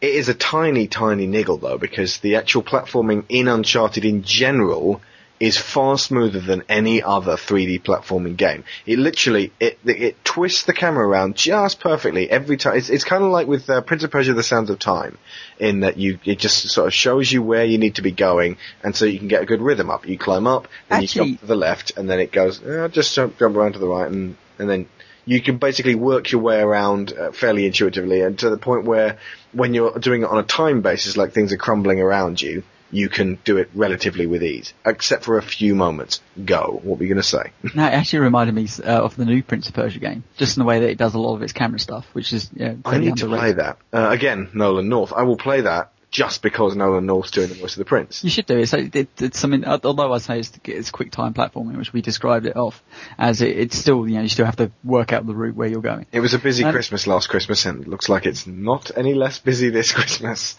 It 0.00 0.14
is 0.14 0.28
a 0.28 0.34
tiny, 0.34 0.88
tiny 0.88 1.26
niggle 1.26 1.58
though, 1.58 1.78
because 1.78 2.18
the 2.18 2.36
actual 2.36 2.62
platforming 2.62 3.24
in 3.28 3.48
Uncharted 3.48 4.04
in 4.04 4.22
general 4.22 5.00
is 5.40 5.56
far 5.56 5.96
smoother 5.96 6.38
than 6.38 6.62
any 6.68 7.02
other 7.02 7.32
3D 7.32 7.82
platforming 7.82 8.36
game. 8.36 8.62
It 8.84 8.98
literally, 8.98 9.52
it, 9.58 9.78
it 9.86 10.22
twists 10.22 10.64
the 10.64 10.74
camera 10.74 11.08
around 11.08 11.34
just 11.34 11.80
perfectly 11.80 12.30
every 12.30 12.58
time. 12.58 12.76
It's, 12.76 12.90
it's 12.90 13.04
kind 13.04 13.24
of 13.24 13.30
like 13.30 13.46
with 13.46 13.68
uh, 13.70 13.80
Prince 13.80 14.04
of 14.04 14.10
Persia: 14.10 14.34
The 14.34 14.42
Sands 14.42 14.68
of 14.68 14.78
Time, 14.78 15.16
in 15.58 15.80
that 15.80 15.96
you, 15.96 16.18
it 16.26 16.38
just 16.38 16.68
sort 16.68 16.86
of 16.86 16.92
shows 16.92 17.32
you 17.32 17.42
where 17.42 17.64
you 17.64 17.78
need 17.78 17.94
to 17.94 18.02
be 18.02 18.12
going, 18.12 18.58
and 18.84 18.94
so 18.94 19.06
you 19.06 19.18
can 19.18 19.28
get 19.28 19.42
a 19.42 19.46
good 19.46 19.62
rhythm 19.62 19.88
up. 19.90 20.06
You 20.06 20.18
climb 20.18 20.46
up, 20.46 20.68
and 20.90 21.02
you 21.02 21.06
Actually- 21.06 21.30
jump 21.30 21.40
to 21.40 21.46
the 21.46 21.56
left, 21.56 21.92
and 21.96 22.08
then 22.08 22.20
it 22.20 22.32
goes, 22.32 22.62
uh, 22.62 22.88
just 22.92 23.14
jump, 23.14 23.38
jump 23.38 23.56
around 23.56 23.72
to 23.72 23.78
the 23.78 23.88
right, 23.88 24.10
and, 24.10 24.36
and 24.58 24.68
then 24.68 24.88
you 25.24 25.40
can 25.40 25.56
basically 25.58 25.94
work 25.94 26.32
your 26.32 26.40
way 26.40 26.60
around 26.60 27.12
uh, 27.12 27.30
fairly 27.30 27.66
intuitively 27.66 28.22
and 28.22 28.38
to 28.38 28.48
the 28.50 28.56
point 28.56 28.84
where 28.84 29.18
when 29.52 29.74
you're 29.74 29.98
doing 29.98 30.22
it 30.22 30.28
on 30.28 30.38
a 30.38 30.42
time 30.42 30.80
basis, 30.80 31.16
like 31.16 31.32
things 31.32 31.52
are 31.52 31.58
crumbling 31.58 32.00
around 32.00 32.40
you, 32.40 32.62
you 32.90 33.08
can 33.08 33.38
do 33.44 33.56
it 33.58 33.70
relatively 33.74 34.26
with 34.26 34.42
ease, 34.42 34.74
except 34.84 35.24
for 35.24 35.38
a 35.38 35.42
few 35.42 35.74
moments. 35.74 36.20
Go. 36.44 36.80
What 36.82 36.98
were 36.98 37.04
you 37.04 37.08
going 37.08 37.22
to 37.22 37.28
say? 37.28 37.52
No, 37.74 37.86
it 37.86 37.92
actually 37.92 38.20
reminded 38.20 38.54
me 38.54 38.66
uh, 38.84 39.04
of 39.04 39.16
the 39.16 39.24
new 39.24 39.42
Prince 39.42 39.68
of 39.68 39.74
Persia 39.74 40.00
game, 40.00 40.24
just 40.36 40.56
in 40.56 40.60
the 40.60 40.66
way 40.66 40.80
that 40.80 40.90
it 40.90 40.98
does 40.98 41.14
a 41.14 41.18
lot 41.18 41.36
of 41.36 41.42
its 41.42 41.52
camera 41.52 41.78
stuff, 41.78 42.06
which 42.14 42.32
is 42.32 42.50
yeah, 42.52 42.74
I 42.84 42.98
need 42.98 43.16
to 43.18 43.26
play 43.26 43.52
that. 43.52 43.78
Uh, 43.92 44.08
again, 44.10 44.50
Nolan 44.54 44.88
North. 44.88 45.12
I 45.12 45.22
will 45.22 45.36
play 45.36 45.60
that 45.62 45.92
just 46.10 46.42
because 46.42 46.74
Nolan 46.74 47.06
North's 47.06 47.30
doing 47.30 47.48
the 47.48 47.54
voice 47.54 47.74
of 47.74 47.78
the 47.78 47.84
Prince. 47.84 48.24
You 48.24 48.30
should 48.30 48.46
do 48.46 48.58
it. 48.58 48.66
So 48.66 48.78
it, 48.78 49.08
it's 49.20 49.38
something. 49.38 49.64
Although 49.64 50.12
I 50.12 50.18
say 50.18 50.40
it's, 50.40 50.52
it's 50.64 50.90
quick 50.90 51.12
time 51.12 51.34
platforming, 51.34 51.76
which 51.76 51.92
we 51.92 52.02
described 52.02 52.46
it 52.46 52.56
off 52.56 52.82
as 53.16 53.40
it, 53.40 53.56
it's 53.56 53.78
still 53.78 54.08
you 54.08 54.16
know 54.16 54.22
you 54.22 54.28
still 54.28 54.46
have 54.46 54.56
to 54.56 54.72
work 54.82 55.12
out 55.12 55.26
the 55.26 55.34
route 55.34 55.54
where 55.54 55.68
you're 55.68 55.80
going. 55.80 56.06
It 56.12 56.20
was 56.20 56.34
a 56.34 56.38
busy 56.38 56.64
Um, 56.64 56.72
Christmas 56.72 57.06
last 57.06 57.28
Christmas, 57.28 57.64
and 57.66 57.82
it 57.82 57.88
looks 57.88 58.08
like 58.08 58.26
it's 58.26 58.46
not 58.46 58.90
any 58.96 59.14
less 59.14 59.38
busy 59.38 59.70
this 59.70 59.92
Christmas. 60.00 60.56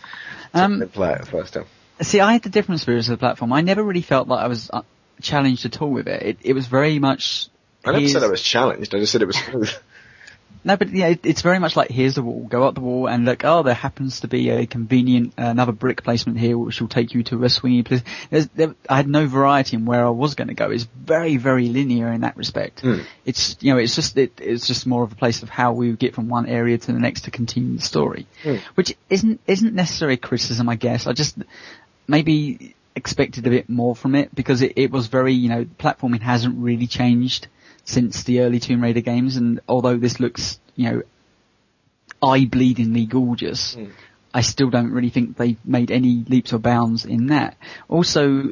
Um, 0.54 0.88
play 0.94 1.14
it 1.14 1.20
the 1.22 1.26
first 1.26 1.54
time. 1.54 1.66
See, 2.02 2.20
I 2.20 2.34
had 2.34 2.44
the 2.44 2.50
different 2.50 2.80
experience 2.80 3.08
of 3.10 3.14
the 3.14 3.18
platform. 3.18 3.54
I 3.54 3.62
never 3.62 3.84
really 3.84 4.02
felt 4.02 4.28
like 4.28 4.44
I 4.44 4.48
was 4.48 4.70
uh, 4.72 4.82
challenged 5.22 5.66
at 5.66 5.82
all 5.82 5.92
with 5.92 6.08
it. 6.08 6.24
It, 6.24 6.38
it 6.42 6.54
was 6.54 6.68
very 6.68 7.00
much. 7.00 7.48
I 7.86 7.92
never 7.94 8.08
said 8.08 8.24
I 8.24 8.28
was 8.28 8.42
challenged. 8.42 8.94
I 8.94 9.00
just 9.00 9.12
said 9.12 9.22
it 9.22 9.28
was 9.28 9.38
smooth. 9.38 9.72
No, 10.64 10.78
but 10.78 10.90
yeah, 10.92 11.08
it, 11.08 11.26
it's 11.26 11.42
very 11.42 11.58
much 11.58 11.76
like 11.76 11.90
here's 11.90 12.16
the 12.16 12.22
wall, 12.22 12.46
go 12.48 12.64
up 12.64 12.76
the 12.76 12.82
wall, 12.82 13.08
and 13.08 13.26
look. 13.26 13.44
Oh, 13.44 13.64
there 13.64 13.74
happens 13.74 14.20
to 14.20 14.28
be 14.28 14.50
a 14.50 14.68
convenient 14.68 15.34
uh, 15.38 15.46
another 15.46 15.72
brick 15.72 16.04
placement 16.04 16.38
here, 16.38 16.56
which 16.56 16.80
will 16.80 16.88
take 16.88 17.16
you 17.16 17.24
to 17.24 17.44
a 17.44 17.48
swingy 17.48 17.84
place. 17.84 18.04
There's, 18.30 18.48
there, 18.50 18.76
I 18.88 18.98
had 18.98 19.08
no 19.08 19.26
variety 19.26 19.78
in 19.78 19.86
where 19.86 20.06
I 20.06 20.10
was 20.10 20.36
going 20.36 20.50
to 20.50 20.54
go. 20.54 20.70
It's 20.70 20.84
very, 20.84 21.38
very 21.38 21.68
linear 21.70 22.12
in 22.12 22.22
that 22.22 22.38
respect. 22.38 22.84
It's 23.26 23.58
you 23.60 23.74
know, 23.74 23.80
it's 23.80 23.96
just 23.96 24.16
it, 24.18 24.34
it's 24.40 24.68
just 24.68 24.86
more 24.86 25.04
of 25.04 25.12
a 25.12 25.16
place 25.16 25.42
of 25.42 25.50
how 25.50 25.74
we 25.74 25.94
get 25.94 26.14
from 26.14 26.30
one 26.30 26.46
area 26.46 26.78
to 26.78 26.92
the 26.92 27.00
next 27.00 27.22
to 27.22 27.32
continue 27.32 27.78
the 27.78 27.82
story, 27.82 28.28
which 28.76 28.96
isn't 29.10 29.42
isn't 29.48 29.74
necessarily 29.74 30.16
a 30.16 30.18
criticism, 30.18 30.70
I 30.70 30.76
guess. 30.76 31.08
I 31.08 31.14
just 31.14 31.38
maybe 32.12 32.76
expected 32.96 33.48
a 33.48 33.50
bit 33.50 33.70
more 33.70 33.96
from 33.96 34.16
it 34.16 34.36
because 34.36 34.62
it, 34.62 34.74
it 34.76 34.92
was 34.92 35.08
very 35.08 35.34
you 35.34 35.50
know 35.50 35.66
platforming 35.66 36.22
hasn't 36.22 36.58
really 36.58 36.88
changed 36.88 37.48
since 37.84 38.24
the 38.24 38.42
early 38.42 38.60
Tomb 38.60 38.84
Raider 38.84 39.02
games, 39.02 39.38
and 39.38 39.60
although 39.68 39.98
this 39.98 40.20
looks, 40.20 40.60
you 40.76 40.90
know, 40.90 41.02
eye-bleedingly 42.22 43.10
gorgeous, 43.10 43.74
hmm. 43.74 43.86
I 44.34 44.42
still 44.42 44.70
don't 44.70 44.92
really 44.92 45.10
think 45.10 45.38
they've 45.38 45.64
made 45.66 45.92
any 45.92 46.24
leaps 46.28 46.54
or 46.54 46.60
bounds 46.60 47.06
in 47.06 47.28
that. 47.28 47.58
Also, 47.90 48.52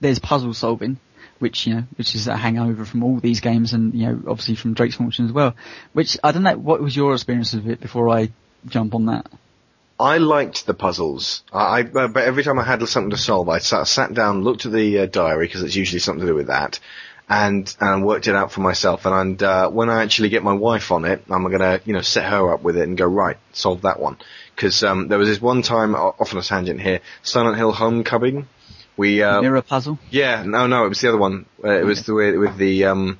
there's 0.00 0.18
puzzle 0.18 0.54
solving, 0.54 0.98
which, 1.38 1.66
you 1.66 1.74
know, 1.74 1.84
which 1.96 2.14
is 2.14 2.26
a 2.26 2.36
hangover 2.36 2.84
from 2.84 3.04
all 3.04 3.20
these 3.20 3.40
games 3.40 3.74
and, 3.74 3.94
you 3.94 4.06
know, 4.06 4.22
obviously 4.26 4.56
from 4.56 4.74
Drake's 4.74 4.96
Fortune 4.96 5.26
as 5.26 5.32
well. 5.32 5.54
Which, 5.92 6.18
I 6.24 6.32
don't 6.32 6.42
know, 6.42 6.56
what 6.56 6.80
was 6.80 6.96
your 6.96 7.14
experience 7.14 7.54
of 7.54 7.68
it 7.68 7.80
before 7.80 8.08
I 8.08 8.30
jump 8.66 8.94
on 8.94 9.06
that? 9.06 9.30
I 10.00 10.18
liked 10.18 10.66
the 10.66 10.74
puzzles. 10.74 11.42
I, 11.52 11.78
I 11.78 11.82
but 11.82 12.16
every 12.18 12.44
time 12.44 12.58
I 12.58 12.64
had 12.64 12.86
something 12.88 13.10
to 13.10 13.16
solve, 13.16 13.48
I 13.48 13.58
sat, 13.58 13.88
sat 13.88 14.14
down, 14.14 14.44
looked 14.44 14.66
at 14.66 14.72
the 14.72 15.00
uh, 15.00 15.06
diary 15.06 15.46
because 15.46 15.62
it's 15.62 15.74
usually 15.74 15.98
something 15.98 16.20
to 16.20 16.32
do 16.32 16.34
with 16.36 16.46
that, 16.46 16.78
and 17.28 17.74
and 17.80 18.04
worked 18.04 18.28
it 18.28 18.36
out 18.36 18.52
for 18.52 18.60
myself. 18.60 19.06
And, 19.06 19.14
and 19.14 19.42
uh, 19.42 19.70
when 19.70 19.90
I 19.90 20.02
actually 20.02 20.28
get 20.28 20.44
my 20.44 20.52
wife 20.52 20.92
on 20.92 21.04
it, 21.04 21.24
I'm 21.28 21.50
gonna 21.50 21.80
you 21.84 21.94
know 21.94 22.02
set 22.02 22.30
her 22.30 22.52
up 22.52 22.62
with 22.62 22.76
it 22.76 22.86
and 22.86 22.96
go 22.96 23.06
right, 23.06 23.38
solve 23.52 23.82
that 23.82 23.98
one. 23.98 24.18
Because 24.54 24.82
um, 24.84 25.08
there 25.08 25.18
was 25.18 25.28
this 25.28 25.40
one 25.40 25.62
time, 25.62 25.94
off 25.94 26.32
on 26.32 26.38
a 26.38 26.42
tangent 26.42 26.80
here, 26.80 27.00
Silent 27.22 27.56
Hill 27.56 27.72
Homecoming. 27.72 28.46
We 28.96 29.22
uh, 29.22 29.40
Mirror 29.40 29.62
puzzle? 29.62 29.98
yeah, 30.10 30.42
no, 30.44 30.66
no, 30.66 30.84
it 30.84 30.88
was 30.88 31.00
the 31.00 31.08
other 31.08 31.18
one. 31.18 31.46
Uh, 31.62 31.70
it 31.70 31.84
was 31.84 32.04
the 32.04 32.14
way 32.14 32.36
with 32.36 32.56
the 32.56 32.86
um, 32.86 33.18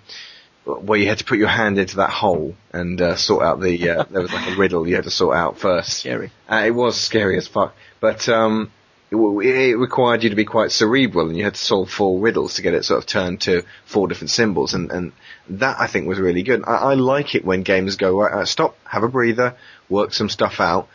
where 0.68 0.98
you 0.98 1.08
had 1.08 1.18
to 1.18 1.24
put 1.24 1.38
your 1.38 1.48
hand 1.48 1.78
into 1.78 1.96
that 1.96 2.10
hole 2.10 2.54
and 2.72 3.00
uh, 3.00 3.16
sort 3.16 3.42
out 3.42 3.60
the. 3.60 3.90
Uh, 3.90 4.04
there 4.04 4.22
was 4.22 4.32
like 4.32 4.50
a 4.50 4.56
riddle 4.56 4.86
you 4.86 4.94
had 4.94 5.04
to 5.04 5.10
sort 5.10 5.36
out 5.36 5.58
first. 5.58 5.98
Scary. 5.98 6.30
Uh, 6.50 6.64
it 6.66 6.70
was 6.70 7.00
scary 7.00 7.38
as 7.38 7.48
fuck, 7.48 7.74
but 8.00 8.28
um, 8.28 8.70
it, 9.10 9.16
it 9.16 9.76
required 9.76 10.22
you 10.22 10.30
to 10.30 10.36
be 10.36 10.44
quite 10.44 10.70
cerebral, 10.70 11.28
and 11.28 11.36
you 11.36 11.44
had 11.44 11.54
to 11.54 11.60
solve 11.60 11.90
four 11.90 12.20
riddles 12.20 12.54
to 12.54 12.62
get 12.62 12.74
it 12.74 12.84
sort 12.84 12.98
of 12.98 13.06
turned 13.06 13.40
to 13.42 13.62
four 13.86 14.08
different 14.08 14.30
symbols, 14.30 14.74
and, 14.74 14.90
and 14.90 15.12
that 15.48 15.80
I 15.80 15.86
think 15.86 16.06
was 16.06 16.18
really 16.18 16.42
good. 16.42 16.62
I, 16.66 16.76
I 16.76 16.94
like 16.94 17.34
it 17.34 17.44
when 17.44 17.62
games 17.62 17.96
go 17.96 18.20
right, 18.20 18.32
uh, 18.32 18.44
stop, 18.44 18.76
have 18.84 19.02
a 19.02 19.08
breather, 19.08 19.56
work 19.88 20.12
some 20.12 20.28
stuff 20.28 20.60
out, 20.60 20.88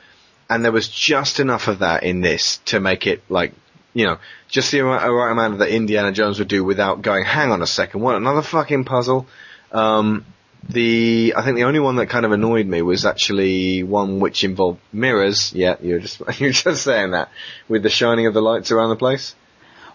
and 0.49 0.63
there 0.63 0.71
was 0.71 0.87
just 0.87 1.39
enough 1.39 1.67
of 1.67 1.79
that 1.79 2.03
in 2.03 2.21
this 2.21 2.57
to 2.65 2.79
make 2.79 3.07
it 3.07 3.23
like. 3.29 3.53
You 3.95 4.05
know, 4.05 4.17
just 4.49 4.71
the 4.71 4.81
right, 4.81 5.07
right 5.07 5.31
amount 5.31 5.59
that 5.59 5.69
Indiana 5.69 6.11
Jones 6.11 6.39
would 6.39 6.47
do 6.47 6.63
without 6.63 7.03
going, 7.03 7.25
hang 7.25 7.51
on 7.51 7.61
a 7.61 7.67
second, 7.67 8.01
what, 8.01 8.15
another 8.15 8.41
fucking 8.41 8.85
puzzle? 8.85 9.27
Um, 9.73 10.25
the 10.69 11.33
I 11.35 11.43
think 11.43 11.57
the 11.57 11.65
only 11.65 11.79
one 11.79 11.97
that 11.97 12.07
kind 12.07 12.25
of 12.25 12.31
annoyed 12.31 12.65
me 12.65 12.81
was 12.81 13.05
actually 13.05 13.83
one 13.83 14.19
which 14.19 14.43
involved 14.43 14.79
mirrors. 14.93 15.51
Yeah, 15.53 15.75
you're 15.81 15.99
just 15.99 16.21
you're 16.39 16.51
just 16.51 16.83
saying 16.83 17.11
that 17.11 17.29
with 17.67 17.83
the 17.83 17.89
shining 17.89 18.27
of 18.27 18.33
the 18.33 18.41
lights 18.41 18.71
around 18.71 18.89
the 18.89 18.95
place. 18.95 19.35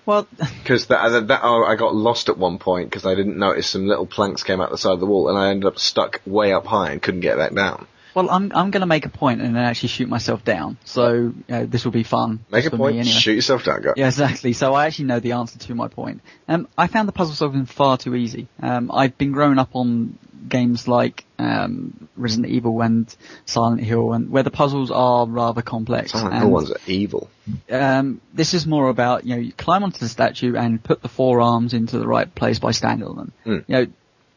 Well, 0.05 0.27
Because 0.39 0.87
that, 0.87 1.07
that, 1.11 1.29
that 1.29 1.41
oh, 1.43 1.65
I 1.65 1.77
got 1.77 1.95
lost 1.95 2.31
at 2.31 2.39
one 2.39 2.59
point 2.59 2.89
because 2.89 3.05
I 3.05 3.15
didn't 3.15 3.37
notice 3.37 3.69
some 3.69 3.87
little 3.87 4.07
planks 4.07 4.43
came 4.43 4.59
out 4.59 4.71
the 4.71 4.79
side 4.79 4.93
of 4.93 5.01
the 5.01 5.07
wall, 5.07 5.29
and 5.29 5.37
I 5.37 5.51
ended 5.51 5.67
up 5.67 5.79
stuck 5.79 6.23
way 6.25 6.55
up 6.55 6.65
high 6.65 6.93
and 6.93 7.03
couldn't 7.03 7.21
get 7.21 7.37
back 7.37 7.55
down. 7.55 7.87
Well, 8.15 8.31
I'm 8.31 8.53
I'm 8.55 8.71
going 8.71 8.81
to 8.81 8.87
make 8.87 9.07
a 9.07 9.11
point 9.11 9.41
and 9.41 9.55
then 9.55 9.65
actually 9.65 9.91
shoot 9.91 10.09
myself 10.09 10.45
down. 10.45 10.79
So 10.85 11.33
know, 11.49 11.67
this 11.67 11.85
will 11.85 11.93
be 11.93 12.03
fun. 12.03 12.45
Make 12.51 12.67
a 12.67 12.71
point, 12.71 12.97
anyway. 12.97 13.13
shoot 13.13 13.35
yourself 13.35 13.65
down, 13.65 13.83
go. 13.83 13.95
Yeah, 13.97 14.07
exactly. 14.07 14.53
So 14.53 14.75
I 14.75 14.87
actually 14.87 15.07
know 15.07 15.21
the 15.21 15.33
answer 15.33 15.59
to 15.59 15.75
my 15.75 15.89
point. 15.89 16.21
Um, 16.49 16.69
I 16.77 16.87
found 16.87 17.09
the 17.09 17.13
puzzle 17.13 17.35
solving 17.35 17.67
far 17.67 17.99
too 17.99 18.15
easy. 18.15 18.49
Um, 18.61 18.91
I've 18.93 19.17
been 19.19 19.33
growing 19.33 19.59
up 19.59 19.71
on 19.75 20.19
games 20.49 20.89
like 20.89 21.25
um, 21.39 22.09
Resident 22.17 22.53
Evil 22.53 22.81
and 22.81 23.15
Silent 23.45 23.83
Hill, 23.83 24.13
and 24.13 24.31
where 24.31 24.43
the 24.43 24.51
puzzles 24.51 24.91
are 24.91 25.27
rather 25.27 25.63
complex. 25.63 26.13
Silent 26.13 26.35
and, 26.35 26.43
Hill 26.43 26.51
ones 26.51 26.71
are 26.71 26.81
evil. 26.87 27.31
um, 27.71 28.21
this 28.33 28.55
is 28.55 28.67
more 28.67 28.89
about 28.89 29.25
you 29.25 29.35
know 29.35 29.41
you 29.41 29.53
climb 29.53 29.83
onto 29.83 29.99
the 29.99 30.09
statue 30.09 30.57
and 30.57 30.83
put 30.83 31.03
the 31.03 31.09
forearms 31.09 31.75
into 31.75 31.99
the 31.99 32.07
right 32.07 32.33
place 32.35 32.59
by 32.59 32.73
standing 32.73 33.07
on 33.07 33.17
them. 33.17 33.33
Mm. 33.47 33.65
You 33.67 33.75
know, 33.75 33.87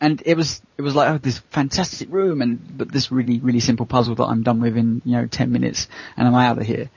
and 0.01 0.21
it 0.25 0.35
was 0.35 0.61
it 0.77 0.81
was 0.81 0.95
like 0.95 1.09
oh 1.09 1.17
this 1.19 1.37
fantastic 1.51 2.11
room 2.11 2.41
and 2.41 2.77
but 2.77 2.91
this 2.91 3.11
really 3.11 3.39
really 3.39 3.59
simple 3.59 3.85
puzzle 3.85 4.15
that 4.15 4.25
I'm 4.25 4.41
done 4.41 4.59
with 4.59 4.75
in 4.75 5.01
you 5.05 5.13
know 5.13 5.27
ten 5.27 5.51
minutes 5.51 5.87
and 6.17 6.27
I'm 6.27 6.35
out 6.35 6.57
of 6.57 6.65
here. 6.65 6.89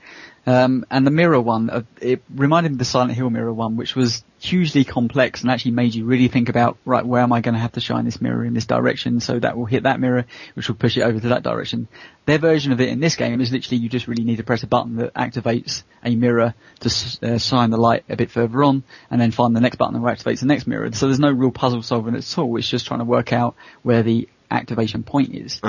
Um, 0.47 0.85
and 0.91 1.07
the 1.07 1.11
mirror 1.11 1.41
one, 1.41 1.69
uh, 1.69 1.83
it 1.99 2.21
reminded 2.33 2.69
me 2.69 2.75
of 2.75 2.79
the 2.79 2.85
Silent 2.85 3.13
Hill 3.13 3.29
mirror 3.29 3.51
one, 3.51 3.77
which 3.77 3.95
was 3.95 4.23
hugely 4.39 4.83
complex 4.83 5.41
and 5.41 5.49
actually 5.49 5.71
made 5.71 5.95
you 5.95 6.05
really 6.05 6.27
think 6.27 6.49
about, 6.49 6.77
right, 6.85 7.03
where 7.05 7.23
am 7.23 7.33
I 7.33 7.41
going 7.41 7.55
to 7.55 7.59
have 7.59 7.71
to 7.73 7.81
shine 7.81 8.05
this 8.05 8.21
mirror 8.21 8.45
in 8.45 8.53
this 8.53 8.65
direction? 8.65 9.19
So 9.19 9.39
that 9.39 9.57
will 9.57 9.65
hit 9.65 9.83
that 9.83 9.99
mirror, 9.99 10.25
which 10.53 10.67
will 10.67 10.75
push 10.75 10.97
it 10.97 11.01
over 11.01 11.19
to 11.19 11.29
that 11.29 11.41
direction. 11.41 11.87
Their 12.25 12.37
version 12.37 12.71
of 12.71 12.79
it 12.79 12.89
in 12.89 12.99
this 12.99 13.15
game 13.15 13.41
is 13.41 13.51
literally 13.51 13.77
you 13.77 13.89
just 13.89 14.07
really 14.07 14.23
need 14.23 14.37
to 14.37 14.43
press 14.43 14.61
a 14.61 14.67
button 14.67 14.97
that 14.97 15.13
activates 15.15 15.83
a 16.03 16.15
mirror 16.15 16.53
to 16.81 16.89
uh, 17.23 17.37
shine 17.39 17.71
the 17.71 17.77
light 17.77 18.03
a 18.07 18.15
bit 18.15 18.29
further 18.29 18.63
on, 18.63 18.83
and 19.09 19.19
then 19.19 19.31
find 19.31 19.55
the 19.55 19.61
next 19.61 19.77
button 19.77 19.99
that 19.99 20.17
activates 20.17 20.41
the 20.41 20.45
next 20.45 20.67
mirror. 20.67 20.91
So 20.93 21.07
there's 21.07 21.19
no 21.19 21.31
real 21.31 21.51
puzzle 21.51 21.81
solving 21.81 22.15
at 22.15 22.37
all. 22.37 22.55
It's 22.57 22.69
just 22.69 22.85
trying 22.85 22.99
to 22.99 23.05
work 23.05 23.33
out 23.33 23.55
where 23.81 24.03
the 24.03 24.29
activation 24.51 25.01
point 25.01 25.33
is 25.33 25.59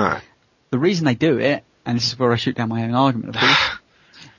the 0.69 0.79
reason 0.79 1.05
they 1.05 1.15
do 1.15 1.39
it, 1.39 1.63
and 1.85 1.97
this 1.97 2.07
is 2.07 2.19
where 2.19 2.31
I 2.31 2.35
shoot 2.35 2.55
down 2.55 2.69
my 2.69 2.83
own 2.83 2.93
argument, 2.93 3.35
of 3.35 3.41
course, 3.41 3.69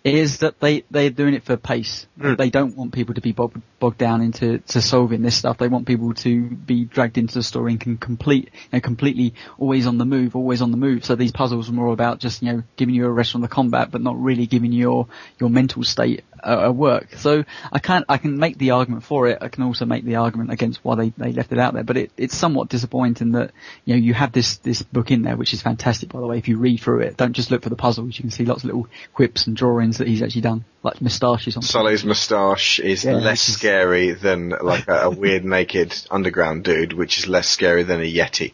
is 0.05 0.39
that 0.39 0.61
they 0.61 0.85
they're 0.91 1.11
doing 1.11 1.35
it 1.35 1.45
for 1.45 1.57
pace. 1.57 2.07
Mm. 2.19 2.37
They 2.37 2.51
don't 2.51 2.77
want 2.77 2.93
people 2.93 3.15
to 3.15 3.21
be 3.21 3.33
bogged, 3.33 3.61
bogged 3.81 3.99
down 3.99 4.23
into 4.23 4.59
to 4.59 4.81
solving 4.81 5.23
this 5.23 5.37
stuff. 5.37 5.59
They 5.59 5.69
want 5.69 5.87
people 5.87 6.15
to 6.15 6.51
be 6.51 6.85
dragged 6.85 7.19
into 7.19 7.35
the 7.35 7.43
story 7.43 7.73
and 7.73 7.81
can 7.81 7.97
complete, 7.97 8.45
you 8.55 8.69
know, 8.73 8.81
completely 8.81 9.35
always 9.59 9.87
on 9.87 9.99
the 9.99 10.05
move, 10.05 10.37
always 10.37 10.63
on 10.63 10.71
the 10.71 10.77
move. 10.77 11.05
So 11.05 11.15
these 11.15 11.33
puzzles 11.33 11.69
are 11.69 11.73
more 11.73 11.93
about 11.93 12.21
just 12.21 12.43
you 12.43 12.53
know 12.53 12.63
giving 12.77 12.95
you 12.95 13.07
a 13.07 13.11
rest 13.11 13.33
from 13.33 13.41
the 13.41 13.49
combat, 13.49 13.91
but 13.91 14.01
not 14.01 14.21
really 14.21 14.47
giving 14.47 14.73
your 14.73 15.09
your 15.39 15.51
mental 15.51 15.83
state 15.85 16.25
a, 16.43 16.67
a 16.67 16.73
work. 16.73 17.15
So 17.17 17.45
I 17.73 17.79
can 17.79 18.05
I 18.09 18.19
can 18.19 18.39
make 18.39 18.59
the 18.59 18.71
argument 18.73 19.05
for 19.05 19.29
it. 19.29 19.39
I 19.41 19.49
can 19.49 19.63
also 19.65 19.85
make 19.85 20.05
the 20.05 20.17
argument 20.17 20.51
against 20.51 20.85
why 20.85 20.95
they, 20.97 21.13
they 21.17 21.33
left 21.33 21.53
it 21.53 21.59
out 21.59 21.75
there. 21.75 21.85
But 21.85 21.97
it, 21.97 22.13
it's 22.17 22.37
somewhat 22.37 22.69
disappointing 22.69 23.33
that 23.33 23.53
you 23.85 23.95
know 23.95 24.01
you 24.01 24.15
have 24.15 24.33
this 24.33 24.57
this 24.59 24.83
book 24.83 25.11
in 25.11 25.23
there, 25.23 25.37
which 25.37 25.53
is 25.53 25.63
fantastic 25.63 26.11
by 26.11 26.21
the 26.21 26.27
way. 26.27 26.39
If 26.39 26.49
you 26.49 26.59
read 26.59 26.81
through 26.81 27.01
it, 27.01 27.17
don't 27.17 27.33
just 27.33 27.51
look 27.51 27.63
for 27.63 27.71
the 27.71 27.77
puzzles. 27.77 28.17
You 28.19 28.23
can 28.23 28.31
see 28.31 28.45
lots 28.45 28.63
of 28.65 28.67
little 28.67 28.89
quips 29.15 29.47
and 29.47 29.57
drawings 29.57 29.99
that 29.99 30.09
he's 30.09 30.23
actually 30.23 30.43
done, 30.43 30.65
like 30.83 31.01
moustaches 31.01 31.57
on. 31.57 31.63
Sully's 31.63 32.05
moustache 32.05 32.81
is 32.81 33.05
Yeah, 33.05 33.15
less 33.15 33.49
is- 33.49 33.57
scary 33.57 34.13
than 34.13 34.51
like 34.51 34.89
a, 34.89 35.03
a 35.03 35.11
weird 35.19 35.45
naked 35.45 35.95
underground 36.11 36.65
dude, 36.65 36.93
which 36.93 37.19
is 37.19 37.27
less 37.27 37.49
scary 37.49 37.83
than 37.83 38.01
a 38.01 38.13
yeti. 38.13 38.53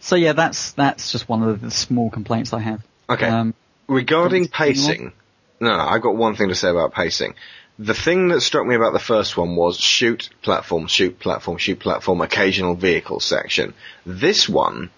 So 0.00 0.16
yeah, 0.16 0.32
that's 0.32 0.72
that's 0.72 1.12
just 1.12 1.28
one 1.28 1.42
of 1.42 1.60
the 1.60 1.70
small 1.70 2.10
complaints 2.10 2.52
I 2.52 2.60
have. 2.60 2.82
Okay. 3.08 3.26
Um, 3.26 3.54
Regarding 3.88 4.46
pacing, 4.46 5.12
no, 5.60 5.76
no, 5.76 5.82
I've 5.84 6.02
got 6.02 6.16
one 6.16 6.34
thing 6.36 6.48
to 6.48 6.54
say 6.54 6.70
about 6.70 6.92
pacing. 6.94 7.34
The 7.78 7.94
thing 7.94 8.28
that 8.28 8.40
struck 8.42 8.66
me 8.66 8.74
about 8.74 8.92
the 8.92 8.98
first 8.98 9.36
one 9.36 9.56
was 9.56 9.78
shoot, 9.78 10.28
platform, 10.42 10.86
shoot, 10.86 11.18
platform, 11.18 11.56
shoot, 11.56 11.78
platform, 11.78 12.20
occasional 12.20 12.74
vehicle 12.74 13.20
section. 13.20 13.72
This 14.04 14.48
one, 14.48 14.90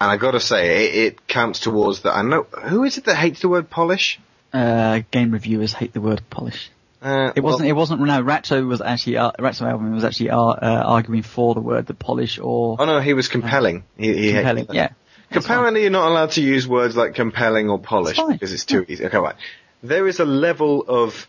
and 0.00 0.10
I 0.10 0.16
gotta 0.16 0.40
say, 0.40 0.86
it, 0.86 0.94
it 0.94 1.26
counts 1.28 1.60
towards 1.60 2.02
that. 2.02 2.16
I 2.16 2.22
know, 2.22 2.44
who 2.44 2.84
is 2.84 2.96
it 2.96 3.04
that 3.04 3.16
hates 3.16 3.40
the 3.40 3.48
word 3.48 3.68
polish? 3.70 4.18
uh, 4.52 5.00
game 5.10 5.30
reviewers 5.32 5.74
hate 5.74 5.92
the 5.92 6.00
word 6.00 6.22
polish. 6.30 6.70
Uh, 7.02 7.30
It 7.36 7.42
wasn't. 7.42 7.62
well, 7.62 7.68
it 7.68 7.72
wasn't. 7.76 8.00
No, 8.00 8.22
Ratcho 8.22 8.66
was 8.66 8.80
actually. 8.80 9.18
Uh, 9.18 9.32
Ratcho 9.38 9.68
Alvin 9.70 9.92
was 9.92 10.02
actually 10.04 10.30
uh, 10.30 10.38
uh, 10.38 10.82
arguing 10.86 11.22
for 11.22 11.54
the 11.54 11.60
word 11.60 11.86
the 11.86 11.92
polish 11.94 12.38
or 12.38 12.76
oh 12.78 12.84
no, 12.86 13.00
he 13.00 13.12
was 13.12 13.28
compelling. 13.28 13.84
He, 13.98 14.14
he 14.14 14.32
compelling. 14.32 14.68
Yeah. 14.72 14.90
Apparently, 15.30 15.82
you're 15.82 15.90
not 15.90 16.08
allowed 16.08 16.30
to 16.32 16.40
use 16.40 16.66
words 16.66 16.96
like 16.96 17.14
compelling 17.14 17.68
or 17.68 17.78
polish 17.78 18.18
It's 18.18 18.32
because 18.32 18.52
it's 18.52 18.64
too 18.64 18.86
easy. 18.88 19.04
Okay, 19.04 19.18
right. 19.18 19.34
There 19.82 20.06
is 20.08 20.20
a 20.20 20.24
level 20.24 20.84
of 20.88 21.26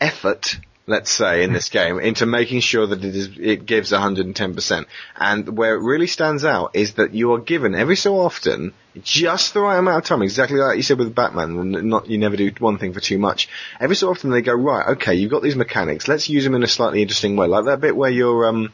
effort, 0.00 0.58
let's 0.86 1.10
say, 1.10 1.44
in 1.44 1.52
this 1.52 1.68
game 1.78 2.00
into 2.00 2.26
making 2.26 2.60
sure 2.60 2.86
that 2.86 3.04
it 3.04 3.14
is 3.14 3.30
it 3.38 3.66
gives 3.66 3.92
110%. 3.92 4.86
And 5.16 5.56
where 5.56 5.74
it 5.74 5.82
really 5.82 6.06
stands 6.06 6.44
out 6.44 6.74
is 6.74 6.94
that 6.94 7.14
you 7.14 7.32
are 7.34 7.38
given 7.38 7.74
every 7.74 7.96
so 7.96 8.18
often 8.18 8.72
just 9.02 9.54
the 9.54 9.60
right 9.60 9.78
amount 9.78 9.98
of 9.98 10.04
time, 10.04 10.22
exactly 10.22 10.58
like 10.58 10.76
you 10.76 10.82
said 10.82 10.98
with 10.98 11.14
Batman. 11.14 11.88
Not 11.88 12.08
you 12.08 12.18
never 12.18 12.36
do 12.36 12.50
one 12.58 12.78
thing 12.78 12.92
for 12.92 13.00
too 13.00 13.18
much. 13.18 13.48
Every 13.80 13.96
so 13.96 14.10
often 14.10 14.30
they 14.30 14.42
go 14.42 14.54
right. 14.54 14.88
Okay, 14.94 15.14
you've 15.14 15.30
got 15.30 15.42
these 15.42 15.56
mechanics. 15.56 16.08
Let's 16.08 16.28
use 16.28 16.44
them 16.44 16.54
in 16.54 16.62
a 16.62 16.68
slightly 16.68 17.02
interesting 17.02 17.36
way, 17.36 17.46
like 17.46 17.66
that 17.66 17.80
bit 17.80 17.96
where 17.96 18.10
you're 18.10 18.46
um 18.46 18.72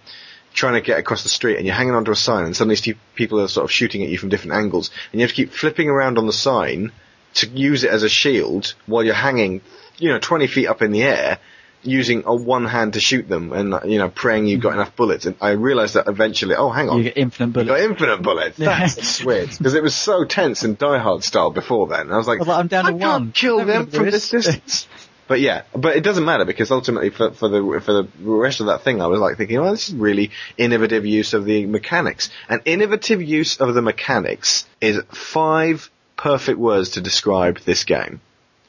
trying 0.54 0.74
to 0.74 0.80
get 0.80 0.98
across 0.98 1.22
the 1.22 1.28
street 1.28 1.56
and 1.56 1.66
you're 1.66 1.74
hanging 1.74 1.94
onto 1.94 2.10
a 2.10 2.16
sign 2.16 2.44
and 2.44 2.56
suddenly 2.56 2.96
people 3.14 3.40
are 3.40 3.48
sort 3.48 3.64
of 3.64 3.70
shooting 3.70 4.02
at 4.02 4.08
you 4.08 4.18
from 4.18 4.28
different 4.28 4.54
angles 4.54 4.90
and 5.12 5.20
you 5.20 5.24
have 5.24 5.30
to 5.30 5.36
keep 5.36 5.52
flipping 5.52 5.88
around 5.88 6.18
on 6.18 6.26
the 6.26 6.32
sign 6.32 6.90
to 7.35 7.49
use 7.49 7.85
it 7.85 7.91
as 7.91 8.03
a 8.03 8.09
shield 8.09 8.74
while 8.87 9.05
you're 9.05 9.14
hanging, 9.14 9.61
you 9.99 10.09
know, 10.11 10.18
20 10.18 10.47
feet 10.47 10.66
up 10.66 10.83
in 10.83 10.93
the 10.93 11.03
air 11.03 11.39
using 11.85 12.24
a 12.26 12.35
one 12.35 12.64
hand 12.64 12.95
to 12.95 13.01
shoot 13.01 13.29
them 13.29 13.53
and 13.53 13.72
you 13.89 13.99
know 13.99 14.09
praying 14.09 14.47
you've 14.47 14.61
got 14.61 14.72
enough 14.74 14.97
bullets. 14.97 15.26
And 15.26 15.37
I 15.41 15.51
realised 15.51 15.95
that 15.95 16.09
eventually, 16.09 16.57
oh 16.57 16.70
hang 16.70 16.89
on, 16.89 16.99
You 16.99 17.05
get 17.05 17.16
infinite 17.16 17.53
bullets. 17.53 17.68
you 17.70 17.76
got 17.76 17.91
infinite 17.91 18.22
bullets. 18.22 18.57
That's 18.57 19.24
weird 19.24 19.51
because 19.57 19.74
it 19.74 19.83
was 19.83 19.95
so 19.95 20.24
tense 20.24 20.64
and 20.64 20.76
Die 20.76 20.99
Hard 20.99 21.22
style 21.22 21.51
before 21.51 21.87
then. 21.87 22.01
And 22.01 22.12
I 22.12 22.16
was 22.16 22.26
like, 22.26 22.41
like, 22.41 22.49
I'm 22.59 22.66
down 22.66 22.87
I 22.87 22.93
to 22.93 22.99
can't 22.99 23.22
one. 23.26 23.33
kill 23.33 23.64
them 23.64 23.87
from 23.87 24.07
this 24.07 24.31
this. 24.31 24.45
distance. 24.47 24.89
But 25.29 25.41
yeah, 25.41 25.62
but 25.74 25.95
it 25.95 26.03
doesn't 26.03 26.24
matter 26.24 26.47
because 26.47 26.70
ultimately 26.70 27.11
for, 27.11 27.31
for 27.33 27.49
the 27.49 27.81
for 27.85 27.93
the 27.93 28.09
rest 28.18 28.61
of 28.61 28.66
that 28.66 28.81
thing, 28.83 29.01
I 29.03 29.07
was 29.09 29.20
like 29.20 29.37
thinking, 29.37 29.61
well, 29.61 29.70
this 29.70 29.89
is 29.91 29.95
really 29.95 30.31
innovative 30.57 31.05
use 31.07 31.33
of 31.35 31.45
the 31.45 31.66
mechanics. 31.66 32.31
And 32.49 32.61
innovative 32.64 33.22
use 33.22 33.61
of 33.61 33.74
the 33.74 33.83
mechanics 33.83 34.66
is 34.81 35.01
five 35.12 35.91
perfect 36.18 36.58
words 36.58 36.90
to 36.90 37.00
describe 37.00 37.60
this 37.60 37.84
game 37.84 38.20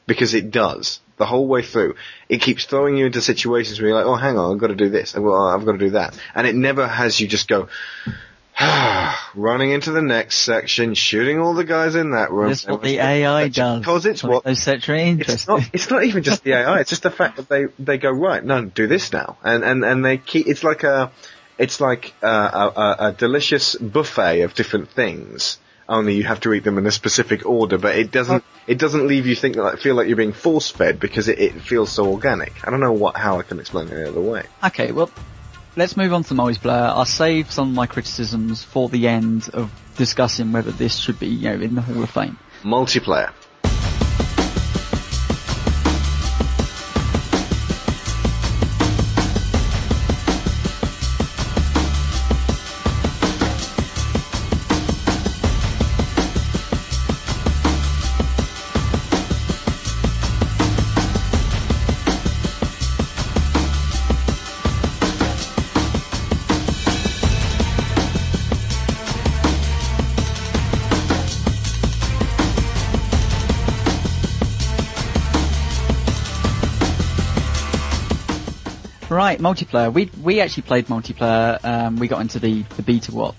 because 0.07 0.33
it 0.33 0.51
does 0.51 1.01
the 1.17 1.25
whole 1.25 1.47
way 1.47 1.61
through. 1.61 1.95
It 2.29 2.41
keeps 2.41 2.65
throwing 2.65 2.95
you 2.95 3.07
into 3.07 3.21
situations 3.21 3.79
where 3.79 3.89
you're 3.89 3.97
like, 3.97 4.05
oh, 4.05 4.15
hang 4.15 4.37
on, 4.37 4.53
I've 4.53 4.59
got 4.59 4.67
to 4.67 4.75
do 4.75 4.89
this, 4.89 5.13
well, 5.13 5.33
uh, 5.35 5.55
I've 5.55 5.65
got 5.65 5.73
to 5.73 5.77
do 5.77 5.89
that, 5.91 6.17
and 6.33 6.47
it 6.47 6.55
never 6.55 6.87
has 6.87 7.19
you 7.19 7.27
just 7.27 7.49
go. 7.49 7.67
running 9.35 9.71
into 9.71 9.91
the 9.91 10.01
next 10.01 10.37
section, 10.39 10.93
shooting 10.93 11.39
all 11.39 11.53
the 11.53 11.63
guys 11.63 11.95
in 11.95 12.11
that 12.11 12.29
room. 12.29 12.49
That's 12.49 12.67
what 12.67 12.81
the 12.81 12.99
AI 12.99 13.47
does. 13.47 13.79
Because 13.79 14.05
it's 14.05 14.21
what 14.21 14.43
those 14.43 14.67
really 14.67 15.11
it's 15.11 15.47
not, 15.47 15.61
it's 15.71 15.89
not 15.89 16.03
even 16.03 16.23
just 16.23 16.43
the 16.43 16.53
AI. 16.53 16.81
It's 16.81 16.89
just 16.89 17.03
the 17.03 17.11
fact 17.11 17.37
that 17.37 17.47
they, 17.47 17.67
they 17.77 17.97
go 17.97 18.11
right. 18.11 18.43
No, 18.43 18.65
do 18.65 18.87
this 18.87 19.13
now, 19.13 19.37
and 19.43 19.63
and 19.63 19.85
and 19.85 20.03
they 20.03 20.17
keep. 20.17 20.47
It's 20.47 20.65
like 20.65 20.83
a, 20.83 21.09
it's 21.57 21.79
like 21.79 22.13
a, 22.21 22.27
a, 22.27 22.95
a 22.99 23.15
delicious 23.17 23.75
buffet 23.75 24.41
of 24.41 24.55
different 24.55 24.89
things. 24.89 25.57
Only 25.89 26.13
you 26.13 26.23
have 26.23 26.39
to 26.41 26.53
eat 26.53 26.63
them 26.63 26.77
in 26.77 26.85
a 26.85 26.91
specific 26.91 27.47
order, 27.47 27.79
but 27.79 27.97
it 27.97 28.11
doesn't. 28.11 28.43
It 28.67 28.77
doesn't 28.77 29.07
leave 29.07 29.25
you 29.25 29.35
think 29.35 29.55
like 29.55 29.79
feel 29.79 29.95
like 29.95 30.07
you're 30.07 30.17
being 30.17 30.33
force 30.33 30.69
fed 30.69 30.99
because 30.99 31.27
it, 31.27 31.39
it 31.39 31.53
feels 31.61 31.91
so 31.91 32.11
organic. 32.11 32.65
I 32.65 32.69
don't 32.69 32.79
know 32.79 32.93
what 32.93 33.17
how 33.17 33.39
I 33.39 33.41
can 33.41 33.59
explain 33.59 33.87
it 33.87 33.93
any 33.93 34.07
other 34.07 34.21
way. 34.21 34.45
Okay, 34.63 34.91
well, 34.91 35.09
let's 35.75 35.97
move 35.97 36.13
on 36.13 36.23
to 36.25 36.35
multiplayer. 36.35 36.89
I'll 36.89 37.05
save 37.05 37.49
some 37.51 37.69
of 37.69 37.75
my 37.75 37.87
criticisms 37.87 38.63
for 38.63 38.87
the 38.87 39.07
end 39.07 39.49
of 39.51 39.71
discussing 39.97 40.51
whether 40.51 40.71
this 40.71 40.95
should 40.95 41.19
be, 41.19 41.27
you 41.27 41.49
know, 41.49 41.59
in 41.59 41.73
the 41.73 41.81
Hall 41.81 42.03
of 42.03 42.11
Fame. 42.11 42.37
Multiplayer. 42.61 43.31
Multiplayer. 79.39 79.91
We 79.91 80.11
we 80.21 80.41
actually 80.41 80.63
played 80.63 80.87
multiplayer. 80.87 81.63
Um, 81.63 81.95
we 81.95 82.07
got 82.07 82.21
into 82.21 82.39
the 82.39 82.63
the 82.75 82.83
beta 82.83 83.13
what 83.13 83.35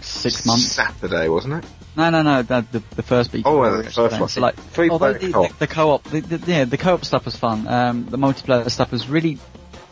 six 0.00 0.46
months? 0.46 0.66
Saturday, 0.66 1.28
wasn't 1.28 1.64
it? 1.64 1.70
No, 1.96 2.10
no, 2.10 2.22
no. 2.22 2.42
The 2.42 2.66
the, 2.72 2.82
the 2.96 3.02
first 3.02 3.32
beta. 3.32 3.48
Oh, 3.48 3.60
well, 3.60 3.82
the 3.82 3.90
first 3.90 4.20
one. 4.20 4.28
So, 4.28 4.40
like, 4.40 4.54
Three 4.56 4.90
although 4.90 5.14
the, 5.14 5.32
co-op. 5.32 5.52
the, 5.52 5.58
the 5.58 5.66
co-op, 5.66 6.04
the, 6.04 6.20
the, 6.20 6.52
yeah, 6.52 6.64
the 6.64 6.76
co-op 6.76 7.04
stuff 7.04 7.24
was 7.24 7.36
fun. 7.36 7.66
Um, 7.66 8.06
the 8.06 8.18
multiplayer 8.18 8.70
stuff 8.70 8.92
was 8.92 9.08
really. 9.08 9.38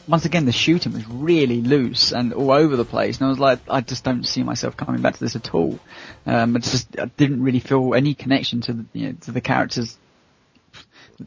Once 0.06 0.26
again, 0.26 0.44
the 0.44 0.52
shooting 0.52 0.92
was 0.92 1.08
really 1.08 1.62
loose 1.62 2.12
and 2.12 2.34
all 2.34 2.50
over 2.50 2.76
the 2.76 2.84
place, 2.84 3.16
and 3.16 3.26
I 3.26 3.30
was 3.30 3.38
like, 3.38 3.60
I 3.70 3.80
just 3.80 4.04
don't 4.04 4.24
see 4.24 4.42
myself 4.42 4.76
coming 4.76 5.00
back 5.00 5.14
to 5.14 5.20
this 5.20 5.34
at 5.34 5.54
all. 5.54 5.78
Um, 6.26 6.54
I 6.54 6.58
just 6.58 7.00
I 7.00 7.06
didn't 7.06 7.42
really 7.42 7.60
feel 7.60 7.94
any 7.94 8.12
connection 8.12 8.60
to 8.62 8.74
the 8.74 8.84
you 8.92 9.06
know, 9.06 9.12
to 9.22 9.32
the 9.32 9.40
characters 9.40 9.96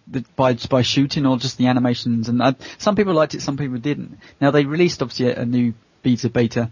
the, 0.07 0.23
by 0.35 0.53
by 0.69 0.81
shooting 0.81 1.25
or 1.25 1.37
just 1.37 1.57
the 1.57 1.67
animations. 1.67 2.29
And 2.29 2.41
I, 2.41 2.55
some 2.77 2.95
people 2.95 3.13
liked 3.13 3.33
it, 3.33 3.41
some 3.41 3.57
people 3.57 3.77
didn't. 3.77 4.19
Now 4.41 4.51
they 4.51 4.65
released 4.65 5.01
obviously 5.01 5.27
a, 5.31 5.41
a 5.41 5.45
new 5.45 5.73
beta, 6.03 6.29
beta, 6.29 6.71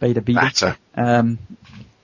beta, 0.00 0.20
beta, 0.20 0.40
Beta. 0.40 0.78
um, 0.94 1.38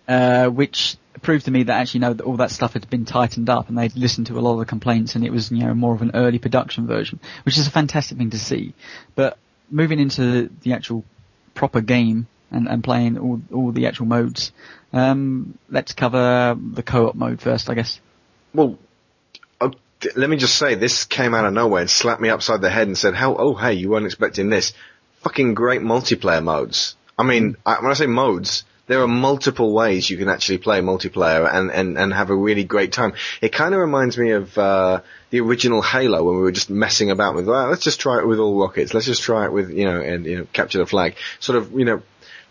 uh, 0.09 0.49
which 0.49 0.97
proved 1.23 1.45
to 1.45 1.51
me 1.51 1.63
that 1.65 1.75
actually 1.81 2.01
no, 2.01 2.13
that 2.13 2.25
all 2.25 2.37
that 2.39 2.51
stuff 2.51 2.73
had 2.73 2.89
been 2.91 3.05
tightened 3.05 3.49
up 3.49 3.69
and 3.69 3.79
they'd 3.79 3.95
listened 3.97 4.27
to 4.27 4.39
a 4.39 4.41
lot 4.41 4.55
of 4.55 4.59
the 4.59 4.65
complaints 4.67 5.15
and 5.15 5.25
it 5.25 5.31
was 5.31 5.51
you 5.53 5.59
know 5.65 5.75
more 5.75 5.95
of 5.95 6.03
an 6.03 6.11
early 6.15 6.39
production 6.39 6.87
version, 6.87 7.21
which 7.45 7.59
is 7.59 7.67
a 7.67 7.71
fantastic 7.71 8.19
thing 8.19 8.31
to 8.31 8.39
see. 8.39 8.75
But 9.15 9.39
moving 9.71 10.01
into 10.01 10.51
the 10.63 10.73
actual 10.73 11.05
proper 11.55 11.81
game 11.81 12.27
and, 12.51 12.67
and 12.69 12.83
playing 12.83 13.19
all 13.19 13.41
all 13.53 13.73
the 13.73 13.87
actual 13.87 14.07
modes, 14.07 14.53
um, 14.93 15.59
let's 15.71 15.93
cover 15.93 16.57
the 16.59 16.83
co-op 16.83 17.15
mode 17.15 17.41
first, 17.41 17.71
I 17.71 17.75
guess. 17.75 18.01
Well, 18.55 18.79
let 20.17 20.31
me 20.31 20.37
just 20.37 20.59
say, 20.59 20.75
this 20.75 21.05
came 21.05 21.35
out 21.35 21.45
of 21.45 21.53
nowhere 21.53 21.81
and 21.81 21.91
slapped 21.91 22.21
me 22.21 22.29
upside 22.29 22.61
the 22.61 22.71
head 22.71 22.87
and 22.87 22.97
said, 22.97 23.15
"How? 23.15 23.37
Oh, 23.37 23.55
hey, 23.55 23.75
you 23.75 23.91
weren't 23.91 24.07
expecting 24.07 24.51
this? 24.51 24.73
Fucking 25.23 25.55
great 25.55 25.81
multiplayer 25.81 26.43
modes." 26.43 26.97
I 27.19 27.25
mean, 27.25 27.57
I, 27.65 27.81
when 27.81 27.91
I 27.91 27.95
say 27.95 28.07
modes, 28.07 28.65
there 28.87 29.01
are 29.03 29.09
multiple 29.09 29.73
ways 29.73 30.11
you 30.11 30.17
can 30.17 30.29
actually 30.29 30.59
play 30.59 30.81
multiplayer 30.81 31.49
and, 31.53 31.71
and, 31.71 31.97
and 31.97 32.13
have 32.13 32.31
a 32.31 32.35
really 32.35 32.65
great 32.65 32.93
time. 32.93 33.13
It 33.41 33.53
kind 33.53 33.75
of 33.75 33.81
reminds 33.81 34.19
me 34.19 34.33
of 34.33 34.57
uh, 34.59 35.03
the 35.31 35.41
original 35.41 35.83
Halo 35.83 36.25
when 36.25 36.37
we 36.37 36.43
were 36.43 36.53
just 36.53 36.69
messing 36.69 37.11
about 37.11 37.35
with, 37.35 37.47
well, 37.47 37.69
let's 37.69 37.85
just 37.85 38.01
try 38.01 38.19
it 38.19 38.27
with 38.27 38.39
all 38.39 38.61
rockets. 38.61 38.93
Let's 38.93 39.07
just 39.07 39.23
try 39.23 39.45
it 39.45 39.53
with, 39.53 39.71
you 39.71 39.85
know, 39.85 40.01
and 40.01 40.27
you 40.27 40.39
know, 40.39 40.47
capture 40.53 40.79
the 40.79 40.87
flag. 40.87 41.15
Sort 41.39 41.59
of, 41.59 41.73
you 41.73 41.85
know, 41.85 42.03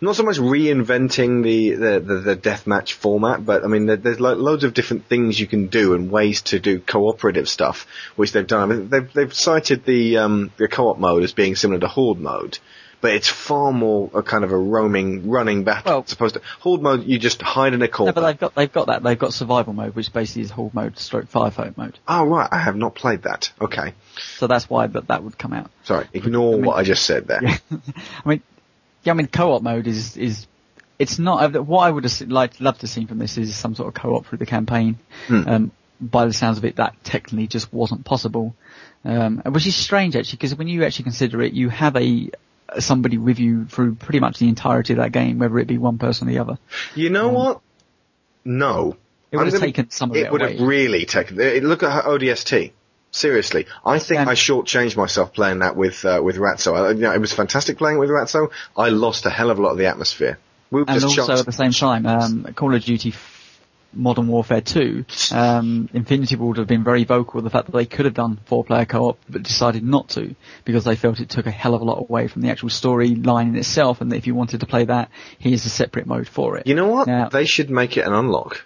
not 0.02 0.16
so 0.16 0.22
much 0.24 0.36
reinventing 0.38 1.42
the 1.42 1.70
the, 1.70 2.00
the, 2.00 2.14
the 2.20 2.36
deathmatch 2.36 2.92
format, 2.92 3.44
but 3.44 3.64
I 3.64 3.68
mean, 3.68 3.86
there, 3.86 3.96
there's 3.96 4.20
lo- 4.20 4.34
loads 4.34 4.64
of 4.64 4.74
different 4.74 5.06
things 5.06 5.38
you 5.40 5.46
can 5.46 5.68
do 5.68 5.94
and 5.94 6.10
ways 6.10 6.42
to 6.42 6.58
do 6.60 6.80
cooperative 6.80 7.48
stuff, 7.48 7.86
which 8.16 8.32
they've 8.32 8.46
done. 8.46 8.70
I 8.70 8.74
mean, 8.74 8.88
they've 8.88 9.12
they've 9.12 9.32
cited 9.34 9.84
the 9.84 10.18
um, 10.18 10.50
the 10.56 10.68
co-op 10.68 10.98
mode 10.98 11.22
as 11.22 11.32
being 11.32 11.56
similar 11.56 11.80
to 11.80 11.88
horde 11.88 12.18
mode. 12.20 12.58
But 13.00 13.14
it's 13.14 13.26
far 13.28 13.72
more 13.72 14.12
a 14.14 14.22
kind 14.22 14.44
of 14.44 14.52
a 14.52 14.56
roaming, 14.56 15.28
running 15.28 15.64
battle 15.64 15.90
Well- 15.92 16.04
as 16.06 16.12
opposed 16.12 16.34
to 16.34 16.40
horde 16.60 16.82
mode. 16.82 17.02
You 17.04 17.18
just 17.18 17.42
hide 17.42 17.74
in 17.74 17.82
a 17.82 17.88
corner. 17.88 18.12
No, 18.12 18.14
but 18.14 18.26
they've 18.28 18.38
got 18.38 18.54
they've 18.54 18.72
got 18.72 18.86
that. 18.86 19.02
They've 19.02 19.18
got 19.18 19.32
survival 19.34 19.72
mode, 19.72 19.96
which 19.96 20.12
basically 20.12 20.42
is 20.42 20.50
horde 20.52 20.72
mode, 20.72 20.96
stroke 20.98 21.26
firefight 21.28 21.76
mode. 21.76 21.98
oh 22.06 22.24
right, 22.24 22.48
I 22.52 22.58
have 22.58 22.76
not 22.76 22.94
played 22.94 23.22
that. 23.22 23.50
Okay, 23.60 23.94
So 24.36 24.46
that's 24.46 24.70
why 24.70 24.86
that 24.86 25.08
that 25.08 25.24
would 25.24 25.36
come 25.36 25.52
out. 25.52 25.70
sorry. 25.82 26.06
Ignore 26.12 26.52
I 26.52 26.56
mean- 26.58 26.64
what 26.64 26.76
I 26.78 26.84
just 26.84 27.04
said 27.04 27.26
there. 27.26 27.40
Yeah. 27.42 27.56
I 28.24 28.28
mean, 28.28 28.42
yeah, 29.02 29.12
I 29.12 29.16
mean, 29.16 29.26
co-op 29.28 29.62
mode 29.62 29.86
is 29.86 30.16
is 30.16 30.46
it's 30.98 31.18
not 31.18 31.52
what 31.66 31.80
I 31.80 31.90
would 31.90 32.04
have 32.04 32.20
liked 32.30 32.60
loved 32.60 32.80
to 32.82 32.86
see 32.86 33.06
from 33.06 33.18
this 33.18 33.36
is 33.38 33.54
some 33.56 33.74
sort 33.74 33.88
of 33.88 33.94
co-op 33.94 34.26
through 34.26 34.38
the 34.38 34.46
campaign. 34.46 34.98
Hmm. 35.26 35.48
Um, 35.48 35.70
by 36.00 36.24
the 36.26 36.32
sounds 36.32 36.58
of 36.58 36.64
it, 36.64 36.76
that 36.76 36.94
technically 37.04 37.46
just 37.46 37.72
wasn't 37.72 38.04
possible, 38.04 38.54
um, 39.04 39.38
which 39.46 39.66
is 39.68 39.76
strange 39.76 40.16
actually, 40.16 40.36
because 40.38 40.54
when 40.56 40.66
you 40.66 40.82
actually 40.84 41.04
consider 41.04 41.40
it, 41.42 41.52
you 41.52 41.68
have 41.68 41.94
a 41.96 42.30
somebody 42.80 43.18
with 43.18 43.38
you 43.38 43.66
through 43.66 43.94
pretty 43.94 44.18
much 44.18 44.38
the 44.38 44.48
entirety 44.48 44.94
of 44.94 44.98
that 44.98 45.12
game, 45.12 45.38
whether 45.38 45.58
it 45.58 45.66
be 45.68 45.78
one 45.78 45.98
person 45.98 46.26
or 46.28 46.32
the 46.32 46.38
other. 46.38 46.58
You 46.96 47.10
know 47.10 47.28
what? 47.28 47.60
No. 48.44 48.96
It 49.30 49.36
would 49.36 49.42
I'm 49.46 49.52
have 49.52 49.60
gonna- 49.60 49.66
taken 49.72 49.90
some 49.90 50.10
of 50.10 50.16
It 50.16 50.26
it 50.26 50.32
would 50.32 50.42
away. 50.42 50.56
have 50.56 50.66
really 50.66 51.04
taken. 51.06 51.40
eh, 51.40 51.60
Look 51.62 51.82
at 51.82 51.92
her 51.92 52.02
ODST. 52.02 52.72
Seriously, 53.14 53.66
I 53.84 53.98
think 53.98 54.22
Um, 54.22 54.28
I 54.28 54.32
shortchanged 54.34 54.96
myself 54.96 55.34
playing 55.34 55.58
that 55.58 55.76
with 55.76 56.02
uh, 56.04 56.20
with 56.22 56.36
Ratso. 56.36 56.74
I, 56.74 56.90
you 56.92 57.02
know, 57.02 57.12
it 57.12 57.20
was 57.20 57.32
fantastic 57.32 57.76
playing 57.76 57.98
with 57.98 58.08
Ratso. 58.08 58.50
I 58.74 58.88
lost 58.88 59.26
a 59.26 59.30
hell 59.30 59.50
of 59.50 59.58
a 59.58 59.62
lot 59.62 59.72
of 59.72 59.78
the 59.78 59.86
atmosphere. 59.86 60.38
We 60.70 60.80
and 60.80 60.88
just 60.88 61.04
also 61.04 61.26
chucked- 61.26 61.40
at 61.40 61.46
the 61.46 61.52
same 61.52 61.72
time, 61.72 62.06
um, 62.06 62.46
Call 62.54 62.74
of 62.74 62.82
Duty 62.82 63.12
Modern 63.92 64.28
Warfare 64.28 64.62
2, 64.62 65.04
um, 65.32 65.90
Infinity 65.92 66.36
Ward 66.36 66.56
have 66.56 66.66
been 66.66 66.82
very 66.82 67.04
vocal 67.04 67.34
with 67.34 67.44
the 67.44 67.50
fact 67.50 67.66
that 67.66 67.76
they 67.76 67.84
could 67.84 68.06
have 68.06 68.14
done 68.14 68.40
four-player 68.46 68.86
co-op, 68.86 69.18
but 69.28 69.42
decided 69.42 69.84
not 69.84 70.08
to 70.10 70.34
because 70.64 70.84
they 70.84 70.96
felt 70.96 71.20
it 71.20 71.28
took 71.28 71.44
a 71.46 71.50
hell 71.50 71.74
of 71.74 71.82
a 71.82 71.84
lot 71.84 71.98
away 71.98 72.26
from 72.28 72.40
the 72.40 72.48
actual 72.48 72.70
storyline 72.70 73.48
in 73.48 73.56
itself, 73.56 74.00
and 74.00 74.10
that 74.10 74.16
if 74.16 74.26
you 74.26 74.34
wanted 74.34 74.60
to 74.60 74.66
play 74.66 74.86
that, 74.86 75.10
here's 75.38 75.66
a 75.66 75.68
separate 75.68 76.06
mode 76.06 76.26
for 76.26 76.56
it. 76.56 76.66
You 76.66 76.74
know 76.74 76.86
what? 76.88 77.06
Now- 77.06 77.28
they 77.28 77.44
should 77.44 77.68
make 77.68 77.98
it 77.98 78.06
an 78.06 78.14
unlock. 78.14 78.64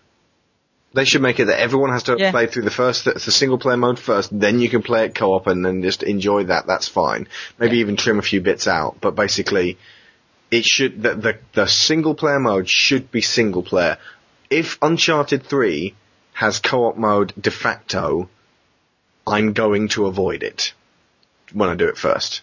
They 0.95 1.05
should 1.05 1.21
make 1.23 1.41
it 1.41 1.47
that 1.47 1.61
everyone 1.61 1.91
has 1.91 2.05
to 2.05 2.17
Yeah. 2.19 2.31
play 2.31 2.47
through 2.47 2.63
the 2.63 2.71
first, 2.71 3.05
the 3.05 3.19
single 3.19 3.59
player 3.59 3.77
mode 3.77 3.99
first, 3.99 4.31
then 4.39 4.61
you 4.61 4.69
can 4.69 4.83
play 4.83 5.05
it 5.05 5.15
co-op 5.15 5.47
and 5.47 5.65
then 5.65 5.83
just 5.83 6.03
enjoy 6.03 6.45
that. 6.45 6.67
That's 6.67 6.89
fine. 6.89 7.29
Maybe 7.59 7.77
Yeah. 7.77 7.83
even 7.83 7.97
trim 7.97 8.19
a 8.19 8.23
few 8.23 8.41
bits 8.41 8.67
out, 8.67 8.97
but 9.01 9.15
basically, 9.15 9.77
it 10.51 10.65
should, 10.65 11.03
the, 11.03 11.15
the, 11.15 11.39
the 11.53 11.67
single 11.67 12.15
player 12.15 12.39
mode 12.39 12.69
should 12.69 13.11
be 13.11 13.21
single 13.21 13.63
player. 13.63 13.99
If 14.49 14.79
Uncharted 14.81 15.45
3 15.45 15.95
has 16.33 16.61
co-op 16.61 16.97
mode 16.97 17.33
de 17.39 17.51
facto, 17.51 18.29
I'm 19.27 19.53
going 19.53 19.89
to 19.89 20.07
avoid 20.07 20.43
it 20.43 20.73
when 21.53 21.69
I 21.69 21.75
do 21.75 21.89
it 21.89 21.99
first. 21.99 22.43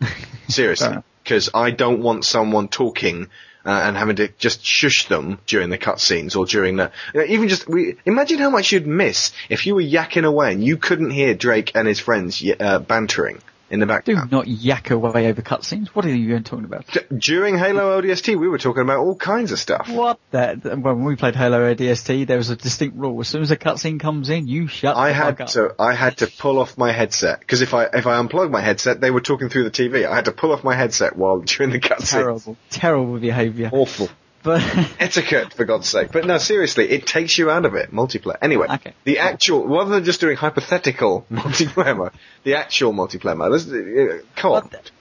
Seriously. 0.48 0.96
Because 1.22 1.50
I 1.52 1.70
don't 1.72 2.02
want 2.02 2.24
someone 2.24 2.68
talking 2.68 3.28
uh, 3.66 3.70
and 3.84 3.96
having 3.96 4.16
to 4.16 4.28
just 4.38 4.64
shush 4.64 5.08
them 5.08 5.38
during 5.46 5.70
the 5.70 5.78
cutscenes 5.78 6.36
or 6.36 6.46
during 6.46 6.76
the 6.76 6.92
you 7.12 7.20
know, 7.20 7.26
even 7.26 7.48
just 7.48 7.68
we 7.68 7.96
imagine 8.06 8.38
how 8.38 8.50
much 8.50 8.72
you'd 8.72 8.86
miss 8.86 9.32
if 9.48 9.66
you 9.66 9.74
were 9.74 9.82
yakking 9.82 10.24
away 10.24 10.52
and 10.52 10.64
you 10.64 10.76
couldn't 10.76 11.10
hear 11.10 11.34
Drake 11.34 11.72
and 11.74 11.88
his 11.88 11.98
friends 12.00 12.42
uh, 12.60 12.78
bantering. 12.78 13.40
In 13.70 13.80
the 13.80 13.86
back. 13.86 14.04
Do 14.04 14.16
not 14.30 14.46
yak 14.46 14.90
away 14.90 15.26
over 15.28 15.42
cutscenes. 15.42 15.88
What 15.88 16.04
are 16.04 16.14
you 16.14 16.38
talking 16.40 16.64
about? 16.64 16.86
D- 16.86 17.00
During 17.18 17.58
Halo 17.58 18.00
ODST, 18.00 18.38
we 18.38 18.48
were 18.48 18.58
talking 18.58 18.82
about 18.82 18.98
all 19.00 19.16
kinds 19.16 19.50
of 19.52 19.58
stuff. 19.58 19.88
What? 19.90 20.18
That 20.30 20.64
when 20.64 21.04
we 21.04 21.16
played 21.16 21.34
Halo 21.34 21.74
ODST, 21.74 22.26
there 22.26 22.36
was 22.36 22.50
a 22.50 22.56
distinct 22.56 22.96
rule. 22.96 23.20
As 23.20 23.28
soon 23.28 23.42
as 23.42 23.50
a 23.50 23.56
cutscene 23.56 23.98
comes 23.98 24.30
in, 24.30 24.46
you 24.46 24.68
shut 24.68 24.96
I 24.96 25.08
the 25.08 25.14
had 25.14 25.24
fuck 25.38 25.40
up. 25.40 25.48
to 25.48 25.74
I 25.78 25.94
had 25.94 26.18
to 26.18 26.26
pull 26.26 26.58
off 26.58 26.78
my 26.78 26.92
headset 26.92 27.40
because 27.40 27.62
if 27.62 27.74
I 27.74 27.84
if 27.92 28.06
I 28.06 28.16
unplugged 28.18 28.52
my 28.52 28.60
headset, 28.60 29.00
they 29.00 29.10
were 29.10 29.20
talking 29.20 29.48
through 29.48 29.64
the 29.64 29.70
TV. 29.70 30.06
I 30.06 30.14
had 30.14 30.26
to 30.26 30.32
pull 30.32 30.52
off 30.52 30.62
my 30.62 30.74
headset 30.76 31.16
while 31.16 31.38
during 31.44 31.72
the 31.72 31.80
cutscene. 31.80 32.10
Terrible, 32.20 32.56
terrible 32.70 33.18
behaviour. 33.18 33.70
Awful. 33.72 34.08
But 34.46 34.62
etiquette 35.00 35.52
for 35.54 35.64
God's 35.64 35.88
sake. 35.88 36.12
But 36.12 36.24
no, 36.24 36.38
seriously, 36.38 36.88
it 36.88 37.04
takes 37.04 37.36
you 37.36 37.50
out 37.50 37.64
of 37.66 37.74
it. 37.74 37.90
Multiplayer. 37.92 38.36
Anyway, 38.40 38.68
Okay. 38.70 38.94
the 39.04 39.18
actual 39.18 39.66
rather 39.66 39.90
than 39.90 40.04
just 40.04 40.20
doing 40.20 40.36
hypothetical 40.36 41.26
multiplayer 41.32 41.96
mode, 41.96 42.12
the 42.44 42.54
actual 42.54 42.92
multiplayer 42.92 43.36
mode. 43.36 43.52
This, 43.52 43.66
uh, 43.68 44.22
co-op. 44.36 44.70
But- 44.70 44.92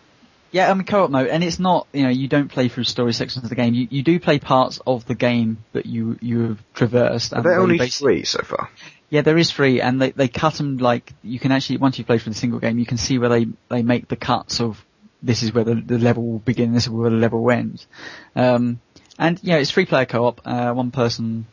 yeah, 0.52 0.72
I 0.72 0.74
mean 0.74 0.86
co-op 0.86 1.12
mode, 1.12 1.28
and 1.28 1.44
it's 1.44 1.60
not 1.60 1.86
you 1.94 2.04
know 2.04 2.10
you 2.10 2.28
don't 2.28 2.48
play 2.50 2.70
through 2.70 2.86
story 2.86 3.14
sections 3.14 3.44
of 3.44 3.50
the 3.50 3.56
game. 3.56 3.74
You 3.76 3.88
you 3.92 4.02
do 4.04 4.20
play 4.20 4.40
parts 4.40 4.80
of 4.88 5.06
the 5.06 5.16
game 5.16 5.58
that 5.74 5.86
you 5.86 6.18
you 6.22 6.42
have 6.48 6.64
traversed. 6.74 7.34
Are 7.34 7.44
there 7.44 7.60
only 7.60 7.78
three 7.90 8.24
so 8.24 8.42
far? 8.42 8.70
Yeah, 9.10 9.22
there 9.22 9.38
is 9.38 9.52
three, 9.52 9.80
and 9.82 10.02
they 10.02 10.12
they 10.12 10.28
cut 10.28 10.56
them 10.56 10.78
like 10.78 11.14
you 11.22 11.40
can 11.40 11.52
actually 11.52 11.78
once 11.78 12.00
you 12.00 12.06
play 12.06 12.18
through 12.18 12.34
the 12.34 12.40
single 12.40 12.60
game, 12.60 12.80
you 12.80 12.86
can 12.86 12.98
see 12.98 13.20
where 13.20 13.30
they 13.30 13.46
they 13.70 13.84
make 13.84 14.08
the 14.08 14.16
cuts 14.16 14.60
of 14.60 14.84
this 15.22 15.44
is 15.44 15.54
where 15.54 15.64
the, 15.64 15.76
the 15.76 15.98
level 15.98 16.24
will 16.24 16.40
begin, 16.40 16.74
this 16.74 16.84
is 16.84 16.90
where 16.90 17.10
the 17.10 17.16
level 17.16 17.50
ends. 17.52 17.88
Um, 18.36 18.80
and 19.18 19.40
yeah, 19.44 19.58
it's 19.58 19.72
free 19.72 19.86
player 19.86 20.06
co-op. 20.06 20.42
Uh, 20.46 20.74
one 20.74 20.92
person, 20.92 21.46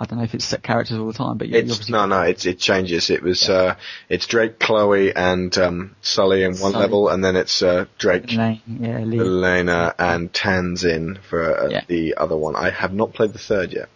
I 0.00 0.04
don't 0.06 0.18
know 0.18 0.24
if 0.24 0.34
it's 0.34 0.44
set 0.44 0.62
characters 0.62 0.98
all 0.98 1.06
the 1.06 1.12
time, 1.12 1.38
but 1.38 1.48
you, 1.48 1.58
It's 1.58 1.88
no, 1.88 2.06
no. 2.06 2.22
It's 2.22 2.46
it 2.46 2.58
changes. 2.58 3.10
It 3.10 3.22
was 3.22 3.48
uh, 3.48 3.76
it's 4.08 4.26
Drake, 4.26 4.58
Chloe, 4.58 5.14
and 5.14 5.56
um, 5.58 5.96
Sully 6.02 6.42
in 6.42 6.52
one 6.52 6.72
Sully. 6.72 6.82
level, 6.84 7.08
and 7.08 7.22
then 7.24 7.36
it's 7.36 7.62
uh, 7.62 7.86
Drake, 7.98 8.32
Elaine, 8.32 8.60
yeah, 8.80 8.98
Elena, 8.98 9.94
and 9.98 10.32
Tenzin 10.32 11.18
for 11.22 11.66
uh, 11.66 11.68
Yeah. 11.70 11.82
the 11.86 12.14
other 12.16 12.36
one. 12.36 12.56
I 12.56 12.70
have 12.70 12.92
not 12.92 13.12
played 13.14 13.32
the 13.32 13.38
third 13.38 13.72
yet. 13.72 13.88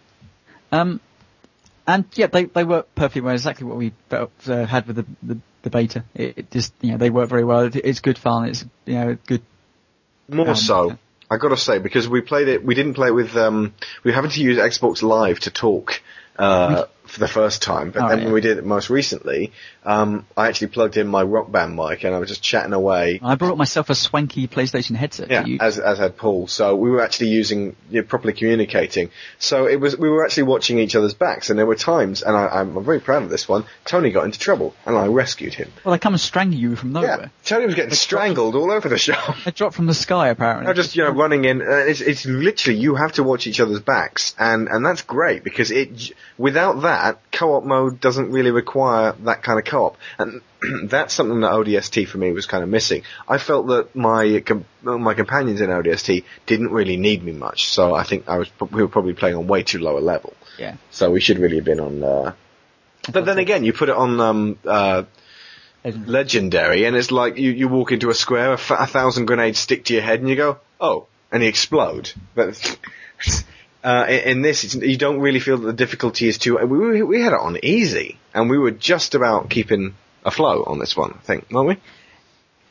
Um, 0.71 0.99
and 1.85 2.05
yeah, 2.15 2.27
they 2.27 2.45
they 2.45 2.63
work 2.63 2.87
perfectly 2.95 3.21
well. 3.21 3.33
Exactly 3.33 3.67
what 3.67 3.77
we 3.77 3.93
felt, 4.09 4.31
uh, 4.47 4.65
had 4.65 4.87
with 4.87 4.95
the, 4.95 5.05
the 5.21 5.37
the 5.63 5.69
beta. 5.69 6.03
It, 6.15 6.37
it 6.37 6.51
just 6.51 6.73
you 6.81 6.91
know 6.91 6.97
they 6.97 7.09
work 7.09 7.29
very 7.29 7.43
well. 7.43 7.61
It, 7.65 7.75
it's 7.75 7.99
good 7.99 8.17
fun. 8.17 8.47
It's 8.49 8.63
you 8.85 8.93
know 8.95 9.17
good. 9.27 9.41
More 10.29 10.49
Um, 10.49 10.55
so, 10.55 10.87
yeah. 10.87 10.95
I 11.29 11.37
gotta 11.37 11.57
say, 11.57 11.79
because 11.79 12.07
we 12.07 12.21
played 12.21 12.47
it, 12.47 12.63
we 12.63 12.75
didn't 12.75 12.93
play 12.93 13.07
it 13.07 13.13
with, 13.13 13.35
um, 13.35 13.73
we 14.03 14.11
were 14.11 14.15
having 14.15 14.31
to 14.31 14.41
use 14.41 14.57
Xbox 14.57 15.01
Live 15.01 15.39
to 15.41 15.51
talk, 15.51 16.01
uh, 16.37 16.85
for 17.05 17.19
the 17.19 17.27
first 17.27 17.61
time, 17.61 17.91
but 17.91 18.03
Oh, 18.03 18.09
then 18.09 18.19
yeah. 18.19 18.23
when 18.25 18.33
we 18.33 18.41
did 18.41 18.57
it 18.57 18.65
most 18.65 18.89
recently, 18.89 19.51
um, 19.85 20.25
I 20.37 20.47
actually 20.47 20.67
plugged 20.67 20.95
in 20.97 21.05
my 21.07 21.21
rock 21.21 21.51
band 21.51 21.75
mic 21.75 22.03
and 22.05 22.15
I 22.15 22.19
was 22.19 22.29
just 22.29 22.41
chatting 22.41 22.71
away. 22.73 23.19
I 23.21 23.35
brought 23.35 23.57
myself 23.57 23.89
a 23.89 23.95
swanky 23.95 24.47
PlayStation 24.47 24.95
headset. 24.95 25.29
Yeah, 25.29 25.45
as 25.59 25.79
as 25.79 25.97
had 25.99 26.15
Paul. 26.17 26.47
So 26.47 26.75
we 26.75 26.89
were 26.89 27.01
actually 27.01 27.27
using, 27.29 27.75
you 27.89 28.01
know, 28.01 28.07
properly 28.07 28.33
communicating. 28.33 29.09
So 29.37 29.67
it 29.67 29.79
was 29.79 29.97
we 29.97 30.09
were 30.09 30.23
actually 30.23 30.43
watching 30.43 30.79
each 30.79 30.95
other's 30.95 31.13
backs, 31.13 31.49
and 31.49 31.59
there 31.59 31.65
were 31.65 31.75
times, 31.75 32.21
and 32.21 32.35
I, 32.37 32.47
I'm 32.47 32.83
very 32.83 33.01
proud 33.01 33.23
of 33.23 33.29
this 33.29 33.47
one. 33.49 33.65
Tony 33.85 34.11
got 34.11 34.23
into 34.25 34.39
trouble, 34.39 34.73
and 34.85 34.95
I 34.97 35.07
rescued 35.07 35.53
him. 35.53 35.71
well, 35.83 35.91
they 35.93 35.99
come 35.99 36.13
and 36.13 36.21
strangle 36.21 36.57
you 36.57 36.75
from 36.77 36.93
nowhere. 36.93 37.19
Yeah, 37.23 37.27
Tony 37.43 37.65
was 37.65 37.75
getting 37.75 37.93
strangled 37.93 38.55
all 38.55 38.71
over 38.71 38.87
the 38.87 38.97
shop. 38.97 39.35
They 39.45 39.51
dropped 39.51 39.75
from 39.75 39.87
the 39.87 39.93
sky 39.93 40.29
apparently. 40.29 40.67
No, 40.67 40.73
just 40.73 40.95
you 40.95 41.03
know, 41.03 41.11
running 41.11 41.43
in. 41.45 41.61
Uh, 41.61 41.65
it's, 41.89 41.99
it's 42.01 42.25
literally 42.25 42.79
you 42.79 42.95
have 42.95 43.11
to 43.13 43.23
watch 43.23 43.45
each 43.47 43.59
other's 43.59 43.81
backs, 43.81 44.33
and 44.39 44.67
and 44.69 44.85
that's 44.85 45.01
great 45.01 45.43
because 45.43 45.69
it 45.69 46.13
without 46.37 46.81
that 46.83 46.92
co-op 47.31 47.63
mode 47.63 47.99
doesn't 47.99 48.31
really 48.31 48.51
require 48.51 49.13
that 49.23 49.43
kind 49.43 49.59
of 49.59 49.65
co-op, 49.65 49.97
and 50.17 50.41
that's 50.89 51.13
something 51.13 51.41
that 51.41 51.51
ODST 51.51 52.07
for 52.07 52.17
me 52.17 52.31
was 52.31 52.45
kind 52.45 52.63
of 52.63 52.69
missing. 52.69 53.03
I 53.27 53.37
felt 53.37 53.67
that 53.67 53.95
my 53.95 54.41
com- 54.45 54.65
my 54.81 55.13
companions 55.13 55.61
in 55.61 55.69
ODST 55.69 56.23
didn't 56.45 56.71
really 56.71 56.97
need 56.97 57.23
me 57.23 57.31
much, 57.31 57.67
so 57.67 57.93
I 57.93 58.03
think 58.03 58.27
I 58.27 58.37
was 58.37 58.49
we 58.71 58.81
were 58.81 58.87
probably 58.87 59.13
playing 59.13 59.35
on 59.35 59.47
way 59.47 59.63
too 59.63 59.79
low 59.79 59.97
a 59.97 59.99
level. 59.99 60.33
Yeah. 60.57 60.77
So 60.91 61.11
we 61.11 61.21
should 61.21 61.39
really 61.39 61.57
have 61.57 61.65
been 61.65 61.79
on. 61.79 62.03
Uh, 62.03 62.33
but 63.11 63.25
then 63.25 63.37
again, 63.37 63.63
you 63.63 63.73
put 63.73 63.89
it 63.89 63.95
on 63.95 64.19
um, 64.19 64.59
uh, 64.65 65.03
legendary, 65.83 66.85
and 66.85 66.95
it's 66.95 67.11
like 67.11 67.37
you, 67.37 67.51
you 67.51 67.67
walk 67.67 67.91
into 67.91 68.09
a 68.09 68.13
square, 68.13 68.51
a, 68.51 68.53
f- 68.53 68.71
a 68.71 68.87
thousand 68.87 69.25
grenades 69.25 69.59
stick 69.59 69.85
to 69.85 69.93
your 69.93 70.03
head, 70.03 70.19
and 70.19 70.29
you 70.29 70.35
go, 70.35 70.59
oh, 70.79 71.07
and 71.31 71.43
you 71.43 71.49
explode. 71.49 72.11
But 72.35 72.77
uh, 73.83 74.05
in, 74.07 74.41
this, 74.41 74.63
it's, 74.63 74.75
you 74.75 74.97
don't 74.97 75.19
really 75.19 75.39
feel 75.39 75.57
that 75.57 75.65
the 75.65 75.73
difficulty 75.73 76.27
is 76.27 76.37
too. 76.37 76.57
We, 76.57 76.77
we 76.77 77.03
we 77.03 77.21
had 77.21 77.33
it 77.33 77.39
on 77.39 77.57
easy, 77.63 78.17
and 78.33 78.49
we 78.49 78.57
were 78.57 78.71
just 78.71 79.13
about 79.15 79.49
keeping 79.49 79.95
afloat 80.23 80.65
on 80.67 80.79
this 80.79 80.95
one, 80.95 81.13
I 81.13 81.21
think, 81.25 81.51
weren't 81.51 81.67
we? 81.67 81.77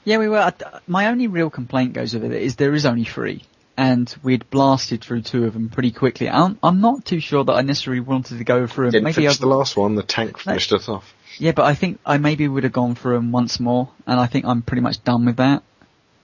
Yeah, 0.05 0.19
we 0.19 0.29
were. 0.29 0.53
My 0.87 1.09
only 1.09 1.27
real 1.27 1.51
complaint 1.51 1.93
goes 1.93 2.15
with 2.15 2.25
it 2.25 2.33
is 2.33 2.57
there 2.57 2.75
is 2.75 2.87
only 2.87 3.05
three, 3.05 3.43
and 3.77 4.13
we'd 4.23 4.49
blasted 4.51 5.03
through 5.05 5.23
two 5.23 5.45
of 5.45 5.53
them 5.53 5.69
pretty 5.69 5.93
quickly. 5.93 6.29
I'm, 6.29 6.59
I'm 6.63 6.81
not 6.81 7.05
too 7.05 7.21
sure 7.21 7.45
that 7.45 7.53
I 7.53 7.61
necessarily 7.63 8.01
wanted 8.01 8.39
to 8.39 8.45
go 8.45 8.67
through 8.67 8.87
them. 8.87 8.93
Didn't 8.93 9.05
Maybe 9.05 9.15
finish 9.15 9.33
I'd- 9.33 9.41
the 9.41 9.47
last 9.47 9.77
one. 9.77 9.95
The 9.95 10.03
tank 10.03 10.39
finished 10.39 10.73
us 10.73 10.89
off. 10.89 11.15
Yeah, 11.39 11.53
but 11.53 11.65
I 11.65 11.75
think 11.75 11.99
I 12.05 12.19
maybe 12.19 12.47
would 12.49 12.65
have 12.65 12.73
gone 12.73 12.95
through 12.95 13.15
them 13.15 13.33
once 13.33 13.59
more, 13.61 13.89
and 14.07 14.19
I 14.21 14.27
think 14.27 14.45
I'm 14.45 14.63
pretty 14.63 14.83
much 14.83 15.03
done 15.05 15.25
with 15.25 15.37
that. 15.37 15.63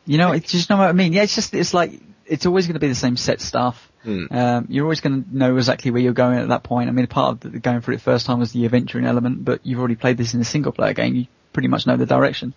You 0.06 0.18
know, 0.18 0.32
it's 0.32 0.50
just 0.52 0.70
know 0.70 0.76
what 0.78 0.88
I 0.88 0.92
mean. 0.92 1.12
Yeah, 1.12 1.22
it's 1.22 1.34
just 1.34 1.54
it's 1.54 1.72
like 1.72 1.92
it's 2.26 2.46
always 2.46 2.66
going 2.66 2.74
to 2.74 2.80
be 2.80 2.88
the 2.88 2.94
same 2.94 3.16
set 3.16 3.40
stuff. 3.40 3.90
Hmm. 4.08 4.24
Um, 4.30 4.66
you're 4.70 4.86
always 4.86 5.02
going 5.02 5.22
to 5.22 5.36
know 5.36 5.54
exactly 5.58 5.90
where 5.90 6.00
you're 6.00 6.14
going 6.14 6.38
at 6.38 6.48
that 6.48 6.62
point. 6.62 6.88
I 6.88 6.92
mean, 6.92 7.06
part 7.08 7.44
of 7.44 7.52
the, 7.52 7.58
going 7.58 7.82
through 7.82 7.96
it 7.96 8.00
first 8.00 8.24
time 8.24 8.38
was 8.38 8.52
the 8.52 8.64
adventuring 8.64 9.04
element, 9.04 9.44
but 9.44 9.60
you've 9.66 9.78
already 9.78 9.96
played 9.96 10.16
this 10.16 10.32
in 10.32 10.40
a 10.40 10.44
single 10.44 10.72
player 10.72 10.94
game. 10.94 11.14
You 11.14 11.26
pretty 11.52 11.68
much 11.68 11.86
know 11.86 11.98
the 11.98 12.06
direction, 12.06 12.54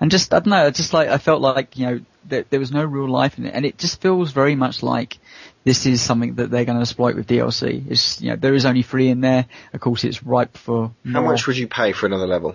and 0.00 0.12
just 0.12 0.32
I 0.32 0.38
don't 0.38 0.50
know. 0.50 0.66
I 0.66 0.70
just 0.70 0.92
like 0.92 1.08
I 1.08 1.18
felt 1.18 1.40
like 1.40 1.76
you 1.76 1.86
know 1.86 2.00
there, 2.24 2.44
there 2.50 2.60
was 2.60 2.70
no 2.70 2.84
real 2.84 3.08
life 3.08 3.36
in 3.36 3.46
it, 3.46 3.52
and 3.52 3.66
it 3.66 3.78
just 3.78 4.00
feels 4.00 4.30
very 4.30 4.54
much 4.54 4.84
like 4.84 5.18
this 5.64 5.86
is 5.86 6.00
something 6.00 6.36
that 6.36 6.52
they're 6.52 6.64
going 6.64 6.76
to 6.78 6.82
exploit 6.82 7.16
with 7.16 7.26
DLC. 7.26 7.90
It's 7.90 8.20
you 8.20 8.30
know 8.30 8.36
there 8.36 8.54
is 8.54 8.64
only 8.64 8.82
three 8.82 9.08
in 9.08 9.22
there. 9.22 9.46
Of 9.72 9.80
course, 9.80 10.04
it's 10.04 10.22
ripe 10.22 10.56
for 10.56 10.92
How 11.04 11.20
more. 11.20 11.32
much 11.32 11.48
would 11.48 11.58
you 11.58 11.66
pay 11.66 11.90
for 11.90 12.06
another 12.06 12.28
level? 12.28 12.54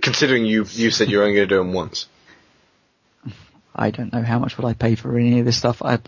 Considering 0.00 0.44
you 0.46 0.64
you 0.70 0.92
said 0.92 1.10
you're 1.10 1.24
only 1.24 1.34
going 1.34 1.48
to 1.48 1.54
do 1.56 1.58
them 1.58 1.72
once. 1.72 2.06
I 3.74 3.90
don't 3.90 4.12
know 4.12 4.22
how 4.22 4.38
much 4.38 4.56
would 4.58 4.66
I 4.66 4.74
pay 4.74 4.94
for 4.94 5.16
any 5.18 5.40
of 5.40 5.44
this 5.44 5.56
stuff. 5.56 5.82
I 5.82 5.98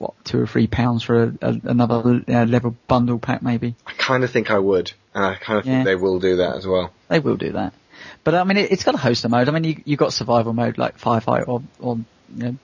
what 0.00 0.14
two 0.24 0.40
or 0.40 0.46
three 0.46 0.66
pounds 0.66 1.02
for 1.02 1.22
a, 1.24 1.32
a, 1.42 1.60
another 1.64 2.22
uh, 2.26 2.44
level 2.44 2.74
bundle 2.88 3.18
pack 3.18 3.42
maybe. 3.42 3.74
I 3.86 3.92
kind 3.92 4.24
of 4.24 4.30
think 4.30 4.50
I 4.50 4.58
would, 4.58 4.92
and 5.14 5.24
I 5.24 5.34
kind 5.36 5.58
of 5.58 5.66
Yeah. 5.66 5.72
think 5.74 5.84
they 5.84 5.94
will 5.94 6.18
do 6.18 6.36
that 6.36 6.56
as 6.56 6.66
well. 6.66 6.90
They 7.08 7.20
will 7.20 7.36
do 7.36 7.52
that. 7.52 7.74
But 8.24 8.34
I 8.34 8.44
mean, 8.44 8.56
it, 8.56 8.72
it's 8.72 8.82
got 8.84 8.94
a 8.94 8.98
host 8.98 9.24
of 9.26 9.30
mode. 9.30 9.48
I 9.48 9.52
mean, 9.52 9.64
you 9.64 9.82
you 9.84 9.96
got 9.96 10.12
survival 10.14 10.52
mode 10.54 10.78
like 10.78 10.98
firefight 10.98 11.46
or 11.48 11.62
or 11.78 11.98
you 12.34 12.42
know, 12.44 12.56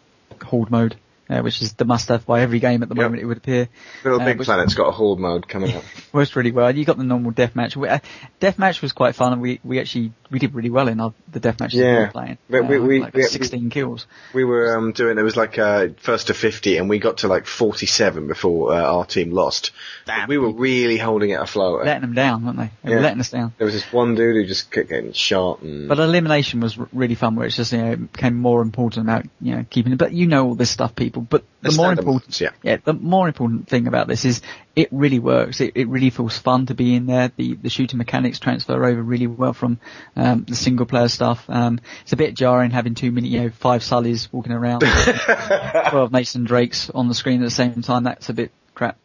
horde 0.42 0.70
mode, 0.70 0.96
uh, 1.28 1.40
which 1.40 1.60
is 1.60 1.74
the 1.74 1.84
must-have 1.84 2.24
by 2.24 2.40
every 2.40 2.58
game 2.58 2.82
at 2.82 2.88
the 2.88 2.94
Yep. 2.94 3.02
moment. 3.04 3.22
It 3.22 3.26
would 3.26 3.36
appear. 3.36 3.68
Little 4.02 4.20
Uh, 4.20 4.24
Big 4.24 4.38
which- 4.38 4.46
Planet's 4.46 4.74
got 4.74 4.88
a 4.88 4.92
horde 4.92 5.18
mode 5.18 5.46
coming 5.46 5.74
up. 5.76 5.82
Works 6.14 6.34
really 6.36 6.52
well. 6.52 6.74
You 6.74 6.86
got 6.86 6.96
the 6.96 7.04
normal 7.04 7.32
deathmatch. 7.32 7.76
We, 7.76 7.88
uh, 7.88 7.98
deathmatch 8.40 8.80
was 8.80 8.92
quite 8.92 9.14
fun, 9.14 9.34
and 9.34 9.42
we, 9.42 9.60
we 9.62 9.78
actually 9.78 10.12
we 10.30 10.38
did 10.38 10.54
really 10.54 10.70
well 10.70 10.88
in 10.88 11.00
our, 11.00 11.12
the 11.30 11.40
deathmatches 11.40 11.72
that 11.72 11.76
we 11.76 11.82
Yeah. 11.82 11.98
were 12.00 12.06
playing. 12.08 12.38
But 12.50 12.68
we- 12.68 12.76
Uh, 12.78 12.80
we- 12.82 13.00
like 13.00 13.14
we- 13.14 13.22
16 13.22 13.70
kills. 13.70 14.06
We 14.34 14.44
were 14.44 14.76
um, 14.76 14.92
doing 14.92 15.18
it 15.18 15.22
was 15.22 15.36
like 15.36 15.58
uh, 15.58 15.88
first 15.98 16.26
to 16.28 16.34
fifty, 16.34 16.76
and 16.78 16.88
we 16.88 16.98
got 16.98 17.18
to 17.18 17.28
like 17.28 17.46
forty-seven 17.46 18.26
before 18.26 18.72
uh, 18.72 18.80
our 18.82 19.04
team 19.04 19.30
lost. 19.30 19.70
Damn. 20.06 20.28
we 20.28 20.38
were 20.38 20.50
really 20.52 20.98
holding 20.98 21.30
it 21.30 21.40
afloat. 21.40 21.84
Letting 21.84 22.02
them 22.02 22.14
down, 22.14 22.44
weren't 22.44 22.58
they? 22.58 22.70
They 22.84 22.94
were 22.94 23.00
letting 23.02 23.20
us 23.20 23.30
down. 23.30 23.52
There 23.58 23.64
was 23.64 23.74
this 23.74 23.92
one 23.92 24.14
dude 24.14 24.36
who 24.36 24.46
just 24.46 24.70
kept 24.70 24.88
getting 24.88 25.12
shot, 25.12 25.62
and 25.62 25.88
But 25.88 25.98
elimination 25.98 26.60
was 26.60 26.78
really 26.92 27.14
fun, 27.14 27.34
where 27.36 27.46
it's 27.46 27.56
just 27.56 27.72
you 27.72 27.78
know 27.78 27.92
it 27.92 28.12
became 28.12 28.36
more 28.36 28.62
important 28.62 29.06
about 29.06 29.24
you 29.40 29.56
know 29.56 29.64
keeping 29.68 29.92
it. 29.92 29.98
But 29.98 30.12
you 30.12 30.26
know 30.26 30.46
all 30.48 30.54
this 30.54 30.70
stuff, 30.70 30.94
people. 30.94 31.22
But 31.22 31.44
the, 31.62 31.70
The 31.70 31.76
more 31.76 31.92
important, 31.92 32.40
yeah. 32.40 32.50
yeah, 32.62 32.76
the 32.84 32.92
more 32.92 33.26
important 33.26 33.68
thing 33.68 33.86
about 33.86 34.06
this 34.08 34.24
is 34.24 34.42
it 34.76 34.88
really 34.92 35.18
works. 35.18 35.62
It, 35.62 35.72
it 35.74 35.88
really 35.88 36.10
feels 36.10 36.36
fun 36.36 36.66
to 36.66 36.74
be 36.74 36.94
in 36.94 37.06
there. 37.06 37.32
The 37.34 37.54
the 37.54 37.70
shooting 37.70 37.96
mechanics 37.96 38.38
transfer 38.38 38.84
over 38.84 39.02
really 39.02 39.26
well 39.26 39.54
from 39.54 39.80
um, 40.14 40.44
the 40.46 40.54
single 40.54 40.84
player 40.84 41.08
stuff. 41.08 41.48
Um, 41.48 41.80
it's 42.02 42.12
a 42.12 42.16
bit 42.16 42.34
jarring 42.34 42.70
having 42.70 42.94
too 42.94 43.10
many 43.10 43.28
you 43.28 43.40
know 43.40 43.50
five 43.50 43.80
Sullys 43.80 44.28
walking 44.30 44.52
around, 44.52 44.80
twelve 45.90 46.12
Mason 46.12 46.44
Drakes 46.44 46.90
on 46.90 47.08
the 47.08 47.14
screen 47.14 47.40
at 47.40 47.46
the 47.46 47.50
same 47.50 47.80
time. 47.80 48.04
That's 48.04 48.28
a 48.28 48.34
bit 48.34 48.52
crap. 48.74 48.98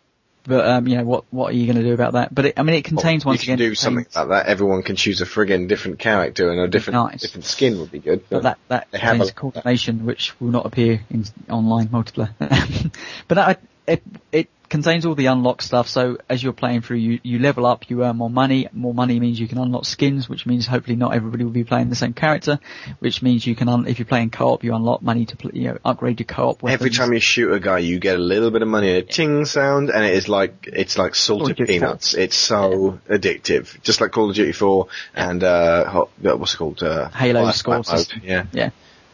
But 0.44 0.68
um, 0.68 0.88
you 0.88 0.98
know 0.98 1.06
what? 1.06 1.24
What 1.30 1.52
are 1.52 1.56
you 1.56 1.68
going 1.68 1.78
to 1.78 1.84
do 1.84 1.94
about 1.94 2.14
that? 2.14 2.34
But 2.36 2.48
it, 2.48 2.60
I 2.60 2.64
mean, 2.64 2.76
it 2.76 2.84
contains 2.84 3.24
you 3.24 3.30
once 3.30 3.44
can 3.44 3.54
again. 3.54 3.70
do 3.70 3.76
something 3.76 4.08
like 4.14 4.28
that. 4.28 4.48
Everyone 4.48 4.82
can 4.84 4.96
choose 4.98 5.22
a 5.22 5.26
friggin' 5.26 5.70
different 5.70 6.00
character 6.00 6.52
and 6.52 6.60
a 6.60 6.68
different 6.68 6.96
Nice. 6.96 7.22
different 7.22 7.46
skin 7.46 7.80
would 7.80 7.92
be 7.92 8.00
good. 8.00 8.24
But 8.28 8.44
that 8.44 8.58
that 8.68 8.92
contains 8.92 9.30
a- 9.30 9.34
coordination, 9.34 10.06
which 10.06 10.38
will 10.42 10.50
not 10.50 10.66
appear 10.66 11.02
in 11.12 11.26
online 11.50 11.90
multiplayer. 11.90 12.34
but 13.28 13.36
that, 13.36 13.62
it 13.88 14.04
it 14.32 14.50
contains 14.72 15.06
all 15.06 15.14
the 15.14 15.28
unlock 15.28 15.62
stuff. 15.62 15.88
So 15.90 16.18
as 16.30 16.42
you're 16.42 16.54
playing 16.54 16.82
through, 16.82 16.98
you 16.98 17.20
you 17.22 17.38
level 17.40 17.66
up, 17.66 17.90
you 17.90 18.04
earn 18.04 18.16
more 18.16 18.30
money. 18.30 18.68
More 18.72 18.94
money 18.94 19.20
means 19.20 19.40
you 19.40 19.48
can 19.48 19.58
unlock 19.60 19.86
skins, 19.86 20.28
which 20.30 20.46
means 20.46 20.66
hopefully 20.66 20.96
not 20.96 21.14
everybody 21.14 21.44
will 21.44 21.52
be 21.52 21.66
playing 21.66 21.90
the 21.90 21.96
same 21.96 22.14
character. 22.14 22.58
Which 23.00 23.22
means 23.22 23.46
you 23.46 23.56
can, 23.56 23.68
un- 23.68 23.86
if 23.86 24.00
you're 24.00 24.06
playing 24.08 24.32
co-op, 24.32 24.64
you 24.64 24.74
unlock 24.74 25.02
money 25.04 25.26
to 25.26 25.36
pl- 25.38 25.52
you 25.54 25.68
know 25.68 25.78
upgrade 25.86 26.20
your 26.20 26.26
co-op. 26.26 26.64
Weapons. 26.64 26.82
Every 26.82 26.90
time 26.90 27.14
you 27.14 27.20
shoot 27.20 27.52
a 27.54 27.60
guy, 27.60 27.80
you 27.80 28.00
get 28.00 28.16
a 28.16 28.20
little 28.20 28.50
bit 28.50 28.62
of 28.62 28.70
money, 28.70 28.92
a 28.92 29.04
ting 29.04 29.46
sound, 29.46 29.90
and 29.90 30.06
it 30.06 30.16
is 30.16 30.30
like 30.30 30.70
it's 30.72 30.98
like 30.98 31.14
salted 31.16 31.44
Call 31.44 31.52
of 31.52 31.58
Duty 31.58 31.74
peanuts. 31.74 32.14
It's 32.14 32.38
so 32.38 33.00
addictive, 33.10 33.82
just 33.84 34.00
like 34.00 34.12
Call 34.12 34.30
of 34.30 34.36
Duty 34.36 34.54
4 34.54 34.88
and 35.14 35.44
uh, 35.44 36.06
what's 36.22 36.54
it 36.54 36.58
called? 36.58 36.82
Uh, 36.82 37.10
Halo 37.10 37.52
score 37.52 37.84
system. 37.84 38.22
Yeah, 38.24 38.46
Yeah. 38.54 38.70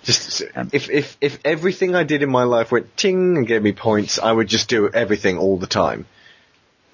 Just 0.07 0.41
Um, 0.55 0.69
if 0.71 0.89
if 0.89 1.17
if 1.19 1.37
everything 1.43 1.93
I 1.93 2.03
did 2.03 2.23
in 2.23 2.29
my 2.29 2.43
life 2.43 2.71
went 2.71 2.95
ting 2.95 3.37
and 3.37 3.45
gave 3.45 3.61
me 3.61 3.73
points, 3.73 4.17
I 4.19 4.31
would 4.31 4.47
just 4.47 4.69
do 4.69 4.89
everything 4.89 5.37
all 5.37 5.57
the 5.57 5.67
time. 5.67 6.05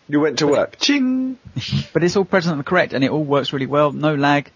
You 0.10 0.20
went 0.20 0.40
to 0.40 0.48
work, 0.48 0.78
ching. 0.80 1.38
But 1.94 2.04
it's 2.04 2.18
all 2.18 2.26
present 2.26 2.56
and 2.56 2.66
correct, 2.66 2.94
and 2.94 3.04
it 3.04 3.12
all 3.12 3.24
works 3.24 3.54
really 3.54 3.68
well. 3.68 3.92
No 3.92 4.16
lag. 4.16 4.50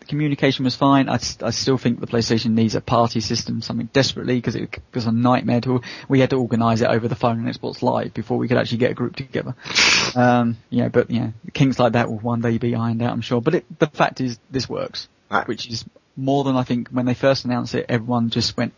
The 0.00 0.06
communication 0.06 0.64
was 0.64 0.76
fine. 0.76 1.08
I, 1.08 1.14
I 1.42 1.50
still 1.50 1.76
think 1.78 1.98
the 1.98 2.06
PlayStation 2.06 2.50
needs 2.52 2.74
a 2.74 2.80
party 2.80 3.20
system, 3.20 3.62
something 3.62 3.88
desperately, 3.92 4.36
because 4.36 4.54
it 4.54 4.78
was 4.94 5.06
a 5.06 5.12
nightmare 5.12 5.60
to. 5.62 5.80
We 6.08 6.20
had 6.20 6.30
to 6.30 6.36
organise 6.36 6.82
it 6.82 6.88
over 6.88 7.08
the 7.08 7.16
phone 7.16 7.38
and 7.44 7.52
Xbox 7.54 7.82
Live 7.82 8.14
before 8.14 8.38
we 8.38 8.46
could 8.48 8.58
actually 8.58 8.78
get 8.78 8.90
a 8.92 8.94
group 8.94 9.16
together. 9.16 9.54
Um, 10.16 10.58
yeah, 10.70 10.90
but 10.90 11.10
yeah, 11.10 11.30
kinks 11.54 11.76
like 11.80 11.94
that 11.94 12.08
will 12.08 12.20
one 12.20 12.40
day 12.40 12.56
be 12.58 12.76
ironed 12.76 13.02
out, 13.02 13.12
I'm 13.12 13.20
sure. 13.20 13.40
But 13.40 13.54
it, 13.56 13.78
the 13.80 13.88
fact 13.88 14.20
is, 14.20 14.38
this 14.48 14.68
works, 14.68 15.08
Right. 15.28 15.48
which 15.48 15.66
is 15.68 15.84
more 16.16 16.44
than 16.44 16.56
I 16.56 16.62
think 16.62 16.88
when 16.88 17.06
they 17.06 17.14
first 17.14 17.44
announced 17.44 17.74
it. 17.74 17.86
Everyone 17.88 18.30
just 18.30 18.56
went, 18.56 18.72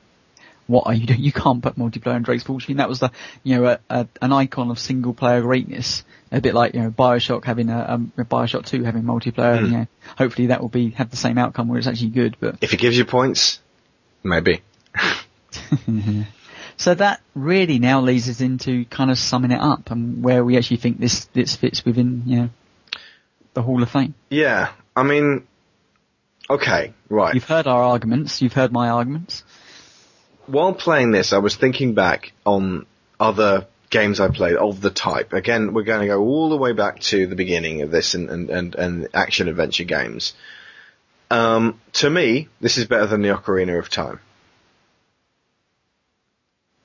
"What 0.66 0.86
are 0.86 0.94
you 0.94 1.06
doing? 1.06 1.20
You 1.20 1.32
can't 1.32 1.62
put 1.62 1.76
multiplayer 1.76 2.16
in 2.16 2.22
Drake's 2.22 2.44
Fortune." 2.44 2.78
That 2.78 2.88
was 2.88 3.00
the, 3.00 3.10
you 3.42 3.56
know, 3.56 3.64
a, 3.66 3.78
a, 3.90 4.08
an 4.22 4.32
icon 4.32 4.70
of 4.70 4.78
single 4.78 5.14
player 5.14 5.42
greatness. 5.42 6.04
A 6.32 6.40
bit 6.40 6.54
like 6.54 6.74
you 6.74 6.82
know 6.82 6.90
Bioshock 6.90 7.44
having 7.44 7.70
a, 7.70 7.86
um, 7.88 8.12
Bioshock 8.18 8.66
Two 8.66 8.82
having 8.82 9.02
multiplayer. 9.02 9.60
You 9.62 9.68
know, 9.68 9.86
hopefully 10.18 10.48
that 10.48 10.60
will 10.60 10.68
be 10.68 10.90
have 10.90 11.10
the 11.10 11.16
same 11.16 11.38
outcome 11.38 11.68
where 11.68 11.78
it's 11.78 11.86
actually 11.86 12.10
good. 12.10 12.36
But 12.40 12.56
If 12.60 12.74
it 12.74 12.78
gives 12.78 12.98
you 12.98 13.04
points, 13.04 13.60
maybe. 14.22 14.62
so 16.76 16.94
that 16.94 17.20
really 17.34 17.78
now 17.78 18.00
leads 18.00 18.28
us 18.28 18.40
into 18.40 18.84
kind 18.86 19.10
of 19.10 19.18
summing 19.18 19.52
it 19.52 19.60
up 19.60 19.90
and 19.90 20.22
where 20.22 20.44
we 20.44 20.56
actually 20.56 20.78
think 20.78 20.98
this 20.98 21.26
this 21.26 21.54
fits 21.56 21.84
within 21.84 22.22
you 22.26 22.36
know 22.36 22.50
the 23.54 23.62
Hall 23.62 23.82
of 23.82 23.90
Fame. 23.90 24.14
Yeah, 24.30 24.72
I 24.94 25.02
mean, 25.02 25.46
okay, 26.48 26.92
right. 27.08 27.34
You've 27.34 27.44
heard 27.44 27.66
our 27.66 27.82
arguments. 27.82 28.42
You've 28.42 28.52
heard 28.52 28.72
my 28.72 28.88
arguments. 28.88 29.44
While 30.46 30.74
playing 30.74 31.10
this, 31.10 31.32
I 31.32 31.38
was 31.38 31.56
thinking 31.56 31.94
back 31.94 32.32
on 32.44 32.86
other 33.18 33.66
games 33.90 34.20
I 34.20 34.28
played 34.28 34.56
of 34.56 34.80
the 34.80 34.90
type. 34.90 35.32
Again, 35.32 35.72
we're 35.74 35.82
going 35.82 36.00
to 36.00 36.06
go 36.06 36.20
all 36.20 36.48
the 36.48 36.56
way 36.56 36.72
back 36.72 37.00
to 37.00 37.26
the 37.26 37.36
beginning 37.36 37.82
of 37.82 37.90
this 37.90 38.14
and, 38.14 38.30
and, 38.30 38.50
and, 38.50 38.74
and 38.74 39.08
action 39.14 39.48
adventure 39.48 39.84
games. 39.84 40.34
Um, 41.30 41.80
to 41.94 42.10
me, 42.10 42.48
this 42.60 42.78
is 42.78 42.86
better 42.86 43.06
than 43.06 43.22
the 43.22 43.28
Ocarina 43.28 43.78
of 43.78 43.90
Time. 43.90 44.20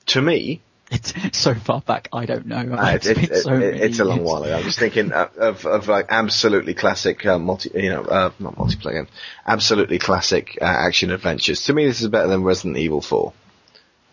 To 0.06 0.22
me, 0.22 0.60
It's 0.94 1.38
so 1.38 1.54
far 1.54 1.80
back. 1.80 2.08
I 2.12 2.26
don't 2.26 2.46
know. 2.46 2.74
Uh, 2.76 2.92
It's 2.94 3.06
it, 3.06 3.36
so 3.36 3.54
it- 3.54 3.80
it's 3.80 3.98
a 3.98 4.04
long 4.04 4.18
years. 4.18 4.28
while 4.28 4.42
ago. 4.44 4.54
I'm 4.56 4.62
just 4.64 4.78
thinking 4.78 5.12
of, 5.12 5.36
of, 5.36 5.64
of 5.66 5.88
like 5.88 6.06
absolutely 6.10 6.74
classic 6.74 7.24
uh, 7.26 7.38
multi, 7.38 7.70
you 7.74 7.90
know, 7.90 8.02
uh, 8.02 8.30
not 8.38 8.56
multiplayer, 8.56 9.06
absolutely 9.46 9.98
classic 9.98 10.58
uh, 10.60 10.64
action 10.64 11.10
adventures. 11.10 11.64
To 11.64 11.72
me, 11.72 11.86
this 11.86 12.00
is 12.02 12.08
better 12.08 12.28
than 12.28 12.42
Resident 12.44 12.76
Evil 12.76 13.00
4. 13.00 13.32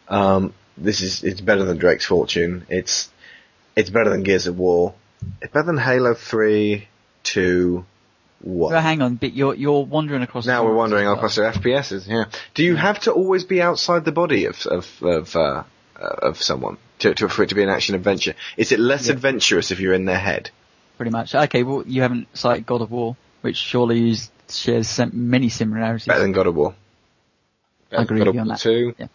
Um, 0.08 0.54
this 0.78 1.02
is 1.02 1.24
it's 1.24 1.42
better 1.42 1.64
than 1.66 1.78
Drake's 1.78 2.06
Fortune. 2.06 2.66
It's 2.70 3.10
it's 3.76 3.90
better 3.90 4.10
than 4.10 4.24
Gears 4.24 4.48
of 4.48 4.58
War. 4.58 4.94
It's 5.42 5.52
better 5.54 5.66
than 5.66 5.78
Halo 5.78 6.14
3, 6.14 6.88
2, 7.24 7.86
1. 8.42 8.72
Well, 8.72 8.82
hang 8.82 9.02
on, 9.02 9.16
but 9.16 9.34
you're 9.34 9.54
you're 9.56 9.84
wandering 9.86 10.22
across. 10.24 10.46
Now 10.46 10.64
we're 10.64 10.70
genres 10.70 10.78
wondering 10.78 11.04
as 11.04 11.08
well. 11.08 11.16
across 11.18 11.36
the 11.36 11.42
FPSs. 11.42 12.08
Yeah. 12.08 12.26
Do 12.54 12.64
you 12.64 12.76
have 12.78 13.00
to 13.02 13.12
always 13.12 13.44
be 13.44 13.62
outside 13.62 14.06
the 14.06 14.14
body 14.14 14.46
of 14.46 14.66
of 14.66 14.88
of, 15.04 15.36
uh, 15.36 15.64
Uh, 16.00 16.28
of 16.30 16.42
someone 16.42 16.78
to, 17.00 17.14
to 17.14 17.28
for 17.28 17.44
it 17.44 17.50
to 17.50 17.56
be 17.56 17.64
an 17.64 17.70
action 17.70 17.94
adventure? 17.94 18.34
Is 18.56 18.72
it 18.72 18.80
less 18.80 19.08
Yeah. 19.08 19.14
adventurous 19.14 19.72
if 19.72 19.80
you're 19.82 19.94
in 19.94 20.06
their 20.06 20.20
head? 20.20 20.50
pretty 20.98 21.12
much. 21.12 21.34
Okay, 21.36 21.64
well 21.64 21.84
you 21.86 22.02
haven't 22.02 22.28
cited 22.38 22.66
God 22.66 22.82
of 22.82 22.92
War, 22.92 23.16
which 23.42 23.58
surely 23.58 24.16
shares 24.50 25.00
many 25.12 25.50
similarities. 25.50 26.08
Better 26.08 26.22
than 26.22 26.32
God 26.32 26.48
of 26.48 26.56
War. 26.56 26.74
I 27.92 28.02
agree 28.04 28.20
God 28.20 28.28
with 28.28 28.36
you 28.36 28.42
on 28.42 28.48
that. 28.50 28.60
Two. 28.60 28.96
Yeah. 28.98 29.08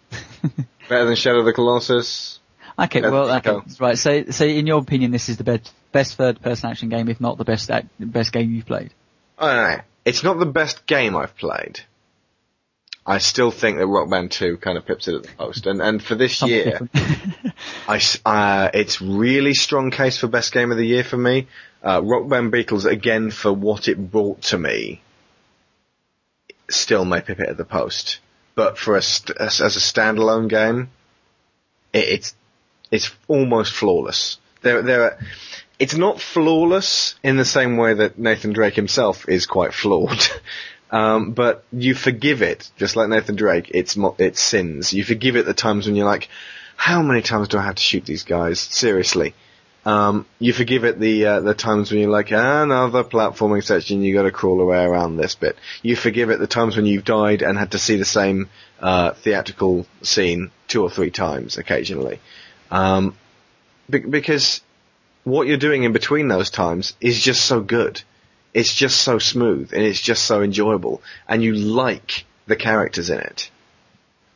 Better 0.89 1.05
than 1.06 1.16
Shadow 1.16 1.39
of 1.40 1.44
the 1.47 1.52
Colossus. 1.52 2.39
okay, 2.78 3.01
Better 3.01 3.12
well, 3.12 3.31
okay, 3.36 3.59
right. 3.81 3.97
So, 3.98 4.24
so 4.31 4.44
in 4.44 4.66
your 4.66 4.81
opinion, 4.81 5.11
this 5.11 5.28
is 5.28 5.36
the 5.36 5.44
best 5.44 5.73
best 5.93 6.16
third 6.16 6.40
person 6.43 6.70
action 6.70 6.89
game, 6.89 7.09
if 7.09 7.20
not 7.20 7.39
the 7.39 7.44
best 7.44 7.70
best 8.01 8.32
game 8.32 8.52
you've 8.52 8.66
played. 8.66 8.93
I 9.39 9.55
don't 9.55 9.70
know. 9.78 9.82
It's 10.05 10.23
not 10.23 10.39
the 10.39 10.47
best 10.47 10.86
game 10.86 11.16
I've 11.16 11.36
played. 11.36 11.81
I 13.06 13.18
still 13.18 13.51
think 13.51 13.78
that 13.78 13.86
Rock 13.86 14.09
Band 14.09 14.31
2 14.31 14.56
kind 14.59 14.78
of 14.78 14.86
pips 14.86 15.09
it 15.09 15.14
at 15.14 15.22
the 15.24 15.28
post. 15.28 15.66
And, 15.66 15.82
and 15.82 16.02
for 16.02 16.14
this 16.14 16.40
year. 16.43 16.89
I 17.89 18.01
uh, 18.24 18.70
it's 18.72 19.02
really 19.02 19.52
strong 19.52 19.90
case 19.90 20.16
for 20.16 20.26
best 20.26 20.52
game 20.52 20.70
of 20.70 20.78
the 20.78 20.86
year 20.86 21.05
for 21.05 21.18
me. 21.18 21.48
Uh, 21.82 22.01
Rock 22.02 22.28
Band 22.28 22.51
Beatles, 22.51 22.86
again, 22.90 23.31
for 23.31 23.52
what 23.52 23.89
it 23.89 24.10
brought 24.10 24.40
to 24.43 24.59
me, 24.59 25.02
still 26.70 27.05
may 27.05 27.20
pip 27.20 27.40
it 27.40 27.48
at 27.48 27.59
the 27.59 27.64
post. 27.64 28.20
But 28.55 28.78
for 28.78 28.97
a 28.97 29.02
st- 29.02 29.36
as, 29.36 29.60
as 29.60 29.76
a 29.76 29.81
standalone 29.81 30.48
game, 30.48 30.90
it, 31.93 32.09
it's 32.09 32.35
it's 32.90 33.10
almost 33.28 33.72
flawless. 33.72 34.39
There, 34.62 34.81
there 34.81 35.02
are, 35.02 35.18
it's 35.78 35.94
not 35.94 36.20
flawless 36.20 37.16
in 37.22 37.36
the 37.36 37.44
same 37.44 37.76
way 37.76 37.94
that 37.94 38.18
Nathan 38.18 38.52
Drake 38.52 38.74
himself 38.74 39.28
is 39.28 39.47
quite 39.47 39.74
flawed. 39.74 40.26
Um, 40.95 41.33
but 41.33 41.65
you 41.73 41.93
forgive 41.93 42.41
it, 42.41 42.71
just 42.77 42.95
like 42.95 43.09
Nathan 43.09 43.35
Drake, 43.35 43.69
it's 43.75 43.97
mo- 43.97 44.15
it's 44.16 44.41
sins. 44.41 44.93
You 44.93 45.03
forgive 45.03 45.35
it 45.35 45.45
the 45.45 45.53
times 45.53 45.87
when 45.87 45.97
you're 45.97 46.07
like, 46.07 46.29
how 46.77 47.03
many 47.03 47.21
times 47.21 47.49
do 47.49 47.59
I 47.59 47.62
have 47.62 47.75
to 47.75 47.83
shoot 47.83 48.05
these 48.05 48.23
guys? 48.23 48.61
Seriously. 48.61 49.35
Um, 49.85 50.25
you 50.39 50.53
forgive 50.53 50.85
it 50.85 51.01
the 51.01 51.27
uh, 51.27 51.41
the 51.41 51.53
times 51.53 51.91
when 51.91 52.01
you're 52.01 52.11
like 52.11 52.31
another 52.31 53.03
platforming 53.03 53.65
section, 53.65 54.05
you 54.05 54.15
got 54.15 54.23
to 54.23 54.31
crawl 54.31 54.61
away 54.61 54.85
around 54.85 55.16
this 55.16 55.35
bit. 55.35 55.57
You 55.83 55.97
forgive 55.97 56.31
it 56.31 56.39
the 56.39 56.47
times 56.47 56.77
when 56.77 56.87
you've 56.87 57.05
died 57.05 57.43
and 57.43 57.59
had 57.59 57.73
to 57.73 57.79
see 57.79 57.97
the 57.97 58.05
same 58.05 58.49
uh, 58.79 59.15
theatrical 59.15 59.87
scene 60.03 60.53
two 60.69 60.85
or 60.85 60.91
three 60.91 61.11
times 61.11 61.59
occasionally, 61.59 62.21
um, 62.71 63.16
be- 63.91 63.99
because 63.99 64.61
what 65.25 65.49
you're 65.49 65.57
doing 65.57 65.83
in 65.83 65.93
between 65.93 66.29
those 66.29 66.51
times 66.51 66.95
is 67.01 67.21
just 67.21 67.45
so 67.45 67.61
good. 67.61 68.01
It's 68.55 68.72
just 68.72 69.02
so 69.02 69.18
smooth 69.18 69.74
and 69.74 69.82
it's 69.82 70.01
just 70.01 70.24
so 70.24 70.40
enjoyable, 70.40 71.02
and 71.28 71.43
you 71.43 71.55
like 71.55 72.24
the 72.47 72.56
characters 72.56 73.10
in 73.10 73.18
it. 73.18 73.51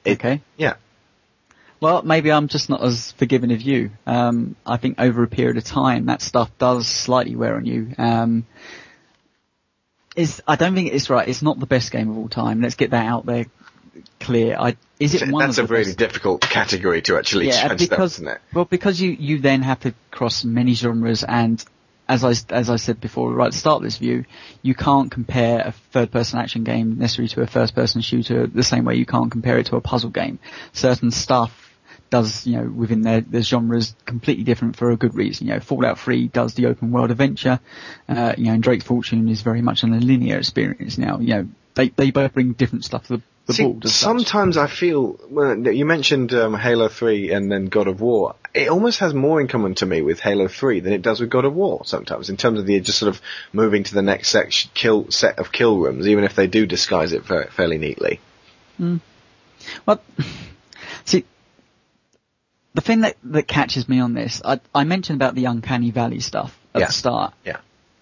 It- 0.04 0.18
okay. 0.18 0.42
Yeah. 0.56 0.74
Well, 1.80 2.02
maybe 2.02 2.32
I'm 2.32 2.48
just 2.48 2.68
not 2.68 2.82
as 2.82 3.12
forgiving 3.12 3.52
of 3.52 3.62
you. 3.62 3.92
Um, 4.04 4.56
I 4.66 4.78
think 4.78 4.96
over 4.98 5.22
a 5.22 5.28
period 5.28 5.58
of 5.58 5.64
time, 5.64 6.06
that 6.06 6.20
stuff 6.20 6.50
does 6.58 6.88
slightly 6.88 7.36
wear 7.36 7.54
on 7.54 7.64
you. 7.66 7.94
Um, 7.96 8.46
is 10.16 10.42
I 10.48 10.56
don't 10.56 10.74
think 10.74 10.92
it's 10.92 11.08
right. 11.08 11.28
It's 11.28 11.42
not 11.42 11.60
the 11.60 11.66
best 11.66 11.92
game 11.92 12.10
of 12.10 12.18
all 12.18 12.28
time. 12.28 12.60
Let's 12.60 12.74
get 12.74 12.90
that 12.90 13.06
out 13.06 13.26
there 13.26 13.46
clear. 14.18 14.56
I, 14.58 14.76
is 14.98 15.14
it 15.14 15.30
one 15.30 15.46
That's 15.46 15.58
of 15.58 15.70
a 15.70 15.72
really 15.72 15.84
best? 15.86 15.98
difficult 15.98 16.40
category 16.40 17.02
to 17.02 17.16
actually 17.16 17.46
yeah, 17.48 17.68
that, 17.68 17.78
because 17.78 18.14
isn't 18.14 18.26
it? 18.28 18.40
well, 18.52 18.64
because 18.64 19.00
you 19.00 19.10
you 19.12 19.38
then 19.38 19.62
have 19.62 19.78
to 19.80 19.94
cross 20.10 20.44
many 20.44 20.74
genres, 20.74 21.22
and 21.22 21.64
as 22.09 22.24
I 22.24 22.32
as 22.55 22.70
I 22.70 22.76
said 22.76 23.01
before, 23.01 23.32
right 23.32 23.47
at 23.47 23.52
the 23.52 23.59
start 23.59 23.76
of 23.78 23.82
this 23.82 23.98
view, 23.98 24.24
you 24.62 24.74
can't 24.74 25.10
compare 25.10 25.60
a 25.60 25.72
third 25.93 26.10
person 26.10 26.39
action 26.39 26.64
game 26.64 26.98
necessarily 26.98 27.28
to 27.28 27.43
a 27.43 27.47
first 27.47 27.74
person 27.74 28.01
shooter 28.01 28.47
the 28.47 28.62
same 28.62 28.85
way 28.85 28.94
you 28.94 29.06
can't 29.06 29.30
compare 29.30 29.59
it 29.59 29.66
to 29.66 29.76
a 29.76 29.80
puzzle 29.80 30.10
game. 30.10 30.39
Certain 30.72 31.10
stuff 31.10 31.68
does, 32.10 32.47
you 32.47 32.56
know, 32.56 32.68
within 32.68 33.02
their, 33.02 33.20
their 33.20 33.43
genres 33.43 33.94
completely 34.06 34.44
different 34.44 34.76
for 34.76 34.90
a 34.90 34.97
good 34.97 35.14
reason. 35.14 35.47
You 35.47 35.55
know, 35.55 35.60
Fallout 35.60 35.98
3 35.98 36.28
does 36.28 36.55
the 36.55 36.66
open 36.66 36.90
world 36.90 37.10
adventure, 37.10 37.60
uh, 38.09 38.35
you 38.39 38.47
know, 38.47 38.52
and 38.52 38.62
Drake's 38.62 38.85
Fortune 38.85 39.28
is 39.28 39.43
very 39.43 39.62
much 39.62 39.85
on 39.85 39.93
a 39.93 40.01
linear 40.01 40.39
experience 40.39 40.97
now. 40.97 41.18
You 41.18 41.28
know, 41.28 41.48
they, 41.74 41.90
they 41.90 42.10
both 42.10 42.32
bring 42.32 42.52
different 42.52 42.85
stuff 42.85 43.06
to 43.09 43.18
the, 43.18 43.22
the 43.48 43.54
See, 43.54 43.64
board. 43.64 43.84
as 43.84 43.94
such. 43.94 44.04
sometimes 44.04 44.56
I 44.56 44.68
feel 44.68 45.18
well, 45.28 45.58
you 45.58 45.84
mentioned 45.84 46.32
um, 46.34 46.54
Halo 46.54 46.88
Three 46.88 47.32
and 47.32 47.50
then 47.50 47.66
God 47.66 47.88
of 47.88 48.00
War. 48.00 48.36
It 48.54 48.68
almost 48.68 49.00
has 49.00 49.12
more 49.14 49.40
in 49.40 49.48
common 49.48 49.74
to 49.76 49.86
me 49.86 50.00
with 50.02 50.20
Halo 50.20 50.46
Three 50.48 50.80
than 50.80 50.92
it 50.92 51.02
does 51.02 51.20
with 51.20 51.30
God 51.30 51.44
of 51.44 51.54
War. 51.54 51.80
Sometimes, 51.84 52.30
in 52.30 52.36
terms 52.36 52.60
of 52.60 52.66
the 52.66 52.78
just 52.80 52.98
sort 52.98 53.08
of 53.14 53.20
moving 53.52 53.82
to 53.84 53.94
the 53.94 54.02
next 54.02 54.28
section, 54.28 54.70
kill 54.74 55.10
set 55.10 55.38
of 55.40 55.50
kill 55.50 55.78
rooms, 55.78 56.06
even 56.06 56.24
if 56.24 56.34
they 56.36 56.46
do 56.46 56.64
disguise 56.66 57.12
it 57.12 57.24
fa- 57.24 57.48
fairly 57.50 57.78
neatly. 57.78 58.20
Well, 59.86 60.00
see, 61.04 61.24
the 62.74 62.80
thing 62.80 63.00
that, 63.00 63.16
that 63.24 63.48
catches 63.48 63.88
me 63.88 63.98
on 64.00 64.14
this, 64.14 64.40
I, 64.44 64.60
I 64.74 64.84
mentioned 64.84 65.16
about 65.20 65.34
the 65.34 65.46
uncanny 65.46 65.90
valley 65.90 66.20
stuff 66.20 66.56
at 66.74 66.80
Yeah. 66.82 66.86
the 66.86 66.92
start. 66.92 67.34
Yeah. 67.44 67.56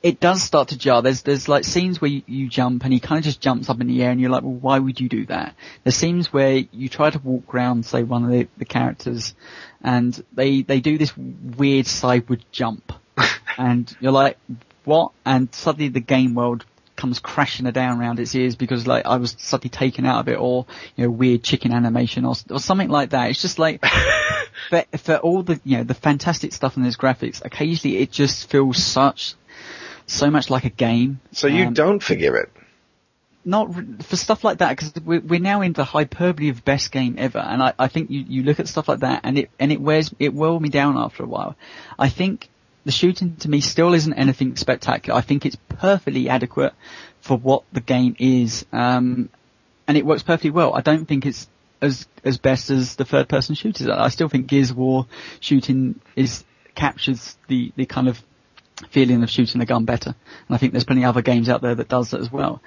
It 0.06 0.20
does 0.20 0.40
start 0.40 0.68
to 0.68 0.78
jar. 0.78 1.02
There's 1.02 1.22
there's 1.22 1.48
like 1.48 1.64
scenes 1.64 2.00
where 2.00 2.08
you, 2.08 2.22
you 2.26 2.48
jump 2.48 2.84
and 2.84 2.92
he 2.92 3.00
kind 3.00 3.18
of 3.18 3.24
just 3.24 3.40
jumps 3.40 3.68
up 3.68 3.80
in 3.80 3.88
the 3.88 4.04
air 4.04 4.12
and 4.12 4.20
you're 4.20 4.30
like, 4.30 4.44
well, 4.44 4.52
why 4.52 4.78
would 4.78 5.00
you 5.00 5.08
do 5.08 5.26
that? 5.26 5.56
There's 5.82 5.96
scenes 5.96 6.32
where 6.32 6.58
you 6.70 6.88
try 6.88 7.10
to 7.10 7.18
walk 7.18 7.52
around, 7.52 7.86
say, 7.86 8.04
one 8.04 8.22
of 8.22 8.30
the, 8.30 8.46
the 8.56 8.66
characters, 8.66 9.34
and 9.82 10.24
they 10.32 10.62
they 10.62 10.78
do 10.78 10.96
this 10.96 11.12
weird 11.16 11.88
sideward 11.88 12.44
jump, 12.52 12.92
and 13.58 13.96
you're 13.98 14.12
like, 14.12 14.38
what? 14.84 15.10
And 15.24 15.52
suddenly 15.52 15.88
the 15.88 15.98
game 15.98 16.34
world 16.34 16.64
comes 16.94 17.18
crashing 17.18 17.68
down 17.72 18.00
around 18.00 18.20
its 18.20 18.32
ears 18.36 18.54
because 18.54 18.86
like 18.86 19.06
I 19.06 19.16
was 19.16 19.34
suddenly 19.40 19.70
taken 19.70 20.06
out 20.06 20.20
of 20.20 20.28
it 20.28 20.38
or 20.38 20.66
you 20.94 21.02
know 21.02 21.10
weird 21.10 21.42
chicken 21.42 21.72
animation 21.72 22.24
or 22.24 22.36
or 22.48 22.60
something 22.60 22.90
like 22.90 23.10
that. 23.10 23.30
It's 23.30 23.42
just 23.42 23.58
like 23.58 23.84
for 24.70 24.84
for 24.98 25.16
all 25.16 25.42
the 25.42 25.60
you 25.64 25.78
know 25.78 25.82
the 25.82 25.94
fantastic 25.94 26.52
stuff 26.52 26.76
in 26.76 26.84
those 26.84 26.96
graphics, 26.96 27.44
occasionally 27.44 27.98
it 27.98 28.12
just 28.12 28.48
feels 28.48 28.80
such 28.80 29.34
so 30.06 30.30
much 30.30 30.50
like 30.50 30.64
a 30.64 30.70
game. 30.70 31.20
So 31.32 31.46
you 31.46 31.66
Um, 31.66 31.74
don't 31.74 32.02
forgive 32.02 32.34
it. 32.34 32.50
not 33.44 33.74
r- 33.76 33.84
for 34.02 34.16
stuff 34.16 34.42
like 34.44 34.58
that 34.58 34.70
because 34.76 34.92
we're, 35.04 35.20
we're 35.20 35.40
now 35.40 35.60
in 35.62 35.72
the 35.72 35.84
hyperbole 35.84 36.48
of 36.48 36.64
best 36.64 36.90
game 36.90 37.14
ever, 37.18 37.38
and 37.38 37.62
I, 37.62 37.72
I 37.78 37.88
think 37.88 38.10
you, 38.10 38.24
you 38.28 38.42
look 38.42 38.58
at 38.60 38.66
stuff 38.68 38.88
like 38.88 39.00
that 39.00 39.20
and 39.24 39.38
it 39.38 39.50
and 39.58 39.70
it 39.72 39.80
wears 39.80 40.12
it 40.18 40.32
wore 40.34 40.60
me 40.60 40.68
down 40.68 40.96
after 40.96 41.22
a 41.22 41.26
while. 41.26 41.54
I 41.98 42.08
think 42.08 42.48
the 42.84 42.92
shooting 42.92 43.36
to 43.36 43.48
me 43.50 43.60
still 43.60 43.94
isn't 43.94 44.14
anything 44.14 44.56
spectacular. 44.56 45.18
I 45.18 45.22
think 45.22 45.44
it's 45.46 45.56
perfectly 45.68 46.28
adequate 46.28 46.72
for 47.20 47.36
what 47.36 47.62
the 47.72 47.80
game 47.80 48.14
is, 48.18 48.64
um, 48.72 49.28
and 49.88 49.96
it 49.96 50.04
works 50.06 50.22
perfectly 50.22 50.50
well. 50.50 50.74
I 50.74 50.80
don't 50.82 51.06
think 51.06 51.26
it's 51.26 51.48
as 51.82 52.06
as 52.24 52.38
best 52.38 52.70
as 52.70 52.96
the 52.96 53.04
third 53.04 53.28
person 53.28 53.54
shooters. 53.54 53.86
I 53.88 54.08
still 54.08 54.28
think 54.28 54.46
Gears 54.48 54.70
of 54.70 54.76
War 54.76 55.06
shooting 55.40 56.00
is 56.16 56.44
captures 56.74 57.36
the 57.48 57.72
the 57.76 57.86
kind 57.86 58.08
of 58.08 58.20
feeling 58.90 59.22
of 59.22 59.30
shooting 59.30 59.60
a 59.60 59.66
gun 59.66 59.84
better. 59.84 60.14
And 60.48 60.54
I 60.54 60.58
think 60.58 60.72
there's 60.72 60.84
plenty 60.84 61.04
of 61.04 61.10
other 61.10 61.22
games 61.22 61.48
out 61.48 61.62
there 61.62 61.74
that 61.74 61.88
does 61.88 62.10
that 62.10 62.20
as 62.20 62.30
well. 62.30 62.62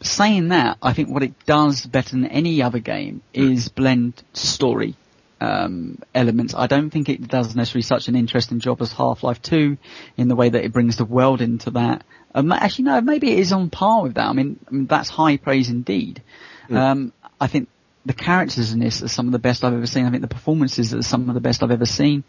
Saying 0.00 0.48
that, 0.48 0.78
I 0.82 0.92
think 0.92 1.08
what 1.08 1.22
it 1.22 1.32
does 1.46 1.86
better 1.86 2.10
than 2.10 2.26
any 2.26 2.62
other 2.62 2.78
game 2.78 3.22
is 3.32 3.68
blend 3.68 4.22
story 4.32 4.96
um, 5.40 5.98
elements. 6.14 6.54
I 6.54 6.66
don't 6.66 6.90
think 6.90 7.08
it 7.08 7.26
does 7.26 7.54
necessarily 7.54 7.82
such 7.82 8.08
an 8.08 8.16
interesting 8.16 8.60
job 8.60 8.80
as 8.82 8.92
Half-Life 8.92 9.42
2 9.42 9.76
in 10.16 10.28
the 10.28 10.36
way 10.36 10.48
that 10.48 10.64
it 10.64 10.72
brings 10.72 10.96
the 10.96 11.04
world 11.04 11.40
into 11.40 11.70
that. 11.72 12.04
Um, 12.34 12.50
actually, 12.52 12.86
no, 12.86 13.00
maybe 13.00 13.32
it 13.32 13.38
is 13.38 13.52
on 13.52 13.70
par 13.70 14.02
with 14.02 14.14
that. 14.14 14.26
I 14.26 14.32
mean, 14.32 14.58
I 14.68 14.70
mean 14.72 14.86
that's 14.86 15.08
high 15.08 15.36
praise 15.36 15.68
indeed. 15.68 16.22
Um, 16.70 17.12
I 17.40 17.46
think 17.46 17.68
the 18.06 18.12
characters 18.12 18.72
in 18.72 18.80
this 18.80 19.02
are 19.02 19.08
some 19.08 19.26
of 19.26 19.32
the 19.32 19.38
best 19.38 19.64
I've 19.64 19.74
ever 19.74 19.86
seen. 19.86 20.06
I 20.06 20.10
think 20.10 20.22
the 20.22 20.28
performances 20.28 20.94
are 20.94 21.02
some 21.02 21.28
of 21.28 21.34
the 21.34 21.40
best 21.40 21.62
I've 21.62 21.70
ever 21.70 21.86
seen. 21.86 22.24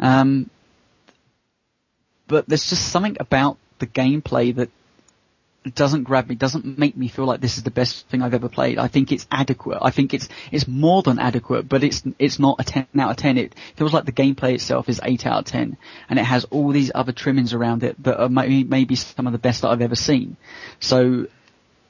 Um, 0.00 0.50
but 2.32 2.48
there's 2.48 2.66
just 2.70 2.88
something 2.88 3.18
about 3.20 3.58
the 3.78 3.86
gameplay 3.86 4.56
that 4.56 4.70
doesn't 5.74 6.04
grab 6.04 6.30
me, 6.30 6.34
doesn't 6.34 6.78
make 6.78 6.96
me 6.96 7.08
feel 7.08 7.26
like 7.26 7.42
this 7.42 7.58
is 7.58 7.62
the 7.62 7.70
best 7.70 8.08
thing 8.08 8.22
I've 8.22 8.32
ever 8.32 8.48
played. 8.48 8.78
I 8.78 8.88
think 8.88 9.12
it's 9.12 9.26
adequate. 9.30 9.78
I 9.82 9.90
think 9.90 10.14
it's 10.14 10.30
it's 10.50 10.66
more 10.66 11.02
than 11.02 11.18
adequate, 11.18 11.68
but 11.68 11.84
it's 11.84 12.02
it's 12.18 12.38
not 12.38 12.56
a 12.58 12.64
ten 12.64 12.86
out 12.98 13.10
of 13.10 13.16
ten. 13.18 13.36
It 13.36 13.54
feels 13.76 13.92
like 13.92 14.06
the 14.06 14.12
gameplay 14.12 14.54
itself 14.54 14.88
is 14.88 14.98
eight 15.04 15.26
out 15.26 15.40
of 15.40 15.44
ten, 15.44 15.76
and 16.08 16.18
it 16.18 16.24
has 16.24 16.46
all 16.46 16.70
these 16.70 16.90
other 16.94 17.12
trimmings 17.12 17.52
around 17.52 17.84
it 17.84 18.02
that 18.02 18.18
are 18.18 18.30
maybe, 18.30 18.64
maybe 18.64 18.94
some 18.96 19.26
of 19.26 19.34
the 19.34 19.38
best 19.38 19.60
that 19.60 19.68
I've 19.68 19.82
ever 19.82 19.94
seen. 19.94 20.38
So 20.80 21.26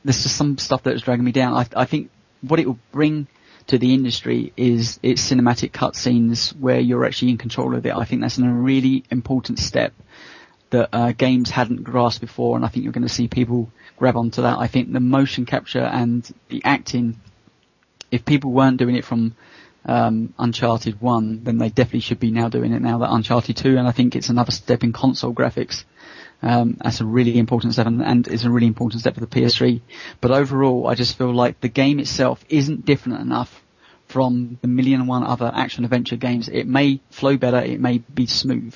there's 0.05 0.25
just 0.25 0.37
some 0.37 0.59
stuff 0.59 0.83
that's 0.83 1.03
dragging 1.03 1.25
me 1.25 1.33
down. 1.33 1.55
I, 1.55 1.67
I 1.77 1.85
think 1.85 2.11
what 2.41 2.59
it 2.59 2.67
will 2.67 2.81
bring 2.91 3.29
to 3.69 3.79
the 3.79 3.95
industry 3.95 4.53
is 4.57 4.99
its 5.03 5.29
cinematic 5.31 5.73
cutscenes 5.73 6.57
where 6.59 6.81
you're 6.81 7.05
actually 7.05 7.31
in 7.31 7.39
control 7.39 7.75
of 7.75 7.85
it. 7.87 7.95
I 7.95 8.05
think 8.05 8.21
that's 8.21 8.39
a 8.39 8.49
really 8.49 9.05
important 9.11 9.59
step 9.59 9.93
that 10.71 10.89
uh, 10.93 11.13
games 11.13 11.51
hadn't 11.51 11.85
grasped 11.85 12.21
before, 12.21 12.57
and 12.57 12.65
I 12.65 12.69
think 12.69 12.85
you're 12.85 12.93
going 12.93 13.07
to 13.07 13.13
see 13.13 13.29
people 13.29 13.71
grab 13.97 14.17
onto 14.17 14.43
that. 14.43 14.59
I 14.59 14.67
think 14.67 14.93
the 14.93 15.01
motion 15.01 15.47
capture 15.47 15.83
and 15.83 16.29
the 16.49 16.63
acting, 16.65 17.21
if 18.11 18.25
people 18.25 18.53
weren't 18.53 18.79
doing 18.79 18.97
it 18.97 19.05
from 19.05 19.37
um, 19.85 20.33
Uncharted 20.39 21.01
1, 21.01 21.45
then 21.45 21.59
they 21.59 21.69
definitely 21.69 22.01
should 22.01 22.21
be 22.21 22.31
now 22.31 22.49
doing 22.49 22.73
it 22.73 22.81
now 22.81 22.99
that 22.99 23.13
Uncharted 23.13 23.57
2, 23.57 23.77
and 23.77 23.87
I 23.87 23.93
think 23.93 24.17
it's 24.17 24.29
another 24.29 24.53
step 24.53 24.83
in 24.83 24.93
console 24.93 25.35
graphics. 25.35 25.85
Um, 26.43 26.77
that's 26.83 27.01
a 27.01 27.05
really 27.05 27.39
important 27.39 27.75
step, 27.75 27.87
and, 27.87 28.03
and 28.03 28.27
it's 28.27 28.45
a 28.45 28.51
really 28.51 28.67
important 28.67 29.01
step 29.01 29.15
for 29.15 29.21
the 29.21 29.27
PS3. 29.29 29.81
But 30.21 30.33
overall, 30.33 30.89
I 30.89 30.95
just 30.95 31.17
feel 31.17 31.33
like 31.33 31.61
the 31.61 31.69
game 31.69 32.01
itself 32.01 32.45
isn't 32.49 32.85
different 32.85 33.21
enough 33.21 33.63
from 34.09 34.59
the 34.61 34.69
million 34.69 35.01
and 35.01 35.09
one 35.09 35.23
other 35.23 35.51
action 35.55 35.85
adventure 35.85 36.17
games. 36.17 36.49
It 36.49 36.67
may 36.67 37.01
flow 37.11 37.37
better, 37.37 37.59
it 37.59 37.81
may 37.81 37.99
be 37.99 38.27
smooth, 38.27 38.75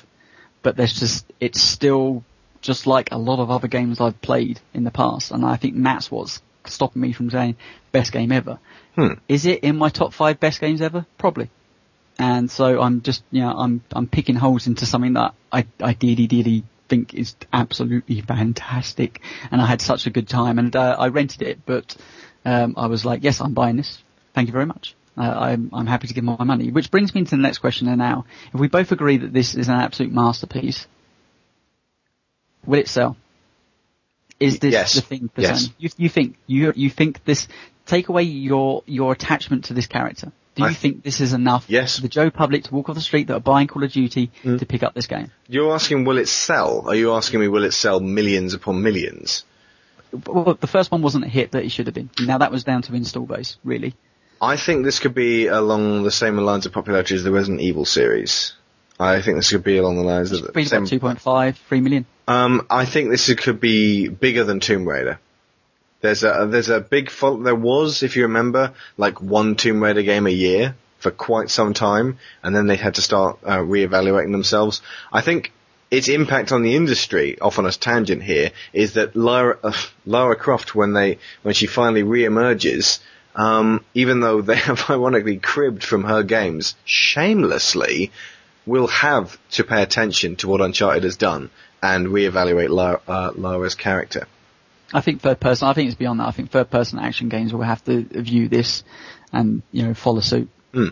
but 0.63 0.77
there's 0.77 0.97
just 0.97 1.31
it's 1.39 1.61
still 1.61 2.23
just 2.61 2.87
like 2.87 3.09
a 3.11 3.17
lot 3.17 3.39
of 3.39 3.51
other 3.51 3.67
games 3.67 3.99
I've 3.99 4.21
played 4.21 4.59
in 4.73 4.83
the 4.85 4.91
past, 4.91 5.31
and 5.31 5.45
I 5.45 5.57
think 5.57 5.81
that's 5.83 6.09
what's 6.09 6.41
stopping 6.65 7.01
me 7.01 7.11
from 7.11 7.29
saying 7.29 7.57
best 7.91 8.11
game 8.11 8.31
ever. 8.31 8.59
Hmm. 8.95 9.13
Is 9.27 9.45
it 9.45 9.63
in 9.63 9.77
my 9.77 9.89
top 9.89 10.13
five 10.13 10.39
best 10.39 10.59
games 10.59 10.81
ever? 10.81 11.05
Probably. 11.17 11.49
And 12.19 12.49
so 12.49 12.81
I'm 12.81 13.01
just, 13.03 13.23
you 13.29 13.41
know, 13.41 13.51
I'm, 13.51 13.83
I'm 13.91 14.07
picking 14.07 14.35
holes 14.35 14.65
into 14.65 14.85
something 14.85 15.13
that 15.13 15.35
I, 15.51 15.67
I 15.79 15.93
dearly, 15.93 16.25
dearly 16.25 16.63
think 16.89 17.13
is 17.13 17.35
absolutely 17.51 18.21
fantastic. 18.21 19.21
And 19.51 19.61
I 19.61 19.65
had 19.65 19.81
such 19.81 20.07
a 20.07 20.09
good 20.09 20.27
time 20.27 20.59
and, 20.59 20.75
uh, 20.75 20.95
I 20.97 21.07
rented 21.07 21.41
it, 21.41 21.59
but, 21.65 21.95
um, 22.45 22.75
I 22.77 22.87
was 22.87 23.05
like, 23.05 23.23
yes, 23.23 23.41
I'm 23.41 23.53
buying 23.53 23.77
this. 23.77 24.01
Thank 24.33 24.47
you 24.47 24.53
very 24.53 24.65
much. 24.65 24.95
Uh, 25.17 25.21
I'm, 25.21 25.69
I'm 25.73 25.87
happy 25.87 26.07
to 26.07 26.13
give 26.13 26.23
my 26.23 26.43
money. 26.43 26.71
Which 26.71 26.91
brings 26.91 27.15
me 27.15 27.23
to 27.23 27.29
the 27.31 27.37
next 27.37 27.57
question 27.57 27.95
now. 27.97 28.25
If 28.53 28.59
we 28.59 28.67
both 28.67 28.91
agree 28.91 29.17
that 29.17 29.33
this 29.33 29.55
is 29.55 29.67
an 29.67 29.73
absolute 29.73 30.11
masterpiece, 30.13 30.85
will 32.65 32.79
it 32.79 32.87
sell? 32.87 33.17
Is 34.39 34.59
this 34.59 34.73
Yes. 34.73 34.93
the 34.93 35.01
thing 35.01 35.29
for 35.33 35.41
Yes. 35.41 35.69
You, 35.79 35.89
you 35.97 36.09
think 36.09 36.35
you 36.45 36.71
you 36.75 36.91
think 36.91 37.25
this? 37.25 37.47
Take 37.87 38.09
away 38.09 38.23
your 38.23 38.83
your 38.85 39.11
attachment 39.13 39.65
to 39.65 39.73
this 39.73 39.87
character. 39.87 40.31
Do 40.57 40.63
you 40.63 40.69
I- 40.69 40.73
think 40.73 41.03
this 41.03 41.21
is 41.21 41.33
enough 41.33 41.65
Yes. 41.67 41.95
for 41.97 42.01
the 42.01 42.07
Joe 42.09 42.29
public 42.31 42.63
to 42.65 42.73
walk 42.73 42.89
off 42.89 42.95
the 42.95 43.01
street 43.01 43.27
that 43.27 43.35
are 43.35 43.39
buying 43.39 43.67
Call 43.67 43.83
of 43.83 43.91
Duty 43.91 44.31
Mm. 44.43 44.59
to 44.59 44.65
pick 44.65 44.83
up 44.83 44.93
this 44.95 45.05
game? 45.07 45.31
You're 45.47 45.73
asking, 45.73 46.03
will 46.03 46.17
it 46.17 46.27
sell? 46.27 46.83
Are 46.87 46.95
you 46.95 47.13
asking 47.13 47.39
me, 47.39 47.47
will 47.47 47.63
it 47.63 47.73
sell 47.73 47.99
millions 47.99 48.53
upon 48.53 48.81
millions? 48.81 49.43
Well, 50.25 50.57
the 50.59 50.67
first 50.67 50.91
one 50.91 51.01
wasn't 51.01 51.25
a 51.25 51.27
hit 51.27 51.51
that 51.51 51.63
it 51.63 51.69
should 51.71 51.85
have 51.87 51.93
been. 51.93 52.09
Now 52.19 52.39
that 52.39 52.51
was 52.51 52.63
down 52.63 52.81
to 52.83 52.93
install 52.95 53.25
base, 53.25 53.57
really. 53.63 53.93
I 54.41 54.55
think 54.57 54.83
this 54.83 54.99
could 54.99 55.13
be 55.15 55.47
along 55.47 56.03
the 56.03 56.11
same 56.11 56.37
lines 56.37 56.65
of 56.65 56.71
popularity 56.71 57.15
as 57.15 57.23
the 57.23 57.31
Resident 57.31 57.61
Evil 57.61 57.85
series. 57.85 58.53
I 58.99 59.21
think 59.21 59.37
this 59.37 59.51
could 59.51 59.63
be 59.63 59.77
along 59.77 59.97
the 59.97 60.03
lines 60.03 60.31
of 60.31 60.41
the 60.41 60.63
same. 60.65 60.83
about 60.83 61.19
2.5, 61.19 61.55
3 61.69 61.81
million. 61.81 62.05
Um, 62.27 62.65
I 62.69 62.85
think 62.85 63.09
this 63.11 63.31
could 63.35 63.59
be 63.59 64.07
bigger 64.07 64.43
than 64.43 64.59
Tomb 64.59 64.87
Raider. 64.87 65.19
There's 66.07 66.23
a 66.23 66.47
there's 66.49 66.69
a 66.69 66.79
big 66.79 67.09
fol- 67.09 67.39
there 67.39 67.53
was 67.53 68.01
if 68.01 68.15
you 68.15 68.23
remember 68.23 68.71
like 68.95 69.21
one 69.21 69.57
Tomb 69.57 69.83
Raider 69.83 70.03
game 70.03 70.25
a 70.25 70.29
year 70.29 70.73
for 70.99 71.11
quite 71.11 71.49
some 71.49 71.73
time, 71.73 72.17
and 72.41 72.55
then 72.55 72.67
they 72.67 72.77
had 72.77 72.95
to 72.95 73.01
start 73.01 73.39
uh, 73.43 73.57
reevaluating 73.57 74.31
themselves. 74.31 74.81
I 75.11 75.19
think 75.19 75.51
its 75.91 76.07
impact 76.07 76.53
on 76.53 76.61
the 76.61 76.77
industry, 76.77 77.37
off 77.41 77.59
on 77.59 77.65
a 77.65 77.73
tangent 77.73 78.23
here, 78.23 78.51
is 78.71 78.93
that 78.93 79.17
Lara 79.17 79.59
uh, 79.61 79.73
Lara 80.05 80.37
Croft 80.37 80.73
when 80.73 80.93
they 80.93 81.19
when 81.41 81.53
she 81.53 81.67
finally 81.67 82.03
re-emerges. 82.03 83.01
Um, 83.35 83.83
even 83.93 84.21
though 84.21 84.41
they 84.41 84.55
have 84.55 84.85
ironically 84.89 85.39
cribbed 85.39 85.83
from 85.83 86.05
her 86.05 86.23
games 86.23 86.75
shamelessly, 86.85 88.13
will 88.65 88.87
have 88.87 89.37
to 89.51 89.65
pay 89.65 89.83
attention 89.83 90.37
to 90.37 90.47
what 90.47 90.61
Uncharted 90.61 91.03
has 91.03 91.17
done 91.17 91.49
and 91.83 92.07
reevaluate 92.07 92.69
Lara, 92.69 93.01
uh, 93.09 93.31
Lara's 93.35 93.75
character. 93.75 94.25
I 94.93 95.01
think 95.01 95.21
third 95.21 95.39
person, 95.39 95.67
I 95.67 95.73
think 95.73 95.87
it's 95.87 95.97
beyond 95.97 96.19
that. 96.19 96.27
I 96.27 96.31
think 96.31 96.51
third 96.51 96.69
person 96.69 96.99
action 96.99 97.29
games 97.29 97.53
will 97.53 97.61
have 97.61 97.83
to 97.85 98.03
view 98.03 98.47
this 98.47 98.83
and, 99.33 99.61
you 99.71 99.83
know, 99.83 99.93
follow 99.93 100.21
suit. 100.21 100.49
Hmm. 100.73 100.89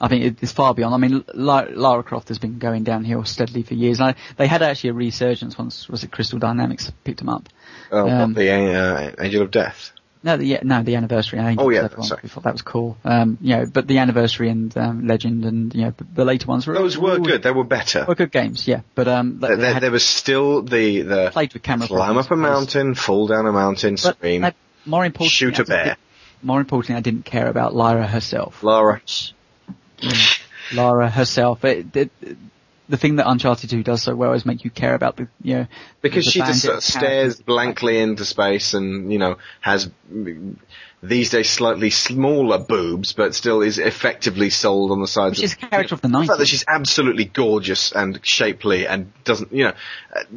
I 0.00 0.08
think 0.08 0.42
it's 0.42 0.52
far 0.52 0.74
beyond. 0.74 0.94
I 0.94 0.98
mean, 0.98 1.24
Lara, 1.34 1.70
Lara 1.70 2.02
Croft 2.04 2.28
has 2.28 2.38
been 2.38 2.58
going 2.58 2.84
downhill 2.84 3.24
steadily 3.24 3.62
for 3.64 3.74
years. 3.74 3.98
And 3.98 4.10
I, 4.10 4.14
they 4.36 4.46
had 4.46 4.62
actually 4.62 4.90
a 4.90 4.94
resurgence 4.94 5.58
once, 5.58 5.88
was 5.88 6.04
it 6.04 6.12
Crystal 6.12 6.38
Dynamics 6.38 6.92
picked 7.02 7.18
them 7.18 7.28
up? 7.28 7.48
Oh, 7.90 8.08
Um, 8.08 8.34
the 8.34 8.50
uh, 8.50 9.12
Angel 9.18 9.42
of 9.42 9.50
Death. 9.50 9.92
No, 10.28 10.36
the, 10.36 10.44
yeah, 10.44 10.60
no, 10.62 10.82
the 10.82 10.96
anniversary. 10.96 11.38
I 11.38 11.56
Oh, 11.58 11.70
yeah, 11.70 11.88
that 11.88 12.04
sorry. 12.04 12.28
Thought 12.28 12.42
that 12.44 12.52
was 12.52 12.60
cool. 12.60 12.98
Um, 13.02 13.38
you 13.40 13.56
know, 13.56 13.64
but 13.72 13.86
the 13.86 13.96
anniversary 13.96 14.50
and 14.50 14.76
um, 14.76 15.06
Legend 15.06 15.46
and 15.46 15.74
you 15.74 15.82
know 15.86 15.94
the, 15.96 16.04
the 16.04 16.24
later 16.26 16.46
ones 16.46 16.66
were 16.66 16.74
Those 16.74 16.98
were 16.98 17.12
were- 17.18 17.18
good. 17.24 17.42
They 17.42 17.50
were 17.50 17.64
better. 17.64 18.04
Were 18.06 18.14
good 18.14 18.30
games, 18.30 18.68
yeah. 18.68 18.82
But 18.94 19.08
um, 19.08 19.38
There, 19.40 19.56
there, 19.80 19.90
was 19.90 20.04
still 20.04 20.60
the 20.60 21.00
the 21.00 21.30
played 21.32 21.54
with 21.54 21.62
camera. 21.62 21.86
climb 21.88 22.00
problems, 22.14 22.26
up 22.26 22.32
a 22.32 22.36
mountain, 22.36 22.94
fall 22.94 23.26
down 23.26 23.46
a 23.46 23.52
mountain, 23.52 23.94
But 23.94 24.16
scream, 24.18 24.44
I- 24.44 24.52
more 24.84 25.06
importantly, 25.06 25.30
shoot 25.30 25.58
a 25.60 25.64
bear. 25.64 25.96
More 26.42 26.60
importantly, 26.60 26.96
I 26.96 27.00
didn't 27.00 27.24
care 27.24 27.48
about 27.48 27.74
Lyra 27.74 28.06
herself. 28.06 28.62
Lara. 28.62 29.00
Lara 30.74 31.08
herself. 31.10 31.64
It, 31.64 31.96
it, 31.96 32.10
the 32.88 32.96
thing 32.96 33.16
that 33.16 33.28
Uncharted 33.28 33.70
2 33.70 33.82
does 33.82 34.02
so 34.02 34.14
well 34.14 34.32
is 34.32 34.46
make 34.46 34.64
you 34.64 34.70
care 34.70 34.94
about 34.94 35.16
the, 35.16 35.28
you 35.42 35.54
know, 35.56 35.66
Because 36.00 36.24
the 36.24 36.30
she 36.30 36.38
just 36.40 36.62
sort 36.62 36.76
of 36.78 36.82
stares 36.82 37.40
blankly 37.40 37.98
into 37.98 38.24
space 38.24 38.74
and, 38.74 39.12
you 39.12 39.18
know, 39.18 39.36
has 39.60 39.90
these 41.02 41.30
days 41.30 41.50
slightly 41.50 41.90
smaller 41.90 42.58
boobs, 42.58 43.12
but 43.12 43.34
still 43.34 43.62
is 43.62 43.78
effectively 43.78 44.50
sold 44.50 44.90
on 44.90 45.00
the 45.00 45.06
sides 45.06 45.38
She's 45.38 45.52
of 45.52 45.62
a 45.62 45.66
character 45.68 45.94
of 45.94 46.00
the 46.00 46.08
The 46.08 46.24
fact 46.24 46.38
that 46.38 46.48
she's 46.48 46.64
absolutely 46.66 47.26
gorgeous 47.26 47.92
and 47.92 48.18
shapely 48.24 48.86
and 48.86 49.12
doesn't, 49.24 49.52
you 49.52 49.64
know, 49.64 49.74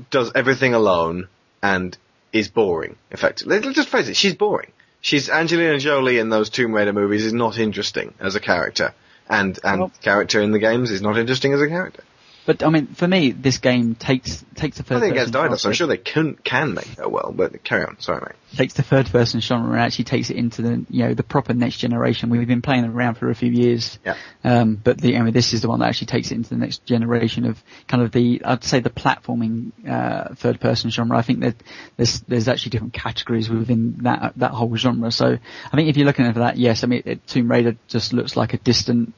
does 0.09 0.31
everything 0.35 0.73
alone 0.73 1.27
and 1.63 1.97
is 2.33 2.49
boring, 2.49 2.95
effectively. 3.11 3.59
Let's 3.59 3.75
just 3.75 3.89
face 3.89 4.07
it, 4.07 4.15
she's 4.15 4.35
boring. 4.35 4.71
She's 5.01 5.29
Angelina 5.29 5.79
Jolie 5.79 6.19
in 6.19 6.29
those 6.29 6.49
Tomb 6.49 6.73
Raider 6.73 6.93
movies 6.93 7.25
is 7.25 7.33
not 7.33 7.57
interesting 7.57 8.13
as 8.19 8.35
a 8.35 8.39
character. 8.39 8.93
And, 9.27 9.57
and 9.63 9.79
Well- 9.79 9.91
character 10.01 10.41
in 10.41 10.51
the 10.51 10.59
games 10.59 10.91
is 10.91 11.01
not 11.01 11.17
interesting 11.17 11.53
as 11.53 11.61
a 11.61 11.67
character. 11.67 12.03
But 12.45 12.63
I 12.63 12.69
mean, 12.69 12.87
for 12.87 13.07
me, 13.07 13.31
this 13.31 13.59
game 13.59 13.95
takes 13.95 14.43
takes 14.55 14.77
the 14.77 14.83
third. 14.83 14.97
I 14.97 14.99
think 15.01 15.11
it 15.11 15.15
person 15.19 15.25
gets 15.25 15.31
died 15.31 15.51
off, 15.51 15.59
so 15.59 15.69
I'm 15.69 15.75
sure 15.75 15.87
they 15.87 15.97
can 15.97 16.35
can 16.35 16.73
make 16.73 16.95
that 16.95 17.11
well. 17.11 17.31
But 17.35 17.63
carry 17.63 17.85
on. 17.85 17.99
Sorry, 17.99 18.19
mate. 18.21 18.57
takes 18.57 18.73
the 18.73 18.83
third 18.83 19.07
person 19.07 19.41
genre 19.41 19.71
and 19.71 19.79
actually 19.81 20.05
takes 20.05 20.29
it 20.29 20.37
into 20.37 20.61
the 20.61 20.85
you 20.89 21.03
know 21.05 21.13
the 21.13 21.23
proper 21.23 21.53
next 21.53 21.77
generation. 21.77 22.29
We've 22.29 22.47
been 22.47 22.61
playing 22.61 22.85
around 22.85 23.15
for 23.15 23.29
a 23.29 23.35
few 23.35 23.51
years, 23.51 23.99
Yeah. 24.05 24.15
um, 24.43 24.75
but 24.75 24.97
the 24.99 25.17
I 25.17 25.21
mean 25.21 25.33
this 25.33 25.53
is 25.53 25.61
the 25.61 25.69
one 25.69 25.79
that 25.81 25.89
actually 25.89 26.07
takes 26.07 26.31
it 26.31 26.35
into 26.35 26.49
the 26.49 26.57
next 26.57 26.85
generation 26.85 27.45
of 27.45 27.61
kind 27.87 28.01
of 28.03 28.11
the 28.11 28.41
I'd 28.43 28.63
say 28.63 28.79
the 28.79 28.89
platforming 28.89 29.71
uh, 29.87 30.33
third 30.35 30.59
person 30.59 30.89
genre. 30.89 31.17
I 31.17 31.21
think 31.21 31.41
that 31.41 31.55
there's 31.97 32.21
there's 32.21 32.47
actually 32.47 32.71
different 32.71 32.93
categories 32.93 33.49
within 33.49 33.97
that 34.03 34.33
that 34.37 34.51
whole 34.51 34.75
genre. 34.75 35.11
So 35.11 35.27
I 35.71 35.75
think 35.75 35.89
if 35.89 35.97
you're 35.97 36.07
looking 36.07 36.25
at 36.25 36.35
that, 36.35 36.57
yes, 36.57 36.83
I 36.83 36.87
mean 36.87 37.03
it, 37.05 37.27
Tomb 37.27 37.49
Raider 37.51 37.75
just 37.87 38.13
looks 38.13 38.35
like 38.35 38.53
a 38.53 38.57
distant 38.57 39.13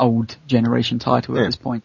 old 0.00 0.36
generation 0.46 0.98
title 1.00 1.34
Yeah. 1.36 1.42
at 1.42 1.46
this 1.46 1.56
point. 1.56 1.82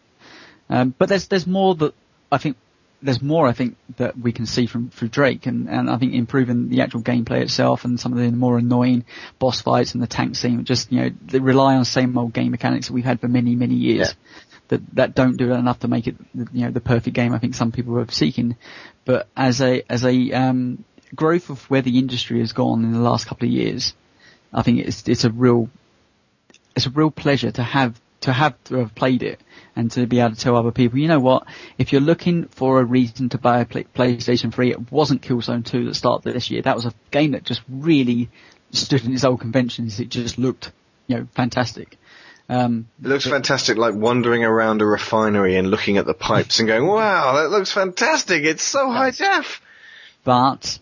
Um, 0.73 0.95
but 0.97 1.07
there's 1.07 1.27
there's 1.27 1.45
more 1.45 1.75
that 1.75 1.93
I 2.31 2.39
think 2.39 2.57
there's 3.03 3.21
more 3.21 3.47
I 3.47 3.53
think 3.53 3.77
that 3.97 4.17
we 4.17 4.31
can 4.31 4.47
see 4.47 4.65
from 4.65 4.89
through 4.89 5.09
Drake, 5.09 5.45
and, 5.45 5.69
and 5.69 5.87
I 5.87 5.97
think 5.97 6.15
improving 6.15 6.69
the 6.69 6.81
actual 6.81 7.03
gameplay 7.03 7.41
itself 7.41 7.85
and 7.85 7.99
some 7.99 8.11
of 8.11 8.17
the 8.17 8.31
more 8.31 8.57
annoying 8.57 9.05
boss 9.37 9.61
fights 9.61 9.93
and 9.93 10.01
the 10.01 10.07
tank 10.07 10.35
scene. 10.35 10.65
Just 10.65 10.91
you 10.91 10.99
know, 10.99 11.09
they 11.27 11.37
rely 11.37 11.75
on 11.75 11.85
same 11.85 12.17
old 12.17 12.33
game 12.33 12.49
mechanics 12.49 12.87
that 12.87 12.93
we've 12.93 13.05
had 13.05 13.21
for 13.21 13.27
many 13.27 13.55
many 13.55 13.75
years. 13.75 14.07
Yeah. 14.09 14.39
That 14.69 14.95
that 14.95 15.15
don't 15.15 15.37
do 15.37 15.53
enough 15.53 15.81
to 15.81 15.87
make 15.87 16.07
it 16.07 16.15
you 16.33 16.65
know 16.65 16.71
the 16.71 16.81
perfect 16.81 17.15
game. 17.15 17.33
I 17.33 17.37
think 17.37 17.53
some 17.53 17.71
people 17.71 17.99
are 17.99 18.09
seeking, 18.09 18.57
but 19.05 19.27
as 19.37 19.61
a 19.61 19.83
as 19.87 20.03
a 20.03 20.31
um, 20.31 20.83
growth 21.13 21.51
of 21.51 21.69
where 21.69 21.83
the 21.83 21.99
industry 21.99 22.39
has 22.39 22.51
gone 22.51 22.83
in 22.83 22.93
the 22.93 22.99
last 22.99 23.27
couple 23.27 23.47
of 23.47 23.53
years, 23.53 23.93
I 24.51 24.63
think 24.63 24.79
it's 24.79 25.07
it's 25.07 25.23
a 25.23 25.29
real 25.29 25.69
it's 26.75 26.87
a 26.87 26.89
real 26.89 27.11
pleasure 27.11 27.51
to 27.51 27.61
have 27.61 28.01
to 28.23 28.33
have 28.33 28.61
to 28.65 28.75
have 28.77 28.95
played 28.95 29.23
it 29.23 29.39
and 29.75 29.91
to 29.91 30.05
be 30.05 30.19
able 30.19 30.35
to 30.35 30.39
tell 30.39 30.55
other 30.55 30.71
people, 30.71 30.99
you 30.99 31.07
know 31.07 31.19
what, 31.19 31.45
if 31.77 31.91
you're 31.91 32.01
looking 32.01 32.45
for 32.45 32.79
a 32.79 32.83
reason 32.85 33.29
to 33.29 33.37
buy 33.37 33.59
a 33.59 33.65
play, 33.65 33.85
PlayStation 33.95 34.53
3, 34.53 34.71
it 34.71 34.91
wasn't 34.91 35.21
Killzone 35.21 35.65
2 35.65 35.85
that 35.85 35.95
started 35.95 36.33
this 36.33 36.49
year. 36.49 36.61
That 36.61 36.75
was 36.75 36.85
a 36.85 36.93
game 37.11 37.31
that 37.31 37.43
just 37.43 37.61
really 37.69 38.29
stood 38.71 39.03
in 39.03 39.13
its 39.13 39.23
old 39.23 39.41
conventions. 39.41 39.99
It 39.99 40.09
just 40.09 40.37
looked, 40.37 40.71
you 41.07 41.17
know, 41.17 41.27
fantastic. 41.33 41.97
Um, 42.49 42.87
It 43.01 43.07
looks 43.07 43.25
fantastic, 43.25 43.77
like 43.77 43.95
wandering 43.95 44.43
around 44.43 44.81
a 44.81 44.85
refinery 44.85 45.55
and 45.55 45.69
looking 45.69 45.97
at 45.97 46.05
the 46.05 46.13
pipes 46.13 46.59
and 46.59 46.67
going, 46.67 46.85
"Wow, 46.85 47.41
that 47.41 47.49
looks 47.49 47.71
fantastic! 47.71 48.43
It's 48.43 48.63
so 48.63 48.91
high 48.91 49.11
def." 49.11 49.61
but 50.25 50.79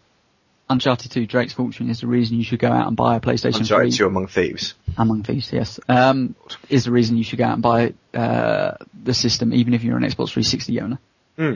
Uncharted 0.72 1.11
2 1.11 1.26
Drake's 1.27 1.53
Fortune 1.53 1.89
is 1.89 1.99
the 2.02 2.07
reason 2.07 2.38
you 2.38 2.43
should 2.43 2.60
go 2.60 2.72
out 2.72 2.88
and 2.88 2.95
buy 2.95 3.15
a 3.15 3.19
PlayStation 3.19 3.56
3. 3.57 3.60
Uncharted 3.61 3.93
2 3.93 4.06
Among 4.07 4.27
Thieves. 4.27 4.73
Among 4.98 5.23
Thieves, 5.23 5.52
yes. 5.52 5.80
Um, 5.89 6.35
is 6.69 6.85
the 6.85 6.91
reason 6.91 7.18
you 7.18 7.23
should 7.23 7.39
go 7.39 7.45
out 7.45 7.53
and 7.53 7.61
buy 7.61 7.93
uh, 8.14 8.77
the 9.03 9.14
system, 9.14 9.53
even 9.53 9.73
if 9.73 9.84
you're 9.84 9.98
an 9.98 10.03
Xbox 10.03 10.31
360 10.31 10.81
owner. 10.81 10.99
Hmm. 11.38 11.53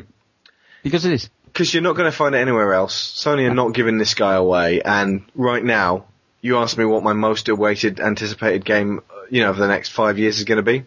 Because 0.84 1.06
it 1.06 1.14
is. 1.14 1.30
Because 1.46 1.74
you're 1.74 1.84
not 1.84 1.94
going 1.96 2.12
to 2.12 2.16
find 2.16 2.36
it 2.36 2.40
anywhere 2.40 2.74
else. 2.74 2.96
Sony 3.24 3.50
are 3.50 3.54
not 3.54 3.74
giving 3.74 3.98
this 3.98 4.14
guy 4.14 4.34
away, 4.36 4.82
and 4.82 5.24
right 5.34 5.64
now, 5.64 6.06
you 6.42 6.58
ask 6.58 6.78
me 6.78 6.84
what 6.86 7.02
my 7.02 7.14
most 7.14 7.48
awaited, 7.48 8.00
anticipated 8.02 8.66
game, 8.66 9.02
you 9.30 9.42
know, 9.42 9.52
of 9.52 9.58
the 9.58 9.68
next 9.68 9.90
five 9.90 10.20
years 10.20 10.38
is 10.38 10.44
going 10.44 10.58
to 10.58 10.64
be? 10.64 10.84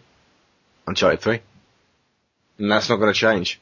Uncharted 0.87 1.21
3. 1.21 1.39
And 2.59 2.71
that's 2.71 2.89
not 2.89 2.97
going 2.97 3.11
to 3.11 3.19
change. 3.19 3.59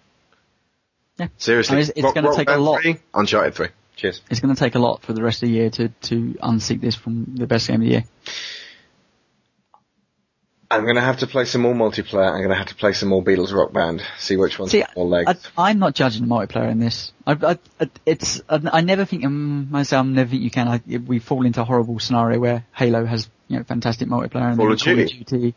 Yeah. 1.17 1.27
Seriously. 1.37 1.73
I 1.73 1.79
mean, 1.79 1.89
it's- 1.89 2.05
it's 2.05 2.13
gonna 2.13 2.27
Rock 2.27 2.37
take 2.37 2.49
a 2.49 2.51
Band 2.51 2.63
lot. 2.63 2.81
3, 2.81 2.97
Uncharted 3.13 3.55
3. 3.55 3.67
Cheers. 3.97 4.21
It's 4.29 4.39
going 4.39 4.55
to 4.55 4.59
take 4.59 4.75
a 4.75 4.79
lot 4.79 5.01
for 5.01 5.13
the 5.13 5.23
rest 5.23 5.43
of 5.43 5.49
the 5.49 5.55
year 5.55 5.69
to, 5.71 5.89
to 5.89 6.37
unseat 6.41 6.81
this 6.81 6.95
from 6.95 7.35
the 7.35 7.47
best 7.47 7.67
game 7.67 7.77
of 7.77 7.81
the 7.81 7.87
year. 7.87 8.03
I'm 10.69 10.83
going 10.83 10.95
to 10.95 11.01
have 11.01 11.19
to 11.19 11.27
play 11.27 11.45
some 11.45 11.61
more 11.61 11.73
multiplayer. 11.73 12.27
I'm 12.27 12.39
going 12.39 12.49
to 12.49 12.55
have 12.55 12.67
to 12.67 12.75
play 12.75 12.93
some 12.93 13.09
more 13.09 13.23
Beatles 13.23 13.53
Rock 13.53 13.71
Band. 13.71 14.03
See 14.19 14.35
which 14.35 14.59
one's 14.59 14.71
See, 14.71 14.81
got 14.81 14.95
more 14.95 15.07
legs. 15.07 15.49
I, 15.57 15.69
I'm 15.69 15.79
not 15.79 15.95
judging 15.95 16.27
the 16.27 16.27
multiplayer 16.27 16.69
in 16.69 16.79
this. 16.79 17.11
I, 17.25 17.57
I, 17.79 17.89
it's, 18.05 18.41
I, 18.49 18.61
I 18.71 18.81
never 18.81 19.05
think, 19.05 19.25
um, 19.25 19.71
myself, 19.71 20.05
I 20.05 20.09
never 20.09 20.29
think 20.29 20.43
you 20.43 20.51
can. 20.51 20.67
I, 20.67 20.81
we 20.97 21.19
fall 21.19 21.45
into 21.45 21.61
a 21.61 21.63
horrible 21.63 21.99
scenario 21.99 22.39
where 22.39 22.65
Halo 22.75 23.05
has, 23.05 23.29
you 23.47 23.57
know, 23.57 23.63
fantastic 23.63 24.09
multiplayer 24.09 24.49
and 24.49 24.57
Call 24.57 24.65
then 24.65 24.73
of 24.73 24.79
Call 24.81 24.99
of 24.99 25.07
Duty. 25.07 25.23
Duty. 25.23 25.55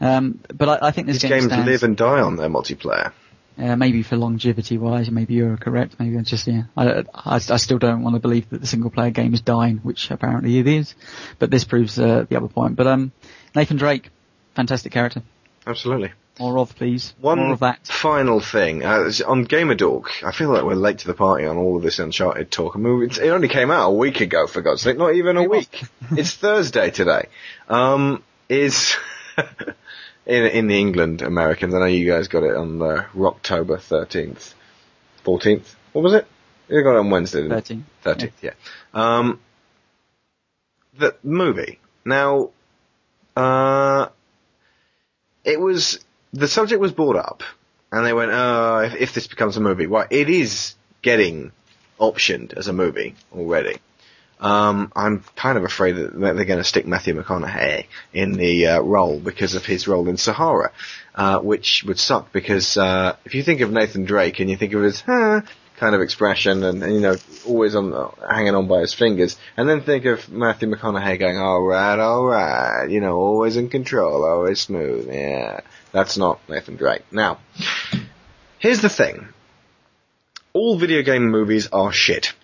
Um, 0.00 0.40
but 0.52 0.82
I, 0.82 0.88
I 0.88 0.90
think 0.90 1.06
this 1.06 1.16
These 1.20 1.30
game 1.30 1.40
games 1.40 1.52
stands, 1.52 1.66
live 1.68 1.82
and 1.82 1.96
die 1.96 2.20
on 2.20 2.36
their 2.36 2.48
multiplayer. 2.48 3.12
Uh, 3.58 3.76
maybe 3.76 4.02
for 4.02 4.16
longevity 4.16 4.78
wise, 4.78 5.10
maybe 5.10 5.34
you're 5.34 5.56
correct. 5.56 5.96
Maybe 5.98 6.16
it's 6.16 6.30
just, 6.30 6.46
yeah. 6.46 6.64
I, 6.76 7.04
I, 7.14 7.36
I 7.36 7.56
still 7.56 7.78
don't 7.78 8.02
want 8.02 8.14
to 8.16 8.20
believe 8.20 8.48
that 8.50 8.60
the 8.60 8.66
single 8.66 8.90
player 8.90 9.10
game 9.10 9.32
is 9.34 9.40
dying, 9.40 9.78
which 9.78 10.10
apparently 10.10 10.58
it 10.58 10.66
is. 10.66 10.94
But 11.38 11.50
this 11.50 11.64
proves, 11.64 11.98
uh, 11.98 12.26
the 12.28 12.36
other 12.36 12.48
point. 12.48 12.76
But, 12.76 12.86
um, 12.86 13.12
Nathan 13.54 13.76
Drake, 13.78 14.10
fantastic 14.54 14.92
character. 14.92 15.22
Absolutely. 15.66 16.12
More 16.38 16.58
of, 16.58 16.76
please. 16.76 17.14
One 17.18 17.38
More 17.38 17.54
of 17.54 17.60
that. 17.60 17.86
final 17.86 18.40
thing 18.40 18.84
uh, 18.84 19.10
on 19.26 19.46
Gamerdork. 19.46 20.22
I 20.22 20.32
feel 20.32 20.50
like 20.50 20.64
we're 20.64 20.74
late 20.74 20.98
to 20.98 21.06
the 21.06 21.14
party 21.14 21.46
on 21.46 21.56
all 21.56 21.78
of 21.78 21.82
this 21.82 21.98
Uncharted 21.98 22.50
talk. 22.50 22.76
I 22.76 22.78
mean, 22.78 23.04
it 23.04 23.18
only 23.30 23.48
came 23.48 23.70
out 23.70 23.88
a 23.88 23.94
week 23.94 24.20
ago, 24.20 24.46
for 24.46 24.60
God's 24.60 24.82
sake. 24.82 24.98
Not 24.98 25.14
even 25.14 25.38
a 25.38 25.44
week. 25.48 25.82
it's 26.10 26.34
Thursday 26.34 26.90
today. 26.90 27.28
Um, 27.70 28.22
is 28.50 28.96
in 30.26 30.44
in 30.46 30.66
the 30.66 30.78
England 30.78 31.22
Americans. 31.22 31.74
I 31.74 31.78
know 31.78 31.86
you 31.86 32.10
guys 32.10 32.28
got 32.28 32.42
it 32.42 32.56
on 32.56 32.78
the 32.78 33.06
October 33.18 33.78
thirteenth, 33.78 34.54
fourteenth. 35.22 35.74
What 35.92 36.02
was 36.02 36.12
it? 36.14 36.26
You 36.68 36.82
got 36.82 36.96
it 36.96 36.98
on 36.98 37.10
Wednesday. 37.10 37.48
13. 37.48 37.86
Thirteenth, 38.02 38.42
yeah. 38.42 38.54
Um, 38.92 39.40
the 40.98 41.14
movie. 41.22 41.78
Now, 42.04 42.50
uh, 43.36 44.08
it 45.44 45.60
was 45.60 46.04
the 46.32 46.48
subject 46.48 46.80
was 46.80 46.92
brought 46.92 47.16
up, 47.16 47.42
and 47.92 48.04
they 48.04 48.12
went, 48.12 48.32
"Oh, 48.32 48.80
if, 48.80 48.94
if 48.94 49.14
this 49.14 49.26
becomes 49.26 49.56
a 49.56 49.60
movie, 49.60 49.86
well, 49.86 50.06
it 50.10 50.28
is 50.28 50.74
getting 51.02 51.52
optioned 52.00 52.52
as 52.54 52.68
a 52.68 52.72
movie 52.72 53.14
already." 53.32 53.78
Um, 54.38 54.92
I'm 54.94 55.24
kind 55.34 55.56
of 55.56 55.64
afraid 55.64 55.92
that 55.92 56.18
they're 56.18 56.44
going 56.44 56.58
to 56.58 56.64
stick 56.64 56.86
Matthew 56.86 57.14
McConaughey 57.14 57.86
in 58.12 58.32
the 58.32 58.66
uh, 58.66 58.80
role 58.80 59.18
because 59.18 59.54
of 59.54 59.64
his 59.64 59.88
role 59.88 60.08
in 60.08 60.18
Sahara, 60.18 60.72
uh, 61.14 61.40
which 61.40 61.84
would 61.84 61.98
suck 61.98 62.32
because 62.32 62.76
uh, 62.76 63.16
if 63.24 63.34
you 63.34 63.42
think 63.42 63.62
of 63.62 63.72
Nathan 63.72 64.04
Drake 64.04 64.38
and 64.38 64.50
you 64.50 64.56
think 64.56 64.74
of 64.74 64.82
his 64.82 65.00
huh, 65.06 65.40
kind 65.78 65.94
of 65.94 66.02
expression 66.02 66.64
and, 66.64 66.82
and, 66.82 66.92
you 66.94 67.00
know 67.00 67.16
always 67.46 67.74
on 67.74 68.12
hanging 68.28 68.54
on 68.54 68.68
by 68.68 68.80
his 68.80 68.92
fingers, 68.92 69.38
and 69.56 69.66
then 69.68 69.80
think 69.80 70.04
of 70.04 70.28
Matthew 70.28 70.68
McConaughey 70.68 71.18
going 71.18 71.38
all 71.38 71.62
right, 71.62 71.98
all 71.98 72.24
right, 72.24 72.88
you 72.90 73.00
know, 73.00 73.16
always 73.16 73.56
in 73.56 73.70
control, 73.70 74.24
always 74.24 74.60
smooth, 74.60 75.08
yeah, 75.10 75.60
that's 75.92 76.18
not 76.18 76.40
Nathan 76.46 76.76
Drake. 76.76 77.04
Now, 77.10 77.38
here's 78.58 78.82
the 78.82 78.90
thing: 78.90 79.28
all 80.52 80.78
video 80.78 81.00
game 81.02 81.30
movies 81.30 81.68
are 81.72 81.90
shit. 81.92 82.34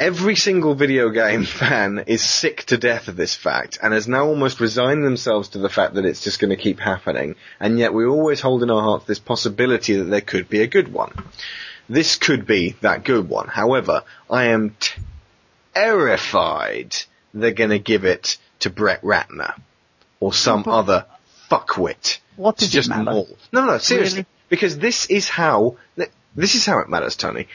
Every 0.00 0.34
single 0.36 0.74
video 0.74 1.10
game 1.10 1.44
fan 1.60 2.04
is 2.06 2.22
sick 2.22 2.64
to 2.64 2.78
death 2.78 3.08
of 3.08 3.16
this 3.16 3.34
fact 3.34 3.78
and 3.82 3.92
has 3.92 4.08
now 4.08 4.26
almost 4.26 4.60
resigned 4.60 5.04
themselves 5.04 5.50
to 5.50 5.58
the 5.58 5.68
fact 5.68 5.94
that 5.94 6.04
it's 6.04 6.22
just 6.22 6.40
going 6.40 6.50
to 6.50 6.62
keep 6.62 6.80
happening. 6.80 7.36
And 7.60 7.78
yet 7.78 7.94
we 7.94 8.04
always 8.04 8.40
hold 8.40 8.62
in 8.62 8.70
our 8.70 8.82
hearts 8.82 9.04
this 9.06 9.18
possibility 9.18 9.96
that 9.96 10.04
there 10.04 10.20
could 10.20 10.48
be 10.48 10.62
a 10.62 10.66
good 10.66 10.92
one. 10.92 11.12
This 11.88 12.16
could 12.16 12.46
be 12.46 12.76
that 12.80 13.04
good 13.04 13.28
one. 13.28 13.48
However, 13.48 14.04
I 14.30 14.46
am 14.46 14.76
terrified 15.74 16.96
they're 17.32 17.52
going 17.52 17.70
to 17.70 17.78
give 17.78 18.04
it 18.04 18.38
to 18.60 18.70
Brett 18.70 19.02
Ratner 19.02 19.54
or 20.20 20.32
some 20.32 20.64
other 20.66 21.06
fuckwit. 21.50 22.18
What 22.36 22.56
does 22.56 22.68
it 22.68 22.72
just 22.72 22.88
matter? 22.88 23.04
maul. 23.04 23.28
No, 23.52 23.66
no, 23.66 23.78
seriously. 23.78 24.20
Really? 24.20 24.26
Because 24.48 24.78
this 24.78 25.06
is 25.06 25.28
how, 25.28 25.76
this 26.34 26.54
is 26.54 26.64
how 26.64 26.78
it 26.78 26.88
matters, 26.88 27.16
Tony. 27.16 27.48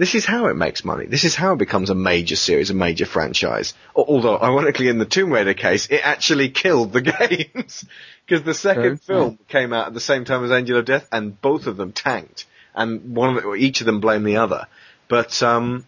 This 0.00 0.14
is 0.14 0.24
how 0.24 0.46
it 0.46 0.56
makes 0.56 0.82
money. 0.82 1.04
This 1.04 1.24
is 1.24 1.34
how 1.34 1.52
it 1.52 1.58
becomes 1.58 1.90
a 1.90 1.94
major 1.94 2.34
series, 2.34 2.70
a 2.70 2.74
major 2.74 3.04
franchise. 3.04 3.74
Although, 3.94 4.38
ironically, 4.40 4.88
in 4.88 4.96
the 4.96 5.04
Tomb 5.04 5.30
Raider 5.30 5.52
case, 5.52 5.88
it 5.90 6.00
actually 6.02 6.48
killed 6.48 6.94
the 6.94 7.02
games. 7.18 7.84
Because 8.24 8.42
the 8.42 8.54
second 8.54 9.02
True, 9.04 9.14
film 9.14 9.38
came 9.48 9.74
out 9.74 9.88
at 9.88 9.92
the 9.92 10.00
same 10.00 10.24
time 10.24 10.42
as 10.42 10.52
Angel 10.52 10.78
of 10.78 10.86
Death, 10.86 11.06
and 11.12 11.38
both 11.38 11.66
of 11.66 11.76
them 11.76 11.92
tanked. 11.92 12.46
And 12.74 13.14
one 13.14 13.36
of 13.36 13.42
the, 13.42 13.54
each 13.56 13.82
of 13.82 13.84
them 13.84 14.00
blamed 14.00 14.24
the 14.24 14.38
other. 14.38 14.68
But, 15.06 15.42
um, 15.42 15.84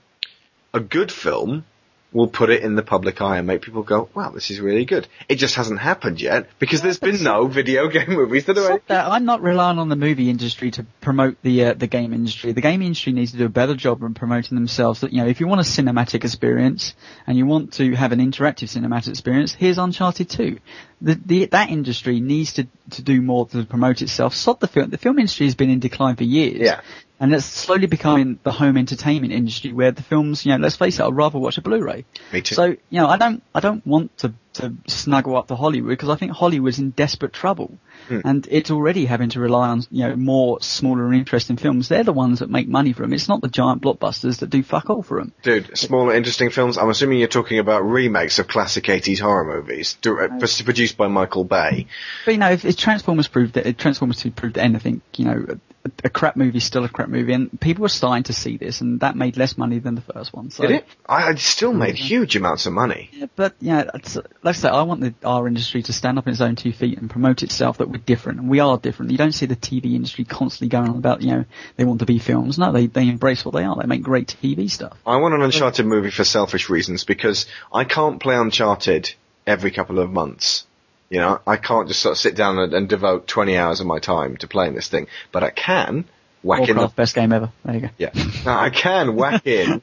a 0.74 0.80
good 0.80 1.10
film 1.10 1.64
will 2.12 2.28
put 2.28 2.50
it 2.50 2.62
in 2.62 2.74
the 2.74 2.82
public 2.82 3.20
eye 3.20 3.38
and 3.38 3.46
make 3.46 3.62
people 3.62 3.82
go, 3.82 4.08
wow, 4.14 4.30
this 4.30 4.50
is 4.50 4.60
really 4.60 4.84
good. 4.84 5.06
It 5.28 5.36
just 5.36 5.54
hasn't 5.54 5.80
happened 5.80 6.20
yet, 6.20 6.48
because 6.58 6.82
there's 6.82 6.98
been 6.98 7.22
no 7.22 7.46
video 7.46 7.88
game 7.90 8.10
movies 8.10 8.46
that 8.46 8.58
are 8.58 8.80
that. 8.88 9.06
I'm 9.06 9.24
not 9.24 9.42
relying 9.42 9.78
on 9.78 9.88
the 9.88 9.96
movie 9.96 10.30
industry 10.30 10.70
to 10.72 10.86
promote 11.00 11.36
the 11.42 11.66
uh, 11.66 11.74
the 11.74 11.86
game 11.86 12.12
industry. 12.12 12.52
The 12.52 12.60
game 12.60 12.82
industry 12.82 13.12
needs 13.12 13.32
to 13.32 13.38
do 13.38 13.46
a 13.46 13.50
better 13.50 13.74
job 13.74 14.02
in 14.02 14.14
promoting 14.14 14.56
themselves. 14.56 15.00
That 15.00 15.12
you 15.12 15.22
know, 15.22 15.28
if 15.28 15.40
you 15.40 15.46
want 15.46 15.60
a 15.60 15.64
cinematic 15.64 16.24
experience 16.24 16.94
and 17.26 17.36
you 17.36 17.46
want 17.46 17.74
to 17.74 17.92
have 17.94 18.12
an 18.12 18.18
interactive 18.18 18.68
cinematic 18.68 19.08
experience, 19.08 19.54
here's 19.54 19.78
Uncharted 19.78 20.28
2. 20.28 20.58
The, 21.00 21.14
the 21.14 21.46
that 21.46 21.70
industry 21.70 22.20
needs 22.20 22.54
to 22.54 22.66
to 22.90 23.02
do 23.02 23.20
more 23.22 23.46
to 23.48 23.64
promote 23.64 24.02
itself. 24.02 24.34
Stop 24.34 24.60
the 24.60 24.68
film. 24.68 24.90
The 24.90 24.98
film 24.98 25.18
industry 25.18 25.46
has 25.46 25.54
been 25.54 25.70
in 25.70 25.80
decline 25.80 26.16
for 26.16 26.24
years. 26.24 26.60
Yeah. 26.60 26.80
And 27.22 27.32
it's 27.32 27.46
slowly 27.46 27.86
becoming 27.86 28.40
the 28.42 28.50
home 28.50 28.76
entertainment 28.76 29.32
industry 29.32 29.72
where 29.72 29.92
the 29.92 30.02
films, 30.02 30.44
you 30.44 30.50
know, 30.50 30.58
let's 30.58 30.74
face 30.74 30.98
it, 30.98 31.04
I'd 31.04 31.14
rather 31.14 31.38
watch 31.38 31.56
a 31.56 31.62
Blu-ray. 31.62 32.04
Me 32.32 32.42
too. 32.42 32.56
So, 32.56 32.64
you 32.64 32.78
know, 32.90 33.06
I 33.06 33.16
don't, 33.16 33.44
I 33.54 33.60
don't 33.60 33.86
want 33.86 34.18
to 34.18 34.34
to 34.54 34.74
snuggle 34.86 35.36
up 35.36 35.48
to 35.48 35.56
Hollywood 35.56 35.90
because 35.90 36.08
I 36.08 36.16
think 36.16 36.32
Hollywood's 36.32 36.78
in 36.78 36.90
desperate 36.90 37.32
trouble. 37.32 37.78
Hmm. 38.08 38.20
And 38.24 38.48
it's 38.50 38.70
already 38.70 39.06
having 39.06 39.30
to 39.30 39.40
rely 39.40 39.68
on, 39.68 39.82
you 39.90 40.06
know, 40.08 40.16
more 40.16 40.60
smaller 40.60 41.06
and 41.06 41.14
interesting 41.14 41.56
films. 41.56 41.88
They're 41.88 42.04
the 42.04 42.12
ones 42.12 42.40
that 42.40 42.50
make 42.50 42.68
money 42.68 42.92
for 42.92 43.02
them. 43.02 43.12
It's 43.12 43.28
not 43.28 43.40
the 43.40 43.48
giant 43.48 43.82
blockbusters 43.82 44.40
that 44.40 44.50
do 44.50 44.62
fuck 44.62 44.90
all 44.90 45.02
for 45.02 45.18
them. 45.18 45.32
Dude, 45.42 45.76
smaller, 45.78 46.14
interesting 46.14 46.50
films. 46.50 46.78
I'm 46.78 46.90
assuming 46.90 47.18
you're 47.18 47.28
talking 47.28 47.58
about 47.58 47.82
remakes 47.82 48.38
of 48.38 48.48
classic 48.48 48.84
80s 48.84 49.20
horror 49.20 49.44
movies, 49.44 49.96
direct, 50.00 50.40
produced 50.64 50.96
by 50.96 51.08
Michael 51.08 51.44
Bay. 51.44 51.86
But 52.24 52.32
you 52.32 52.38
know, 52.38 52.50
if, 52.50 52.64
if 52.64 52.76
Transformers 52.76 53.28
proved 53.28 53.54
that, 53.54 53.78
Transformers 53.78 54.18
2 54.18 54.30
proved 54.32 54.58
anything, 54.58 55.00
you 55.16 55.24
know, 55.24 55.46
a, 55.84 55.90
a 56.04 56.10
crap 56.10 56.36
movie 56.36 56.58
is 56.58 56.64
still 56.64 56.84
a 56.84 56.88
crap 56.88 57.08
movie 57.08 57.32
and 57.32 57.60
people 57.60 57.82
were 57.82 57.88
starting 57.88 58.24
to 58.24 58.32
see 58.32 58.56
this 58.56 58.80
and 58.80 59.00
that 59.00 59.16
made 59.16 59.36
less 59.36 59.58
money 59.58 59.78
than 59.78 59.94
the 59.94 60.00
first 60.00 60.32
one. 60.32 60.50
So, 60.50 60.62
Did 60.62 60.76
it? 60.76 60.86
I, 61.06 61.30
it 61.30 61.38
still 61.38 61.72
made 61.72 61.96
huge 61.96 62.36
amounts 62.36 62.66
of 62.66 62.72
money. 62.72 63.10
Yeah, 63.12 63.26
but 63.34 63.54
yeah, 63.60 63.90
it's, 63.94 64.16
like 64.42 64.56
I 64.56 64.58
say, 64.58 64.68
I 64.68 64.82
want 64.82 65.00
the, 65.00 65.14
our 65.24 65.46
industry 65.46 65.82
to 65.84 65.92
stand 65.92 66.18
up 66.18 66.26
on 66.26 66.32
its 66.32 66.40
own 66.40 66.56
two 66.56 66.72
feet 66.72 66.98
and 66.98 67.08
promote 67.08 67.42
itself 67.42 67.78
that 67.78 67.88
we're 67.88 67.98
different, 67.98 68.40
and 68.40 68.48
we 68.48 68.58
are 68.58 68.76
different. 68.76 69.12
You 69.12 69.18
don't 69.18 69.32
see 69.32 69.46
the 69.46 69.56
TV 69.56 69.94
industry 69.94 70.24
constantly 70.24 70.68
going 70.68 70.90
on 70.90 70.96
about, 70.96 71.22
you 71.22 71.30
know, 71.30 71.44
they 71.76 71.84
want 71.84 72.00
to 72.00 72.06
be 72.06 72.18
films. 72.18 72.58
No, 72.58 72.72
they 72.72 72.86
they 72.86 73.08
embrace 73.08 73.44
what 73.44 73.54
they 73.54 73.62
are. 73.62 73.76
They 73.76 73.86
make 73.86 74.02
great 74.02 74.36
TV 74.42 74.68
stuff. 74.68 74.98
I 75.06 75.16
want 75.16 75.34
an 75.34 75.42
Uncharted 75.42 75.86
movie 75.86 76.10
for 76.10 76.24
selfish 76.24 76.68
reasons 76.68 77.04
because 77.04 77.46
I 77.72 77.84
can't 77.84 78.20
play 78.20 78.34
Uncharted 78.34 79.14
every 79.46 79.70
couple 79.70 80.00
of 80.00 80.10
months. 80.10 80.66
You 81.08 81.18
know, 81.18 81.40
I 81.46 81.56
can't 81.56 81.88
just 81.88 82.00
sort 82.00 82.12
of 82.12 82.18
sit 82.18 82.34
down 82.34 82.58
and, 82.58 82.72
and 82.72 82.88
devote 82.88 83.28
20 83.28 83.56
hours 83.56 83.80
of 83.80 83.86
my 83.86 84.00
time 84.00 84.38
to 84.38 84.48
playing 84.48 84.74
this 84.74 84.88
thing, 84.88 85.06
but 85.30 85.44
I 85.44 85.50
can 85.50 86.06
whack 86.42 86.68
in 86.68 86.76
the 86.76 86.88
best 86.88 87.14
game 87.14 87.32
ever. 87.32 87.52
There 87.64 87.74
you 87.74 87.80
go. 87.82 87.88
Yeah. 87.98 88.10
Now, 88.44 88.58
I 88.58 88.70
can 88.70 89.14
whack 89.14 89.46
in 89.46 89.82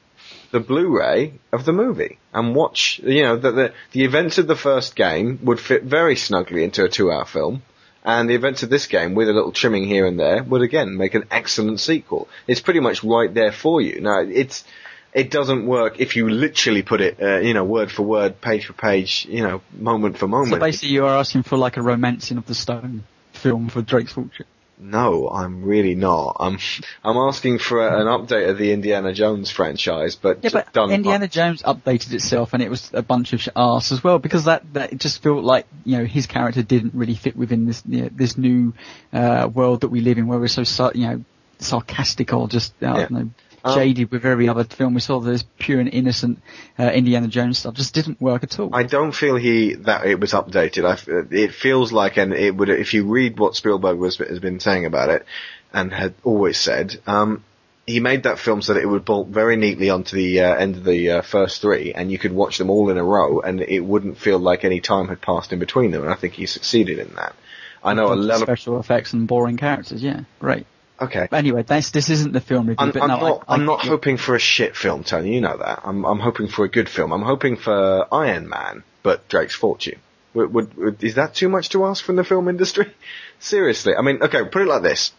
the 0.52 0.60
Blu-ray 0.60 1.34
of 1.52 1.64
the 1.64 1.72
movie 1.72 2.18
and 2.32 2.54
watch, 2.54 3.00
you 3.04 3.22
know, 3.22 3.36
the, 3.36 3.52
the, 3.52 3.72
the 3.92 4.04
events 4.04 4.38
of 4.38 4.46
the 4.46 4.56
first 4.56 4.96
game 4.96 5.38
would 5.42 5.60
fit 5.60 5.84
very 5.84 6.16
snugly 6.16 6.64
into 6.64 6.84
a 6.84 6.88
two-hour 6.88 7.24
film. 7.24 7.62
And 8.02 8.30
the 8.30 8.34
events 8.34 8.62
of 8.62 8.70
this 8.70 8.86
game, 8.86 9.14
with 9.14 9.28
a 9.28 9.32
little 9.32 9.52
trimming 9.52 9.86
here 9.86 10.06
and 10.06 10.18
there, 10.18 10.42
would 10.42 10.62
again 10.62 10.96
make 10.96 11.14
an 11.14 11.24
excellent 11.30 11.80
sequel. 11.80 12.28
It's 12.46 12.60
pretty 12.60 12.80
much 12.80 13.04
right 13.04 13.32
there 13.32 13.52
for 13.52 13.82
you. 13.82 14.00
Now, 14.00 14.20
it's, 14.20 14.64
it 15.12 15.30
doesn't 15.30 15.66
work 15.66 16.00
if 16.00 16.16
you 16.16 16.30
literally 16.30 16.82
put 16.82 17.02
it, 17.02 17.22
uh, 17.22 17.40
you 17.40 17.52
know, 17.52 17.64
word 17.64 17.92
for 17.92 18.02
word, 18.02 18.40
page 18.40 18.66
for 18.66 18.72
page, 18.72 19.26
you 19.28 19.42
know, 19.42 19.60
moment 19.72 20.16
for 20.16 20.26
moment. 20.26 20.54
So 20.54 20.58
basically, 20.58 20.94
you 20.94 21.04
are 21.04 21.16
asking 21.18 21.42
for 21.42 21.58
like 21.58 21.76
a 21.76 21.82
romancing 21.82 22.38
of 22.38 22.46
the 22.46 22.54
stone 22.54 23.04
film 23.34 23.68
for 23.68 23.82
Drake's 23.82 24.12
Fortune. 24.12 24.46
No, 24.82 25.28
I'm 25.28 25.62
really 25.62 25.94
not. 25.94 26.36
I'm 26.40 26.58
I'm 27.04 27.16
asking 27.16 27.58
for 27.58 27.86
a, 27.86 28.00
an 28.00 28.06
update 28.06 28.48
of 28.48 28.56
the 28.56 28.72
Indiana 28.72 29.12
Jones 29.12 29.50
franchise, 29.50 30.16
but 30.16 30.38
Yeah, 30.42 30.50
but 30.52 30.90
Indiana 30.90 31.28
Jones 31.28 31.62
updated 31.62 32.12
itself, 32.14 32.54
and 32.54 32.62
it 32.62 32.70
was 32.70 32.90
a 32.94 33.02
bunch 33.02 33.32
of 33.34 33.46
arse 33.54 33.92
as 33.92 34.02
well 34.02 34.18
because 34.18 34.46
that 34.46 34.72
that 34.72 34.92
it 34.94 34.98
just 34.98 35.22
felt 35.22 35.44
like 35.44 35.66
you 35.84 35.98
know 35.98 36.04
his 36.06 36.26
character 36.26 36.62
didn't 36.62 36.94
really 36.94 37.14
fit 37.14 37.36
within 37.36 37.66
this 37.66 37.82
you 37.86 38.02
know, 38.02 38.08
this 38.10 38.38
new 38.38 38.72
uh, 39.12 39.48
world 39.52 39.82
that 39.82 39.88
we 39.88 40.00
live 40.00 40.16
in, 40.16 40.26
where 40.26 40.38
we're 40.38 40.48
so 40.48 40.90
you 40.94 41.06
know 41.06 41.24
sarcastic 41.58 42.32
or 42.32 42.48
just 42.48 42.72
uh, 42.82 42.86
I 42.86 42.92
don't 42.92 43.10
Yeah. 43.10 43.18
know 43.18 43.30
Um, 43.62 43.74
jaded 43.74 44.10
with 44.10 44.24
every 44.24 44.48
other 44.48 44.64
film 44.64 44.94
we 44.94 45.00
saw. 45.00 45.20
This 45.20 45.44
pure 45.58 45.80
and 45.80 45.88
innocent 45.88 46.42
uh, 46.78 46.90
Indiana 46.90 47.28
Jones 47.28 47.58
stuff 47.58 47.74
just 47.74 47.94
didn't 47.94 48.20
work 48.20 48.42
at 48.42 48.58
all. 48.58 48.70
I 48.74 48.84
don't 48.84 49.12
feel 49.12 49.36
he 49.36 49.74
that 49.74 50.06
it 50.06 50.18
was 50.18 50.32
updated. 50.32 50.84
I 50.84 51.34
it 51.34 51.52
feels 51.52 51.92
like, 51.92 52.16
and 52.16 52.32
it 52.32 52.54
would 52.56 52.68
if 52.68 52.94
you 52.94 53.04
read 53.04 53.38
what 53.38 53.54
Spielberg 53.54 53.98
was 53.98 54.16
has 54.16 54.38
been 54.38 54.60
saying 54.60 54.86
about 54.86 55.10
it, 55.10 55.26
and 55.72 55.92
had 55.92 56.14
always 56.24 56.58
said, 56.58 57.00
um, 57.06 57.44
he 57.86 58.00
made 58.00 58.22
that 58.22 58.38
film 58.38 58.62
so 58.62 58.74
that 58.74 58.82
it 58.82 58.86
would 58.86 59.04
bolt 59.04 59.28
very 59.28 59.56
neatly 59.56 59.90
onto 59.90 60.16
the 60.16 60.40
uh, 60.40 60.54
end 60.54 60.76
of 60.76 60.84
the 60.84 61.10
uh, 61.10 61.22
first 61.22 61.60
three, 61.60 61.92
and 61.92 62.10
you 62.10 62.18
could 62.18 62.32
watch 62.32 62.58
them 62.58 62.70
all 62.70 62.90
in 62.90 62.98
a 62.98 63.04
row, 63.04 63.40
and 63.40 63.60
it 63.60 63.80
wouldn't 63.80 64.18
feel 64.18 64.38
like 64.38 64.64
any 64.64 64.80
time 64.80 65.08
had 65.08 65.20
passed 65.20 65.52
in 65.52 65.58
between 65.58 65.90
them. 65.90 66.02
And 66.02 66.12
I 66.12 66.16
think 66.16 66.34
he 66.34 66.46
succeeded 66.46 66.98
in 66.98 67.14
that. 67.16 67.34
I 67.82 67.94
know 67.94 68.12
a 68.12 68.14
lot 68.14 68.36
of 68.36 68.42
special 68.42 68.78
effects 68.78 69.12
and 69.12 69.26
boring 69.26 69.56
characters. 69.56 70.02
Yeah, 70.02 70.20
great. 70.38 70.66
Okay. 71.00 71.28
But 71.30 71.36
anyway, 71.36 71.62
that's, 71.62 71.90
this 71.90 72.10
isn't 72.10 72.32
the 72.32 72.40
film 72.40 72.68
review. 72.68 72.86
I'm, 72.86 72.90
but 72.92 73.02
I'm 73.02 73.08
no, 73.08 73.16
not. 73.20 73.44
I, 73.48 73.54
I'm 73.54 73.62
I, 73.62 73.64
not 73.64 73.80
hoping 73.80 74.16
for 74.16 74.34
a 74.34 74.38
shit 74.38 74.76
film, 74.76 75.04
Tony. 75.04 75.34
You 75.34 75.40
know 75.40 75.56
that. 75.56 75.80
I'm. 75.84 76.04
I'm 76.04 76.20
hoping 76.20 76.48
for 76.48 76.64
a 76.64 76.68
good 76.68 76.88
film. 76.88 77.12
I'm 77.12 77.22
hoping 77.22 77.56
for 77.56 78.06
Iron 78.12 78.48
Man, 78.48 78.84
but 79.02 79.28
Drake's 79.28 79.54
Fortune. 79.54 80.00
Would, 80.34 80.54
would, 80.54 80.76
would 80.76 81.02
is 81.04 81.16
that 81.16 81.34
too 81.34 81.48
much 81.48 81.70
to 81.70 81.86
ask 81.86 82.04
from 82.04 82.16
the 82.16 82.24
film 82.24 82.48
industry? 82.48 82.92
Seriously, 83.40 83.94
I 83.96 84.02
mean, 84.02 84.22
okay, 84.22 84.44
put 84.44 84.62
it 84.62 84.68
like 84.68 84.82
this. 84.82 85.12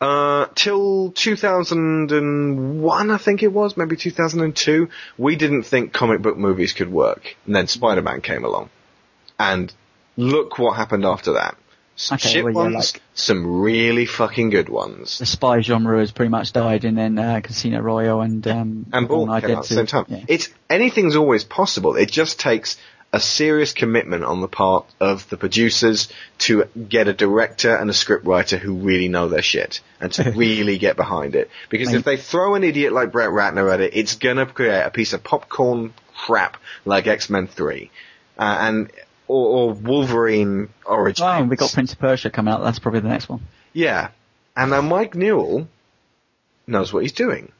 Uh, 0.00 0.46
till 0.56 1.12
2001, 1.12 3.10
I 3.10 3.16
think 3.18 3.44
it 3.44 3.52
was, 3.52 3.76
maybe 3.76 3.94
2002, 3.94 4.88
we 5.16 5.36
didn't 5.36 5.62
think 5.62 5.92
comic 5.92 6.20
book 6.20 6.36
movies 6.36 6.72
could 6.72 6.90
work. 6.90 7.36
And 7.46 7.54
then 7.54 7.68
Spider-Man 7.68 8.20
came 8.20 8.44
along. 8.44 8.70
And 9.38 9.72
look 10.16 10.58
what 10.58 10.76
happened 10.76 11.04
after 11.04 11.34
that. 11.34 11.56
Some 11.94 12.16
Okay, 12.16 12.28
shit 12.28 12.44
well, 12.44 12.54
yeah, 12.54 12.60
ones, 12.60 12.94
like- 12.94 13.02
some 13.14 13.60
really 13.60 14.06
fucking 14.06 14.50
good 14.50 14.68
ones. 14.68 15.18
the 15.18 15.26
spy 15.26 15.60
genre 15.60 15.98
has 16.00 16.10
pretty 16.10 16.30
much 16.30 16.52
died, 16.52 16.84
and 16.84 16.96
then 16.96 17.18
uh, 17.18 17.40
Casino 17.42 17.80
Royale 17.80 18.22
and 18.22 18.46
um, 18.48 18.86
and 18.92 19.06
Bourne 19.08 19.28
came 19.40 19.50
out 19.50 19.58
at 19.58 19.68
the 19.68 19.74
same 19.74 19.86
time. 19.86 20.06
Yeah. 20.08 20.24
It's 20.28 20.48
anything's 20.70 21.16
always 21.16 21.44
possible. 21.44 21.96
It 21.96 22.10
just 22.10 22.40
takes 22.40 22.78
a 23.14 23.20
serious 23.20 23.74
commitment 23.74 24.24
on 24.24 24.40
the 24.40 24.48
part 24.48 24.86
of 24.98 25.28
the 25.28 25.36
producers 25.36 26.08
to 26.38 26.64
get 26.88 27.08
a 27.08 27.12
director 27.12 27.76
and 27.76 27.90
a 27.90 27.92
scriptwriter 27.92 28.58
who 28.58 28.72
really 28.72 29.08
know 29.08 29.28
their 29.28 29.42
shit 29.42 29.82
and 30.00 30.10
to 30.14 30.30
really 30.34 30.78
get 30.78 30.96
behind 30.96 31.34
it. 31.34 31.50
Because 31.68 31.92
if 31.92 32.04
they 32.04 32.16
throw 32.16 32.54
an 32.54 32.64
idiot 32.64 32.94
like 32.94 33.12
Brett 33.12 33.28
Ratner 33.28 33.70
at 33.70 33.82
it, 33.82 33.94
it's 33.94 34.14
gonna 34.14 34.46
create 34.46 34.80
a 34.82 34.90
piece 34.90 35.12
of 35.12 35.22
popcorn 35.22 35.92
crap 36.16 36.56
like 36.86 37.06
X-Men 37.06 37.48
3. 37.48 37.90
Uh, 38.38 38.56
and 38.60 38.90
or, 39.32 39.70
or 39.70 39.72
Wolverine 39.72 40.68
Origins. 40.84 41.22
Oh, 41.24 41.44
we 41.44 41.56
got 41.56 41.72
Prince 41.72 41.92
of 41.92 41.98
Persia 41.98 42.30
coming 42.30 42.52
out. 42.52 42.62
That's 42.62 42.78
probably 42.78 43.00
the 43.00 43.08
next 43.08 43.28
one. 43.28 43.40
Yeah. 43.72 44.10
And 44.56 44.70
now 44.70 44.82
Mike 44.82 45.14
Newell 45.14 45.68
knows 46.66 46.92
what 46.92 47.02
he's 47.02 47.12
doing. 47.12 47.52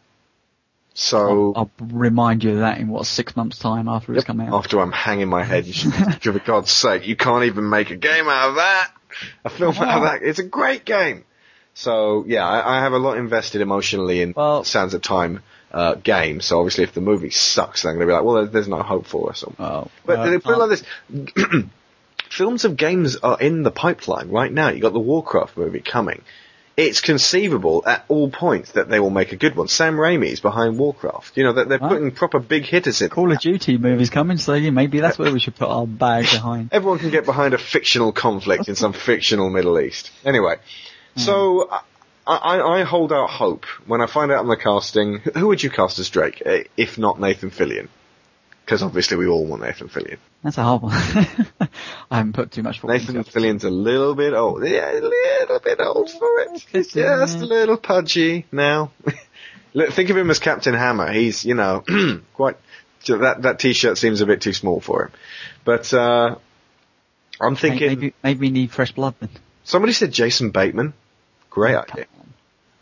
So 0.94 1.54
I'll 1.56 1.70
remind 1.80 2.44
you 2.44 2.50
of 2.52 2.58
that 2.58 2.78
in 2.78 2.88
what 2.88 3.06
six 3.06 3.34
months' 3.34 3.58
time 3.58 3.88
after 3.88 4.14
it's 4.14 4.24
coming 4.24 4.48
out. 4.48 4.54
after 4.54 4.78
I'm 4.78 4.92
hanging 4.92 5.28
my 5.28 5.42
head, 5.42 5.64
you 5.64 5.72
should, 5.72 5.92
for 6.22 6.38
God's 6.38 6.70
sake, 6.70 7.06
you 7.06 7.16
can't 7.16 7.44
even 7.44 7.68
make 7.70 7.90
a 7.90 7.96
game 7.96 8.28
out 8.28 8.50
of 8.50 8.54
that. 8.56 8.90
A 9.44 9.50
film 9.50 9.74
out 9.78 9.96
of 9.96 10.02
that. 10.02 10.22
It's 10.22 10.38
a 10.38 10.44
great 10.44 10.84
game. 10.84 11.24
So 11.74 12.24
yeah, 12.26 12.46
I, 12.46 12.76
I 12.76 12.80
have 12.82 12.92
a 12.92 12.98
lot 12.98 13.16
invested 13.16 13.62
emotionally 13.62 14.20
in 14.20 14.34
Well- 14.36 14.64
Sands 14.64 14.92
of 14.92 15.00
Time 15.00 15.42
uh, 15.72 15.94
game. 15.94 16.40
So 16.40 16.58
obviously, 16.58 16.84
if 16.84 16.92
the 16.92 17.00
movie 17.00 17.30
sucks, 17.30 17.82
then 17.82 17.90
I'm 17.90 17.96
going 17.96 18.06
to 18.08 18.10
be 18.12 18.14
like, 18.14 18.24
well, 18.24 18.34
there's, 18.36 18.50
there's 18.50 18.68
no 18.68 18.82
hope 18.82 19.06
for 19.06 19.30
us. 19.30 19.44
Oh, 19.58 19.88
But 20.04 20.24
they 20.30 20.38
put 20.38 20.52
it 20.52 20.54
uh, 20.54 20.66
like 20.66 20.70
this: 20.70 21.64
films 22.30 22.64
of 22.64 22.76
games 22.76 23.16
are 23.16 23.38
in 23.40 23.62
the 23.62 23.70
pipeline 23.70 24.28
right 24.30 24.52
now. 24.52 24.68
You 24.70 24.80
got 24.80 24.92
the 24.92 25.00
Warcraft 25.00 25.56
movie 25.56 25.80
coming. 25.80 26.22
It's 26.74 27.02
conceivable 27.02 27.82
at 27.86 28.06
all 28.08 28.30
points 28.30 28.72
that 28.72 28.88
they 28.88 28.98
will 28.98 29.10
make 29.10 29.32
a 29.32 29.36
good 29.36 29.54
one. 29.56 29.68
Sam 29.68 29.94
Raimi's 29.96 30.40
behind 30.40 30.78
Warcraft. 30.78 31.36
You 31.36 31.44
know, 31.44 31.52
they're, 31.52 31.66
they're 31.66 31.78
Right. 31.78 31.88
putting 31.90 32.10
proper 32.12 32.38
big 32.38 32.64
hitters 32.64 33.02
in. 33.02 33.10
Call 33.10 33.30
of 33.30 33.40
Duty 33.40 33.76
movies 33.76 34.08
coming, 34.08 34.38
so 34.38 34.54
yeah, 34.54 34.70
maybe 34.70 35.00
that's 35.00 35.18
where 35.18 35.30
we 35.30 35.38
should 35.38 35.54
put 35.54 35.68
our 35.68 35.86
bag 35.86 36.24
behind. 36.24 36.70
Everyone 36.72 36.98
can 36.98 37.10
get 37.10 37.26
behind 37.26 37.52
a 37.52 37.58
fictional 37.58 38.10
conflict 38.12 38.68
in 38.70 38.74
some 38.74 38.94
fictional 38.94 39.50
Middle 39.50 39.78
East. 39.78 40.10
Anyway, 40.24 40.56
so 41.14 41.68
I, 42.26 42.60
I, 42.60 42.82
hold 42.84 43.12
out 43.12 43.30
hope 43.30 43.64
when 43.86 44.00
I 44.00 44.06
find 44.06 44.30
out 44.30 44.38
on 44.40 44.48
the 44.48 44.56
casting. 44.56 45.18
who- 45.18 45.48
would 45.48 45.62
you 45.62 45.70
cast 45.70 45.98
as 45.98 46.08
Drake, 46.08 46.42
eh, 46.46 46.64
if 46.76 46.98
not 46.98 47.20
Nathan 47.20 47.50
Fillion? 47.50 47.88
Because 48.64 48.82
obviously 48.84 49.16
we 49.16 49.26
all 49.26 49.44
want 49.44 49.62
Nathan 49.62 49.88
Fillion. 49.88 50.18
That's 50.44 50.56
a 50.56 50.62
hard 50.62 50.82
one. 50.82 50.92
I 52.10 52.16
haven't 52.18 52.34
put 52.34 52.52
too 52.52 52.62
much 52.62 52.80
thought 52.80 52.90
Nathan 52.90 53.16
into. 53.16 53.30
Fillion's 53.30 53.64
a 53.64 53.70
little 53.70 54.14
bit 54.14 54.34
old. 54.34 54.64
Yeah, 54.64 54.92
a 54.92 55.00
little 55.00 55.58
bit 55.58 55.80
old 55.80 56.10
for 56.10 56.40
it. 56.42 56.64
He's 56.70 56.92
Just 56.92 57.38
a 57.38 57.44
little 57.44 57.76
pudgy 57.76 58.46
now. 58.52 58.92
Look, 59.74 59.90
Think 59.90 60.10
of 60.10 60.16
him 60.16 60.30
as 60.30 60.38
Captain 60.38 60.74
Hammer. 60.74 61.10
He's, 61.12 61.44
you 61.44 61.54
know, 61.54 61.82
quite. 62.34 62.56
That 63.06 63.42
that 63.42 63.58
t-shirt 63.58 63.98
seems 63.98 64.20
a 64.20 64.26
bit 64.26 64.40
too 64.42 64.52
small 64.52 64.80
for 64.80 65.06
him. 65.06 65.12
But 65.64 65.92
uh 65.92 66.36
I'm 67.40 67.56
thinking. 67.56 67.88
Maybe, 67.88 68.14
maybe 68.22 68.40
we 68.40 68.50
need 68.50 68.70
fresh 68.70 68.92
blood 68.92 69.16
then. 69.18 69.30
Somebody 69.64 69.92
said 69.92 70.12
Jason 70.12 70.50
Bateman. 70.50 70.92
Great 71.52 71.76
idea. 71.76 72.06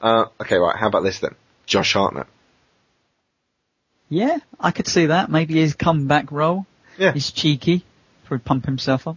Uh, 0.01 0.27
okay, 0.41 0.57
right. 0.57 0.77
How 0.77 0.87
about 0.87 1.03
this 1.03 1.19
then? 1.19 1.35
Josh 1.67 1.93
Hartnett. 1.93 2.29
Yeah, 4.09 4.39
I 4.61 4.71
could 4.71 4.87
see 4.87 5.07
that. 5.07 5.29
Maybe 5.29 5.55
his 5.55 5.75
comeback 5.75 6.31
role. 6.31 6.67
Yeah. 6.97 7.13
He's 7.13 7.33
cheeky 7.33 7.85
for 8.25 8.39
pump 8.39 8.67
himself 8.67 9.09
up. 9.09 9.17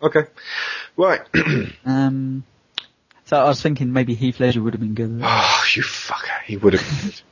Okay. 0.00 0.24
Right. 0.96 1.20
Um, 1.84 2.44
so 3.24 3.36
I 3.36 3.44
was 3.44 3.60
thinking 3.60 3.92
maybe 3.92 4.14
Heath 4.14 4.40
Ledger 4.40 4.62
would 4.62 4.74
have 4.74 4.80
been 4.80 4.94
good. 4.94 5.20
oh, 5.22 5.64
you 5.74 5.82
fucker. 5.82 6.42
He 6.46 6.56
would 6.56 6.74
have. 6.74 7.22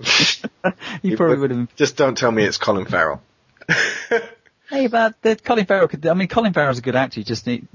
he 1.02 1.14
probably 1.16 1.36
would 1.36 1.50
have 1.50 1.58
been. 1.58 1.68
Just 1.76 1.96
don't 1.96 2.16
tell 2.16 2.32
me 2.32 2.44
it's 2.44 2.58
Colin 2.58 2.86
Farrell. 2.86 3.22
Hey, 4.74 4.88
but 4.88 5.22
the 5.22 5.36
Colin 5.36 5.66
Farrell 5.66 5.86
could. 5.86 6.04
I 6.04 6.14
mean, 6.14 6.26
Colin 6.26 6.52
Farrell's 6.52 6.78
a 6.78 6.82
good 6.82 6.96
actor. 6.96 7.20
He 7.20 7.24
just 7.24 7.46
need, 7.46 7.68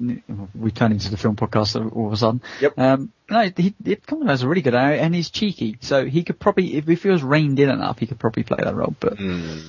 we 0.54 0.72
turn 0.72 0.92
into 0.92 1.10
the 1.10 1.16
film 1.16 1.38
podcast 1.38 1.76
all 1.96 2.08
of 2.08 2.14
a 2.14 2.18
sudden. 2.18 2.42
Yep. 2.60 2.78
Um, 2.78 3.14
no, 3.30 3.50
he, 3.56 3.74
he 3.86 3.96
Colin 3.96 4.26
Farrell's 4.26 4.44
a 4.44 4.50
really 4.50 4.62
good 4.62 4.76
actor, 4.76 5.00
and 5.02 5.16
he's 5.16 5.30
cheeky. 5.30 5.78
So 5.80 6.06
he 6.06 6.24
could 6.24 6.40
probably, 6.40 6.76
if 6.76 7.04
he 7.04 7.08
was 7.10 7.24
reined 7.24 7.58
in 7.60 7.70
enough, 7.70 8.00
he 8.00 8.06
could 8.06 8.20
probably 8.20 8.44
play 8.44 8.58
that 8.62 8.76
role. 8.76 8.94
But 9.00 9.18
Hmm. 9.18 9.60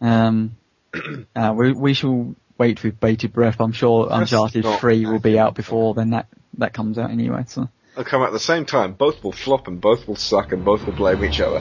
um, 0.00 0.56
uh, 1.34 1.52
we 1.56 1.72
we 1.72 1.94
shall 1.94 2.36
wait 2.56 2.82
with 2.84 3.00
bated 3.00 3.32
breath. 3.32 3.60
I'm 3.60 3.72
sure 3.72 4.08
That's 4.08 4.32
Uncharted 4.32 4.64
3 4.64 5.06
will 5.06 5.18
be 5.18 5.40
out 5.40 5.54
before 5.54 5.92
then 5.94 6.10
that, 6.10 6.28
that 6.58 6.72
comes 6.72 6.98
out 6.98 7.10
anyway, 7.10 7.44
so. 7.48 7.68
They'll 7.96 8.04
come 8.04 8.22
out 8.22 8.28
at 8.28 8.32
the 8.32 8.38
same 8.38 8.64
time. 8.64 8.92
Both 8.92 9.24
will 9.24 9.32
flop 9.32 9.66
and 9.68 9.80
both 9.80 10.06
will 10.06 10.16
suck 10.16 10.52
and 10.52 10.64
both 10.64 10.86
will 10.86 10.92
blame 10.94 11.24
each 11.24 11.40
other. 11.40 11.60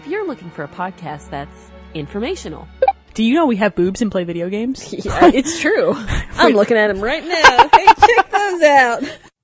If 0.00 0.06
you're 0.06 0.26
looking 0.26 0.48
for 0.48 0.64
a 0.64 0.68
podcast 0.68 1.28
that's 1.28 1.70
informational, 1.92 2.66
Do 3.12 3.22
you 3.22 3.34
know 3.34 3.44
we 3.44 3.56
have 3.56 3.74
boobs 3.74 4.00
and 4.00 4.10
play 4.10 4.24
video 4.24 4.48
games? 4.48 4.94
yeah, 5.04 5.30
it's 5.34 5.60
true. 5.60 5.92
I'm 6.36 6.54
looking 6.54 6.78
at 6.78 6.86
them 6.86 7.02
right 7.02 7.22
now. 7.22 7.68
Hey, 7.68 7.84
check 7.84 8.30
those 8.30 8.62
out. 8.62 9.02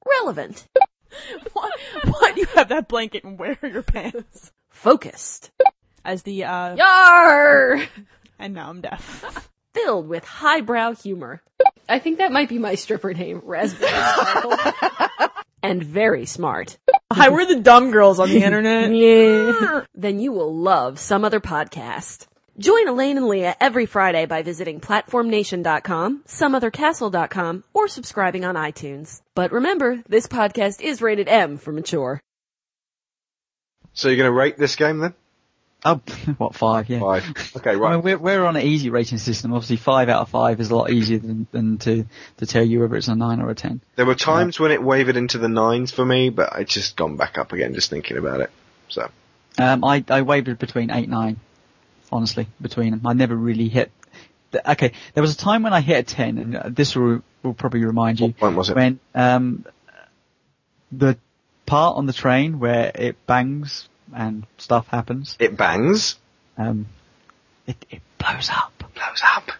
Relevant, 0.08 0.66
why, 1.52 2.32
do 2.34 2.40
you 2.40 2.46
have 2.54 2.70
that 2.70 2.88
blanket 2.88 3.22
and 3.24 3.38
where 3.38 3.58
are 3.62 3.68
your 3.68 3.82
pants? 3.82 4.50
focused, 4.70 5.50
As 6.06 6.22
the, 6.22 6.44
uh, 6.44 6.74
yar, 6.74 7.82
and 8.38 8.54
now 8.54 8.70
I'm 8.70 8.80
deaf. 8.80 9.50
filled 9.74 10.08
with 10.08 10.24
highbrow 10.24 10.94
humor. 10.94 11.42
I 11.86 11.98
think 11.98 12.16
that 12.16 12.32
might 12.32 12.48
be 12.48 12.58
my 12.58 12.76
stripper 12.76 13.12
name, 13.12 13.42
Raspberry 13.44 13.92
and 15.62 15.82
very 15.82 16.24
smart. 16.24 16.78
Hi, 17.12 17.28
we're 17.28 17.46
the 17.46 17.60
dumb 17.60 17.92
girls 17.92 18.18
on 18.18 18.28
the 18.28 18.42
internet. 18.42 18.90
Yeah. 18.96 19.84
then 19.94 20.18
you 20.18 20.32
will 20.32 20.54
love 20.54 20.98
some 20.98 21.24
other 21.24 21.40
podcast. 21.40 22.26
Join 22.58 22.88
Elaine 22.88 23.16
and 23.16 23.28
Leah 23.28 23.54
every 23.60 23.86
Friday 23.86 24.26
by 24.26 24.42
visiting 24.42 24.80
platformnation.com, 24.80 26.22
someothercastle.com, 26.26 27.64
or 27.74 27.86
subscribing 27.86 28.44
on 28.44 28.54
iTunes. 28.54 29.20
But 29.34 29.52
remember, 29.52 30.02
this 30.08 30.26
podcast 30.26 30.80
is 30.80 31.02
rated 31.02 31.28
M 31.28 31.58
for 31.58 31.70
mature. 31.70 32.20
So 33.92 34.08
you're 34.08 34.16
going 34.16 34.28
to 34.28 34.32
rate 34.36 34.56
this 34.58 34.74
game 34.74 34.98
then? 34.98 35.14
Oh, 35.84 36.00
what, 36.38 36.54
five, 36.54 36.88
yeah. 36.88 37.00
Five. 37.00 37.52
Okay, 37.56 37.70
I 37.70 37.74
right. 37.74 37.92
mean, 37.94 38.02
we're, 38.02 38.18
we're 38.18 38.44
on 38.44 38.56
an 38.56 38.62
easy 38.62 38.90
rating 38.90 39.18
system. 39.18 39.52
Obviously, 39.52 39.76
five 39.76 40.08
out 40.08 40.22
of 40.22 40.28
five 40.28 40.60
is 40.60 40.70
a 40.70 40.76
lot 40.76 40.90
easier 40.90 41.18
than, 41.18 41.46
than 41.52 41.78
to, 41.78 42.06
to 42.38 42.46
tell 42.46 42.64
you 42.64 42.80
whether 42.80 42.96
it's 42.96 43.08
a 43.08 43.14
nine 43.14 43.40
or 43.40 43.50
a 43.50 43.54
ten. 43.54 43.80
There 43.94 44.06
were 44.06 44.14
times 44.14 44.58
when 44.58 44.72
it 44.72 44.82
wavered 44.82 45.16
into 45.16 45.38
the 45.38 45.48
nines 45.48 45.92
for 45.92 46.04
me, 46.04 46.30
but 46.30 46.52
it's 46.58 46.72
just 46.72 46.96
gone 46.96 47.16
back 47.16 47.38
up 47.38 47.52
again 47.52 47.74
just 47.74 47.90
thinking 47.90 48.16
about 48.16 48.40
it. 48.40 48.50
So, 48.88 49.10
Um, 49.58 49.84
I, 49.84 50.04
I 50.08 50.22
wavered 50.22 50.58
between 50.58 50.90
eight, 50.90 51.08
nine, 51.08 51.38
honestly, 52.10 52.48
between 52.60 52.90
them. 52.92 53.06
I 53.06 53.12
never 53.12 53.36
really 53.36 53.68
hit. 53.68 53.90
The, 54.52 54.68
okay, 54.72 54.92
there 55.14 55.22
was 55.22 55.34
a 55.34 55.38
time 55.38 55.62
when 55.62 55.72
I 55.72 55.80
hit 55.80 55.98
a 55.98 56.14
ten, 56.14 56.38
and 56.38 56.56
uh, 56.56 56.68
this 56.68 56.96
will, 56.96 57.22
will 57.42 57.54
probably 57.54 57.84
remind 57.84 58.18
you. 58.18 58.28
What 58.28 58.38
point 58.38 58.56
was 58.56 58.70
it? 58.70 58.76
When 58.76 58.98
um, 59.14 59.66
the 60.90 61.18
part 61.66 61.96
on 61.96 62.06
the 62.06 62.12
train 62.12 62.58
where 62.58 62.90
it 62.94 63.26
bangs 63.26 63.88
and 64.14 64.46
stuff 64.58 64.86
happens, 64.88 65.36
it 65.38 65.56
bangs. 65.56 66.16
um, 66.58 66.86
it, 67.66 67.76
it 67.90 68.02
blows 68.18 68.50
up. 68.50 68.72
Blows 68.94 69.22
up. 69.24 69.50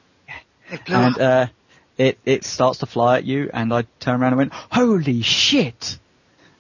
It 0.71 0.85
blew 0.85 0.97
and 0.97 1.15
up. 1.17 1.21
uh, 1.21 1.47
it 1.99 2.19
it 2.25 2.45
starts 2.45 2.81
to 2.81 2.87
fly 2.87 3.19
at 3.19 3.25
you, 3.25 3.51
and 3.53 3.73
I 3.73 3.85
turn 4.01 4.21
around 4.21 4.33
and 4.33 4.39
went, 4.39 4.53
"Holy 4.53 5.23
shit!" 5.23 5.99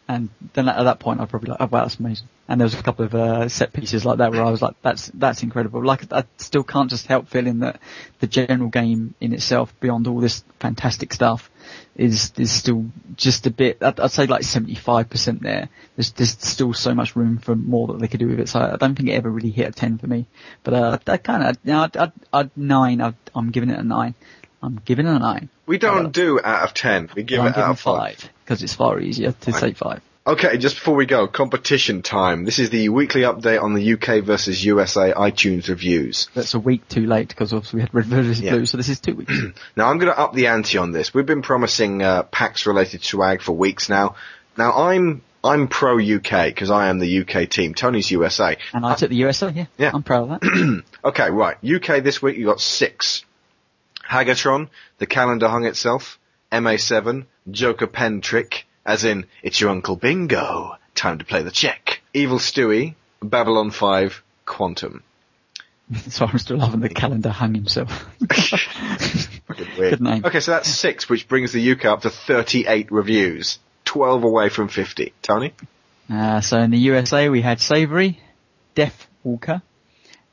And 0.08 0.30
then 0.54 0.68
at 0.68 0.84
that 0.84 1.00
point, 1.00 1.20
I'd 1.20 1.28
probably 1.28 1.50
like, 1.50 1.60
"Oh 1.60 1.66
wow, 1.66 1.82
that's 1.82 1.98
amazing." 1.98 2.28
And 2.48 2.60
there 2.60 2.64
was 2.64 2.74
a 2.74 2.82
couple 2.82 3.04
of 3.04 3.14
uh, 3.14 3.48
set 3.48 3.72
pieces 3.72 4.04
like 4.04 4.18
that 4.18 4.30
where 4.30 4.44
I 4.44 4.50
was 4.50 4.62
like, 4.62 4.76
"That's 4.80 5.10
that's 5.14 5.42
incredible." 5.42 5.84
Like 5.84 6.12
I 6.12 6.24
still 6.36 6.62
can't 6.62 6.88
just 6.88 7.08
help 7.08 7.28
feeling 7.28 7.58
that 7.60 7.80
the 8.20 8.28
general 8.28 8.68
game 8.68 9.14
in 9.20 9.32
itself, 9.32 9.74
beyond 9.80 10.06
all 10.06 10.20
this 10.20 10.44
fantastic 10.60 11.12
stuff, 11.12 11.50
is 11.96 12.32
is 12.36 12.52
still 12.52 12.86
just 13.16 13.48
a 13.48 13.50
bit. 13.50 13.82
I'd, 13.82 13.98
I'd 13.98 14.12
say 14.12 14.26
like 14.26 14.44
seventy 14.44 14.76
five 14.76 15.10
percent 15.10 15.42
there. 15.42 15.70
There's 15.96 16.12
there's 16.12 16.38
still 16.38 16.72
so 16.72 16.94
much 16.94 17.16
room 17.16 17.38
for 17.38 17.56
more 17.56 17.88
that 17.88 17.98
they 17.98 18.06
could 18.06 18.20
do 18.20 18.28
with 18.28 18.38
it. 18.38 18.48
So 18.48 18.60
I 18.60 18.76
don't 18.76 18.94
think 18.94 19.08
it 19.08 19.14
ever 19.14 19.28
really 19.28 19.50
hit 19.50 19.68
a 19.68 19.72
ten 19.72 19.98
for 19.98 20.06
me. 20.06 20.26
But 20.62 20.74
uh, 20.74 20.98
I 21.08 21.16
kind 21.16 21.42
of, 21.42 21.58
you 21.64 21.72
know, 21.72 21.80
I'd, 21.80 21.96
I'd, 21.96 22.12
I'd 22.32 22.56
nine. 22.56 23.00
I'd, 23.00 23.16
I'm 23.34 23.50
giving 23.50 23.70
it 23.70 23.78
a 23.80 23.82
nine. 23.82 24.14
I'm 24.62 24.80
giving 24.84 25.06
it 25.06 25.16
a 25.16 25.18
nine. 25.18 25.48
we 25.66 25.78
don't 25.78 26.12
do 26.12 26.40
out 26.42 26.62
of 26.62 26.74
ten. 26.74 27.10
We 27.16 27.24
give 27.24 27.44
it 27.44 27.56
out 27.56 27.70
of 27.70 27.80
five. 27.80 28.18
five 28.18 28.30
because 28.46 28.62
it's 28.62 28.74
far 28.74 29.00
easier 29.00 29.32
to 29.32 29.52
say 29.52 29.72
five. 29.72 30.00
Okay, 30.24 30.56
just 30.58 30.76
before 30.76 30.94
we 30.96 31.06
go, 31.06 31.28
competition 31.28 32.02
time. 32.02 32.44
This 32.44 32.58
is 32.58 32.70
the 32.70 32.88
weekly 32.88 33.22
update 33.22 33.62
on 33.62 33.74
the 33.74 33.92
UK 33.94 34.24
versus 34.24 34.64
USA 34.64 35.12
iTunes 35.12 35.68
reviews. 35.68 36.28
That's 36.34 36.54
a 36.54 36.58
week 36.58 36.88
too 36.88 37.06
late 37.06 37.28
because 37.28 37.52
obviously 37.52 37.78
we 37.78 37.82
had 37.82 37.94
Red 37.94 38.06
versus 38.06 38.40
Yeah. 38.40 38.52
Blue, 38.52 38.66
so 38.66 38.76
this 38.76 38.88
is 38.88 38.98
two 39.00 39.14
weeks. 39.16 39.32
Now 39.76 39.88
I'm 39.88 39.98
going 39.98 40.12
to 40.12 40.18
up 40.18 40.32
the 40.32 40.46
ante 40.48 40.78
on 40.78 40.90
this. 40.92 41.12
We've 41.14 41.26
been 41.26 41.42
promising 41.42 42.02
uh, 42.02 42.24
PAX 42.24 42.66
related 42.66 43.04
swag 43.04 43.40
for 43.42 43.52
weeks 43.52 43.88
now. 43.88 44.16
Now 44.56 44.72
I'm 44.72 45.22
I'm 45.44 45.68
pro 45.68 46.00
UK 46.00 46.46
because 46.46 46.70
I 46.72 46.88
am 46.88 46.98
the 46.98 47.20
UK 47.20 47.48
team. 47.48 47.74
Tony's 47.74 48.10
USA. 48.10 48.56
and 48.72 48.84
I 48.84 48.96
took 48.96 49.10
the 49.10 49.16
USA. 49.16 49.50
Yeah, 49.50 49.66
Yeah. 49.78 49.90
I'm 49.94 50.02
proud 50.02 50.30
of 50.30 50.40
that. 50.40 50.82
Okay, 51.04 51.30
right. 51.30 51.56
UK 51.64 52.02
this 52.02 52.20
week 52.20 52.36
you 52.36 52.46
got 52.46 52.60
six. 52.60 53.24
Hagatron, 54.08 54.68
the 54.98 55.06
calendar 55.06 55.48
hung 55.48 55.66
itself. 55.66 56.18
MA7, 56.52 57.26
Joker 57.50 57.86
pen 57.86 58.20
trick, 58.20 58.66
as 58.84 59.04
in 59.04 59.26
it's 59.42 59.60
your 59.60 59.70
Uncle 59.70 59.96
Bingo. 59.96 60.76
Time 60.94 61.18
to 61.18 61.24
play 61.24 61.42
the 61.42 61.50
check. 61.50 62.00
Evil 62.14 62.38
Stewie, 62.38 62.94
Babylon 63.22 63.70
5, 63.70 64.22
Quantum. 64.46 65.02
so 66.08 66.26
I'm 66.26 66.38
still 66.38 66.56
loving 66.56 66.80
the 66.80 66.88
calendar 66.88 67.30
hung 67.30 67.54
himself. 67.54 68.06
Good 69.48 70.00
name. 70.00 70.24
Okay, 70.24 70.40
so 70.40 70.52
that's 70.52 70.68
six, 70.68 71.08
which 71.08 71.28
brings 71.28 71.52
the 71.52 71.72
UK 71.72 71.84
up 71.86 72.02
to 72.02 72.10
38 72.10 72.90
reviews. 72.90 73.58
12 73.84 74.24
away 74.24 74.48
from 74.48 74.68
50. 74.68 75.12
Tony? 75.22 75.52
Uh, 76.10 76.40
so 76.40 76.58
in 76.58 76.70
the 76.70 76.78
USA 76.78 77.28
we 77.28 77.40
had 77.40 77.60
Savory, 77.60 78.20
Death 78.74 79.08
Walker, 79.22 79.62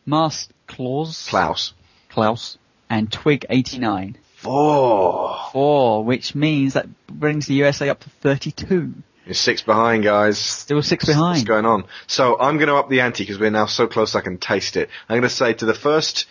Masked 0.06 0.54
Claus, 0.68 1.28
Klaus. 1.30 1.74
Klaus, 2.10 2.58
and 2.90 3.12
Twig 3.12 3.46
89. 3.50 4.18
Four. 4.44 5.38
Four, 5.52 6.04
which 6.04 6.36
means 6.36 6.74
that 6.74 6.88
brings 7.08 7.48
the 7.48 7.54
USA 7.56 7.90
up 7.90 8.02
to 8.02 8.10
32. 8.10 8.94
You're 9.26 9.34
six 9.34 9.62
behind, 9.62 10.04
guys. 10.04 10.38
Still 10.38 10.82
six 10.82 11.06
What's 11.06 11.18
behind. 11.18 11.46
going 11.48 11.66
on? 11.66 11.86
So 12.08 12.38
I'm 12.38 12.58
going 12.58 12.68
to 12.68 12.76
up 12.76 12.90
the 12.90 13.00
ante 13.02 13.24
because 13.24 13.40
we're 13.40 13.52
now 13.52 13.68
so 13.68 13.88
close 13.88 14.16
I 14.16 14.22
can 14.22 14.38
taste 14.38 14.76
it. 14.76 14.90
I'm 15.08 15.14
going 15.14 15.22
to 15.24 15.30
say 15.30 15.54
to 15.54 15.66
the 15.66 15.74
first, 15.74 16.26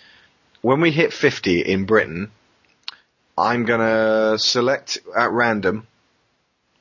when 0.60 0.82
we 0.82 0.90
hit 0.90 1.12
50 1.14 1.62
in 1.62 1.86
Britain, 1.86 2.30
I'm 3.38 3.64
going 3.64 3.80
to 3.80 4.38
select 4.38 4.98
at 5.16 5.30
random, 5.32 5.86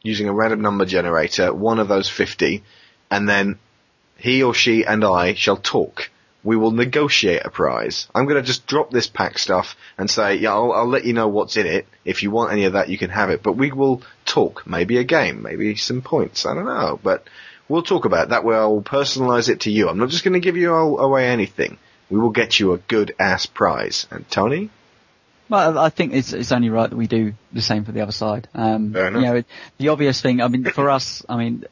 using 0.03 0.28
a 0.28 0.34
random 0.34 0.62
number 0.62 0.86
generator, 0.86 1.53
one 1.53 1.80
of 1.80 1.88
those 1.88 2.10
50, 2.10 2.62
and 3.10 3.30
then 3.30 3.58
he 4.18 4.44
or 4.44 4.53
she 4.53 4.84
and 4.86 5.06
I 5.06 5.34
shall 5.34 5.58
talk. 5.58 6.10
We 6.43 6.57
will 6.57 6.72
negotiate 6.72 7.43
a 7.45 7.51
prize. 7.51 8.07
I'm 8.15 8.26
going 8.26 8.41
to 8.41 8.47
just 8.47 8.65
drop 8.65 8.89
this 8.89 9.07
PAX 9.07 9.43
stuff 9.43 9.76
and 9.97 10.09
say, 10.09 10.35
yeah, 10.35 10.53
I'll, 10.53 10.72
I'll 10.72 10.88
let 10.88 11.05
you 11.05 11.13
know 11.13 11.27
what's 11.27 11.55
in 11.55 11.68
it. 11.68 11.88
If 12.03 12.23
you 12.23 12.31
want 12.31 12.51
any 12.51 12.65
of 12.65 12.73
that, 12.73 12.89
you 12.89 12.97
can 12.97 13.11
have 13.11 13.30
it. 13.30 13.43
But 13.43 13.53
we 13.53 13.72
will 13.72 14.01
talk. 14.26 14.65
Maybe 14.65 14.97
a 14.97 15.03
game, 15.03 15.43
maybe 15.43 15.76
some 15.76 16.01
points. 16.01 16.45
I 16.47 16.55
don't 16.55 16.65
know. 16.65 16.99
But 17.01 17.27
we'll 17.69 17.84
talk 17.84 18.05
about 18.05 18.26
it. 18.26 18.30
That 18.30 18.43
way 18.43 18.55
I 18.55 18.65
will 18.65 18.81
personalize 18.81 19.49
it 19.49 19.61
to 19.61 19.72
you. 19.72 19.88
I'm 19.88 19.99
not 19.99 20.09
just 20.09 20.23
going 20.23 20.34
to 20.34 20.39
give 20.39 20.57
you 20.57 20.73
all, 20.73 20.99
away 20.99 21.27
anything. 21.27 21.77
We 22.09 22.19
will 22.19 22.31
get 22.31 22.59
you 22.59 22.73
a 22.73 22.77
good 22.80 23.13
ass 23.19 23.45
prize. 23.45 24.07
And 24.09 24.27
Tony? 24.30 24.72
Well, 25.51 25.77
I 25.77 25.89
think 25.89 26.13
it's 26.13 26.31
it's 26.31 26.53
only 26.53 26.69
right 26.69 26.89
that 26.89 26.95
we 26.95 27.07
do 27.07 27.34
the 27.51 27.61
same 27.61 27.84
for 27.84 27.91
the 27.91 28.01
other 28.01 28.13
side. 28.13 28.47
Um, 28.53 28.93
Fair 28.93 29.07
enough. 29.07 29.22
you 29.22 29.27
know, 29.27 29.35
it, 29.35 29.45
the 29.80 29.89
obvious 29.89 30.22
thing. 30.22 30.41
I 30.41 30.47
mean, 30.47 30.63
for 30.63 30.89
us, 30.89 31.26
I 31.27 31.35
mean, 31.35 31.65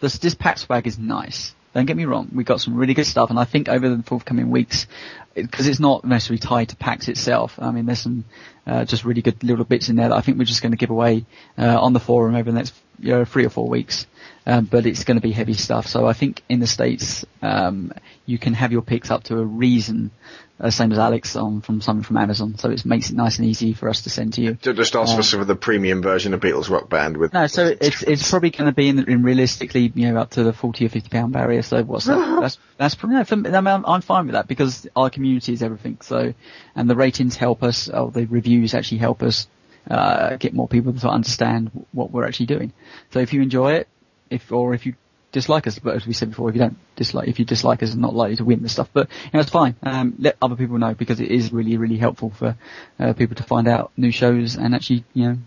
this 0.00 0.18
this 0.18 0.36
PAX 0.36 0.62
swag 0.62 0.86
is 0.86 0.98
nice. 0.98 1.52
Don't 1.74 1.86
get 1.86 1.96
me 1.96 2.06
wrong. 2.06 2.30
we've 2.34 2.46
got 2.46 2.60
some 2.60 2.74
really 2.74 2.94
good 2.94 3.06
stuff, 3.06 3.30
and 3.30 3.38
I 3.38 3.44
think 3.44 3.68
over 3.68 3.88
the 3.88 4.02
forthcoming 4.02 4.50
weeks, 4.50 4.86
because 5.34 5.68
it's 5.68 5.80
not 5.80 6.04
necessarily 6.04 6.38
tied 6.38 6.70
to 6.70 6.76
PAX 6.76 7.08
itself. 7.08 7.58
I 7.58 7.70
mean, 7.70 7.86
there's 7.86 8.00
some 8.00 8.24
uh, 8.66 8.84
just 8.84 9.04
really 9.04 9.22
good 9.22 9.42
little 9.44 9.64
bits 9.64 9.88
in 9.88 9.96
there 9.96 10.08
that 10.08 10.16
I 10.16 10.20
think 10.20 10.38
we're 10.38 10.44
just 10.44 10.62
going 10.62 10.72
to 10.72 10.78
give 10.78 10.90
away 10.90 11.26
uh, 11.58 11.78
on 11.80 11.92
the 11.92 12.00
forum 12.00 12.34
over 12.34 12.50
the 12.50 12.56
next 12.56 12.74
you 12.98 13.12
know, 13.12 13.24
three 13.24 13.44
or 13.44 13.50
four 13.50 13.68
weeks. 13.68 14.06
Um, 14.46 14.64
but 14.64 14.86
it's 14.86 15.04
going 15.04 15.18
to 15.18 15.22
be 15.22 15.32
heavy 15.32 15.52
stuff. 15.52 15.86
So 15.86 16.06
I 16.06 16.14
think 16.14 16.42
in 16.48 16.58
the 16.58 16.66
States, 16.66 17.26
um, 17.42 17.92
you 18.24 18.38
can 18.38 18.54
have 18.54 18.72
your 18.72 18.80
picks 18.80 19.10
up 19.10 19.24
to 19.24 19.38
a 19.38 19.44
reason, 19.44 20.10
uh, 20.58 20.70
same 20.70 20.90
as 20.90 20.98
Alex 20.98 21.36
on 21.36 21.60
from 21.60 21.82
something 21.82 22.02
from 22.02 22.16
Amazon. 22.16 22.56
So 22.56 22.70
it 22.70 22.82
makes 22.86 23.10
it 23.10 23.16
nice 23.16 23.38
and 23.38 23.46
easy 23.46 23.74
for 23.74 23.90
us 23.90 24.02
to 24.04 24.10
send 24.10 24.32
to 24.34 24.40
you. 24.40 24.54
Just 24.54 24.96
ask 24.96 25.10
Um, 25.10 25.16
for 25.16 25.22
some 25.22 25.40
of 25.40 25.48
the 25.48 25.54
premium 25.54 26.00
version 26.00 26.32
of 26.32 26.40
Beatles 26.40 26.70
Rock 26.70 26.88
Band 26.88 27.18
with. 27.18 27.34
No, 27.34 27.46
so 27.46 27.74
it's 27.78 28.02
it's 28.02 28.30
probably 28.30 28.48
going 28.48 28.70
to 28.70 28.74
be 28.74 28.88
in, 28.88 29.06
in 29.06 29.22
realistically, 29.22 29.92
you 29.94 30.10
know, 30.10 30.18
up 30.18 30.30
to 30.30 30.44
the 30.44 30.54
forty 30.54 30.86
or 30.86 30.88
fifty 30.88 31.10
pound 31.10 31.34
barrier. 31.34 31.60
So 31.60 31.82
what's 31.84 32.06
that? 32.06 32.16
That's 32.40 32.58
that's 32.78 32.94
probably 32.94 33.16
no, 33.16 33.24
for 33.24 33.36
me, 33.36 33.50
I 33.50 33.60
mean, 33.60 33.66
I'm, 33.66 33.84
I'm 33.84 34.00
fine 34.00 34.26
with 34.26 34.32
that 34.32 34.48
because 34.48 34.86
our 34.96 35.10
community 35.10 35.52
is 35.52 35.62
everything. 35.62 35.98
So, 36.00 36.32
and 36.74 36.88
the 36.88 36.96
ratings 36.96 37.36
help 37.36 37.62
us, 37.62 37.90
or 37.90 38.10
the 38.10 38.24
reviews 38.24 38.72
actually 38.72 38.98
help 38.98 39.22
us 39.22 39.46
uh, 39.90 40.36
get 40.36 40.54
more 40.54 40.68
people 40.68 40.92
to 40.92 41.08
understand 41.08 41.70
what 41.92 42.10
we're 42.10 42.26
actually 42.26 42.46
doing. 42.46 42.72
So 43.10 43.20
if 43.20 43.32
you 43.32 43.42
enjoy 43.42 43.74
it, 43.74 43.88
if 44.30 44.52
or 44.52 44.74
if 44.74 44.86
you 44.86 44.94
dislike 45.32 45.66
us, 45.66 45.78
but 45.78 45.94
as 45.94 46.06
we 46.06 46.12
said 46.12 46.30
before, 46.30 46.48
if 46.48 46.54
you 46.54 46.60
don't 46.60 46.78
dislike, 46.96 47.28
if 47.28 47.38
you 47.38 47.44
dislike 47.44 47.82
us, 47.82 47.90
it's 47.90 47.96
not 47.96 48.14
likely 48.14 48.36
to 48.36 48.44
win 48.44 48.62
the 48.62 48.68
stuff. 48.68 48.88
But 48.92 49.08
you 49.24 49.30
know, 49.34 49.40
it's 49.40 49.50
fine. 49.50 49.76
Um, 49.82 50.14
let 50.18 50.36
other 50.40 50.56
people 50.56 50.78
know 50.78 50.94
because 50.94 51.20
it 51.20 51.30
is 51.30 51.52
really 51.52 51.76
really 51.76 51.98
helpful 51.98 52.30
for 52.30 52.56
uh, 52.98 53.12
people 53.12 53.36
to 53.36 53.42
find 53.42 53.68
out 53.68 53.92
new 53.96 54.10
shows 54.10 54.56
and 54.56 54.74
actually 54.74 55.04
you 55.14 55.28
know 55.28 55.38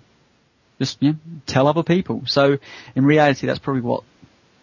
just 0.80 1.02
you 1.02 1.12
know, 1.12 1.18
tell 1.46 1.68
other 1.68 1.84
people. 1.84 2.24
So 2.26 2.58
in 2.96 3.06
reality, 3.06 3.48
that's 3.48 3.60
probably 3.60 3.82
what 3.82 4.04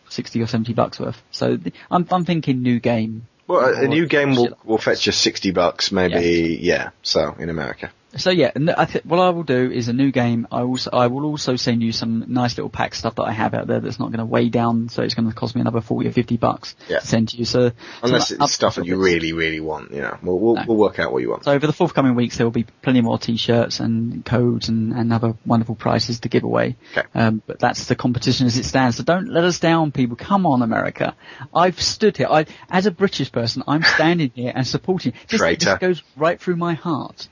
sixty 0.09 0.43
or 0.43 0.47
seventy 0.47 0.75
bucks 0.75 0.99
worth. 0.99 1.21
So 1.31 1.57
th- 1.57 1.75
I'm 1.91 2.07
I'm 2.11 2.25
thinking 2.25 2.63
new 2.63 2.81
game. 2.81 3.27
Well, 3.47 3.75
a, 3.75 3.89
new 3.89 4.07
game 4.07 4.37
will, 4.37 4.59
will 4.63 4.77
fetch 4.77 5.07
you 5.07 5.13
60 5.13 5.53
bucks, 5.53 5.91
maybe, 5.91 6.59
yeah, 6.61 6.91
so, 7.01 7.35
in 7.39 7.49
America. 7.49 7.91
So 8.17 8.31
yeah, 8.31 8.53
I 8.77 8.87
th- 8.87 9.05
what 9.05 9.19
I 9.21 9.29
will 9.31 9.43
do 9.43 9.71
is 9.71 9.89
a 9.89 9.93
new 9.93 10.11
game. 10.11 10.49
I 10.51 10.63
also 10.63 10.91
I 10.93 11.09
will 11.09 11.27
also 11.27 11.57
send 11.57 11.83
you 11.83 11.93
some 11.93 12.25
nice 12.29 12.57
little 12.57 12.71
PAX 12.71 12.99
stuff 12.99 13.17
that 13.17 13.25
I 13.25 13.33
have 13.33 13.53
out 13.53 13.67
there 13.67 13.81
that's 13.81 13.99
not 13.99 14.07
going 14.07 14.21
to 14.21 14.25
weigh 14.25 14.49
down. 14.49 14.89
So 14.89 15.03
it's 15.03 15.13
going 15.15 15.29
to 15.29 15.35
cost 15.35 15.55
me 15.55 15.61
another 15.61 15.83
forty 15.83 16.09
or 16.09 16.13
fifty 16.13 16.39
bucks 16.39 16.75
Yeah. 16.89 17.01
to 17.01 17.07
send 17.07 17.29
to 17.31 17.37
you. 17.37 17.45
So 17.45 17.73
Unless 18.03 18.31
it's 18.31 18.53
stuff 18.53 18.77
that 18.77 18.87
you 18.87 18.97
really, 18.97 19.35
really 19.35 19.61
want, 19.61 19.91
you 19.93 20.01
know. 20.01 20.17
We'll, 20.23 20.39
we'll, 20.39 20.55
No. 20.55 20.65
we'll 20.67 20.77
work 20.79 20.99
out 20.99 21.13
what 21.13 21.21
you 21.21 21.29
want. 21.29 21.45
So 21.45 21.53
over 21.53 21.67
the 21.67 21.73
forthcoming 21.75 22.15
weeks, 22.15 22.39
there 22.39 22.47
will 22.47 22.51
be 22.51 22.65
plenty 22.83 23.03
more 23.03 23.19
T-shirts 23.19 23.79
and 23.81 24.25
codes 24.25 24.71
and, 24.71 24.95
and 24.95 25.13
other 25.13 25.35
wonderful 25.45 25.75
prizes 25.75 26.21
to 26.21 26.31
give 26.31 26.45
away. 26.45 26.77
Okay. 26.97 27.07
Um, 27.15 27.43
but 27.47 27.59
that's 27.59 27.89
the 27.89 27.95
competition 27.95 28.47
as 28.47 28.57
it 28.57 28.65
stands. 28.65 28.97
So 28.97 29.03
don't 29.05 29.29
let 29.29 29.45
us 29.45 29.59
down, 29.59 29.93
people. 29.93 30.17
Come 30.17 30.47
on, 30.47 30.63
America. 30.63 31.15
I've 31.55 31.79
stood 31.81 32.17
here. 32.17 32.29
I, 32.31 32.47
as 32.71 32.87
a 32.87 32.91
British 32.91 33.31
person, 33.31 33.63
I'm 33.69 33.83
standing 33.83 34.31
here 34.35 34.53
and 34.55 34.67
supporting. 34.67 35.13
This, 35.29 35.41
Traitor. 35.41 35.65
this 35.73 35.79
goes 35.79 36.03
right 36.17 36.41
through 36.41 36.57
my 36.57 36.73
heart. 36.73 37.29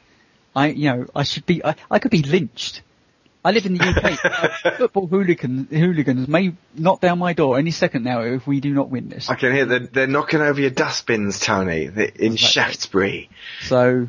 I, 0.57 0.69
you 0.69 0.91
know, 0.91 1.07
I 1.15 1.23
should 1.23 1.47
be. 1.47 1.65
I, 1.65 1.77
I 1.91 1.99
could 1.99 2.11
be 2.11 2.23
lynched. 2.23 2.83
I 3.45 3.53
live 3.53 3.67
in 3.67 3.75
the 3.75 3.85
UK. 3.85 4.77
Football 4.79 5.07
hooligan, 5.07 5.69
hooligans 5.71 6.27
may 6.27 6.55
knock 6.75 7.01
down 7.01 7.21
my 7.21 7.33
door 7.33 7.59
any 7.59 7.71
second 7.71 8.03
now 8.03 8.23
if 8.23 8.45
we 8.45 8.59
do 8.59 8.75
not 8.75 8.89
win 8.89 9.09
this. 9.09 9.31
I 9.31 9.37
can 9.37 9.53
hear 9.53 9.67
they're, 9.67 9.87
they're 9.87 10.07
knocking 10.09 10.41
over 10.41 10.61
your 10.61 10.71
dustbins, 10.71 11.39
Tony, 11.39 11.87
They're 11.87 12.07
in 12.07 12.35
Shaftesbury. 12.35 13.31
So, 13.63 14.09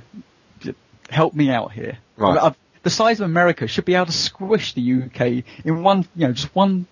help 1.10 1.36
me 1.36 1.52
out 1.52 1.72
here. 1.74 2.00
Right. 2.16 2.38
I 2.42 2.56
the 2.88 2.92
size 2.92 3.20
of 3.20 3.26
America 3.26 3.68
should 3.68 3.84
be 3.84 3.96
able 3.96 4.06
to 4.06 4.14
squish 4.14 4.74
the 4.74 4.94
UK 5.04 5.44
in 5.66 5.84
one, 5.84 6.08
you 6.16 6.28
know, 6.28 6.32
just 6.32 6.56
one 6.56 6.88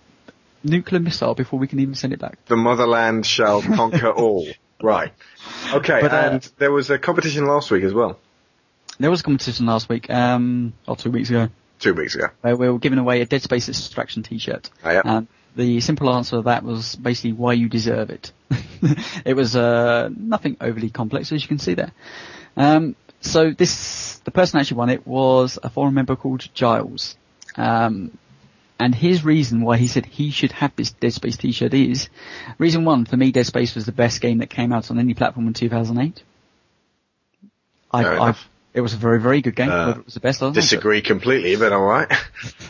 nuclear 0.62 1.00
missile 1.00 1.34
before 1.34 1.58
we 1.58 1.66
can 1.66 1.80
even 1.80 1.94
send 1.94 2.12
it 2.12 2.18
back. 2.18 2.38
The 2.46 2.56
motherland 2.56 3.24
shall 3.24 3.62
conquer 3.62 4.10
all. 4.12 4.46
Right. 4.82 5.12
Okay, 5.72 6.00
But, 6.02 6.12
uh, 6.12 6.16
and 6.16 6.52
there 6.58 6.70
was 6.70 6.90
a 6.90 6.98
competition 6.98 7.46
last 7.46 7.70
week 7.70 7.82
as 7.82 7.94
well. 7.94 8.20
There 8.98 9.10
was 9.10 9.20
a 9.20 9.24
competition 9.24 9.66
last 9.66 9.88
week, 9.88 10.08
um, 10.10 10.72
or 10.86 10.96
two 10.96 11.10
weeks 11.10 11.28
ago, 11.28 11.48
Two 11.78 11.94
weeks 11.94 12.14
ago. 12.14 12.28
where 12.40 12.56
we 12.56 12.70
were 12.70 12.78
giving 12.78 12.98
away 12.98 13.20
a 13.20 13.26
Dead 13.26 13.42
Space 13.42 13.68
Extraction 13.68 14.22
t-shirt. 14.22 14.70
Oh, 14.82 14.90
yeah. 14.90 15.02
And 15.04 15.28
the 15.54 15.80
simple 15.80 16.08
answer 16.14 16.36
to 16.36 16.42
that 16.42 16.64
was 16.64 16.96
basically 16.96 17.32
why 17.32 17.52
you 17.52 17.68
deserve 17.68 18.10
it. 18.10 18.32
it 19.24 19.34
was, 19.34 19.54
uh, 19.54 20.08
nothing 20.16 20.56
overly 20.60 20.88
complex, 20.88 21.32
as 21.32 21.42
you 21.42 21.48
can 21.48 21.58
see 21.58 21.74
there. 21.74 21.92
Um, 22.56 22.96
so 23.20 23.50
this, 23.50 24.18
the 24.24 24.30
person 24.30 24.60
actually 24.60 24.78
won 24.78 24.90
it 24.90 25.06
was 25.06 25.58
a 25.62 25.68
forum 25.68 25.94
member 25.94 26.16
called 26.16 26.48
Giles. 26.54 27.16
Um, 27.56 28.16
and 28.78 28.94
his 28.94 29.24
reason 29.24 29.62
why 29.62 29.78
he 29.78 29.86
said 29.86 30.04
he 30.06 30.30
should 30.30 30.52
have 30.52 30.74
this 30.76 30.90
Dead 30.92 31.12
Space 31.12 31.36
t-shirt 31.36 31.74
is, 31.74 32.08
reason 32.58 32.84
one, 32.84 33.04
for 33.04 33.16
me 33.16 33.32
Dead 33.32 33.46
Space 33.46 33.74
was 33.74 33.86
the 33.86 33.92
best 33.92 34.20
game 34.20 34.38
that 34.38 34.50
came 34.50 34.72
out 34.72 34.90
on 34.90 34.98
any 34.98 35.14
platform 35.14 35.46
in 35.46 35.54
2008. 35.54 36.22
I, 37.92 38.04
I. 38.04 38.34
it 38.76 38.80
was 38.82 38.92
a 38.94 38.96
very, 38.96 39.20
very 39.20 39.40
good 39.40 39.56
game. 39.56 39.70
Uh, 39.70 39.90
it 39.98 40.04
was 40.04 40.14
the 40.14 40.20
best, 40.20 40.40
I 40.42 40.46
don't 40.46 40.50
know, 40.52 40.54
but- 40.56 40.60
Disagree 40.60 41.00
completely, 41.02 41.56
but 41.56 41.72
alright. 41.72 42.12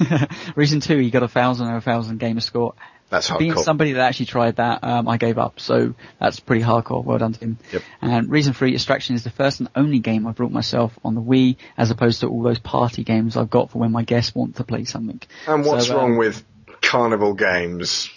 Reason 0.57 0.81
two, 0.81 0.97
he 0.99 1.11
got 1.11 1.23
a 1.23 1.29
thousand 1.29 1.67
or 1.69 1.77
a 1.77 1.81
thousand 1.81 2.19
gamer 2.19 2.41
score. 2.41 2.75
That's 3.09 3.29
hardcore. 3.31 3.39
Being 3.39 3.57
somebody 3.57 3.93
that 3.93 4.01
actually 4.01 4.27
tried 4.27 4.57
that, 4.57 4.83
um, 4.83 5.07
I 5.09 5.17
gave 5.17 5.39
up. 5.39 5.61
So 5.61 5.95
that's 6.19 6.41
pretty 6.41 6.65
hardcore. 6.65 7.05
Well 7.05 7.19
done 7.19 7.33
to 7.35 7.41
him. 7.41 7.59
Yep. 7.73 7.83
And 8.03 8.31
reason 8.31 8.53
three, 8.53 8.75
Extraction 8.75 9.15
is 9.15 9.23
the 9.23 9.31
first 9.31 9.61
and 9.61 9.69
only 9.77 9.99
game 10.01 10.27
I've 10.27 10.35
brought 10.37 10.51
myself 10.51 10.99
on 11.05 11.15
the 11.15 11.21
Wii, 11.21 11.57
as 11.77 11.91
opposed 11.93 12.21
to 12.21 12.29
all 12.29 12.43
those 12.43 12.59
party 12.59 13.05
games 13.05 13.37
I've 13.37 13.51
got 13.51 13.71
for 13.71 13.79
when 13.79 13.93
my 13.93 14.03
guests 14.03 14.35
want 14.35 14.57
to 14.57 14.65
play 14.65 14.85
something. 14.85 15.21
And 15.47 15.65
what's 15.65 15.87
So, 15.87 15.95
um, 15.95 16.01
wrong 16.01 16.17
with 16.19 16.45
Carnival 16.83 17.35
Games? 17.35 18.11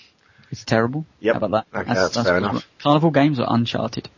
It's 0.52 0.64
terrible. 0.64 1.06
Yep. 1.20 1.34
How 1.36 1.46
about 1.46 1.66
that? 1.72 1.80
Okay, 1.82 1.94
that's 1.94 2.16
fair 2.24 2.38
enough. 2.38 2.68
Carnival 2.80 3.12
games 3.12 3.40
are 3.40 3.48
Uncharted. 3.48 4.10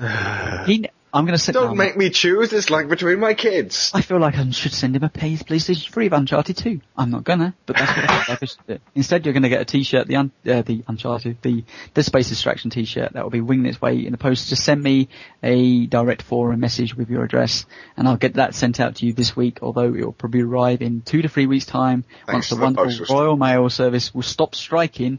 he, 0.66 0.88
I'm 1.14 1.26
going 1.26 1.36
to 1.36 1.42
sit 1.42 1.52
Don't 1.52 1.68
down. 1.68 1.76
make 1.76 1.96
me 1.96 2.08
choose, 2.08 2.52
it's 2.54 2.70
like 2.70 2.88
between 2.88 3.20
my 3.20 3.34
kids. 3.34 3.90
I 3.92 4.00
feel 4.00 4.18
like 4.18 4.34
I 4.36 4.48
should 4.50 4.72
send 4.72 4.96
him 4.96 5.02
a 5.04 5.10
pay- 5.10 5.34
PlayStation 5.36 5.90
3 5.92 6.06
of 6.06 6.12
Uncharted 6.14 6.56
2. 6.56 6.80
I'm 6.96 7.10
not 7.10 7.22
gonna, 7.24 7.54
but 7.66 7.76
that's 7.76 7.94
what 7.94 7.98
I 7.98 8.06
feel 8.06 8.32
like 8.34 8.42
I 8.42 8.46
should 8.46 8.66
do. 8.66 8.78
Instead, 8.94 9.26
you're 9.26 9.34
gonna 9.34 9.50
get 9.50 9.60
a 9.60 9.66
t-shirt, 9.66 10.06
the, 10.06 10.16
un- 10.16 10.32
uh, 10.46 10.62
the 10.62 10.82
Uncharted, 10.88 11.36
the 11.42 11.64
Dead 11.92 12.04
Space 12.06 12.30
Distraction 12.30 12.70
t-shirt 12.70 13.12
that 13.12 13.22
will 13.22 13.30
be 13.30 13.42
winging 13.42 13.66
its 13.66 13.80
way 13.80 14.06
in 14.06 14.12
the 14.12 14.18
post. 14.18 14.48
Just 14.48 14.64
send 14.64 14.82
me 14.82 15.08
a 15.42 15.84
direct 15.86 16.22
forum 16.22 16.60
message 16.60 16.94
with 16.96 17.10
your 17.10 17.24
address, 17.24 17.66
and 17.96 18.08
I'll 18.08 18.16
get 18.16 18.34
that 18.34 18.54
sent 18.54 18.80
out 18.80 18.96
to 18.96 19.06
you 19.06 19.12
this 19.12 19.36
week, 19.36 19.58
although 19.60 19.92
it 19.92 20.04
will 20.06 20.12
probably 20.12 20.40
arrive 20.40 20.80
in 20.80 21.02
two 21.02 21.20
to 21.20 21.28
three 21.28 21.46
weeks 21.46 21.66
time, 21.66 22.04
Thanks 22.26 22.32
once 22.32 22.48
the 22.48 22.56
the 22.56 22.62
wonderful 22.62 23.14
Royal 23.14 23.36
Mail 23.36 23.68
service 23.68 24.14
will 24.14 24.22
stop 24.22 24.54
striking. 24.54 25.18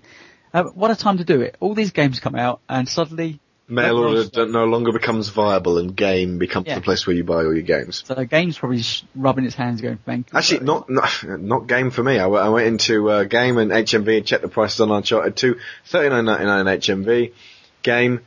Uh, 0.54 0.64
what 0.66 0.90
a 0.92 0.96
time 0.96 1.18
to 1.18 1.24
do 1.24 1.42
it. 1.42 1.56
All 1.60 1.76
these 1.76 1.92
games 1.92 2.20
come 2.20 2.36
out, 2.36 2.62
and 2.70 2.88
suddenly, 2.90 3.40
Mail 3.68 3.98
order 3.98 4.26
d- 4.26 4.46
no 4.52 4.66
longer 4.66 4.92
becomes 4.92 5.30
viable 5.30 5.78
and 5.78 5.96
game 5.96 6.38
becomes 6.38 6.68
Yeah. 6.68 6.76
the 6.76 6.82
place 6.82 7.08
where 7.08 7.16
you 7.16 7.24
buy 7.24 7.46
all 7.46 7.54
your 7.54 7.62
games. 7.62 8.04
so 8.06 8.24
game's 8.26 8.58
probably 8.58 8.84
rubbing 9.16 9.46
its 9.46 9.56
hands 9.56 9.80
going, 9.82 10.00
thank 10.06 10.32
you. 10.32 10.38
Actually, 10.38 10.66
not, 10.66 10.90
not 10.90 11.24
not 11.40 11.68
game 11.68 11.90
for 11.90 12.04
me. 12.04 12.20
I 12.20 12.28
went 12.50 12.68
into 12.68 13.10
uh, 13.10 13.24
game 13.24 13.58
and 13.58 13.72
HMV 13.72 14.18
and 14.18 14.26
checked 14.28 14.42
the 14.42 14.50
prices 14.50 14.82
on 14.82 14.92
Uncharted 14.92 15.36
2. 15.38 15.58
Thirty 15.86 16.10
nine 16.10 16.26
ninety 16.26 16.46
nine 16.46 16.66
HMV. 16.66 17.32
Game 17.84 18.20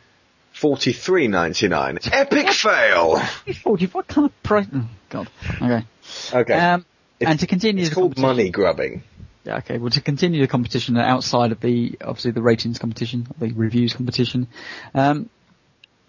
forty 0.53 0.93
three 0.93 1.29
ninety 1.29 1.69
nine. 1.69 1.99
Epic 2.13 2.51
fail. 2.51 3.19
40, 3.63 3.87
what 3.87 4.09
kind 4.09 4.25
of 4.27 4.43
price? 4.43 4.67
Oh, 4.75 4.89
God. 5.11 5.29
Okay. 5.63 5.85
Okay. 6.33 6.55
Um, 6.55 6.85
and 7.21 7.39
to 7.41 7.47
continue 7.47 7.85
it's 7.85 7.95
called 7.95 8.19
money 8.19 8.51
grubbing. 8.51 9.03
Yeah, 9.47 9.59
okay. 9.59 9.79
Well, 9.79 9.91
to 9.91 10.01
continue 10.01 10.41
the 10.41 10.49
competition 10.49 10.97
outside 10.97 11.53
of 11.53 11.61
the 11.61 11.97
obviously 12.01 12.33
the 12.33 12.43
ratings 12.43 12.79
competition, 12.79 13.29
the 13.39 13.53
reviews 13.53 13.95
competition, 13.95 14.49
um, 14.93 15.31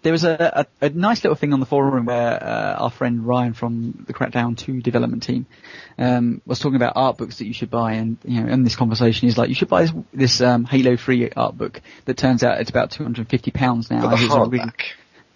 there 0.02 0.12
was 0.12 0.24
a, 0.24 0.66
a, 0.80 0.86
a 0.86 0.90
nice 0.90 1.22
little 1.24 1.34
thing 1.34 1.52
on 1.52 1.60
the 1.60 1.66
forum 1.66 2.06
where 2.06 2.42
uh, 2.42 2.76
our 2.78 2.90
friend 2.90 3.26
Ryan 3.26 3.52
from 3.52 4.04
the 4.06 4.12
Crackdown 4.12 4.56
2 4.56 4.80
development 4.80 5.24
team 5.24 5.46
um, 5.98 6.40
was 6.46 6.60
talking 6.60 6.76
about 6.76 6.92
art 6.96 7.16
books 7.18 7.38
that 7.38 7.46
you 7.46 7.52
should 7.52 7.70
buy, 7.70 7.94
and 7.94 8.16
you 8.24 8.40
know, 8.40 8.48
in 8.52 8.62
this 8.64 8.76
conversation, 8.76 9.28
he's 9.28 9.36
like, 9.36 9.48
you 9.48 9.54
should 9.54 9.68
buy 9.68 9.82
this, 9.82 9.92
this 10.12 10.40
um, 10.40 10.64
Halo 10.64 10.96
3 10.96 11.30
art 11.30 11.56
book 11.56 11.80
that 12.04 12.16
turns 12.16 12.42
out 12.42 12.60
it's 12.60 12.70
about 12.70 12.90
250 12.92 13.50
pounds 13.50 13.90
now. 13.90 14.02
For 14.02 14.08
the 14.16 14.24
it's 14.24 14.34
really- 14.34 14.72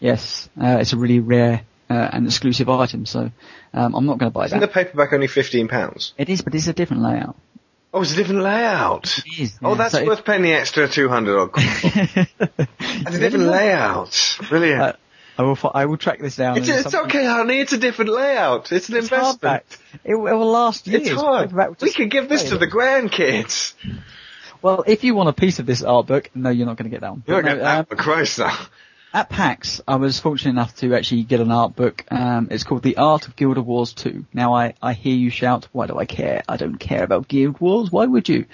yes, 0.01 0.49
uh, 0.61 0.79
it's 0.81 0.93
a 0.93 0.97
really 0.97 1.20
rare 1.20 1.62
uh, 1.91 2.11
and 2.12 2.27
exclusive 2.27 2.69
item, 2.69 3.05
so 3.05 3.31
um, 3.74 3.95
I'm 3.95 4.07
not 4.07 4.19
going 4.19 4.31
to 4.31 4.35
buy 4.35 4.47
Isn't 4.47 4.61
that. 4.61 4.66
the 4.66 4.73
paperback 4.73 5.12
only 5.12 5.27
fifteen 5.27 5.69
pounds? 5.69 6.15
It 6.16 6.29
is, 6.29 6.41
but 6.41 6.55
it's 6.55 6.69
a 6.69 6.73
different 6.73 7.03
layout. 7.03 7.37
Oh, 7.94 8.01
it's 8.02 8.12
a 8.12 8.16
different 8.16 8.43
layout. 8.43 9.19
It 9.19 9.39
is. 9.40 9.59
Oh, 9.62 9.74
that's 9.74 9.93
So 9.93 10.05
worth 10.06 10.24
paying 10.24 10.43
the 10.43 10.52
extra 10.52 10.89
two 10.89 11.09
hundred 11.09 11.39
odd. 11.39 11.52
quid. 11.52 11.66
It's 11.66 13.16
a 13.16 13.19
different 13.19 13.47
layout. 13.47 14.39
Brilliant. 14.48 14.82
Uh, 14.82 14.93
I 15.39 15.43
will. 15.43 15.59
I 15.74 15.85
will 15.86 15.97
track 15.98 16.19
this 16.20 16.36
down. 16.36 16.56
it's, 16.59 16.69
it's 16.69 16.94
okay, 16.94 17.24
honey. 17.27 17.60
It's 17.60 17.73
a 17.73 17.78
different 17.78 18.10
layout. 18.10 18.70
It's 18.73 18.89
an 18.89 18.97
It's 18.97 19.10
investment. 19.12 19.62
It, 20.05 20.14
will- 20.14 20.27
it 20.28 20.32
will 20.35 20.51
last 20.51 20.86
years. 20.86 21.09
It's 21.09 21.20
hard. 21.20 21.52
We 21.81 21.93
could 21.93 22.10
give 22.10 22.28
this 22.28 22.51
to 22.51 22.59
the 22.59 22.66
grandkids. 22.66 23.74
Well, 24.62 24.85
if 24.86 25.02
you 25.05 25.14
want 25.14 25.28
a 25.28 25.32
piece 25.32 25.59
of 25.59 25.66
this 25.66 25.82
art 25.82 26.06
book, 26.06 26.31
no, 26.35 26.48
you're 26.51 26.66
not 26.66 26.77
going 26.77 26.89
to 26.89 26.94
get 26.94 27.01
that 27.01 27.10
one. 27.10 27.24
You're 27.27 27.43
not 27.43 27.48
no, 27.48 27.55
getting 27.56 27.78
um, 27.81 27.85
for 27.86 27.97
Christ 27.97 28.39
now. 28.39 28.56
At 29.15 29.29
PAX, 29.29 29.81
I 29.87 29.97
was 29.97 30.19
fortunate 30.19 30.53
enough 30.53 30.75
to 30.77 30.95
actually 30.95 31.25
get 31.25 31.41
an 31.41 31.51
art 31.51 31.77
book. 31.77 32.05
Um, 32.11 32.49
it's 32.51 32.65
called 32.65 32.83
The 32.83 32.97
Art 32.97 33.29
of 33.29 33.37
Guild 33.37 33.59
Wars 33.59 33.93
2. 33.93 34.25
Now, 34.33 34.55
I, 34.55 34.75
I 34.81 34.95
hear 34.95 35.15
you 35.15 35.31
shout, 35.31 35.69
why 35.73 35.87
do 35.87 35.99
I 35.99 36.07
care? 36.07 36.43
I 36.49 36.57
don't 36.57 36.79
care 36.79 37.05
about 37.05 37.29
Guild 37.29 37.61
Wars. 37.61 37.91
Why 37.91 38.07
would 38.07 38.29
you? 38.29 38.47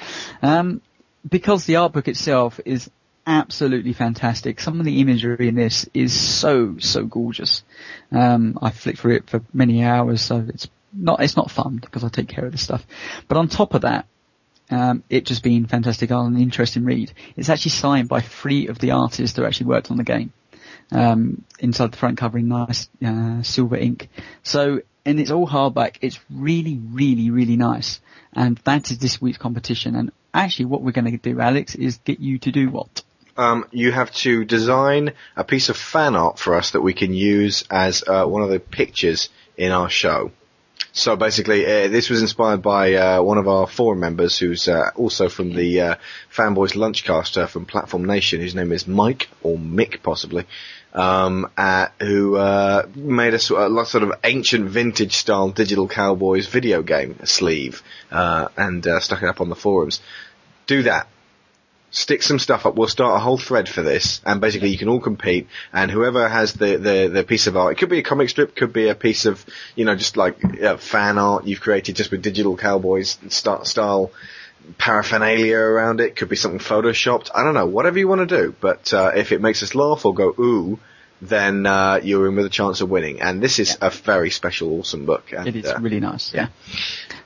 Um, 0.42 0.80
because 1.28 1.64
the 1.64 1.76
art 1.76 1.92
book 1.92 2.08
itself 2.08 2.58
is 2.64 2.90
absolutely 3.26 3.92
fantastic. 3.92 4.58
Some 4.60 4.80
of 4.80 4.86
the 4.86 5.00
imagery 5.00 5.48
in 5.48 5.54
this 5.54 5.88
is 5.94 6.18
so, 6.18 6.76
so 6.78 7.04
gorgeous. 7.04 7.62
Um, 8.10 8.58
I 8.60 8.70
flicked 8.70 8.98
through 8.98 9.16
it 9.16 9.30
for 9.30 9.42
many 9.52 9.84
hours, 9.84 10.22
so 10.22 10.44
it's 10.48 10.68
not, 10.92 11.22
it's 11.22 11.36
not 11.36 11.50
fun 11.50 11.76
because 11.76 12.02
I 12.02 12.08
take 12.08 12.28
care 12.28 12.46
of 12.46 12.52
this 12.52 12.62
stuff. 12.62 12.84
But 13.28 13.36
on 13.36 13.48
top 13.48 13.74
of 13.74 13.82
that, 13.82 14.06
Um, 14.70 15.02
it 15.08 15.24
just 15.24 15.42
been 15.42 15.66
fantastic 15.66 16.10
and 16.10 16.36
an 16.36 16.42
interesting 16.42 16.84
read. 16.84 17.12
It's 17.36 17.48
actually 17.48 17.70
signed 17.70 18.08
by 18.08 18.20
three 18.20 18.66
of 18.68 18.78
the 18.78 18.90
artists 18.90 19.36
that 19.36 19.46
actually 19.46 19.68
worked 19.68 19.90
on 19.90 19.96
the 19.96 20.04
game. 20.04 20.30
Um, 20.90 21.44
inside 21.58 21.92
the 21.92 21.98
front 21.98 22.16
cover 22.16 22.38
in 22.38 22.48
nice 22.48 22.88
uh, 23.04 23.42
silver 23.42 23.76
ink. 23.76 24.08
So, 24.42 24.80
and 25.04 25.20
it's 25.20 25.30
all 25.30 25.46
hardback. 25.46 25.96
It's 26.00 26.18
really, 26.30 26.80
really, 26.92 27.30
really 27.30 27.56
nice. 27.56 28.00
And 28.32 28.56
that 28.64 28.90
is 28.90 28.98
this 28.98 29.20
week's 29.20 29.38
competition. 29.38 29.94
And 29.96 30.12
actually, 30.32 30.66
what 30.66 30.82
we're 30.82 30.92
going 30.92 31.10
to 31.10 31.16
do, 31.18 31.40
Alex, 31.40 31.74
is 31.74 31.98
get 31.98 32.20
you 32.20 32.38
to 32.38 32.52
do 32.52 32.70
what? 32.70 33.02
Um, 33.36 33.66
you 33.70 33.92
have 33.92 34.10
to 34.12 34.44
design 34.44 35.12
a 35.36 35.44
piece 35.44 35.68
of 35.68 35.76
fan 35.76 36.16
art 36.16 36.38
for 36.38 36.54
us 36.54 36.72
that 36.72 36.80
we 36.80 36.94
can 36.94 37.12
use 37.12 37.64
as 37.70 38.02
uh, 38.06 38.24
one 38.24 38.42
of 38.42 38.50
the 38.50 38.58
pictures 38.58 39.28
in 39.56 39.70
our 39.70 39.88
show. 39.88 40.32
So 40.92 41.14
basically, 41.14 41.64
uh, 41.64 41.88
this 41.88 42.10
was 42.10 42.22
inspired 42.22 42.62
by 42.62 42.94
uh, 42.94 43.22
one 43.22 43.38
of 43.38 43.46
our 43.46 43.68
forum 43.68 44.00
members, 44.00 44.38
who's 44.38 44.66
uh, 44.66 44.90
also 44.96 45.28
from 45.28 45.54
the 45.54 45.80
uh, 45.80 45.94
Fanboys 46.34 46.74
Lunchcaster 46.74 47.48
from 47.48 47.66
Platform 47.66 48.04
Nation. 48.04 48.40
His 48.40 48.54
name 48.54 48.72
is 48.72 48.88
Mike 48.88 49.28
or 49.42 49.56
Mick, 49.56 50.02
possibly, 50.02 50.46
um, 50.94 51.50
uh, 51.56 51.88
who 52.00 52.36
uh, 52.36 52.86
made 52.94 53.34
a 53.34 53.38
sort 53.38 53.70
of, 53.70 53.88
sort 53.88 54.04
of 54.04 54.12
ancient 54.24 54.68
vintage 54.68 55.16
style 55.16 55.50
digital 55.50 55.88
cowboys 55.88 56.46
video 56.46 56.82
game 56.82 57.18
sleeve 57.24 57.82
and 58.10 58.86
stuck 59.00 59.22
it 59.22 59.28
up 59.28 59.40
on 59.40 59.48
the 59.48 59.56
forums. 59.56 60.00
Do 60.66 60.82
that 60.82 61.08
stick 61.90 62.22
some 62.22 62.38
stuff 62.38 62.66
up. 62.66 62.74
We'll 62.74 62.88
start 62.88 63.16
a 63.16 63.18
whole 63.20 63.38
thread 63.38 63.68
for 63.68 63.82
this, 63.82 64.20
and 64.24 64.40
basically 64.40 64.70
you 64.70 64.78
can 64.78 64.88
all 64.88 65.00
compete. 65.00 65.48
And 65.72 65.90
whoever 65.90 66.28
has 66.28 66.52
the 66.52 66.76
the, 66.76 67.10
the 67.12 67.24
piece 67.24 67.46
of 67.46 67.56
art, 67.56 67.72
it 67.72 67.78
could 67.78 67.88
be 67.88 67.98
a 67.98 68.02
comic 68.02 68.28
strip, 68.28 68.54
could 68.54 68.72
be 68.72 68.88
a 68.88 68.94
piece 68.94 69.26
of 69.26 69.44
you 69.74 69.84
know 69.84 69.94
just 69.94 70.16
like 70.16 70.62
uh, 70.62 70.76
fan 70.76 71.18
art 71.18 71.46
you've 71.46 71.60
created 71.60 71.96
just 71.96 72.10
with 72.10 72.22
digital 72.22 72.56
cowboys 72.56 73.18
style 73.28 74.10
paraphernalia 74.76 75.56
around 75.56 76.00
it. 76.00 76.16
Could 76.16 76.28
be 76.28 76.36
something 76.36 76.60
photoshopped. 76.60 77.30
I 77.34 77.44
don't 77.44 77.54
know, 77.54 77.66
whatever 77.66 77.98
you 77.98 78.08
want 78.08 78.28
to 78.28 78.42
do. 78.42 78.54
But 78.60 78.92
uh, 78.92 79.12
if 79.14 79.32
it 79.32 79.40
makes 79.40 79.62
us 79.62 79.74
laugh 79.74 80.04
or 80.04 80.14
go 80.14 80.34
ooh. 80.38 80.78
Then 81.20 81.66
uh, 81.66 81.98
you're 82.00 82.28
in 82.28 82.36
with 82.36 82.46
a 82.46 82.48
chance 82.48 82.80
of 82.80 82.88
winning, 82.88 83.20
and 83.20 83.42
this 83.42 83.58
is 83.58 83.70
yeah. 83.70 83.88
a 83.88 83.90
very 83.90 84.30
special, 84.30 84.78
awesome 84.78 85.04
book. 85.04 85.32
And, 85.32 85.48
it 85.48 85.56
is 85.56 85.66
uh, 85.66 85.76
really 85.80 85.98
nice, 85.98 86.32
yeah. 86.32 86.50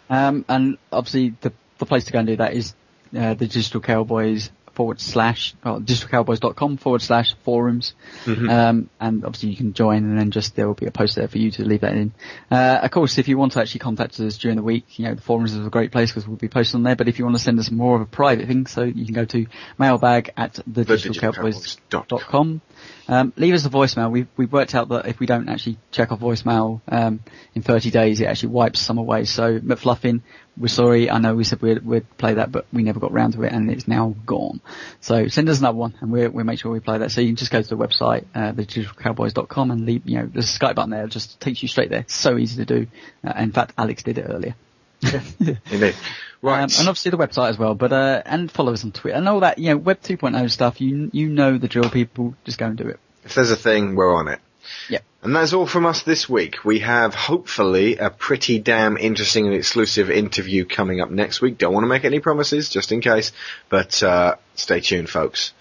Um, 0.09 0.47
and 0.49 0.79
obviously, 0.91 1.35
the 1.43 1.53
the 1.77 1.85
place 1.85 2.05
to 2.05 2.13
go 2.13 2.21
and 2.21 2.29
do 2.29 2.37
that 2.37 2.55
is 2.55 2.75
uh, 3.15 3.35
the 3.35 3.47
Digital 3.47 3.83
Cowboys 3.83 4.51
forward 4.73 5.01
slash, 5.01 5.55
well, 5.65 5.81
digitalcowboys.com 5.81 6.77
forward 6.79 7.03
slash 7.03 7.35
forums. 7.45 7.95
Mm-hmm. 8.25 8.49
Um, 8.49 8.91
and 9.01 9.25
obviously 9.25 9.51
you 9.51 9.57
can 9.57 9.73
join 9.73 10.05
and 10.05 10.19
then 10.19 10.31
just 10.31 10.57
there 10.57 10.67
will 10.67 10.75
be 10.75 10.87
a 10.87 10.91
post 10.91 11.17
there 11.17 11.29
for 11.29 11.39
you 11.39 11.51
to 11.53 11.65
leave 11.65 11.83
that 11.83 11.95
in. 11.95 12.13
Uh, 12.51 12.81
of 12.83 12.91
course, 12.91 13.19
if 13.19 13.29
you 13.29 13.39
want 13.39 13.53
to 13.53 13.61
actually 13.61 13.81
contact 13.81 14.19
us 14.21 14.39
during 14.39 14.57
the 14.57 14.63
week, 14.63 14.99
you 14.99 15.05
know, 15.05 15.15
the 15.15 15.23
forums 15.23 15.53
is 15.53 15.67
a 15.67 15.71
great 15.71 15.93
place 15.93 16.11
because 16.11 16.27
we'll 16.27 16.37
be 16.37 16.49
posting 16.49 16.79
on 16.79 16.83
there. 16.85 16.97
But 16.97 17.09
if 17.09 17.19
you 17.19 17.25
want 17.25 17.37
to 17.37 17.43
send 17.43 17.59
us 17.59 17.71
more 17.71 17.97
of 17.97 18.03
a 18.03 18.07
private 18.07 18.47
thing, 18.47 18.67
so 18.67 18.83
you 18.83 19.05
can 19.05 19.15
go 19.15 19.25
to 19.27 19.47
mailbag 19.79 20.33
at 20.37 20.59
the 20.67 20.85
digitalcowboys.com. 20.85 22.61
Um, 23.09 23.33
leave 23.37 23.55
us 23.55 23.67
a 23.67 23.71
voicemail. 23.71 24.11
We've, 24.11 24.29
we've 24.37 24.53
worked 24.53 24.75
out 24.75 24.89
that 24.91 25.07
if 25.07 25.19
we 25.19 25.27
don't 25.27 25.49
actually 25.49 25.79
check 25.91 26.13
our 26.13 26.19
voicemail 26.19 26.81
um, 26.89 27.21
in 27.55 27.63
30 27.63 27.91
days, 27.91 28.21
it 28.21 28.27
actually 28.27 28.51
wipes 28.51 28.81
some 28.81 28.99
away. 28.99 29.25
So 29.25 29.59
McFluffin, 29.59 30.23
we're 30.57 30.69
sorry. 30.69 31.11
I 31.11 31.19
know 31.19 31.35
we 31.35 31.45
said 31.45 31.61
we'd, 31.63 31.85
we'd 31.85 32.19
play 32.19 32.35
that, 32.35 32.53
but 32.53 32.67
we 32.73 32.83
never 32.83 33.01
got 33.01 33.13
round 33.13 33.35
to 33.35 33.43
it, 33.43 33.53
and 33.53 33.71
it's 33.71 33.89
now 33.89 34.15
gone. 34.25 34.61
So 35.01 35.29
send 35.29 35.49
us 35.49 35.59
another 35.59 35.79
one, 35.79 35.95
and 36.01 36.13
we'll, 36.13 36.31
we'll 36.31 36.45
make 36.45 36.61
sure 36.61 36.71
we 36.73 36.81
play 36.81 36.99
that. 36.99 37.11
So 37.11 37.21
you 37.21 37.29
can 37.29 37.37
just 37.37 37.51
go 37.51 37.61
to 37.61 37.69
the 37.69 37.77
website, 37.77 38.27
uh, 38.35 38.53
thedigitalcowboys.com, 38.53 39.71
and 39.71 39.87
leave. 39.87 40.03
You 40.07 40.19
know, 40.19 40.31
there's 40.33 40.55
a 40.55 40.59
Skype 40.59 40.75
button 40.75 40.91
there. 40.91 41.05
It 41.05 41.11
just 41.11 41.41
takes 41.41 41.63
you 41.63 41.69
straight 41.69 41.91
there. 41.91 42.05
So 42.09 42.39
easy 42.39 42.65
to 42.65 42.67
do. 42.67 42.87
Uh, 43.27 43.33
in 43.39 43.53
fact, 43.53 43.73
Alex 43.79 44.03
did 44.03 44.19
it 44.19 44.27
earlier. 44.29 44.55
Indeed. 45.71 45.95
Right. 46.43 46.63
Um, 46.63 46.71
and 46.79 46.89
obviously 46.89 47.13
the 47.13 47.19
website 47.19 47.51
as 47.51 47.59
well, 47.59 47.75
but, 47.75 47.93
uh, 47.93 48.23
and 48.27 48.51
follow 48.51 48.73
us 48.73 48.83
on 48.83 48.91
Twitter 48.91 49.17
and 49.17 49.29
all 49.29 49.41
that, 49.41 49.59
you 49.59 49.71
know, 49.71 49.77
Web 49.77 50.01
2.0 50.01 50.51
stuff, 50.51 50.81
you, 50.81 51.09
you 51.13 51.29
know 51.29 51.57
the 51.57 51.69
drill 51.69 51.89
people, 51.89 52.35
just 52.45 52.59
go 52.59 52.67
and 52.67 52.77
do 52.77 52.89
it. 52.89 52.99
If 53.25 53.37
there's 53.37 53.53
a 53.53 53.57
thing, 53.57 53.95
we're 53.95 54.13
on 54.13 54.27
it. 54.27 54.41
Yeah. 54.89 54.99
And 55.23 55.37
that's 55.37 55.53
all 55.53 55.67
from 55.67 55.87
us 55.87 56.03
this 56.03 56.29
week. 56.29 56.65
We 56.65 56.81
have 56.81 57.15
hopefully 57.15 57.97
a 57.97 58.11
pretty 58.11 58.59
damn 58.59 58.97
interesting 58.97 59.47
and 59.47 59.55
exclusive 59.55 60.11
interview 60.11 60.65
coming 60.65 61.01
up 61.01 61.11
next 61.11 61.41
week. 61.41 61.59
Don't 61.59 61.73
want 61.73 61.85
to 61.85 61.89
make 61.89 62.05
any 62.05 62.19
promises, 62.19 62.69
just 62.69 62.91
in 62.91 63.01
case, 63.01 63.31
but, 63.69 64.03
uh, 64.03 64.35
stay 64.57 64.81
tuned 64.81 65.09
folks. 65.09 65.53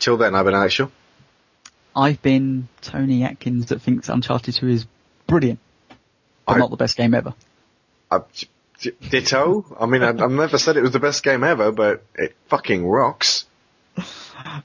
Till 0.00 0.16
then, 0.16 0.34
I've 0.34 0.44
been 0.44 0.54
Alex 0.54 0.74
Shaw. 0.74 0.88
I've 1.94 2.20
been 2.20 2.68
Tony 2.82 3.22
Atkins 3.22 3.66
that 3.66 3.80
thinks 3.80 4.08
Uncharted 4.08 4.54
2 4.54 4.68
is 4.68 4.86
brilliant, 5.28 5.60
but 6.46 6.56
I, 6.56 6.58
not 6.58 6.70
the 6.70 6.76
best 6.76 6.96
game 6.96 7.14
ever. 7.14 7.32
I, 8.10 8.20
Ditto. 8.80 9.64
I 9.78 9.86
mean, 9.86 10.02
I, 10.02 10.06
have 10.08 10.30
never 10.30 10.58
said 10.58 10.76
it 10.76 10.82
was 10.82 10.92
the 10.92 11.00
best 11.00 11.22
game 11.22 11.42
ever, 11.44 11.72
but 11.72 12.04
it 12.14 12.34
fucking 12.48 12.86
rocks. 12.86 13.46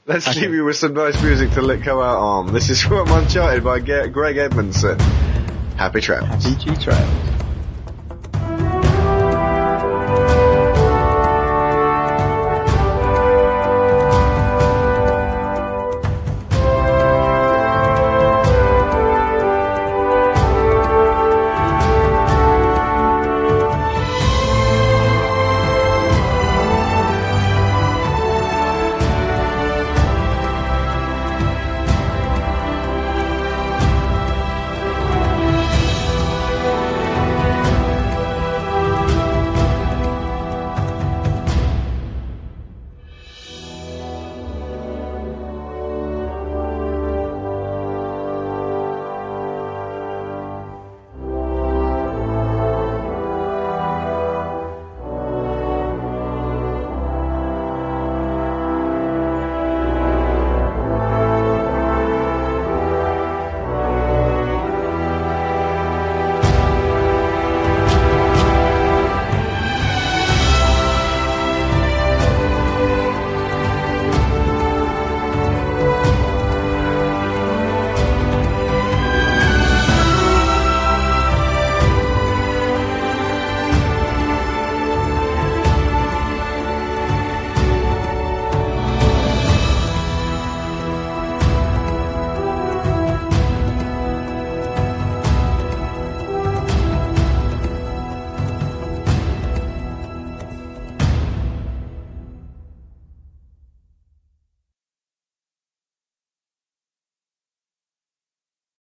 Let's 0.05 0.27
okay. 0.27 0.41
leave 0.41 0.53
you 0.53 0.65
with 0.65 0.75
some 0.75 0.93
nice 0.93 1.21
music 1.21 1.51
to 1.51 1.61
let 1.61 1.83
go 1.83 2.01
out 2.01 2.17
on. 2.17 2.53
This 2.53 2.69
is 2.69 2.81
from 2.87 3.09
Uncharted 3.11 3.63
by 3.63 3.79
Greg 3.79 4.37
Edmondson. 4.37 4.99
Happy 5.77 6.01
travels. 6.01 6.43
Happy 6.43 6.55
G 6.63 6.75
travels. 6.75 7.40